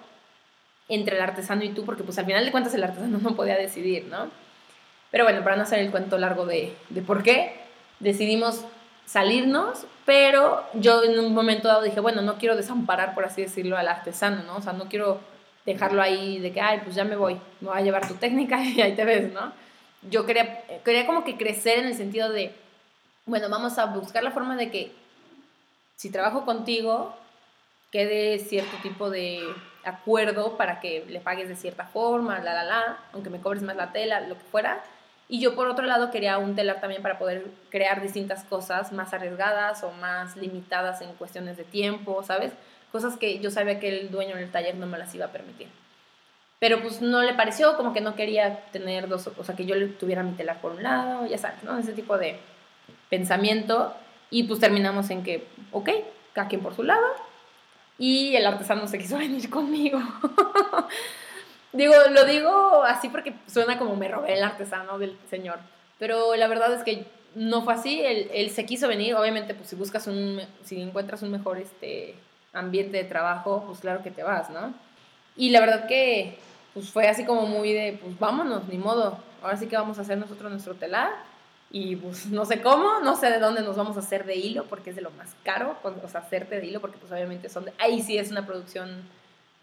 entre 0.89 1.17
el 1.17 1.21
artesano 1.21 1.63
y 1.63 1.69
tú, 1.69 1.83
porque 1.83 2.03
pues 2.03 2.17
al 2.17 2.25
final 2.25 2.45
de 2.45 2.51
cuentas 2.51 2.73
el 2.73 2.83
artesano 2.83 3.17
no 3.21 3.35
podía 3.35 3.57
decidir, 3.57 4.05
¿no? 4.05 4.29
Pero 5.11 5.25
bueno, 5.25 5.43
para 5.43 5.55
no 5.55 5.63
hacer 5.63 5.79
el 5.79 5.91
cuento 5.91 6.17
largo 6.17 6.45
de, 6.45 6.73
de 6.89 7.01
por 7.01 7.23
qué, 7.23 7.55
decidimos 7.99 8.63
salirnos, 9.07 9.87
pero 10.05 10.63
yo 10.73 11.03
en 11.03 11.17
un 11.17 11.33
momento 11.33 11.69
dado 11.69 11.81
dije, 11.81 12.01
bueno, 12.01 12.21
no 12.21 12.37
quiero 12.37 12.57
desamparar, 12.57 13.15
por 13.15 13.25
así 13.25 13.41
decirlo, 13.41 13.77
al 13.77 13.87
artesano, 13.87 14.43
¿no? 14.43 14.57
O 14.57 14.61
sea, 14.61 14.73
no 14.73 14.89
quiero 14.89 15.21
dejarlo 15.65 16.01
ahí 16.01 16.39
de 16.39 16.51
que, 16.51 16.59
ay, 16.59 16.81
pues 16.83 16.93
ya 16.93 17.05
me 17.05 17.15
voy, 17.15 17.35
me 17.61 17.69
voy 17.69 17.77
a 17.77 17.81
llevar 17.81 18.07
tu 18.07 18.15
técnica 18.15 18.61
y 18.63 18.81
ahí 18.81 18.95
te 18.95 19.05
ves, 19.05 19.31
¿no? 19.31 19.53
Yo 20.09 20.25
quería, 20.25 20.61
quería 20.83 21.05
como 21.05 21.23
que 21.23 21.37
crecer 21.37 21.79
en 21.79 21.85
el 21.85 21.95
sentido 21.95 22.29
de, 22.29 22.53
bueno, 23.25 23.49
vamos 23.49 23.77
a 23.77 23.85
buscar 23.85 24.23
la 24.23 24.31
forma 24.31 24.57
de 24.57 24.69
que 24.69 24.91
si 25.95 26.11
trabajo 26.11 26.45
contigo, 26.45 27.15
quede 27.91 28.39
cierto 28.39 28.75
tipo 28.83 29.09
de 29.09 29.41
acuerdo 29.85 30.57
para 30.57 30.81
que 30.81 31.05
le 31.07 31.21
pagues 31.21 31.47
de 31.47 31.55
cierta 31.55 31.85
forma, 31.85 32.39
la, 32.39 32.53
la, 32.53 32.63
la, 32.63 32.97
aunque 33.13 33.29
me 33.29 33.39
cobres 33.39 33.63
más 33.63 33.77
la 33.77 33.93
tela, 33.93 34.19
lo 34.19 34.37
que 34.37 34.43
fuera. 34.43 34.83
Y 35.29 35.39
yo 35.41 35.55
por 35.55 35.67
otro 35.67 35.85
lado 35.85 36.09
quería 36.09 36.37
un 36.37 36.55
telar 36.55 36.79
también 36.79 37.01
para 37.01 37.19
poder 37.19 37.45
crear 37.69 38.01
distintas 38.01 38.43
cosas 38.45 38.93
más 38.93 39.13
arriesgadas 39.13 39.83
o 39.83 39.91
más 39.91 40.37
limitadas 40.37 41.01
en 41.01 41.13
cuestiones 41.13 41.57
de 41.57 41.65
tiempo, 41.65 42.23
¿sabes? 42.23 42.53
Cosas 42.91 43.17
que 43.17 43.39
yo 43.39 43.51
sabía 43.51 43.79
que 43.79 43.89
el 43.89 44.09
dueño 44.09 44.37
del 44.37 44.51
taller 44.51 44.75
no 44.75 44.87
me 44.87 44.97
las 44.97 45.13
iba 45.13 45.25
a 45.25 45.31
permitir. 45.31 45.67
Pero 46.59 46.81
pues 46.81 47.01
no 47.01 47.21
le 47.21 47.33
pareció, 47.33 47.75
como 47.75 47.93
que 47.93 48.01
no 48.01 48.15
quería 48.15 48.61
tener 48.71 49.07
dos, 49.07 49.29
o 49.37 49.43
sea, 49.43 49.55
que 49.55 49.65
yo 49.65 49.75
tuviera 49.95 50.23
mi 50.23 50.31
telar 50.31 50.59
por 50.61 50.71
un 50.71 50.81
lado, 50.81 51.27
ya 51.27 51.37
sabes, 51.37 51.63
¿no? 51.63 51.77
Ese 51.77 51.93
tipo 51.93 52.17
de 52.17 52.39
pensamiento. 53.09 53.93
Y 54.29 54.43
pues 54.43 54.59
terminamos 54.59 55.09
en 55.09 55.23
que, 55.23 55.47
ok, 55.71 55.89
cada 56.33 56.47
quien 56.47 56.61
por 56.61 56.75
su 56.75 56.83
lado. 56.83 57.05
Y 57.99 58.35
el 58.35 58.45
artesano 58.45 58.87
se 58.87 58.97
quiso 58.97 59.17
venir 59.19 59.49
conmigo. 59.49 59.99
Digo, 61.73 61.93
lo 62.11 62.25
digo 62.25 62.83
así 62.83 63.09
porque 63.09 63.33
suena 63.47 63.77
como 63.77 63.95
me 63.95 64.07
robé 64.07 64.33
el 64.33 64.43
artesano 64.43 64.97
del 64.99 65.17
señor. 65.29 65.59
Pero 65.99 66.35
la 66.35 66.47
verdad 66.47 66.73
es 66.73 66.83
que 66.83 67.05
no 67.35 67.63
fue 67.63 67.73
así. 67.73 68.01
Él, 68.01 68.29
él 68.33 68.49
se 68.49 68.65
quiso 68.65 68.87
venir. 68.87 69.15
Obviamente, 69.15 69.53
pues 69.53 69.69
si 69.69 69.75
buscas 69.75 70.07
un, 70.07 70.41
si 70.63 70.81
encuentras 70.81 71.21
un 71.21 71.31
mejor 71.31 71.57
este, 71.57 72.15
ambiente 72.53 72.97
de 72.97 73.03
trabajo, 73.03 73.63
pues 73.67 73.79
claro 73.79 74.03
que 74.03 74.11
te 74.11 74.23
vas, 74.23 74.49
¿no? 74.49 74.73
Y 75.35 75.51
la 75.51 75.59
verdad 75.59 75.87
que 75.87 76.37
pues 76.73 76.91
fue 76.91 77.07
así 77.07 77.25
como 77.25 77.47
muy 77.47 77.73
de, 77.73 77.97
pues 78.01 78.17
vámonos, 78.19 78.67
ni 78.67 78.77
modo. 78.77 79.17
Ahora 79.41 79.57
sí 79.57 79.67
que 79.67 79.77
vamos 79.77 79.97
a 79.97 80.01
hacer 80.01 80.17
nosotros 80.17 80.51
nuestro 80.51 80.75
telar 80.75 81.11
y 81.69 81.95
pues 81.95 82.27
no 82.27 82.45
sé 82.45 82.61
cómo, 82.61 82.99
no 82.99 83.15
sé 83.15 83.29
de 83.29 83.39
dónde 83.39 83.61
nos 83.61 83.75
vamos 83.75 83.97
a 83.97 83.99
hacer 83.99 84.25
de 84.25 84.35
hilo, 84.35 84.65
porque 84.65 84.91
es 84.91 84.95
de 84.95 85.01
lo 85.01 85.11
más 85.11 85.35
caro, 85.43 85.75
o 85.83 86.07
sea, 86.07 86.21
hacerte 86.21 86.59
de 86.59 86.65
hilo, 86.65 86.79
porque 86.79 86.97
pues 86.97 87.11
obviamente 87.11 87.49
son, 87.49 87.65
de, 87.65 87.73
ahí 87.77 88.01
sí 88.01 88.17
es 88.17 88.31
una 88.31 88.45
producción 88.45 89.01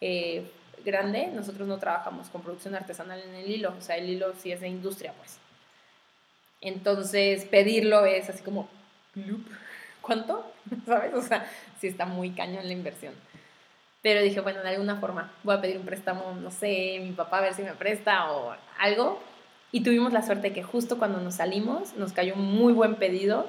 eh, 0.00 0.50
grande, 0.85 1.28
nosotros 1.28 1.66
no 1.66 1.78
trabajamos 1.78 2.28
con 2.28 2.43
producción 2.43 2.74
artesanal 2.74 3.20
en 3.20 3.35
el 3.35 3.51
hilo, 3.51 3.74
o 3.76 3.80
sea, 3.80 3.97
el 3.97 4.09
hilo 4.09 4.35
sí 4.39 4.53
es 4.53 4.61
de 4.61 4.68
industria, 4.68 5.12
pues. 5.18 5.39
Entonces, 6.61 7.45
pedirlo 7.47 8.07
es 8.07 8.28
así 8.28 8.43
como, 8.43 8.68
¿cuánto? 10.01 10.51
¿Sabes? 10.87 11.14
O 11.14 11.22
sea, 11.22 11.51
sí 11.80 11.89
está 11.89 12.07
muy 12.07 12.30
cañón 12.30 12.66
la 12.66 12.72
inversión. 12.72 13.14
Pero 14.03 14.22
dije, 14.22 14.41
bueno, 14.41 14.62
de 14.62 14.68
alguna 14.68 14.97
forma 14.97 15.32
voy 15.43 15.57
a 15.57 15.61
pedir 15.61 15.78
un 15.78 15.87
préstamo, 15.87 16.35
no 16.41 16.51
sé, 16.51 16.99
mi 17.03 17.12
papá 17.12 17.39
a 17.39 17.43
ver 17.43 17.55
si 17.55 17.62
me 17.62 17.72
presta 17.72 18.30
o 18.32 18.55
algo, 18.78 19.20
y 19.72 19.80
tuvimos 19.82 20.12
la 20.12 20.22
suerte 20.22 20.53
que 20.53 20.62
justo 20.62 20.99
cuando 20.99 21.20
nos 21.20 21.35
salimos 21.35 21.97
nos 21.97 22.12
cayó 22.12 22.35
un 22.35 22.45
muy 22.45 22.72
buen 22.72 22.95
pedido 22.95 23.49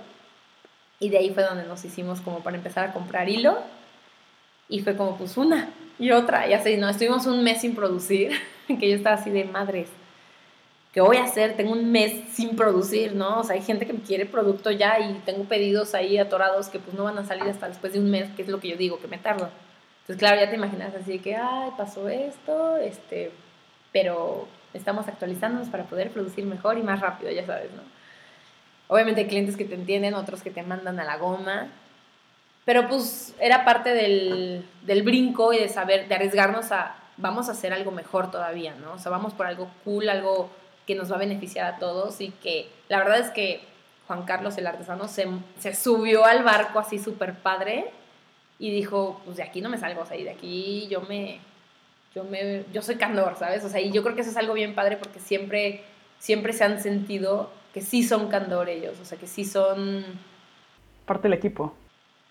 y 1.00 1.10
de 1.10 1.20
ahí 1.20 1.30
fue 1.32 1.44
donde 1.44 1.66
nos 1.66 1.86
hicimos 1.86 2.20
como 2.20 2.40
para 2.40 2.58
empezar 2.58 2.90
a 2.90 2.94
comprar 2.94 3.30
hilo 3.30 3.60
y 4.68 4.82
fue 4.82 4.96
como 4.96 5.18
pues 5.18 5.38
una 5.38 5.70
y 6.00 6.12
otra 6.12 6.48
y 6.48 6.54
así, 6.54 6.78
no, 6.78 6.90
estuvimos 6.90 7.26
un 7.26 7.44
mes 7.44 7.62
sin 7.62 7.76
producir, 7.76 8.32
que 8.68 8.90
yo 8.90 8.96
estaba 8.96 9.16
así 9.16 9.30
de 9.30 9.46
madres. 9.46 9.90
¿Qué 10.92 11.02
voy 11.02 11.18
a 11.18 11.26
hacer? 11.26 11.58
Tengo 11.58 11.74
un 11.74 11.92
mes 11.92 12.24
sin 12.32 12.56
producir, 12.56 13.16
¿no? 13.16 13.42
O 13.42 13.44
sea, 13.44 13.56
hay 13.56 13.62
gente 13.62 13.86
que 13.86 13.94
quiere 13.96 14.26
producto 14.26 14.72
ya 14.72 14.98
y 15.00 15.14
tengo 15.26 15.44
pedidos 15.44 15.94
ahí 15.94 16.18
atorados 16.18 16.70
que 16.70 16.80
pues 16.80 16.96
no 16.96 17.04
van 17.04 17.18
a 17.18 17.26
salir 17.26 17.44
hasta 17.44 17.68
después 17.68 17.92
de 17.92 18.00
un 18.00 18.10
mes, 18.10 18.30
que 18.34 18.44
es 18.44 18.48
lo 18.48 18.62
que 18.62 18.70
yo 18.70 18.78
digo, 18.78 18.98
que 19.00 19.10
me 19.10 19.18
tardo. 19.18 19.50
Entonces, 20.02 20.18
claro, 20.18 20.40
ya 20.40 20.50
te 20.50 20.56
imaginas 20.56 20.96
así 20.96 21.20
que, 21.20 21.36
ay, 21.36 21.72
pasó 21.78 22.08
esto, 22.08 22.78
este, 22.78 23.32
pero 23.92 24.48
estamos 24.74 25.08
actualizándonos 25.10 25.68
para 25.68 25.84
poder 25.84 26.12
producir 26.12 26.46
mejor 26.46 26.78
y 26.78 26.84
más 26.84 27.02
rápido, 27.02 27.30
ya 27.30 27.46
sabes, 27.46 27.72
¿no? 27.74 27.82
Obviamente 28.88 29.22
hay 29.22 29.28
clientes 29.28 29.58
que 29.58 29.66
te 29.66 29.76
entienden, 29.76 30.14
otros 30.14 30.44
que 30.44 30.52
te 30.52 30.64
mandan 30.64 31.00
a 31.00 31.04
la 31.04 31.18
goma, 31.18 31.68
pero 32.66 32.88
pues 32.88 33.36
era 33.40 33.64
parte 33.64 33.94
del, 33.94 34.66
del 34.82 35.04
brinco 35.04 35.54
y 35.54 35.60
de 35.60 35.70
saber, 35.70 36.08
de 36.08 36.16
arriesgarnos 36.16 36.72
a, 36.72 36.96
vamos 37.18 37.48
a 37.48 37.54
hacer 37.54 37.72
algo 37.72 37.92
mejor 37.92 38.32
todavía, 38.32 38.76
¿no? 38.76 38.94
O 38.94 39.00
sea, 39.00 39.12
vamos 39.12 39.34
por 39.34 39.46
algo 39.46 39.70
cool, 39.84 40.10
algo 40.10 40.50
que 40.88 40.96
nos 40.96 41.12
va 41.12 41.16
a 41.16 41.20
beneficiar 41.20 41.66
a 41.66 41.78
todos 41.78 42.20
y 42.22 42.30
que 42.30 42.68
la 42.90 42.98
verdad 42.98 43.20
es 43.20 43.30
que 43.30 43.62
Juan 44.08 44.24
Carlos, 44.24 44.58
el 44.58 44.68
artesano, 44.68 45.08
se, 45.08 45.28
se 45.60 45.76
subió 45.76 46.26
al 46.26 46.44
barco 46.44 46.80
así 46.80 47.00
súper 47.00 47.36
padre 47.36 47.92
y 48.60 48.72
dijo, 48.72 49.22
pues 49.26 49.38
de 49.38 49.44
aquí 49.44 49.62
no 49.62 49.70
me 49.70 49.78
salgo, 49.78 50.02
o 50.02 50.06
sea, 50.06 50.18
y 50.18 50.24
de 50.24 50.32
aquí 50.32 50.88
yo 50.90 51.02
me, 51.02 51.40
yo, 52.14 52.24
me, 52.24 52.64
yo 52.72 52.82
soy 52.82 52.96
candor, 52.96 53.36
¿sabes? 53.38 53.64
O 53.64 53.70
sea, 53.70 53.82
y 53.82 53.92
yo 53.92 54.04
creo 54.04 54.16
que 54.16 54.22
eso 54.22 54.30
es 54.30 54.38
algo 54.38 54.54
bien 54.54 54.76
padre 54.76 54.98
porque 54.98 55.20
siempre, 55.20 55.84
siempre 56.20 56.54
se 56.54 56.64
han 56.64 56.80
sentido 56.80 57.50
que 57.74 57.82
sí 57.82 58.04
son 58.04 58.30
candor 58.30 58.70
ellos, 58.70 59.00
o 59.00 59.06
sea, 59.06 59.18
que 59.18 59.28
sí 59.28 59.44
son... 59.44 60.06
Parte 61.06 61.24
del 61.24 61.34
equipo. 61.34 61.76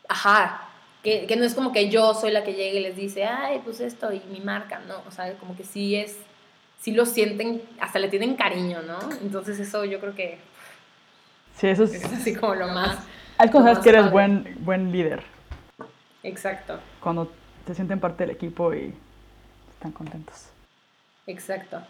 Ajá, 0.08 0.68
que, 1.02 1.26
que, 1.26 1.36
no 1.36 1.44
es 1.44 1.54
como 1.54 1.72
que 1.72 1.90
yo 1.90 2.14
soy 2.14 2.30
la 2.30 2.44
que 2.44 2.54
llegue 2.54 2.80
y 2.80 2.82
les 2.82 2.96
dice, 2.96 3.24
ay, 3.24 3.60
pues 3.64 3.80
esto 3.80 4.12
y 4.12 4.20
mi 4.30 4.40
marca, 4.40 4.80
¿no? 4.86 5.02
O 5.06 5.10
sea, 5.10 5.32
como 5.34 5.56
que 5.56 5.64
sí 5.64 5.96
es, 5.96 6.16
sí 6.80 6.92
lo 6.92 7.06
sienten, 7.06 7.62
hasta 7.80 7.98
le 7.98 8.08
tienen 8.08 8.36
cariño, 8.36 8.82
¿no? 8.82 8.98
Entonces 9.22 9.58
eso 9.60 9.84
yo 9.84 10.00
creo 10.00 10.14
que... 10.14 10.38
Sí, 11.56 11.68
eso 11.68 11.84
es... 11.84 11.94
es 11.94 12.04
así 12.12 12.34
como 12.34 12.54
lo 12.54 12.68
más... 12.68 12.98
Hay 13.38 13.50
cosas 13.50 13.80
que 13.80 13.88
eres 13.88 14.10
buen, 14.10 14.56
buen 14.60 14.92
líder. 14.92 15.22
Exacto. 16.22 16.78
Cuando 17.00 17.30
te 17.66 17.74
sienten 17.74 17.98
parte 18.00 18.24
del 18.24 18.34
equipo 18.34 18.72
y 18.72 18.94
contentos. 19.92 20.46
Exacto. 21.26 21.80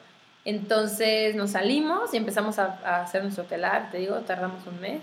Entonces 0.45 1.35
nos 1.35 1.53
salimos 1.53 2.13
y 2.13 2.17
empezamos 2.17 2.59
a, 2.59 3.01
hacer 3.03 3.23
nuestro 3.23 3.45
telar, 3.45 3.91
te 3.91 3.99
digo, 3.99 4.17
tardamos 4.21 4.67
un 4.67 4.81
mes, 4.81 5.01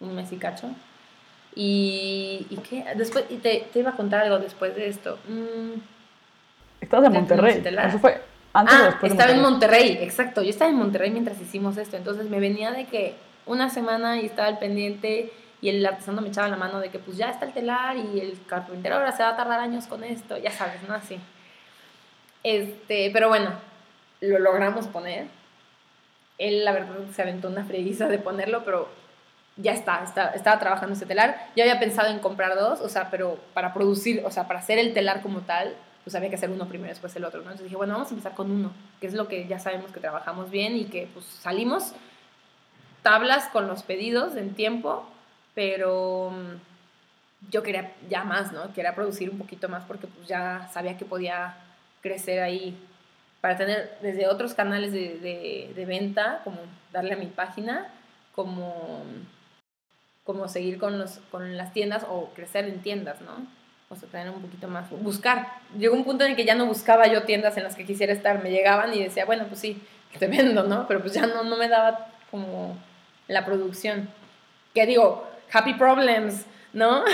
un 0.00 0.14
mes 0.14 0.32
y 0.32 0.36
cacho. 0.36 0.70
Y, 1.54 2.46
y 2.50 2.56
qué, 2.68 2.84
después, 2.96 3.24
y 3.30 3.36
te, 3.36 3.66
te, 3.72 3.78
iba 3.80 3.90
a 3.90 3.96
contar 3.96 4.20
algo 4.22 4.38
después 4.38 4.74
de 4.76 4.88
esto. 4.88 5.18
Mm, 5.28 5.80
Estabas 6.80 7.06
en 7.06 7.12
Monterrey. 7.12 7.62
Eso 7.64 7.98
fue 7.98 8.20
antes 8.52 8.74
ah, 8.74 8.84
después 8.86 9.12
estaba 9.12 9.30
en 9.30 9.40
Monterrey, 9.40 9.98
exacto. 10.00 10.42
Yo 10.42 10.50
estaba 10.50 10.70
en 10.70 10.76
Monterrey 10.76 11.10
mientras 11.10 11.40
hicimos 11.40 11.76
esto. 11.76 11.96
Entonces 11.96 12.28
me 12.28 12.40
venía 12.40 12.72
de 12.72 12.86
que 12.86 13.14
una 13.46 13.70
semana 13.70 14.20
y 14.20 14.26
estaba 14.26 14.48
al 14.48 14.58
pendiente 14.58 15.32
y 15.60 15.68
el 15.68 15.84
artesano 15.84 16.22
me 16.22 16.28
echaba 16.28 16.48
la 16.48 16.56
mano 16.56 16.80
de 16.80 16.90
que 16.90 16.98
pues 16.98 17.16
ya 17.16 17.30
está 17.30 17.46
el 17.46 17.52
telar 17.52 17.96
y 17.96 18.20
el 18.20 18.38
carpintero 18.46 18.96
ahora 18.96 19.12
se 19.12 19.22
va 19.22 19.30
a 19.30 19.36
tardar 19.36 19.60
años 19.60 19.86
con 19.86 20.04
esto, 20.04 20.36
ya 20.38 20.50
sabes, 20.50 20.82
¿no? 20.88 20.94
Así. 20.94 21.18
Este, 22.42 23.10
pero 23.12 23.28
bueno, 23.28 23.52
lo 24.20 24.38
logramos 24.38 24.86
poner. 24.86 25.26
Él, 26.38 26.64
la 26.64 26.72
verdad, 26.72 26.94
se 27.12 27.22
aventó 27.22 27.48
una 27.48 27.64
freguiza 27.64 28.08
de 28.08 28.18
ponerlo, 28.18 28.64
pero 28.64 28.88
ya 29.58 29.72
está, 29.72 30.04
estaba 30.34 30.58
trabajando 30.58 30.94
ese 30.94 31.06
telar. 31.06 31.36
Yo 31.54 31.64
había 31.64 31.78
pensado 31.78 32.08
en 32.08 32.20
comprar 32.20 32.54
dos, 32.54 32.80
o 32.80 32.88
sea, 32.88 33.10
pero 33.10 33.38
para 33.54 33.74
producir, 33.74 34.22
o 34.24 34.30
sea, 34.30 34.46
para 34.46 34.60
hacer 34.60 34.78
el 34.78 34.94
telar 34.94 35.20
como 35.20 35.40
tal, 35.40 35.74
pues 36.04 36.14
había 36.14 36.30
que 36.30 36.36
hacer 36.36 36.50
uno 36.50 36.66
primero, 36.68 36.88
después 36.88 37.14
el 37.16 37.24
otro. 37.24 37.40
Entonces 37.40 37.64
dije, 37.64 37.76
bueno, 37.76 37.92
vamos 37.94 38.08
a 38.08 38.12
empezar 38.12 38.34
con 38.34 38.50
uno, 38.50 38.72
que 39.00 39.08
es 39.08 39.14
lo 39.14 39.28
que 39.28 39.46
ya 39.46 39.58
sabemos 39.58 39.92
que 39.92 40.00
trabajamos 40.00 40.50
bien 40.50 40.76
y 40.76 40.84
que 40.84 41.08
pues 41.12 41.26
salimos 41.26 41.92
tablas 43.02 43.48
con 43.48 43.66
los 43.66 43.82
pedidos 43.82 44.36
en 44.36 44.54
tiempo, 44.54 45.04
pero 45.54 46.30
mm, 46.30 47.50
yo 47.50 47.62
quería 47.62 47.92
ya 48.08 48.24
más, 48.24 48.52
¿no? 48.52 48.72
Quería 48.72 48.94
producir 48.94 49.30
un 49.30 49.38
poquito 49.38 49.68
más 49.68 49.84
porque 49.84 50.06
pues 50.06 50.28
ya 50.28 50.68
sabía 50.72 50.96
que 50.96 51.04
podía 51.04 51.56
crecer 52.00 52.40
ahí 52.40 52.76
para 53.40 53.56
tener 53.56 53.98
desde 54.02 54.28
otros 54.28 54.54
canales 54.54 54.92
de, 54.92 55.72
de, 55.74 55.86
venta, 55.86 56.40
como 56.44 56.58
darle 56.92 57.14
a 57.14 57.16
mi 57.16 57.26
página, 57.26 57.88
como, 58.34 59.02
como 60.28 60.46
seguir 60.46 60.76
con, 60.78 60.98
los, 60.98 61.20
con 61.30 61.56
las 61.56 61.72
tiendas 61.72 62.04
o 62.06 62.28
crecer 62.34 62.66
en 62.66 62.82
tiendas, 62.82 63.22
¿no? 63.22 63.46
O 63.88 63.96
sea, 63.96 64.10
tener 64.10 64.28
un 64.28 64.42
poquito 64.42 64.68
más, 64.68 64.90
buscar. 64.90 65.54
Llegó 65.78 65.96
un 65.96 66.04
punto 66.04 66.22
en 66.22 66.32
el 66.32 66.36
que 66.36 66.44
ya 66.44 66.54
no 66.54 66.66
buscaba 66.66 67.06
yo 67.06 67.22
tiendas 67.22 67.56
en 67.56 67.62
las 67.62 67.74
que 67.74 67.86
quisiera 67.86 68.12
estar, 68.12 68.42
me 68.42 68.50
llegaban 68.50 68.92
y 68.92 69.02
decía, 69.02 69.24
bueno, 69.24 69.46
pues 69.48 69.58
sí, 69.60 69.80
te 70.18 70.26
vendo, 70.26 70.64
¿no? 70.64 70.86
Pero 70.86 71.00
pues 71.00 71.14
ya 71.14 71.26
no, 71.26 71.44
no 71.44 71.56
me 71.56 71.70
daba 71.70 72.08
como 72.30 72.76
la 73.26 73.46
producción. 73.46 74.10
Que 74.74 74.84
digo, 74.84 75.26
happy 75.50 75.72
problems, 75.72 76.44
¿no? 76.74 77.04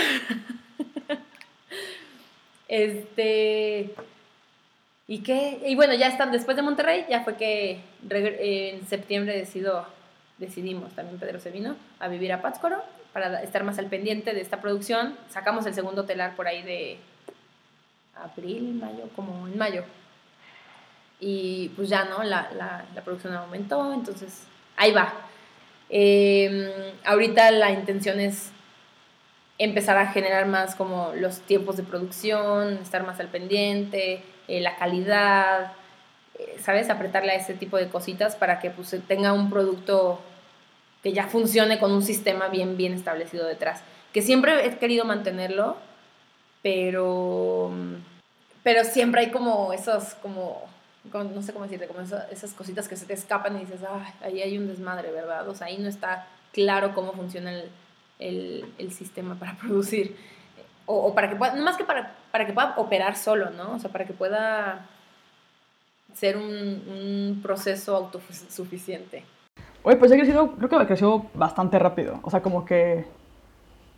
este... 2.67 3.95
¿Y 5.07 5.19
qué? 5.19 5.61
Y 5.65 5.75
bueno, 5.75 5.93
ya 5.93 6.07
están, 6.07 6.33
después 6.33 6.57
de 6.57 6.63
Monterrey, 6.63 7.05
ya 7.09 7.23
fue 7.23 7.37
que 7.37 7.79
en 8.09 8.85
septiembre 8.87 9.37
decido, 9.37 9.87
decidimos, 10.37 10.93
también 10.95 11.17
Pedro 11.17 11.39
se 11.39 11.51
vino, 11.51 11.77
a 11.99 12.09
vivir 12.09 12.33
a 12.33 12.41
Pátzcuaro 12.41 12.83
para 13.15 13.41
estar 13.41 13.63
más 13.63 13.79
al 13.79 13.85
pendiente 13.85 14.33
de 14.33 14.41
esta 14.41 14.59
producción. 14.59 15.17
Sacamos 15.29 15.65
el 15.65 15.73
segundo 15.73 16.03
telar 16.03 16.35
por 16.35 16.49
ahí 16.49 16.63
de 16.63 16.97
abril, 18.13 18.73
mayo, 18.73 19.07
como 19.15 19.47
en 19.47 19.57
mayo. 19.57 19.85
Y 21.21 21.69
pues 21.77 21.87
ya, 21.87 22.03
¿no? 22.03 22.23
La, 22.23 22.51
la, 22.57 22.83
la 22.93 23.01
producción 23.05 23.33
aumentó, 23.33 23.93
entonces 23.93 24.43
ahí 24.75 24.91
va. 24.91 25.13
Em, 25.87 26.67
ahorita 27.05 27.51
la 27.51 27.71
intención 27.71 28.19
es 28.19 28.51
empezar 29.59 29.95
a 29.97 30.07
generar 30.07 30.45
más 30.45 30.75
como 30.75 31.13
los 31.15 31.39
tiempos 31.39 31.77
de 31.77 31.83
producción, 31.83 32.79
estar 32.81 33.05
más 33.05 33.21
al 33.21 33.29
pendiente, 33.29 34.23
eh, 34.49 34.59
la 34.59 34.75
calidad, 34.75 35.71
eh, 36.37 36.57
¿sabes? 36.59 36.89
Apretarle 36.89 37.31
a 37.31 37.35
ese 37.35 37.53
tipo 37.53 37.77
de 37.77 37.87
cositas 37.87 38.35
para 38.35 38.59
que 38.59 38.71
pues, 38.71 38.93
tenga 39.07 39.31
un 39.31 39.49
producto 39.49 40.19
que 41.05 41.13
ya 41.13 41.27
funcione 41.27 41.77
con 41.77 41.91
un 41.91 42.01
sistema 42.01 42.47
bien, 42.47 42.77
bien 42.77 42.91
establecido 42.91 43.45
detrás. 43.45 43.83
Que 44.11 44.23
siempre 44.23 44.65
he 44.65 44.75
querido 44.79 45.05
mantenerlo, 45.05 45.77
pero, 46.63 47.69
pero 48.63 48.83
siempre 48.83 49.21
hay 49.21 49.29
como 49.29 49.71
esos, 49.71 50.15
como, 50.15 50.63
no 51.13 51.43
sé 51.43 51.53
cómo 51.53 51.65
decirte, 51.65 51.85
como 51.85 51.99
esas, 52.01 52.53
cositas 52.55 52.87
que 52.87 52.95
se 52.95 53.05
te 53.05 53.13
escapan 53.13 53.55
y 53.55 53.59
dices, 53.59 53.81
ahí 54.23 54.41
hay 54.41 54.57
un 54.57 54.67
desmadre, 54.67 55.11
¿verdad? 55.11 55.47
O 55.47 55.53
sea, 55.53 55.67
ahí 55.67 55.77
no 55.77 55.87
está 55.87 56.27
claro 56.51 56.95
cómo 56.95 57.13
funciona 57.13 57.51
el, 58.17 58.65
el, 58.79 58.91
sistema 58.91 59.35
para 59.35 59.55
producir 59.59 60.15
o, 60.87 61.13
para 61.13 61.29
que 61.29 61.35
pueda, 61.35 61.53
más 61.53 61.77
que 61.77 61.83
para, 61.83 62.15
para 62.31 62.47
que 62.47 62.53
pueda 62.53 62.73
operar 62.77 63.15
solo, 63.15 63.51
¿no? 63.51 63.75
O 63.75 63.79
sea, 63.79 63.91
para 63.91 64.05
que 64.05 64.13
pueda 64.13 64.87
ser 66.15 66.35
un, 66.35 66.47
un 66.47 67.41
proceso 67.43 67.95
autosuficiente. 67.95 69.34
Oye, 69.85 69.97
pues 69.97 70.11
ha 70.11 70.15
crecido, 70.15 70.51
creo 70.53 70.67
que 70.67 70.75
ha 70.75 70.87
crecido 70.87 71.27
bastante 71.35 71.77
rápido. 71.79 72.19
O 72.23 72.31
sea, 72.31 72.41
como 72.41 72.65
que 72.65 73.05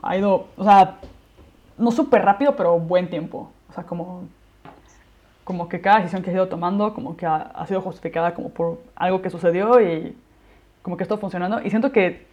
ha 0.02 0.18
ido, 0.18 0.48
o 0.58 0.64
sea, 0.64 0.98
no 1.78 1.92
súper 1.92 2.24
rápido, 2.24 2.56
pero 2.56 2.78
buen 2.78 3.10
tiempo. 3.10 3.50
O 3.70 3.74
sea, 3.74 3.86
como, 3.86 4.26
como 5.46 5.70
que 5.70 5.80
cada 5.82 6.00
decisión 6.00 6.22
que 6.22 6.30
has 6.30 6.36
ido 6.36 6.50
tomando, 6.50 6.94
como 6.94 7.16
que 7.16 7.26
ha, 7.26 7.38
ha 7.38 7.66
sido 7.68 7.82
justificada 7.82 8.34
como 8.34 8.50
por 8.50 8.82
algo 8.96 9.22
que 9.22 9.30
sucedió 9.30 9.82
y 9.82 10.16
como 10.82 10.98
que 10.98 11.04
está 11.04 11.18
funcionando. 11.18 11.62
Y 11.62 11.70
siento 11.70 11.92
que 11.94 12.28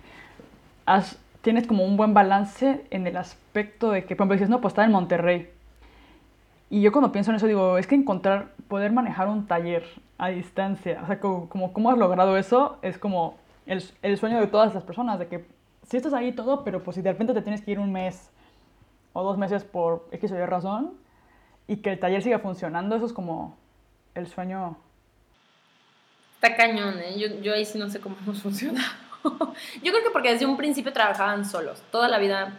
has 0.84 1.16
tienes 1.42 1.66
como 1.66 1.84
un 1.84 1.96
buen 1.96 2.14
balance 2.14 2.84
en 2.90 3.06
el 3.06 3.16
aspecto 3.18 3.90
de 3.90 4.04
que, 4.04 4.16
por 4.16 4.24
ejemplo, 4.24 4.34
dices, 4.34 4.48
no, 4.48 4.60
pues 4.60 4.72
está 4.72 4.84
en 4.84 4.90
Monterrey. 4.90 5.50
Y 6.70 6.80
yo 6.80 6.90
cuando 6.90 7.12
pienso 7.12 7.30
en 7.30 7.36
eso 7.36 7.46
digo, 7.46 7.78
es 7.78 7.86
que 7.86 7.94
encontrar, 7.94 8.48
poder 8.66 8.90
manejar 8.92 9.28
un 9.28 9.46
taller 9.46 9.84
a 10.18 10.28
distancia, 10.28 11.00
o 11.04 11.06
sea, 11.06 11.20
como, 11.20 11.48
como 11.48 11.72
cómo 11.72 11.90
has 11.90 11.98
logrado 11.98 12.36
eso, 12.38 12.78
es 12.82 12.98
como 12.98 13.36
el, 13.66 13.82
el, 14.02 14.18
sueño 14.18 14.40
de 14.40 14.46
todas 14.46 14.74
las 14.74 14.84
personas, 14.84 15.18
de 15.18 15.28
que 15.28 15.46
si 15.88 15.96
estás 15.96 16.12
ahí 16.12 16.32
todo, 16.32 16.64
pero 16.64 16.82
pues 16.82 16.96
si 16.96 17.02
de 17.02 17.12
repente 17.12 17.34
te 17.34 17.42
tienes 17.42 17.62
que 17.62 17.70
ir 17.72 17.78
un 17.78 17.92
mes 17.92 18.30
o 19.12 19.22
dos 19.22 19.38
meses 19.38 19.64
por 19.64 20.08
X 20.12 20.32
o 20.32 20.36
Y 20.36 20.44
razón, 20.44 20.98
y 21.66 21.76
que 21.76 21.92
el 21.92 21.98
taller 21.98 22.22
siga 22.22 22.38
funcionando, 22.38 22.96
eso 22.96 23.06
es 23.06 23.12
como 23.12 23.56
el 24.14 24.26
sueño. 24.26 24.76
Está 26.34 26.56
cañón, 26.56 26.98
¿eh? 26.98 27.18
Yo, 27.18 27.40
yo 27.40 27.54
ahí 27.54 27.64
sí 27.64 27.78
no 27.78 27.88
sé 27.88 28.00
cómo 28.00 28.16
nos 28.26 28.42
funciona. 28.42 28.82
Yo 29.82 29.92
creo 29.92 30.04
que 30.04 30.10
porque 30.12 30.32
desde 30.32 30.44
un 30.44 30.58
principio 30.58 30.92
trabajaban 30.92 31.46
solos, 31.46 31.82
toda 31.90 32.08
la 32.08 32.18
vida, 32.18 32.52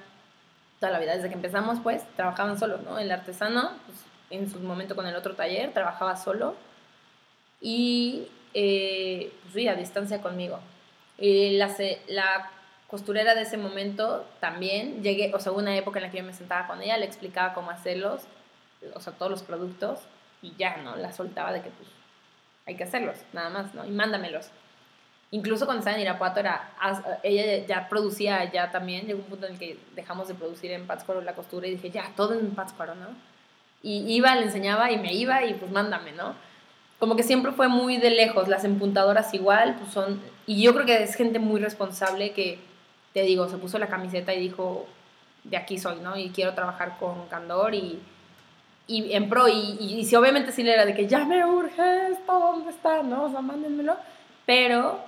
toda 0.80 0.92
la 0.92 1.00
vida, 1.00 1.16
desde 1.16 1.30
que 1.30 1.36
empezamos 1.36 1.80
pues, 1.80 2.04
trabajaban 2.16 2.58
solos, 2.58 2.82
¿no? 2.82 2.98
El 2.98 3.12
artesano, 3.12 3.72
pues, 3.86 4.00
en 4.32 4.50
su 4.50 4.60
momento 4.60 4.96
con 4.96 5.06
el 5.06 5.16
otro 5.16 5.36
taller, 5.36 5.72
trabajaba 5.74 6.16
solo 6.16 6.56
y, 7.62 8.28
eh, 8.56 9.32
pues 9.44 9.54
sí, 9.54 9.68
a 9.68 9.76
distancia 9.76 10.22
conmigo. 10.22 10.60
Y 11.18 11.58
la, 11.58 11.76
la 12.08 12.52
costurera 12.88 13.36
de 13.36 13.42
ese 13.42 13.58
momento 13.58 14.26
también, 14.40 15.02
llegué, 15.04 15.34
o 15.34 15.40
sea, 15.40 15.52
una 15.52 15.76
época 15.76 16.00
en 16.00 16.06
la 16.06 16.12
que 16.12 16.18
yo 16.18 16.24
me 16.24 16.34
sentaba 16.34 16.68
con 16.68 16.82
ella, 16.82 16.98
le 16.98 17.06
explicaba 17.06 17.54
cómo 17.54 17.72
hacerlos, 17.72 18.24
o 18.94 19.00
sea, 19.00 19.14
todos 19.14 19.32
los 19.32 19.44
productos, 19.44 20.00
y 20.42 20.54
ya, 20.58 20.78
¿no? 20.78 20.96
La 20.96 21.12
soltaba 21.12 21.52
de 21.52 21.62
que, 21.62 21.70
pues, 21.70 21.90
hay 22.68 22.76
que 22.76 22.84
hacerlos, 22.84 23.18
nada 23.34 23.50
más, 23.50 23.74
¿no? 23.74 23.86
Y 23.86 23.92
mándamelos 23.92 24.52
incluso 25.36 25.66
cuando 25.66 25.80
estaba 25.80 25.98
en 25.98 26.04
Irapuato, 26.04 26.40
era, 26.40 26.72
ella 27.24 27.66
ya 27.66 27.90
producía 27.90 28.50
ya 28.52 28.72
también, 28.72 29.06
llegó 29.06 29.20
un 29.20 29.26
punto 29.26 29.48
en 29.48 29.54
el 29.54 29.60
que 29.60 29.78
dejamos 29.96 30.28
de 30.28 30.34
producir 30.34 30.72
en 30.72 30.88
Pátzcuaro 30.88 31.22
la 31.22 31.34
costura 31.34 31.68
y 31.68 31.72
dije, 31.72 31.90
ya, 31.92 32.12
todo 32.16 32.34
en 32.34 32.56
Pátzcuaro, 32.56 32.96
¿no? 32.96 33.08
Y 33.84 34.14
iba, 34.14 34.34
le 34.36 34.44
enseñaba 34.44 34.92
y 34.92 34.98
me 34.98 35.14
iba 35.14 35.44
y 35.46 35.54
pues 35.56 35.72
mándame, 35.72 36.12
¿no? 36.14 36.36
Como 37.00 37.16
que 37.16 37.24
siempre 37.24 37.52
fue 37.52 37.68
muy 37.68 37.98
de 37.98 38.12
lejos, 38.12 38.48
las 38.48 38.64
empuntadoras 38.64 39.34
igual, 39.34 39.76
pues 39.78 39.92
son, 39.92 40.22
y 40.48 40.62
yo 40.62 40.74
creo 40.74 40.86
que 40.86 41.04
es 41.04 41.16
gente 41.16 41.40
muy 41.40 41.60
responsable 41.60 42.32
que, 42.32 42.60
te 43.14 43.22
digo, 43.22 43.48
se 43.48 43.58
puso 43.58 43.80
la 43.80 43.88
camiseta 43.88 44.34
y 44.34 44.40
dijo, 44.40 44.86
de 45.44 45.58
aquí 45.58 45.78
soy, 45.78 46.00
¿no? 46.00 46.18
Y 46.18 46.30
quiero 46.30 46.54
trabajar 46.54 46.98
con 47.00 47.28
Candor 47.28 47.74
y, 47.74 48.00
y 48.88 49.14
en 49.14 49.30
pro, 49.30 49.48
y, 49.48 49.78
y, 49.80 50.06
si 50.06 50.16
obviamente 50.16 50.52
sí 50.52 50.64
le 50.64 50.74
era 50.74 50.86
de 50.86 50.94
que 50.94 51.08
ya 51.08 51.26
me 51.26 51.46
urge 51.46 52.12
esto, 52.12 52.40
¿dónde 52.40 52.70
está? 52.70 53.02
¿No? 53.04 53.24
O 53.24 53.30
sea, 53.30 53.42
mándenmelo. 53.42 53.96
Pero 54.46 55.00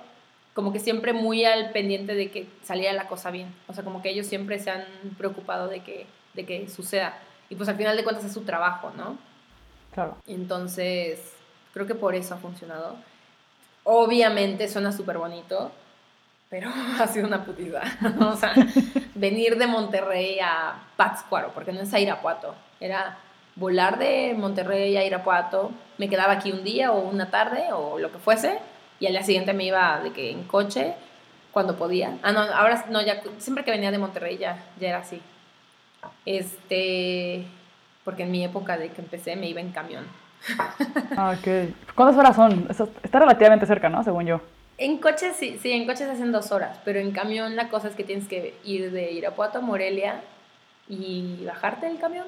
como 0.54 0.72
que 0.72 0.80
siempre 0.80 1.12
muy 1.12 1.44
al 1.44 1.70
pendiente 1.70 2.14
de 2.16 2.30
que 2.32 2.48
saliera 2.64 2.92
la 2.92 3.06
cosa 3.06 3.30
bien. 3.30 3.54
O 3.68 3.72
sea, 3.72 3.84
como 3.84 4.02
que 4.02 4.10
ellos 4.10 4.26
siempre 4.26 4.58
se 4.58 4.70
han 4.70 4.84
preocupado 5.16 5.68
de 5.68 5.84
que, 5.84 6.06
de 6.34 6.44
que 6.44 6.68
suceda. 6.68 7.16
Y 7.48 7.54
pues 7.54 7.68
al 7.68 7.76
final 7.76 7.96
de 7.96 8.02
cuentas 8.02 8.24
es 8.24 8.32
su 8.32 8.40
trabajo, 8.40 8.90
¿no? 8.96 9.16
Claro. 9.92 10.16
Entonces, 10.26 11.34
creo 11.72 11.86
que 11.86 11.94
por 11.94 12.16
eso 12.16 12.34
ha 12.34 12.38
funcionado. 12.38 12.96
Obviamente 13.90 14.68
suena 14.68 14.92
súper 14.92 15.16
bonito, 15.16 15.72
pero 16.50 16.68
ha 17.00 17.06
sido 17.06 17.26
una 17.26 17.42
putida. 17.42 17.82
o 18.20 18.36
sea, 18.36 18.52
venir 19.14 19.56
de 19.56 19.66
Monterrey 19.66 20.38
a 20.40 20.74
Pátzcuaro, 20.94 21.52
porque 21.54 21.72
no 21.72 21.80
es 21.80 21.94
a 21.94 21.98
Irapuato, 21.98 22.54
era 22.80 23.16
volar 23.56 23.98
de 23.98 24.34
Monterrey 24.36 24.94
a 24.98 25.06
Irapuato, 25.06 25.72
me 25.96 26.10
quedaba 26.10 26.34
aquí 26.34 26.52
un 26.52 26.64
día 26.64 26.92
o 26.92 27.00
una 27.00 27.30
tarde 27.30 27.72
o 27.72 27.98
lo 27.98 28.12
que 28.12 28.18
fuese, 28.18 28.58
y 29.00 29.06
al 29.06 29.12
día 29.12 29.22
siguiente 29.22 29.54
me 29.54 29.64
iba 29.64 30.00
de 30.00 30.12
que 30.12 30.32
en 30.32 30.44
coche 30.44 30.94
cuando 31.50 31.76
podía. 31.76 32.18
Ah, 32.22 32.32
no, 32.32 32.40
ahora 32.40 32.84
no, 32.90 33.00
ya 33.00 33.22
siempre 33.38 33.64
que 33.64 33.70
venía 33.70 33.90
de 33.90 33.96
Monterrey 33.96 34.36
ya, 34.36 34.66
ya 34.78 34.88
era 34.88 34.98
así. 34.98 35.18
Este, 36.26 37.46
porque 38.04 38.24
en 38.24 38.32
mi 38.32 38.44
época 38.44 38.76
de 38.76 38.90
que 38.90 39.00
empecé 39.00 39.34
me 39.34 39.48
iba 39.48 39.62
en 39.62 39.72
camión. 39.72 40.06
Ah, 41.16 41.36
ok. 41.38 41.74
¿Cuántas 41.94 42.16
horas 42.16 42.36
son? 42.36 42.68
Está 43.02 43.18
relativamente 43.18 43.66
cerca, 43.66 43.88
¿no? 43.88 44.02
Según 44.04 44.26
yo. 44.26 44.40
En 44.78 44.98
coche 44.98 45.32
sí, 45.34 45.58
sí, 45.60 45.72
en 45.72 45.86
coche 45.86 46.04
se 46.04 46.12
hacen 46.12 46.30
dos 46.30 46.52
horas, 46.52 46.78
pero 46.84 47.00
en 47.00 47.10
camión 47.10 47.56
la 47.56 47.68
cosa 47.68 47.88
es 47.88 47.96
que 47.96 48.04
tienes 48.04 48.28
que 48.28 48.54
ir 48.64 48.92
de 48.92 49.10
Irapuato 49.10 49.58
a 49.58 49.60
Morelia 49.60 50.20
y 50.88 51.44
bajarte 51.44 51.86
del 51.86 51.98
camión 51.98 52.26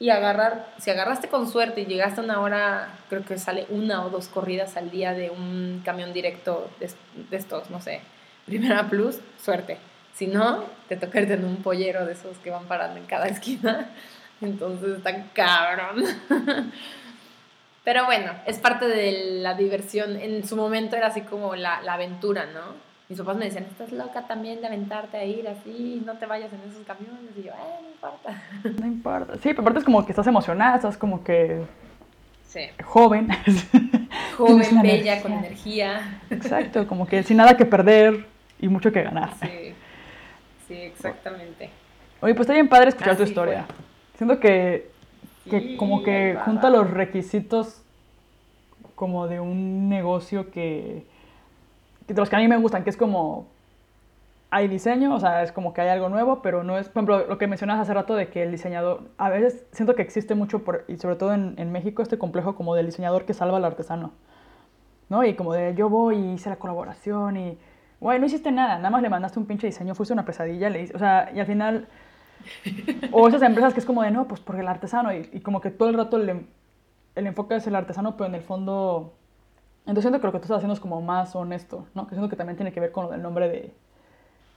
y 0.00 0.10
agarrar, 0.10 0.72
si 0.78 0.90
agarraste 0.90 1.28
con 1.28 1.50
suerte 1.50 1.82
y 1.82 1.86
llegaste 1.86 2.20
a 2.20 2.24
una 2.24 2.40
hora, 2.40 2.88
creo 3.08 3.24
que 3.24 3.36
sale 3.36 3.66
una 3.68 4.06
o 4.06 4.10
dos 4.10 4.28
corridas 4.28 4.76
al 4.76 4.90
día 4.90 5.12
de 5.12 5.30
un 5.30 5.82
camión 5.84 6.12
directo 6.12 6.70
de, 6.78 6.88
estos, 7.36 7.68
no 7.68 7.80
sé, 7.80 8.00
Primera 8.46 8.88
Plus, 8.88 9.18
suerte. 9.42 9.76
Si 10.14 10.26
no, 10.26 10.64
te 10.88 10.96
toca 10.96 11.20
irte 11.20 11.34
en 11.34 11.44
un 11.44 11.56
pollero 11.62 12.06
de 12.06 12.12
esos 12.12 12.38
que 12.38 12.50
van 12.50 12.64
parando 12.64 12.98
en 12.98 13.06
cada 13.06 13.26
esquina. 13.26 13.90
Entonces 14.40 14.96
está 14.98 15.24
cabrón. 15.32 16.04
Pero 17.88 18.04
bueno, 18.04 18.32
es 18.44 18.58
parte 18.58 18.86
de 18.86 19.40
la 19.40 19.54
diversión. 19.54 20.16
En 20.20 20.46
su 20.46 20.56
momento 20.56 20.94
era 20.94 21.06
así 21.06 21.22
como 21.22 21.56
la, 21.56 21.80
la 21.80 21.94
aventura, 21.94 22.44
¿no? 22.44 22.74
mis 23.08 23.18
papás 23.18 23.38
me 23.38 23.46
decían, 23.46 23.64
estás 23.64 23.90
loca 23.92 24.26
también 24.26 24.60
de 24.60 24.66
aventarte 24.66 25.16
a 25.16 25.24
ir 25.24 25.48
así, 25.48 26.02
no 26.04 26.18
te 26.18 26.26
vayas 26.26 26.52
en 26.52 26.60
esos 26.70 26.84
camiones. 26.86 27.30
Y 27.34 27.44
yo, 27.44 27.52
eh, 27.52 27.80
no 27.80 27.88
importa. 27.88 28.42
No 28.78 28.86
importa. 28.86 29.32
Sí, 29.36 29.40
pero 29.54 29.62
aparte 29.62 29.78
es 29.78 29.84
como 29.86 30.04
que 30.04 30.12
estás 30.12 30.26
emocionada, 30.26 30.76
estás 30.76 30.98
como 30.98 31.24
que 31.24 31.62
Sí. 32.44 32.60
joven. 32.84 33.28
Joven, 34.36 34.82
bella, 34.82 35.22
con 35.22 35.32
energía. 35.32 36.20
Exacto, 36.28 36.86
como 36.86 37.06
que 37.06 37.22
sin 37.22 37.38
nada 37.38 37.56
que 37.56 37.64
perder 37.64 38.26
y 38.60 38.68
mucho 38.68 38.92
que 38.92 39.02
ganar. 39.02 39.30
Sí, 39.40 39.72
sí, 40.66 40.74
exactamente. 40.74 41.70
Oye, 42.20 42.34
pues 42.34 42.40
está 42.44 42.52
bien 42.52 42.68
padre 42.68 42.90
escuchar 42.90 43.16
tu 43.16 43.22
historia. 43.22 43.64
Siento 44.18 44.38
que, 44.38 44.97
que 45.48 45.76
como 45.76 46.02
que 46.02 46.38
junta 46.44 46.70
los 46.70 46.90
requisitos 46.90 47.82
como 48.94 49.28
de 49.28 49.40
un 49.40 49.88
negocio 49.88 50.50
que, 50.50 51.06
que 52.06 52.14
de 52.14 52.20
los 52.20 52.28
que 52.28 52.36
a 52.36 52.38
mí 52.38 52.48
me 52.48 52.56
gustan, 52.56 52.84
que 52.84 52.90
es 52.90 52.96
como 52.96 53.46
hay 54.50 54.66
diseño, 54.66 55.14
o 55.14 55.20
sea, 55.20 55.42
es 55.42 55.52
como 55.52 55.74
que 55.74 55.82
hay 55.82 55.88
algo 55.88 56.08
nuevo, 56.08 56.40
pero 56.40 56.64
no 56.64 56.78
es, 56.78 56.88
por 56.88 57.02
ejemplo, 57.02 57.26
lo 57.26 57.38
que 57.38 57.46
mencionabas 57.46 57.82
hace 57.82 57.92
rato 57.92 58.14
de 58.14 58.28
que 58.28 58.42
el 58.42 58.50
diseñador, 58.50 59.02
a 59.18 59.28
veces 59.28 59.66
siento 59.72 59.94
que 59.94 60.02
existe 60.02 60.34
mucho, 60.34 60.64
por, 60.64 60.84
y 60.88 60.96
sobre 60.96 61.16
todo 61.16 61.34
en, 61.34 61.54
en 61.58 61.70
México, 61.70 62.02
este 62.02 62.16
complejo 62.18 62.54
como 62.54 62.74
del 62.74 62.86
diseñador 62.86 63.26
que 63.26 63.34
salva 63.34 63.58
al 63.58 63.64
artesano, 63.64 64.12
¿no? 65.10 65.22
Y 65.24 65.34
como 65.34 65.52
de 65.52 65.74
yo 65.74 65.90
voy 65.90 66.16
y 66.16 66.32
hice 66.32 66.48
la 66.48 66.56
colaboración 66.56 67.36
y, 67.36 67.58
güey, 68.00 68.18
no 68.18 68.26
hiciste 68.26 68.50
nada, 68.50 68.76
nada 68.76 68.90
más 68.90 69.02
le 69.02 69.10
mandaste 69.10 69.38
un 69.38 69.46
pinche 69.46 69.66
diseño, 69.66 69.94
fuiste 69.94 70.14
una 70.14 70.24
pesadilla, 70.24 70.70
le 70.70 70.82
hice, 70.82 70.96
o 70.96 70.98
sea, 70.98 71.30
y 71.34 71.40
al 71.40 71.46
final, 71.46 71.86
o 73.12 73.28
esas 73.28 73.42
empresas 73.42 73.74
que 73.74 73.80
es 73.80 73.86
como 73.86 74.02
de, 74.02 74.10
no, 74.10 74.26
pues 74.26 74.40
porque 74.40 74.62
el 74.62 74.68
artesano, 74.68 75.12
y, 75.12 75.28
y 75.32 75.40
como 75.40 75.60
que 75.60 75.70
todo 75.70 75.88
el 75.88 75.96
rato 75.96 76.16
el, 76.16 76.46
el 77.14 77.26
enfoque 77.26 77.56
es 77.56 77.66
el 77.66 77.74
artesano, 77.74 78.16
pero 78.16 78.28
en 78.28 78.34
el 78.34 78.42
fondo, 78.42 79.12
entonces 79.80 80.02
siento 80.02 80.20
que 80.20 80.26
lo 80.26 80.32
que 80.32 80.38
tú 80.38 80.44
estás 80.44 80.58
haciendo 80.58 80.74
es 80.74 80.80
como 80.80 81.00
más 81.00 81.34
honesto, 81.34 81.86
¿no? 81.94 82.06
Que 82.06 82.14
siento 82.14 82.28
que 82.28 82.36
también 82.36 82.56
tiene 82.56 82.72
que 82.72 82.80
ver 82.80 82.92
con 82.92 83.10
del 83.10 83.22
nombre 83.22 83.48
de, 83.48 83.72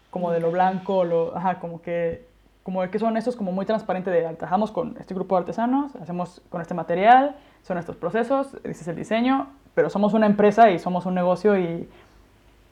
como 0.10 0.32
de 0.32 0.40
lo 0.40 0.52
blanco, 0.52 1.04
lo, 1.04 1.36
ajá, 1.36 1.60
como 1.60 1.82
que, 1.82 2.28
como 2.64 2.88
que 2.90 3.00
son 3.00 3.18
estos 3.18 3.36
como 3.36 3.52
muy 3.52 3.66
transparente 3.66 4.12
de 4.12 4.22
trabajamos 4.36 4.72
con 4.72 4.96
este 5.00 5.14
grupo 5.14 5.36
de 5.36 5.40
artesanos, 5.40 5.96
hacemos 5.96 6.42
con 6.50 6.62
este 6.62 6.74
material, 6.74 7.36
son 7.64 7.78
estos 7.78 7.96
procesos, 7.96 8.54
este 8.64 8.70
es 8.70 8.88
el 8.88 8.96
diseño, 8.96 9.48
pero 9.74 9.90
somos 9.90 10.14
una 10.14 10.26
empresa 10.26 10.70
y 10.70 10.80
somos 10.80 11.06
un 11.06 11.16
negocio 11.16 11.58
y, 11.58 11.90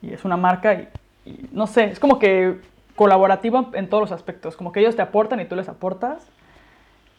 y 0.02 0.14
es 0.14 0.26
una 0.26 0.38
marca 0.38 0.74
y, 0.74 0.90
y 1.26 1.50
no 1.52 1.66
sé, 1.66 1.86
es 1.86 2.00
como 2.00 2.20
que 2.20 2.60
colaborativo 3.00 3.70
en 3.72 3.88
todos 3.88 4.02
los 4.02 4.12
aspectos, 4.12 4.58
como 4.58 4.74
que 4.74 4.82
ellos 4.82 4.94
te 4.98 5.02
aportan 5.02 5.40
y 5.40 5.46
tú 5.46 5.56
les 5.56 5.70
aportas 5.70 6.28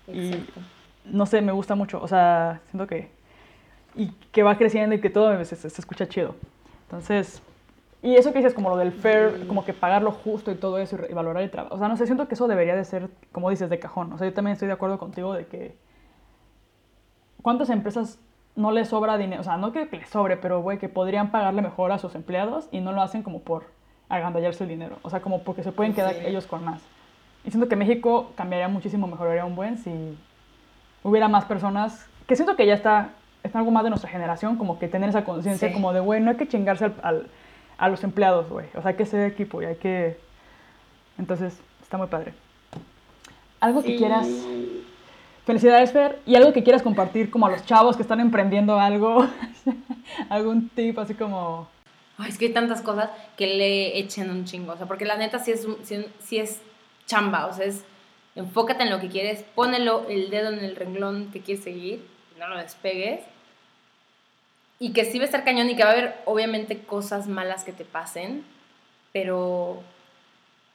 y 0.07 0.35
no 1.07 1.25
sé, 1.25 1.41
me 1.41 1.53
gusta 1.53 1.75
mucho, 1.75 2.03
o 2.03 2.07
sea, 2.07 2.61
siento 2.71 2.87
que 2.87 3.09
y 3.95 4.09
que 4.31 4.43
va 4.43 4.59
creciendo 4.59 4.95
y 4.95 5.01
que 5.01 5.09
todo 5.09 5.43
se, 5.43 5.57
se- 5.57 5.71
se 5.71 5.81
escucha 5.81 6.07
chido. 6.07 6.35
Entonces, 6.83 7.41
y 8.03 8.15
eso 8.17 8.31
que 8.31 8.41
dices 8.41 8.53
como 8.53 8.69
lo 8.69 8.77
del 8.77 8.93
fair, 8.93 9.47
como 9.49 9.65
que 9.65 9.73
pagar 9.73 10.03
lo 10.03 10.13
justo 10.13 10.51
y 10.51 10.55
todo 10.55 10.77
eso 10.79 10.99
y, 11.09 11.15
valorar 11.15 11.43
el 11.43 11.51
trabajo. 11.51 11.75
O 11.75 11.79
sea, 11.79 11.89
no 11.89 11.97
sé, 11.97 12.05
siento 12.05 12.29
que 12.29 12.35
eso 12.35 12.47
debería 12.47 12.77
de 12.77 12.85
ser, 12.85 13.09
como 13.33 13.49
dices, 13.49 13.71
de 13.71 13.79
cajón. 13.79 14.13
O 14.13 14.19
sea, 14.19 14.29
yo 14.29 14.35
también 14.35 14.53
estoy 14.53 14.69
de 14.69 14.75
acuerdo 14.75 14.99
contigo 14.99 15.33
de 15.33 15.47
que 15.47 15.77
¿cuántas 17.41 17.71
empresas 17.71 18.19
no 18.55 18.71
les 18.71 18.89
sobra 18.89 19.17
dinero? 19.17 19.41
O 19.41 19.45
sea, 19.45 19.57
no 19.57 19.73
que 19.73 19.87
les 19.87 20.11
sobre, 20.11 20.37
pero 20.37 20.61
güey, 20.61 20.77
que 20.77 20.91
podrían 20.91 21.31
pagarle 21.31 21.63
mejor 21.63 21.91
a 21.91 21.99
sus 21.99 22.15
empleados 22.15 22.69
y 22.71 22.81
no 22.83 22.93
lo 22.93 23.01
hacen 23.01 23.23
como 23.23 23.41
por 23.41 23.65
agandallarse 24.11 24.65
el 24.65 24.71
dinero. 24.71 24.99
O 25.03 25.09
sea, 25.11 25.21
como 25.21 25.43
porque 25.43 25.63
se 25.63 25.73
pueden 25.73 25.95
quedar 25.95 26.15
Sí. 26.15 26.21
ellos 26.27 26.47
con 26.47 26.65
más. 26.65 26.81
Y 27.45 27.51
siento 27.51 27.69
que 27.69 27.77
México 27.77 28.33
cambiaría 28.37 28.69
muchísimo, 28.69 29.07
mejoraría 29.07 29.45
un 29.47 29.57
buen 29.57 29.79
si 29.79 29.91
hubiera 31.03 31.29
más 31.29 31.47
personas, 31.47 32.07
que 32.27 32.37
siento 32.37 32.55
que 32.57 32.67
ya 32.67 32.75
está, 32.75 33.11
es 33.43 33.57
algo 33.57 33.71
más 33.71 33.83
de 33.85 33.89
nuestra 33.91 34.11
generación, 34.11 34.57
como 34.57 34.79
que 34.79 34.89
tener 34.89 35.09
esa 35.09 35.25
conciencia 35.25 35.69
Sí. 35.69 35.75
como 35.75 35.93
de, 35.95 36.01
güey, 36.01 36.21
no 36.21 36.31
hay 36.31 36.37
que 36.37 36.47
chingarse 36.47 36.85
al, 36.87 36.95
al- 37.03 37.27
a 37.79 37.89
los 37.89 38.05
empleados, 38.05 38.49
güey. 38.51 38.67
O 38.75 38.83
sea, 38.83 38.91
hay 38.91 38.97
que 38.97 39.07
ser 39.07 39.31
equipo 39.31 39.63
y 39.63 39.65
hay 39.65 39.77
que... 39.77 40.19
Entonces, 41.19 41.59
está 41.83 41.97
muy 41.97 42.09
padre. 42.09 42.35
Algo 43.61 43.83
que 43.83 43.93
Sí. 43.93 43.97
quieras... 43.97 44.29
Felicidades, 45.47 45.91
Fer. 45.93 46.21
Y 46.27 46.35
algo 46.37 46.53
que 46.53 46.63
quieras 46.63 46.83
compartir 46.83 47.31
como 47.31 47.47
a 47.47 47.51
los 47.51 47.65
chavos 47.65 47.97
que 47.97 48.03
están 48.03 48.21
emprendiendo 48.21 48.79
algo. 48.79 49.27
Algún 50.29 50.69
tip 50.69 50.99
así 50.99 51.15
como... 51.15 51.67
Ay, 52.21 52.31
es 52.31 52.39
que 52.39 52.47
hay 52.47 52.53
tantas 52.53 52.83
cosas 52.83 53.11
que 53.37 53.47
le 53.47 53.99
echen 53.99 54.31
un 54.31 54.45
chingo. 54.45 54.73
O 54.73 54.77
sea, 54.77 54.87
porque 54.87 55.05
la 55.05 55.17
neta 55.17 55.39
sí 55.39 55.53
es, 55.53 55.67
sí, 55.83 56.07
sí 56.23 56.39
es 56.39 56.61
chamba. 57.07 57.47
O 57.47 57.53
sea, 57.53 57.67
es 57.67 57.85
enfócate 58.35 58.83
en 58.83 58.91
lo 58.91 59.01
que 59.01 59.09
quieres, 59.09 59.43
ponelo 59.55 60.07
el 60.09 60.31
dedo 60.31 60.53
en 60.53 60.61
el 60.61 60.77
renglón 60.77 61.31
que 61.33 61.41
quieres 61.41 61.65
seguir, 61.65 62.07
no 62.39 62.49
lo 62.49 62.59
despegues. 62.59 63.21
Y 64.79 64.93
que 64.93 65.05
sí 65.05 65.19
va 65.19 65.25
a 65.25 65.27
estar 65.27 65.45
cañón 65.45 65.69
y 65.69 65.77
que 65.77 65.83
va 65.83 65.91
a 65.91 65.93
haber, 65.93 66.15
obviamente, 66.25 66.79
cosas 66.79 67.27
malas 67.27 67.65
que 67.65 67.73
te 67.73 67.85
pasen, 67.85 68.45
pero. 69.13 69.83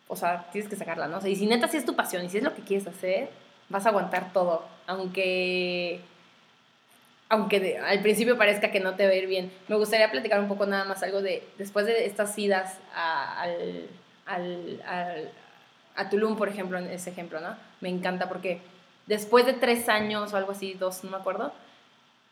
O 0.08 0.16
sea, 0.16 0.48
tienes 0.52 0.70
que 0.70 0.76
sacarla, 0.76 1.08
¿no? 1.08 1.18
O 1.18 1.22
sea, 1.22 1.30
y 1.30 1.36
si 1.36 1.48
neta 1.48 1.68
sí 1.68 1.78
es 1.78 1.86
tu 1.86 1.96
pasión 1.96 2.24
y 2.24 2.30
si 2.30 2.38
es 2.38 2.44
lo 2.44 2.54
que 2.54 2.62
quieres 2.62 2.88
hacer, 2.88 3.30
vas 3.70 3.86
a 3.86 3.90
aguantar 3.90 4.32
todo. 4.34 4.64
Aunque 4.86 6.02
aunque 7.30 7.60
de- 7.60 7.78
al 7.80 8.02
principio 8.02 8.38
parezca 8.38 8.72
que 8.72 8.80
no 8.80 8.96
te 8.96 9.06
va 9.06 9.12
a 9.12 9.16
ir 9.16 9.28
bien. 9.28 9.52
Me 9.68 9.76
gustaría 9.76 10.12
platicar 10.12 10.40
un 10.40 10.48
poco 10.48 10.66
nada 10.66 10.86
más 10.86 11.02
algo 11.04 11.22
de, 11.22 11.44
después 11.58 11.86
de 11.86 12.06
estas 12.06 12.38
idas 12.38 12.78
a, 12.96 13.42
al, 13.42 13.90
al, 14.26 14.82
al- 14.86 15.32
a 15.96 16.10
Tulum, 16.10 16.36
por 16.38 16.50
ejemplo, 16.50 16.78
en 16.78 16.88
ese 16.90 17.10
ejemplo, 17.10 17.40
¿no? 17.40 17.56
Me 17.82 17.90
encanta 17.90 18.28
porque 18.30 18.60
después 19.08 19.46
de 19.46 19.54
tres 19.54 19.88
años 19.90 20.34
o 20.34 20.38
algo 20.38 20.52
así, 20.52 20.74
dos, 20.74 21.04
no 21.04 21.12
me 21.12 21.18
acuerdo, 21.18 21.54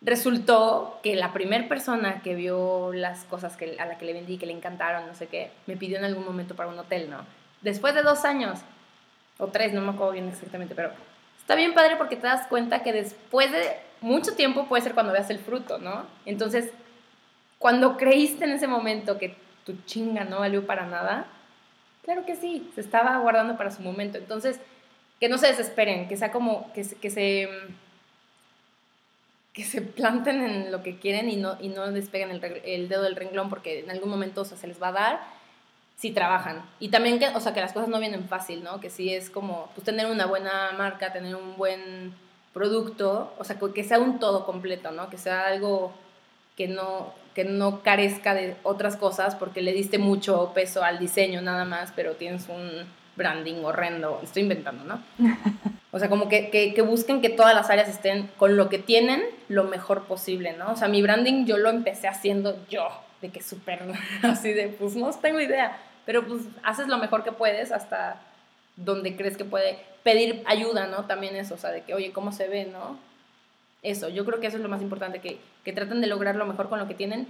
resultó 0.02 1.00
que 1.02 1.16
la 1.16 1.32
primera 1.34 1.68
persona 1.70 2.22
que 2.22 2.36
vio 2.36 2.92
las 2.94 3.24
cosas 3.26 3.56
que, 3.56 3.78
a 3.80 3.86
la 3.86 3.98
que 3.98 4.06
le 4.06 4.14
vendí, 4.14 4.38
que 4.38 4.46
le 4.46 4.52
encantaron, 4.54 5.08
no 5.08 5.16
sé 5.16 5.28
qué, 5.28 5.52
me 5.66 5.78
pidió 5.78 5.98
en 5.98 6.04
algún 6.06 6.26
momento 6.26 6.56
para 6.56 6.70
un 6.70 6.78
hotel, 6.78 7.10
¿no? 7.10 7.26
Después 7.62 7.94
de 7.96 8.02
dos 8.04 8.26
años, 8.26 8.60
o 9.38 9.48
tres, 9.48 9.74
no 9.74 9.82
me 9.82 9.92
acuerdo 9.92 10.12
bien 10.14 10.28
exactamente, 10.28 10.76
pero 10.76 10.92
está 11.44 11.56
bien 11.56 11.74
padre 11.74 11.98
porque 11.98 12.16
te 12.16 12.26
das 12.26 12.48
cuenta 12.48 12.84
que 12.84 12.94
después 12.94 13.52
de 13.52 13.78
mucho 14.00 14.34
tiempo 14.36 14.66
puede 14.68 14.82
ser 14.82 14.94
cuando 14.94 15.12
veas 15.12 15.30
el 15.30 15.40
fruto, 15.40 15.78
¿no? 15.78 16.06
Entonces, 16.26 16.72
cuando 17.60 17.98
creíste 17.98 18.46
en 18.46 18.52
ese 18.52 18.68
momento 18.68 19.18
que 19.18 19.36
tu 19.66 19.76
chinga 19.86 20.24
no 20.24 20.40
valió 20.40 20.66
para 20.66 20.86
nada, 20.86 21.28
claro 22.04 22.26
que 22.26 22.38
sí, 22.38 22.72
se 22.76 22.82
estaba 22.82 23.18
guardando 23.18 23.58
para 23.58 23.72
su 23.72 23.82
momento. 23.82 24.18
Entonces, 24.18 24.60
que 25.20 25.28
no 25.28 25.38
se 25.38 25.48
desesperen, 25.48 26.08
que 26.08 26.16
sea 26.18 26.32
como, 26.32 26.72
que, 26.74 26.86
que 27.02 27.10
se 27.10 27.50
que 29.54 29.64
se 29.64 29.82
planten 29.84 30.42
en 30.42 30.72
lo 30.72 30.82
que 30.82 30.98
quieren 30.98 31.30
y 31.30 31.36
no, 31.36 31.58
y 31.62 31.70
no 31.70 31.92
despeguen 31.92 32.32
el, 32.32 32.44
el 32.66 32.90
dedo 32.90 33.04
del 33.04 33.16
renglón 33.16 33.50
porque 33.50 33.82
en 33.82 33.92
algún 33.92 34.10
momento 34.10 34.42
o 34.42 34.46
sea, 34.46 34.58
se 34.58 34.66
les 34.66 34.82
va 34.82 34.88
a 34.88 34.94
dar 34.94 35.20
si 36.04 36.12
trabajan. 36.12 36.62
Y 36.82 36.90
también 36.90 37.18
que, 37.18 37.30
o 37.30 37.40
sea, 37.40 37.54
que 37.54 37.62
las 37.62 37.72
cosas 37.72 37.88
no 37.88 37.98
vienen 37.98 38.28
fácil, 38.28 38.62
¿no? 38.62 38.82
Que 38.82 38.90
sí 38.90 39.14
es 39.14 39.30
como, 39.30 39.70
pues 39.74 39.86
tener 39.86 40.08
una 40.08 40.26
buena 40.26 40.74
marca, 40.78 41.14
tener 41.14 41.34
un 41.34 41.56
buen 41.56 42.14
producto, 42.52 43.34
o 43.40 43.44
sea, 43.46 43.58
que 43.74 43.86
sea 43.86 44.00
un 44.00 44.20
todo 44.20 44.46
completo, 44.46 44.92
¿no? 44.92 45.10
Que 45.10 45.18
sea 45.18 45.48
algo 45.48 45.94
que 46.58 46.68
no, 46.68 47.14
que 47.34 47.46
no 47.46 47.84
carezca 47.84 48.34
de 48.34 48.58
otras 48.64 48.98
cosas 48.98 49.36
porque 49.36 49.62
le 49.62 49.72
diste 49.72 49.98
mucho 49.98 50.52
peso 50.54 50.84
al 50.84 51.00
diseño 51.00 51.42
nada 51.42 51.64
más, 51.64 51.94
pero 51.96 52.16
tienes 52.16 52.50
un 52.50 52.84
branding 53.16 53.64
horrendo. 53.64 54.20
Estoy 54.22 54.44
inventando, 54.44 54.84
¿no? 54.84 55.02
O 55.96 56.00
sea, 56.00 56.10
como 56.10 56.28
que, 56.28 56.50
que, 56.50 56.74
que 56.74 56.82
busquen 56.82 57.22
que 57.22 57.30
todas 57.30 57.54
las 57.54 57.70
áreas 57.70 57.88
estén 57.88 58.28
con 58.38 58.58
lo 58.58 58.68
que 58.68 58.80
tienen 58.80 59.22
lo 59.48 59.66
mejor 59.66 60.06
posible, 60.06 60.54
¿no? 60.54 60.72
O 60.72 60.76
sea, 60.76 60.88
mi 60.88 61.04
branding 61.04 61.46
yo 61.46 61.60
lo 61.60 61.70
empecé 61.70 62.08
haciendo 62.08 62.58
yo, 62.68 62.88
de 63.22 63.30
que 63.30 63.44
súper 63.44 63.80
así 64.24 64.54
de, 64.54 64.70
pues 64.70 64.96
no 64.96 65.12
tengo 65.12 65.40
idea, 65.40 65.78
pero 66.06 66.26
pues 66.26 66.42
haces 66.64 66.88
lo 66.88 66.98
mejor 66.98 67.24
que 67.24 67.32
puedes 67.32 67.72
hasta 67.72 68.22
donde 68.76 69.16
crees 69.16 69.38
que 69.38 69.46
puede 69.46 69.80
pedir 70.04 70.44
ayuda, 70.46 70.88
¿no? 70.88 71.06
También 71.06 71.36
eso, 71.36 71.56
o 71.56 71.58
sea, 71.58 71.72
de 71.72 71.84
que, 71.84 71.94
oye, 71.94 72.12
¿cómo 72.12 72.32
se 72.32 72.48
ve, 72.48 72.66
no? 72.66 72.98
Eso, 73.82 74.10
yo 74.10 74.26
creo 74.26 74.40
que 74.40 74.48
eso 74.48 74.58
es 74.58 74.64
lo 74.64 74.70
más 74.70 74.82
importante, 74.82 75.20
que, 75.20 75.40
que 75.64 75.74
traten 75.74 76.02
de 76.02 76.08
lograr 76.08 76.36
lo 76.36 76.46
mejor 76.46 76.70
con 76.70 76.80
lo 76.80 76.88
que 76.88 76.94
tienen 76.94 77.28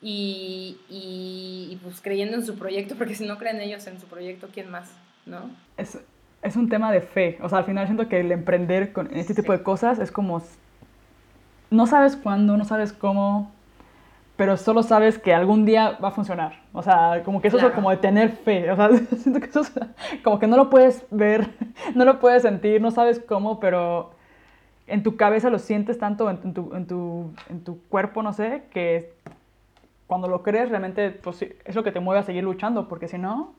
y, 0.00 0.78
y, 0.88 1.68
y, 1.70 1.76
pues 1.82 2.00
creyendo 2.00 2.36
en 2.36 2.44
su 2.44 2.56
proyecto, 2.56 2.96
porque 2.96 3.14
si 3.14 3.26
no 3.26 3.38
creen 3.38 3.60
ellos 3.60 3.86
en 3.86 4.00
su 4.00 4.06
proyecto, 4.06 4.48
¿quién 4.52 4.68
más, 4.70 4.90
no? 5.26 5.50
Es, 5.76 5.98
es 6.42 6.56
un 6.56 6.68
tema 6.68 6.90
de 6.90 7.00
fe. 7.00 7.38
O 7.40 7.48
sea, 7.48 7.58
al 7.58 7.64
final 7.64 7.86
siento 7.86 8.08
que 8.08 8.20
el 8.20 8.32
emprender 8.32 8.92
con 8.92 9.14
este 9.16 9.34
tipo 9.34 9.52
de 9.52 9.62
cosas 9.62 10.00
es 10.00 10.10
como... 10.10 10.42
No 11.70 11.86
sabes 11.86 12.16
cuándo, 12.16 12.56
no 12.56 12.64
sabes 12.64 12.92
cómo, 12.92 13.52
pero 14.42 14.56
solo 14.56 14.82
sabes 14.82 15.20
que 15.20 15.32
algún 15.32 15.64
día 15.64 15.96
va 16.02 16.08
a 16.08 16.10
funcionar. 16.10 16.54
O 16.72 16.82
sea, 16.82 17.22
como 17.24 17.40
que 17.40 17.46
eso 17.46 17.58
es 17.58 17.62
Claro. 17.62 17.76
como 17.76 17.90
de 17.90 17.98
tener 17.98 18.30
fe. 18.30 18.68
O 18.72 18.74
sea, 18.74 18.88
siento 19.16 19.38
que 19.38 19.46
eso 19.46 19.60
es 19.60 19.72
como 20.24 20.40
que 20.40 20.48
no 20.48 20.56
lo 20.56 20.68
puedes 20.68 21.06
ver, 21.12 21.48
no 21.94 22.04
lo 22.04 22.18
puedes 22.18 22.42
sentir, 22.42 22.80
no 22.82 22.90
sabes 22.90 23.20
cómo, 23.20 23.60
pero 23.60 24.10
en 24.88 25.04
tu 25.04 25.14
cabeza 25.16 25.48
lo 25.48 25.60
sientes 25.60 25.96
tanto, 25.96 26.28
en, 26.28 26.40
en 26.42 26.54
tu, 26.54 26.74
en, 26.74 26.86
tu, 26.88 27.32
en 27.50 27.62
tu 27.62 27.80
cuerpo, 27.84 28.20
no 28.24 28.32
sé, 28.32 28.64
que 28.72 29.14
cuando 30.08 30.26
lo 30.26 30.42
crees 30.42 30.70
realmente 30.70 31.10
pues, 31.12 31.40
es 31.64 31.76
lo 31.76 31.84
que 31.84 31.92
te 31.92 32.00
mueve 32.00 32.18
a 32.18 32.24
seguir 32.24 32.42
luchando, 32.42 32.88
porque 32.88 33.06
si 33.06 33.18
no, 33.18 33.54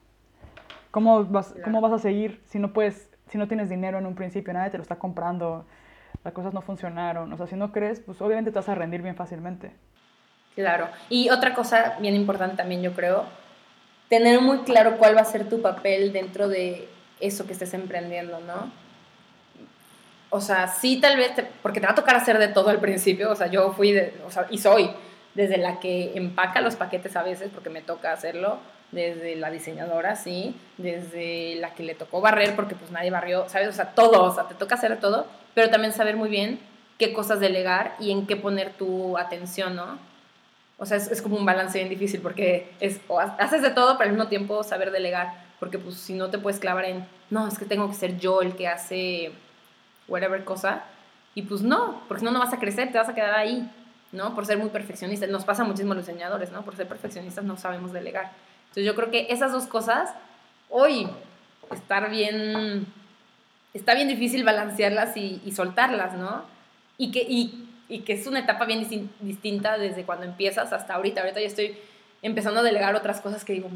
¿cómo 0.91 1.23
vas, 1.23 1.53
Claro. 1.53 1.63
¿cómo 1.63 1.79
vas 1.79 1.93
a 1.93 1.99
seguir 1.99 2.41
si 2.43 2.59
no 2.59 2.73
puedes, 2.73 3.09
si 3.29 3.37
no 3.37 3.47
tienes 3.47 3.69
dinero 3.69 3.99
en 3.99 4.05
un 4.05 4.15
principio, 4.15 4.51
nadie 4.51 4.69
te 4.69 4.77
lo 4.79 4.81
está 4.83 4.97
comprando, 4.97 5.63
las 6.25 6.33
cosas 6.33 6.53
no 6.53 6.59
funcionaron? 6.61 7.31
O 7.31 7.37
sea, 7.37 7.47
si 7.47 7.55
no 7.55 7.71
crees, 7.71 8.01
pues 8.01 8.21
obviamente 8.21 8.51
te 8.51 8.55
vas 8.59 8.67
a 8.67 8.75
rendir 8.75 9.01
bien 9.01 9.15
fácilmente. 9.15 9.71
Claro. 10.55 10.89
Y 11.09 11.29
otra 11.29 11.53
cosa 11.53 11.97
bien 11.99 12.15
importante 12.15 12.57
también, 12.57 12.81
yo 12.81 12.93
creo, 12.93 13.25
tener 14.09 14.41
muy 14.41 14.59
claro 14.59 14.97
cuál 14.97 15.17
va 15.17 15.21
a 15.21 15.25
ser 15.25 15.49
tu 15.49 15.61
papel 15.61 16.13
dentro 16.13 16.47
de 16.47 16.87
eso 17.19 17.47
que 17.47 17.53
estés 17.53 17.73
emprendiendo, 17.73 18.39
¿no? 18.41 18.71
O 20.29 20.41
sea, 20.41 20.67
sí, 20.67 20.99
tal 20.99 21.17
vez, 21.17 21.31
porque 21.61 21.79
te 21.79 21.85
va 21.85 21.93
a 21.93 21.95
tocar 21.95 22.15
hacer 22.15 22.37
de 22.39 22.47
todo 22.47 22.69
al 22.69 22.79
principio, 22.79 23.31
o 23.31 23.35
sea, 23.35 23.47
yo 23.47 23.71
fui, 23.71 23.91
de, 23.91 24.13
o 24.25 24.31
sea, 24.31 24.47
y 24.49 24.57
soy 24.57 24.89
desde 25.35 25.57
la 25.57 25.79
que 25.79 26.11
empaca 26.15 26.61
los 26.61 26.75
paquetes 26.75 27.15
a 27.15 27.23
veces, 27.23 27.49
porque 27.53 27.69
me 27.69 27.81
toca 27.81 28.11
hacerlo, 28.11 28.59
desde 28.91 29.35
la 29.35 29.49
diseñadora, 29.49 30.15
sí, 30.15 30.55
desde 30.77 31.55
la 31.55 31.73
que 31.73 31.83
le 31.83 31.95
tocó 31.95 32.21
barrer, 32.21 32.55
porque 32.55 32.75
pues 32.75 32.91
nadie 32.91 33.09
barrió, 33.09 33.49
¿sabes? 33.49 33.67
O 33.67 33.73
sea, 33.73 33.95
todo, 33.95 34.23
o 34.23 34.33
sea, 34.33 34.43
te 34.43 34.55
toca 34.55 34.75
hacer 34.75 34.99
todo, 34.99 35.25
pero 35.53 35.69
también 35.69 35.93
saber 35.93 36.15
muy 36.15 36.29
bien 36.29 36.59
qué 36.99 37.13
cosas 37.13 37.39
delegar 37.39 37.95
y 37.99 38.11
en 38.11 38.27
qué 38.27 38.35
poner 38.35 38.71
tu 38.73 39.17
atención, 39.17 39.75
¿no? 39.75 39.97
O 40.77 40.85
sea, 40.85 40.97
es, 40.97 41.09
es 41.09 41.21
como 41.21 41.37
un 41.37 41.45
balance 41.45 41.77
bien 41.77 41.89
difícil, 41.89 42.21
porque 42.21 42.71
es, 42.79 42.99
o 43.07 43.19
haces 43.19 43.61
de 43.61 43.69
todo, 43.69 43.97
pero 43.97 44.09
al 44.09 44.15
mismo 44.15 44.29
tiempo 44.29 44.63
saber 44.63 44.91
delegar, 44.91 45.45
porque 45.59 45.79
pues 45.79 45.95
si 45.95 46.13
no 46.13 46.29
te 46.29 46.39
puedes 46.39 46.59
clavar 46.59 46.85
en, 46.85 47.07
no, 47.29 47.47
es 47.47 47.57
que 47.57 47.65
tengo 47.65 47.87
que 47.87 47.95
ser 47.95 48.17
yo 48.17 48.41
el 48.41 48.55
que 48.55 48.67
hace 48.67 49.31
whatever 50.07 50.43
cosa, 50.43 50.83
y 51.35 51.43
pues 51.43 51.61
no, 51.61 52.01
porque 52.07 52.19
si 52.19 52.25
no, 52.25 52.31
no 52.31 52.39
vas 52.39 52.53
a 52.53 52.59
crecer, 52.59 52.91
te 52.91 52.97
vas 52.97 53.09
a 53.09 53.15
quedar 53.15 53.33
ahí, 53.33 53.69
¿no? 54.11 54.35
Por 54.35 54.45
ser 54.45 54.57
muy 54.57 54.69
perfeccionista. 54.69 55.25
Nos 55.27 55.43
pasa 55.43 55.63
muchísimo 55.63 55.93
a 55.93 55.95
los 55.95 56.05
diseñadores, 56.05 56.51
¿no? 56.51 56.63
Por 56.63 56.75
ser 56.75 56.87
perfeccionistas 56.87 57.43
no 57.43 57.57
sabemos 57.57 57.91
delegar. 57.91 58.31
Entonces 58.63 58.85
yo 58.85 58.95
creo 58.95 59.11
que 59.11 59.27
esas 59.29 59.51
dos 59.51 59.65
cosas, 59.65 60.13
hoy, 60.69 61.07
estar 61.71 62.09
bien, 62.09 62.85
está 63.73 63.95
bien 63.95 64.07
difícil 64.07 64.43
balancearlas 64.43 65.17
y, 65.17 65.51
soltarlas, 65.51 66.15
¿no? 66.15 66.43
Y 66.97 67.11
que, 67.11 67.25
y, 67.27 67.69
y, 67.89 67.99
que 67.99 68.13
es 68.13 68.27
una 68.27 68.39
etapa 68.39 68.65
bien 68.65 68.87
distinta 69.19 69.77
desde 69.77 70.03
cuando 70.03 70.25
empiezas 70.25 70.73
hasta 70.73 70.95
ahorita. 70.95 71.21
Ahorita 71.21 71.39
ya 71.39 71.47
estoy 71.47 71.77
empezando 72.21 72.61
a 72.61 72.63
delegar 72.63 72.95
otras 72.95 73.21
cosas 73.21 73.43
que 73.43 73.53
digo, 73.53 73.69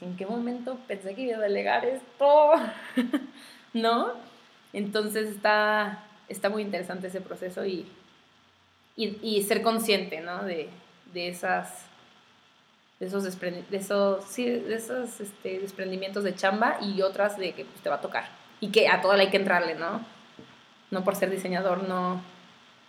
¿en 0.00 0.16
qué 0.16 0.26
momento 0.26 0.78
pensé 0.86 1.14
que 1.14 1.22
iba 1.22 1.38
a 1.38 1.40
delegar 1.40 1.84
esto? 1.84 2.52
¿No? 3.72 4.12
Entonces 4.72 5.28
está, 5.28 6.04
está 6.28 6.48
muy 6.48 6.62
interesante 6.62 7.06
ese 7.06 7.20
proceso 7.20 7.64
y, 7.64 7.86
y, 8.96 9.18
y 9.22 9.42
ser 9.42 9.62
consciente, 9.62 10.20
¿no? 10.20 10.44
De, 10.44 10.68
de 11.12 11.28
esas 11.28 11.86
de 12.98 13.06
esos, 13.06 13.24
de 13.24 13.76
esos, 13.76 14.24
sí, 14.24 14.48
de 14.48 14.74
esos 14.74 15.20
este, 15.20 15.58
desprendimientos 15.58 16.24
de 16.24 16.34
chamba 16.34 16.78
y 16.80 17.02
otras 17.02 17.36
de 17.36 17.52
que 17.52 17.64
pues, 17.64 17.82
te 17.82 17.88
va 17.88 17.96
a 17.96 18.00
tocar. 18.00 18.28
Y 18.60 18.68
que 18.68 18.88
a 18.88 19.02
toda 19.02 19.16
la 19.16 19.24
hay 19.24 19.30
que 19.30 19.36
entrarle, 19.36 19.74
¿no? 19.74 20.00
No 20.90 21.04
por 21.04 21.14
ser 21.14 21.30
diseñador, 21.30 21.86
no, 21.86 22.22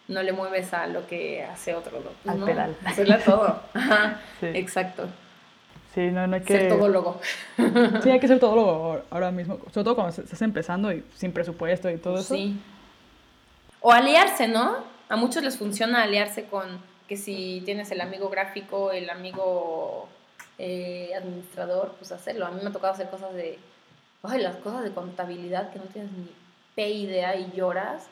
no 0.07 0.23
le 0.23 0.31
mueves 0.31 0.73
a 0.73 0.87
lo 0.87 1.05
que 1.07 1.43
hace 1.43 1.75
otro. 1.75 1.99
Pues, 1.99 2.35
Al 2.35 2.43
pedal. 2.43 2.75
Hacerle 2.85 3.15
a 3.15 3.23
todo. 3.23 3.61
Ajá, 3.73 4.21
exacto. 4.41 5.07
Sí, 5.93 6.11
no, 6.11 6.27
no 6.27 6.35
hay 6.35 6.41
que... 6.41 6.53
Ser 6.53 6.69
todólogo. 6.69 7.19
sí, 8.03 8.09
hay 8.09 8.19
que 8.19 8.27
ser 8.27 8.39
todólogo 8.39 9.01
ahora 9.09 9.31
mismo. 9.31 9.59
Sobre 9.71 9.83
todo 9.83 9.95
cuando 9.95 10.21
estás 10.21 10.41
empezando 10.41 10.91
y 10.91 11.03
sin 11.15 11.31
presupuesto 11.31 11.89
y 11.89 11.97
todo 11.97 12.19
eso. 12.19 12.35
Sí. 12.35 12.59
O 13.81 13.91
aliarse, 13.91 14.47
¿no? 14.47 14.77
A 15.09 15.15
muchos 15.15 15.43
les 15.43 15.57
funciona 15.57 16.03
aliarse 16.03 16.45
con 16.45 16.79
que 17.07 17.17
si 17.17 17.61
tienes 17.65 17.89
el 17.91 18.01
amigo 18.01 18.29
gráfico, 18.29 18.91
el 18.91 19.09
amigo 19.09 20.07
eh, 20.59 21.11
administrador, 21.15 21.95
pues 21.97 22.11
hacerlo. 22.11 22.45
A 22.45 22.51
mí 22.51 22.59
me 22.61 22.69
ha 22.69 22.73
tocado 22.73 22.93
hacer 22.93 23.09
cosas 23.09 23.33
de, 23.33 23.57
ay, 24.23 24.41
las 24.41 24.57
cosas 24.57 24.83
de 24.83 24.91
contabilidad 24.91 25.71
que 25.71 25.79
no 25.79 25.85
tienes 25.85 26.11
ni 26.11 26.29
pe 26.75 26.89
idea 26.89 27.35
y 27.35 27.51
lloras. 27.55 28.07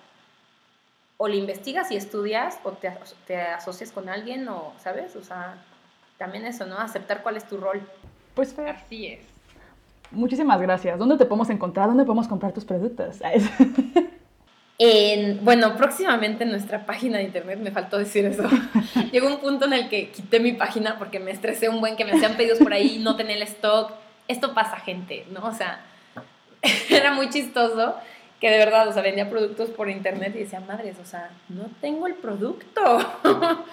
O 1.18 1.28
le 1.28 1.38
investigas 1.38 1.92
y 1.92 1.96
estudias, 1.96 2.60
o 2.64 2.72
te, 2.72 2.92
te 3.26 3.40
asocias 3.40 3.92
con 3.92 4.10
alguien, 4.10 4.48
o, 4.48 4.74
¿sabes? 4.78 5.16
O 5.16 5.24
sea, 5.24 5.56
también 6.18 6.46
eso, 6.46 6.66
¿no? 6.66 6.78
Aceptar 6.78 7.24
cuál 7.24 7.38
es 7.38 7.48
tu 7.48 7.58
rol. 7.58 7.82
Pues 8.34 8.54
Fer. 8.54 8.70
Así 8.70 9.08
es. 9.08 9.36
Muchísimas 10.12 10.62
gracias. 10.62 10.98
¿Dónde 10.98 11.18
te 11.18 11.26
podemos 11.26 11.50
encontrar? 11.50 11.88
¿Dónde 11.88 12.04
podemos 12.04 12.28
comprar 12.28 12.54
tus 12.54 12.66
productos? 12.66 13.20
bueno, 15.42 15.76
próximamente 15.76 16.44
en 16.44 16.52
nuestra 16.52 16.86
página 16.86 17.18
de 17.18 17.26
internet, 17.26 17.60
me 17.60 17.72
faltó 17.72 17.98
decir 17.98 18.26
eso. 18.26 18.44
Llegó 19.12 19.28
un 19.28 19.40
punto 19.40 19.66
en 19.66 19.74
el 19.74 19.90
que 19.90 20.10
quité 20.10 20.40
mi 20.40 20.54
página 20.54 20.98
porque 20.98 21.20
me 21.20 21.32
estresé 21.32 21.70
un 21.70 21.80
buen 21.80 21.96
que 21.96 22.06
me 22.06 22.14
hacían 22.14 22.36
pedidos 22.36 22.60
por 22.60 22.74
ahí, 22.74 23.00
no 23.00 23.16
tenía 23.16 23.36
el 23.36 23.44
stock. 23.44 23.94
Esto 24.28 24.54
pasa, 24.54 24.78
gente, 24.78 25.26
¿no? 25.32 25.46
O 25.46 25.54
sea, 25.54 25.82
era 26.90 27.14
muy 27.14 27.30
chistoso 27.30 27.96
que 28.46 28.52
de 28.52 28.60
verdad, 28.60 28.88
o 28.88 28.94
sea, 28.94 29.02
vendía 29.02 29.28
productos 29.28 29.72
por 29.72 29.90
internet 29.90 30.34
y 30.36 30.42
decía, 30.42 30.60
madres, 30.60 31.00
o 31.02 31.06
sea, 31.06 31.32
no 31.50 31.68
tengo 31.82 32.06
el 32.06 32.14
producto. 32.14 33.00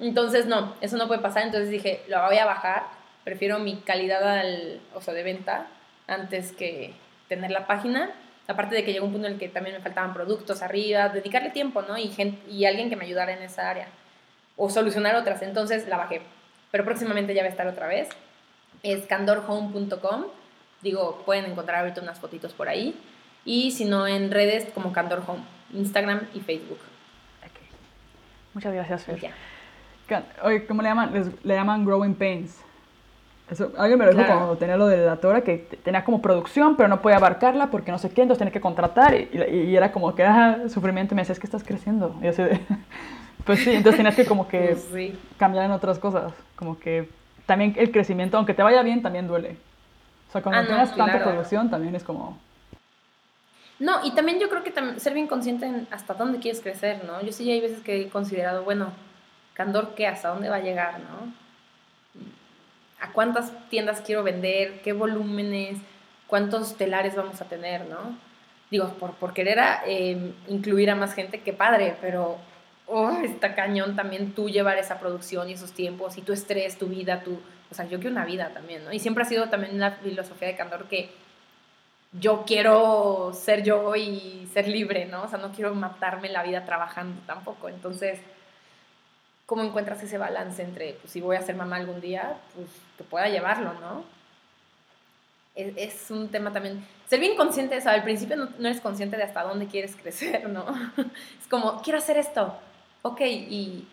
Entonces, 0.00 0.46
no, 0.46 0.74
eso 0.80 0.96
no 0.96 1.06
puede 1.06 1.20
pasar. 1.20 1.44
Entonces 1.44 1.70
dije, 1.70 2.02
lo 2.08 2.20
voy 2.26 2.36
a 2.38 2.44
bajar. 2.44 2.88
Prefiero 3.22 3.60
mi 3.60 3.76
calidad 3.76 4.28
al, 4.28 4.80
o 4.94 5.12
de 5.12 5.22
venta 5.22 5.68
antes 6.08 6.50
que 6.50 6.92
tener 7.28 7.52
la 7.52 7.68
página 7.68 8.10
aparte 8.48 8.74
de 8.74 8.84
que 8.84 8.92
llegó 8.92 9.06
un 9.06 9.12
punto 9.12 9.28
en 9.28 9.34
el 9.34 9.38
que 9.38 9.48
también 9.48 9.76
me 9.76 9.82
faltaban 9.82 10.12
productos 10.12 10.60
arriba, 10.60 11.08
dedicarle 11.08 11.50
tiempo, 11.50 11.82
¿no? 11.82 11.96
Y, 11.96 12.12
y 12.50 12.64
alguien 12.64 12.88
que 12.90 12.96
me 12.96 13.04
ayudara 13.04 13.32
en 13.32 13.44
esa 13.44 13.70
área. 13.70 13.86
O 14.56 14.68
solucionar 14.70 15.14
otras. 15.14 15.40
Entonces 15.42 15.86
la 15.86 15.98
bajé. 15.98 16.22
Pero 16.72 16.84
próximamente 16.84 17.32
ya 17.32 17.42
va 17.42 17.46
a 17.46 17.50
estar 17.50 17.68
otra 17.68 17.86
vez. 17.86 18.08
Es 18.82 19.06
candorhome.com. 19.06 20.24
Digo, 20.82 21.22
pueden 21.24 21.44
encontrar 21.44 21.82
ahorita 21.82 22.00
unas 22.00 22.18
fotitos 22.18 22.54
por 22.54 22.68
ahí. 22.68 23.00
Y 23.46 23.70
si 23.70 23.86
no, 23.86 24.06
en 24.06 24.30
redes 24.30 24.66
como 24.74 24.92
Candor 24.92 25.22
Home, 25.26 25.42
Instagram 25.72 26.22
y 26.34 26.40
Facebook. 26.40 26.80
Okay. 27.38 27.66
Muchas 28.52 28.74
gracias, 28.74 29.04
Fer. 29.04 29.30
Oye, 30.42 30.66
¿cómo 30.66 30.82
le 30.82 30.88
llaman? 30.88 31.32
le 31.42 31.54
llaman 31.54 31.84
Growing 31.84 32.14
Pains. 32.14 32.60
Eso, 33.50 33.72
alguien 33.78 33.98
me 33.98 34.06
lo 34.06 34.12
dijo 34.12 34.26
cuando 34.26 34.56
tenía 34.56 34.76
lo 34.76 34.88
de 34.88 35.06
la 35.06 35.16
tora, 35.16 35.42
que 35.42 35.58
tenía 35.84 36.04
como 36.04 36.20
producción, 36.20 36.76
pero 36.76 36.88
no 36.88 37.00
podía 37.00 37.18
abarcarla 37.18 37.70
porque 37.70 37.92
no 37.92 37.98
sé 37.98 38.10
qué, 38.10 38.22
entonces 38.22 38.40
tenía 38.40 38.52
que 38.52 38.60
contratar 38.60 39.14
y, 39.14 39.28
y, 39.32 39.76
era 39.76 39.92
como 39.92 40.12
que, 40.16 40.24
ah, 40.24 40.62
sufrimiento, 40.68 41.14
y 41.14 41.16
me 41.16 41.22
decía, 41.22 41.32
es 41.32 41.38
que 41.38 41.46
estás 41.46 41.62
creciendo. 41.62 42.16
Y 42.20 42.26
así 42.26 42.42
de, 42.42 42.60
pues 43.44 43.60
sí, 43.60 43.70
entonces 43.70 43.98
tenías 43.98 44.16
que 44.16 44.26
como 44.26 44.48
que 44.48 44.76
pues 44.90 45.12
cambiar 45.38 45.66
en 45.66 45.70
otras 45.70 46.00
cosas, 46.00 46.32
como 46.56 46.80
que 46.80 47.08
también 47.46 47.74
el 47.76 47.92
crecimiento, 47.92 48.36
aunque 48.36 48.52
te 48.52 48.64
vaya 48.64 48.82
bien, 48.82 49.00
también 49.00 49.28
duele. 49.28 49.56
O 50.28 50.32
sea, 50.32 50.42
cuando 50.42 50.62
ah, 50.62 50.66
tienes 50.66 50.92
tanta 50.96 51.22
producción, 51.22 51.70
también 51.70 51.94
es 51.94 52.02
como... 52.02 52.36
No, 53.78 54.04
y 54.04 54.12
también 54.12 54.40
yo 54.40 54.48
creo 54.48 54.62
que 54.62 54.72
ser 54.98 55.12
bien 55.12 55.26
consciente 55.26 55.66
en 55.66 55.86
hasta 55.90 56.14
dónde 56.14 56.38
quieres 56.38 56.62
crecer, 56.62 57.04
¿no? 57.04 57.20
Yo 57.22 57.32
sí 57.32 57.50
hay 57.50 57.60
veces 57.60 57.80
que 57.80 58.02
he 58.02 58.08
considerado, 58.08 58.64
bueno, 58.64 58.92
Candor, 59.52 59.94
¿qué? 59.94 60.06
¿Hasta 60.06 60.28
dónde 60.28 60.48
va 60.48 60.56
a 60.56 60.60
llegar, 60.60 61.00
no? 61.00 61.32
a 63.00 63.12
cuántas 63.12 63.52
tiendas 63.68 64.00
quiero 64.00 64.22
vender, 64.22 64.80
qué 64.82 64.92
volúmenes, 64.92 65.78
cuántos 66.26 66.76
telares 66.76 67.14
vamos 67.14 67.40
a 67.40 67.44
tener, 67.46 67.86
¿no? 67.86 68.16
Digo, 68.70 68.88
por, 68.94 69.14
por 69.14 69.32
querer 69.32 69.58
em, 69.86 70.32
incluir 70.48 70.90
a 70.90 70.94
más 70.94 71.14
gente, 71.14 71.40
qué 71.40 71.52
padre, 71.52 71.96
pero 72.00 72.38
oh, 72.86 73.10
está 73.22 73.54
cañón 73.54 73.96
también 73.96 74.32
tú 74.32 74.48
llevar 74.48 74.78
esa 74.78 74.98
producción 74.98 75.48
y 75.48 75.52
esos 75.52 75.72
tiempos 75.72 76.16
y 76.18 76.22
tu 76.22 76.32
estrés, 76.32 76.78
tu 76.78 76.86
vida, 76.86 77.22
tu... 77.22 77.40
O 77.70 77.74
sea, 77.74 77.84
yo 77.86 77.98
quiero 77.98 78.12
una 78.12 78.24
vida 78.24 78.50
también, 78.50 78.84
¿no? 78.84 78.92
Y 78.92 78.98
siempre 78.98 79.24
ha 79.24 79.26
sido 79.26 79.48
también 79.48 79.78
la 79.78 79.92
filosofía 79.92 80.48
de 80.48 80.56
Candor 80.56 80.84
que 80.88 81.10
yo 82.20 82.44
quiero 82.46 83.32
ser 83.34 83.62
yo 83.62 83.94
y 83.96 84.48
ser 84.52 84.68
libre, 84.68 85.06
¿no? 85.06 85.24
O 85.24 85.28
sea, 85.28 85.38
no 85.38 85.52
quiero 85.52 85.74
matarme 85.74 86.28
la 86.28 86.42
vida 86.42 86.64
trabajando 86.64 87.20
tampoco. 87.26 87.68
Entonces, 87.68 88.18
¿cómo 89.44 89.62
encuentras 89.62 90.02
ese 90.02 90.18
balance 90.18 90.62
entre, 90.62 90.94
pues 90.94 91.12
si 91.12 91.20
voy 91.20 91.36
a 91.36 91.42
ser 91.42 91.56
mamá 91.56 91.76
algún 91.76 92.00
día, 92.00 92.36
pues 92.54 92.68
que 92.96 93.04
pueda 93.04 93.28
llevarlo, 93.28 93.72
¿no? 93.74 94.04
Es, 95.54 96.10
un 96.10 96.28
tema 96.28 96.52
también, 96.52 96.86
ser 97.08 97.18
bien 97.18 97.34
consciente 97.34 97.74
de 97.74 97.80
eso, 97.80 97.88
al 97.88 98.02
principio 98.02 98.36
no, 98.36 98.50
eres 98.60 98.80
consciente 98.82 99.16
de 99.16 99.22
hasta 99.22 99.42
dónde 99.42 99.66
quieres 99.66 99.96
crecer, 100.02 100.48
¿no? 100.50 100.66
Es 101.40 101.46
como, 101.48 101.80
quiero 101.80 101.98
hacer 101.98 102.18
esto, 102.18 102.58
ok, 103.02 103.20
¿y 103.22 103.88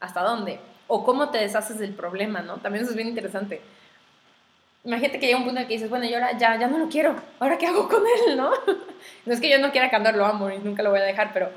hasta 0.00 0.22
dónde? 0.22 0.60
O 0.88 1.04
cómo 1.04 1.30
te 1.30 1.38
deshaces 1.38 1.78
del 1.78 1.94
problema, 1.94 2.42
¿no? 2.42 2.58
También 2.58 2.82
eso 2.84 2.90
es 2.90 2.96
bien 2.96 3.08
interesante. 3.08 3.62
Imagínate 4.84 5.20
que 5.20 5.26
llega 5.26 5.38
un 5.38 5.44
punto 5.44 5.60
en 5.60 5.66
que 5.66 5.74
dices, 5.74 5.90
bueno, 5.90 6.06
yo 6.06 6.16
ahora 6.16 6.36
ya, 6.38 6.58
ya 6.58 6.66
no 6.66 6.78
lo 6.78 6.88
quiero, 6.88 7.14
¿ahora 7.38 7.56
qué 7.56 7.66
hago 7.66 7.88
con 7.88 8.02
él, 8.28 8.36
no? 8.36 8.50
No 9.26 9.32
es 9.32 9.40
que 9.40 9.50
yo 9.50 9.58
no 9.58 9.72
quiera 9.72 9.90
cambiar, 9.90 10.16
lo 10.16 10.24
amo 10.26 10.50
y 10.50 10.58
nunca 10.58 10.82
lo 10.82 10.90
voy 10.90 11.00
a 11.00 11.04
dejar, 11.04 11.32
pero 11.32 11.50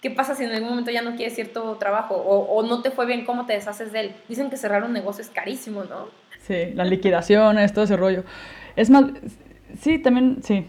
¿Qué 0.00 0.12
pasa 0.12 0.36
si 0.36 0.44
en 0.44 0.52
algún 0.52 0.68
momento 0.68 0.92
ya 0.92 1.02
no 1.02 1.16
quieres 1.16 1.34
cierto 1.34 1.74
trabajo 1.74 2.14
o, 2.14 2.62
no 2.62 2.82
te 2.82 2.92
fue 2.92 3.04
bien, 3.04 3.24
cómo 3.24 3.46
te 3.46 3.54
deshaces 3.54 3.90
de 3.90 4.00
él? 4.00 4.12
Dicen 4.28 4.48
que 4.48 4.56
cerrar 4.56 4.84
un 4.84 4.92
negocio 4.92 5.22
es 5.22 5.28
carísimo, 5.28 5.82
¿no? 5.84 6.06
Sí, 6.40 6.72
las 6.74 6.88
liquidaciones, 6.88 7.72
todo 7.72 7.84
ese 7.84 7.96
rollo. 7.96 8.22
Es 8.76 8.90
más, 8.90 9.06
sí, 9.80 9.98
también, 9.98 10.38
sí, 10.44 10.64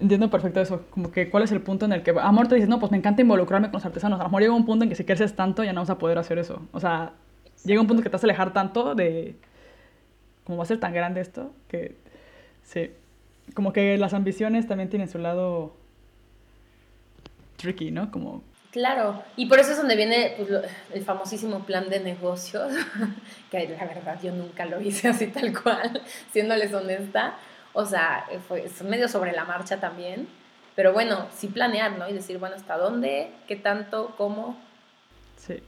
entiendo 0.00 0.30
perfecto 0.30 0.62
eso. 0.62 0.86
Como 0.88 1.12
que 1.12 1.28
cuál 1.28 1.42
es 1.42 1.52
el 1.52 1.60
punto 1.60 1.84
en 1.84 1.92
el 1.92 2.02
que, 2.02 2.14
amor, 2.18 2.48
te 2.48 2.54
dices, 2.54 2.70
no, 2.70 2.80
pues 2.80 2.90
me 2.90 2.96
encanta 2.96 3.20
involucrarme 3.20 3.66
con 3.66 3.74
los 3.74 3.84
artesanos. 3.84 4.18
A 4.18 4.22
lo 4.22 4.30
mejor 4.30 4.40
llega 4.40 4.54
un 4.54 4.64
punto 4.64 4.84
en 4.84 4.88
que 4.88 4.96
si 4.96 5.04
creces 5.04 5.36
tanto 5.36 5.62
ya 5.62 5.74
no 5.74 5.82
vas 5.82 5.90
a 5.90 5.98
poder 5.98 6.16
hacer 6.16 6.38
eso. 6.38 6.62
O 6.72 6.80
sea, 6.80 7.12
llega 7.64 7.82
un 7.82 7.86
punto 7.86 8.02
que 8.02 8.08
te 8.08 8.14
vas 8.14 8.24
a 8.24 8.26
alejar 8.26 8.54
tanto 8.54 8.94
de, 8.94 9.36
como 10.50 10.58
va 10.58 10.64
a 10.64 10.66
ser 10.66 10.80
tan 10.80 10.92
grande 10.92 11.20
esto, 11.20 11.52
que, 11.68 11.94
sí, 12.64 12.90
como 13.54 13.72
que 13.72 13.96
las 13.98 14.14
ambiciones 14.14 14.66
también 14.66 14.90
tienen 14.90 15.08
su 15.08 15.18
lado 15.18 15.76
tricky, 17.56 17.92
¿no? 17.92 18.10
Como 18.10 18.42
Claro, 18.72 19.22
y 19.36 19.46
por 19.46 19.60
eso 19.60 19.70
es 19.70 19.76
donde 19.76 19.94
viene 19.94 20.34
pues, 20.36 20.50
el 20.92 21.04
famosísimo 21.04 21.60
plan 21.60 21.88
de 21.88 22.00
negocios, 22.00 22.72
que 23.52 23.68
la 23.68 23.84
verdad 23.86 24.18
yo 24.20 24.32
nunca 24.32 24.64
lo 24.64 24.80
hice 24.80 25.06
así 25.06 25.28
tal 25.28 25.56
cual, 25.56 26.02
siéndoles 26.32 26.74
honesta. 26.74 27.36
O 27.72 27.84
sea, 27.84 28.26
fue 28.48 28.68
medio 28.84 29.06
sobre 29.06 29.30
la 29.30 29.44
marcha 29.44 29.78
también, 29.78 30.26
pero 30.74 30.92
bueno, 30.92 31.28
sí 31.32 31.46
planear, 31.46 31.96
¿no? 31.96 32.08
Y 32.08 32.12
decir, 32.12 32.38
bueno, 32.38 32.56
¿hasta 32.56 32.76
dónde? 32.76 33.30
¿Qué 33.46 33.54
tanto? 33.54 34.16
¿Cómo? 34.16 34.58
Sí. 35.36 35.62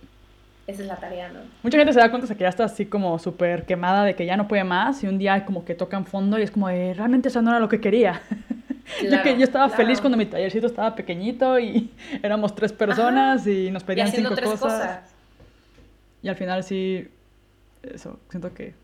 Esa 0.67 0.83
es 0.83 0.89
la 0.89 0.97
tarea, 0.97 1.29
¿no? 1.29 1.41
Mucha 1.63 1.77
gente 1.77 1.93
se 1.93 1.99
da 1.99 2.11
cuenta 2.11 2.29
de 2.29 2.37
que 2.37 2.43
ya 2.43 2.49
está 2.49 2.65
así 2.65 2.87
como 2.87 3.19
súper 3.19 3.67
quemada, 3.67 4.05
de 4.05 4.15
que 4.15 4.25
ya 4.25 4.37
no 4.37 4.47
puede 4.47 4.63
más, 4.65 5.03
y 5.03 5.09
un 5.09 5.19
día 5.19 5.45
como 5.45 5.65
que 5.65 5.75
tocan 5.75 6.07
fondo 6.07 6.39
y 6.39 6.43
es 6.43 6.51
como 6.51 6.69
realmente 6.69 7.29
eso 7.29 7.43
no 7.43 7.51
era 7.51 7.59
lo 7.59 7.69
que 7.69 7.81
quería. 7.81 8.23
yo, 9.11 9.23
que, 9.23 9.37
yo 9.37 9.45
estaba 9.45 9.69
feliz 9.69 10.01
cuando 10.01 10.17
mi 10.17 10.27
tallercito 10.27 10.67
estaba 10.67 10.95
pequeñito 10.95 11.59
y 11.59 11.91
éramos 12.23 12.55
tres 12.55 12.73
personas 12.73 13.47
y 13.47 13.71
nos 13.71 13.83
pedían 13.83 14.09
cinco 14.09 14.35
cosas. 14.43 15.13
Y 16.23 16.29
al 16.29 16.37
final 16.37 16.63
sí, 16.63 17.09
eso, 17.83 18.21
siento 18.31 18.55
que 18.55 18.75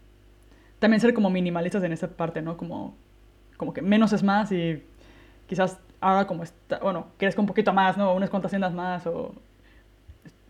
también 0.78 1.00
ser 1.00 1.14
como 1.14 1.30
minimalistas 1.30 1.82
en 1.84 1.92
esa 1.92 2.08
parte, 2.08 2.42
¿no? 2.42 2.56
Como, 2.56 2.96
como 3.56 3.72
que 3.72 3.82
menos 3.82 4.12
es 4.12 4.22
más 4.22 4.50
y 4.50 4.82
quizás 5.46 5.78
ahora 6.00 6.26
como 6.26 6.42
está, 6.42 6.78
bueno, 6.78 7.08
con 7.18 7.40
un 7.40 7.46
poquito 7.46 7.72
más, 7.72 7.96
¿no? 7.96 8.14
Unas 8.14 8.30
cuantas 8.30 8.50
tiendas 8.50 8.72
más 8.72 9.06
o... 9.06 9.34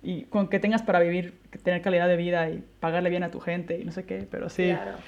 Y 0.02 0.24
con 0.24 0.48
que 0.48 0.58
tengas 0.58 0.82
para 0.82 1.00
vivir, 1.00 1.40
tener 1.62 1.82
calidad 1.82 2.08
de 2.08 2.16
vida 2.16 2.48
y 2.50 2.64
pagarle 2.80 3.10
bien 3.10 3.22
a 3.22 3.30
tu 3.30 3.40
gente 3.40 3.78
y 3.78 3.84
no 3.84 3.92
sé 3.92 4.04
qué, 4.04 4.26
pero 4.30 4.48
sí. 4.48 4.66
Claro. 4.66 4.98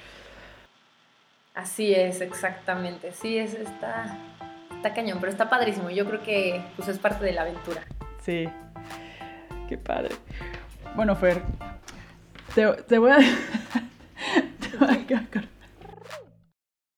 Así 1.53 1.93
es, 1.93 2.21
exactamente. 2.21 3.11
Sí, 3.11 3.37
es, 3.37 3.53
está, 3.53 4.17
está 4.75 4.93
cañón, 4.93 5.19
pero 5.19 5.31
está 5.31 5.49
padrísimo. 5.49 5.89
Yo 5.89 6.05
creo 6.05 6.23
que 6.23 6.61
pues, 6.75 6.87
es 6.87 6.99
parte 6.99 7.25
de 7.25 7.33
la 7.33 7.41
aventura. 7.41 7.85
Sí, 8.21 8.47
qué 9.67 9.77
padre. 9.77 10.15
Bueno, 10.95 11.15
Fer, 11.15 11.41
te, 12.55 12.67
te 12.83 12.97
voy 12.97 13.11
a... 13.11 13.17
te 14.59 14.77
voy 14.77 14.89
a 14.89 15.50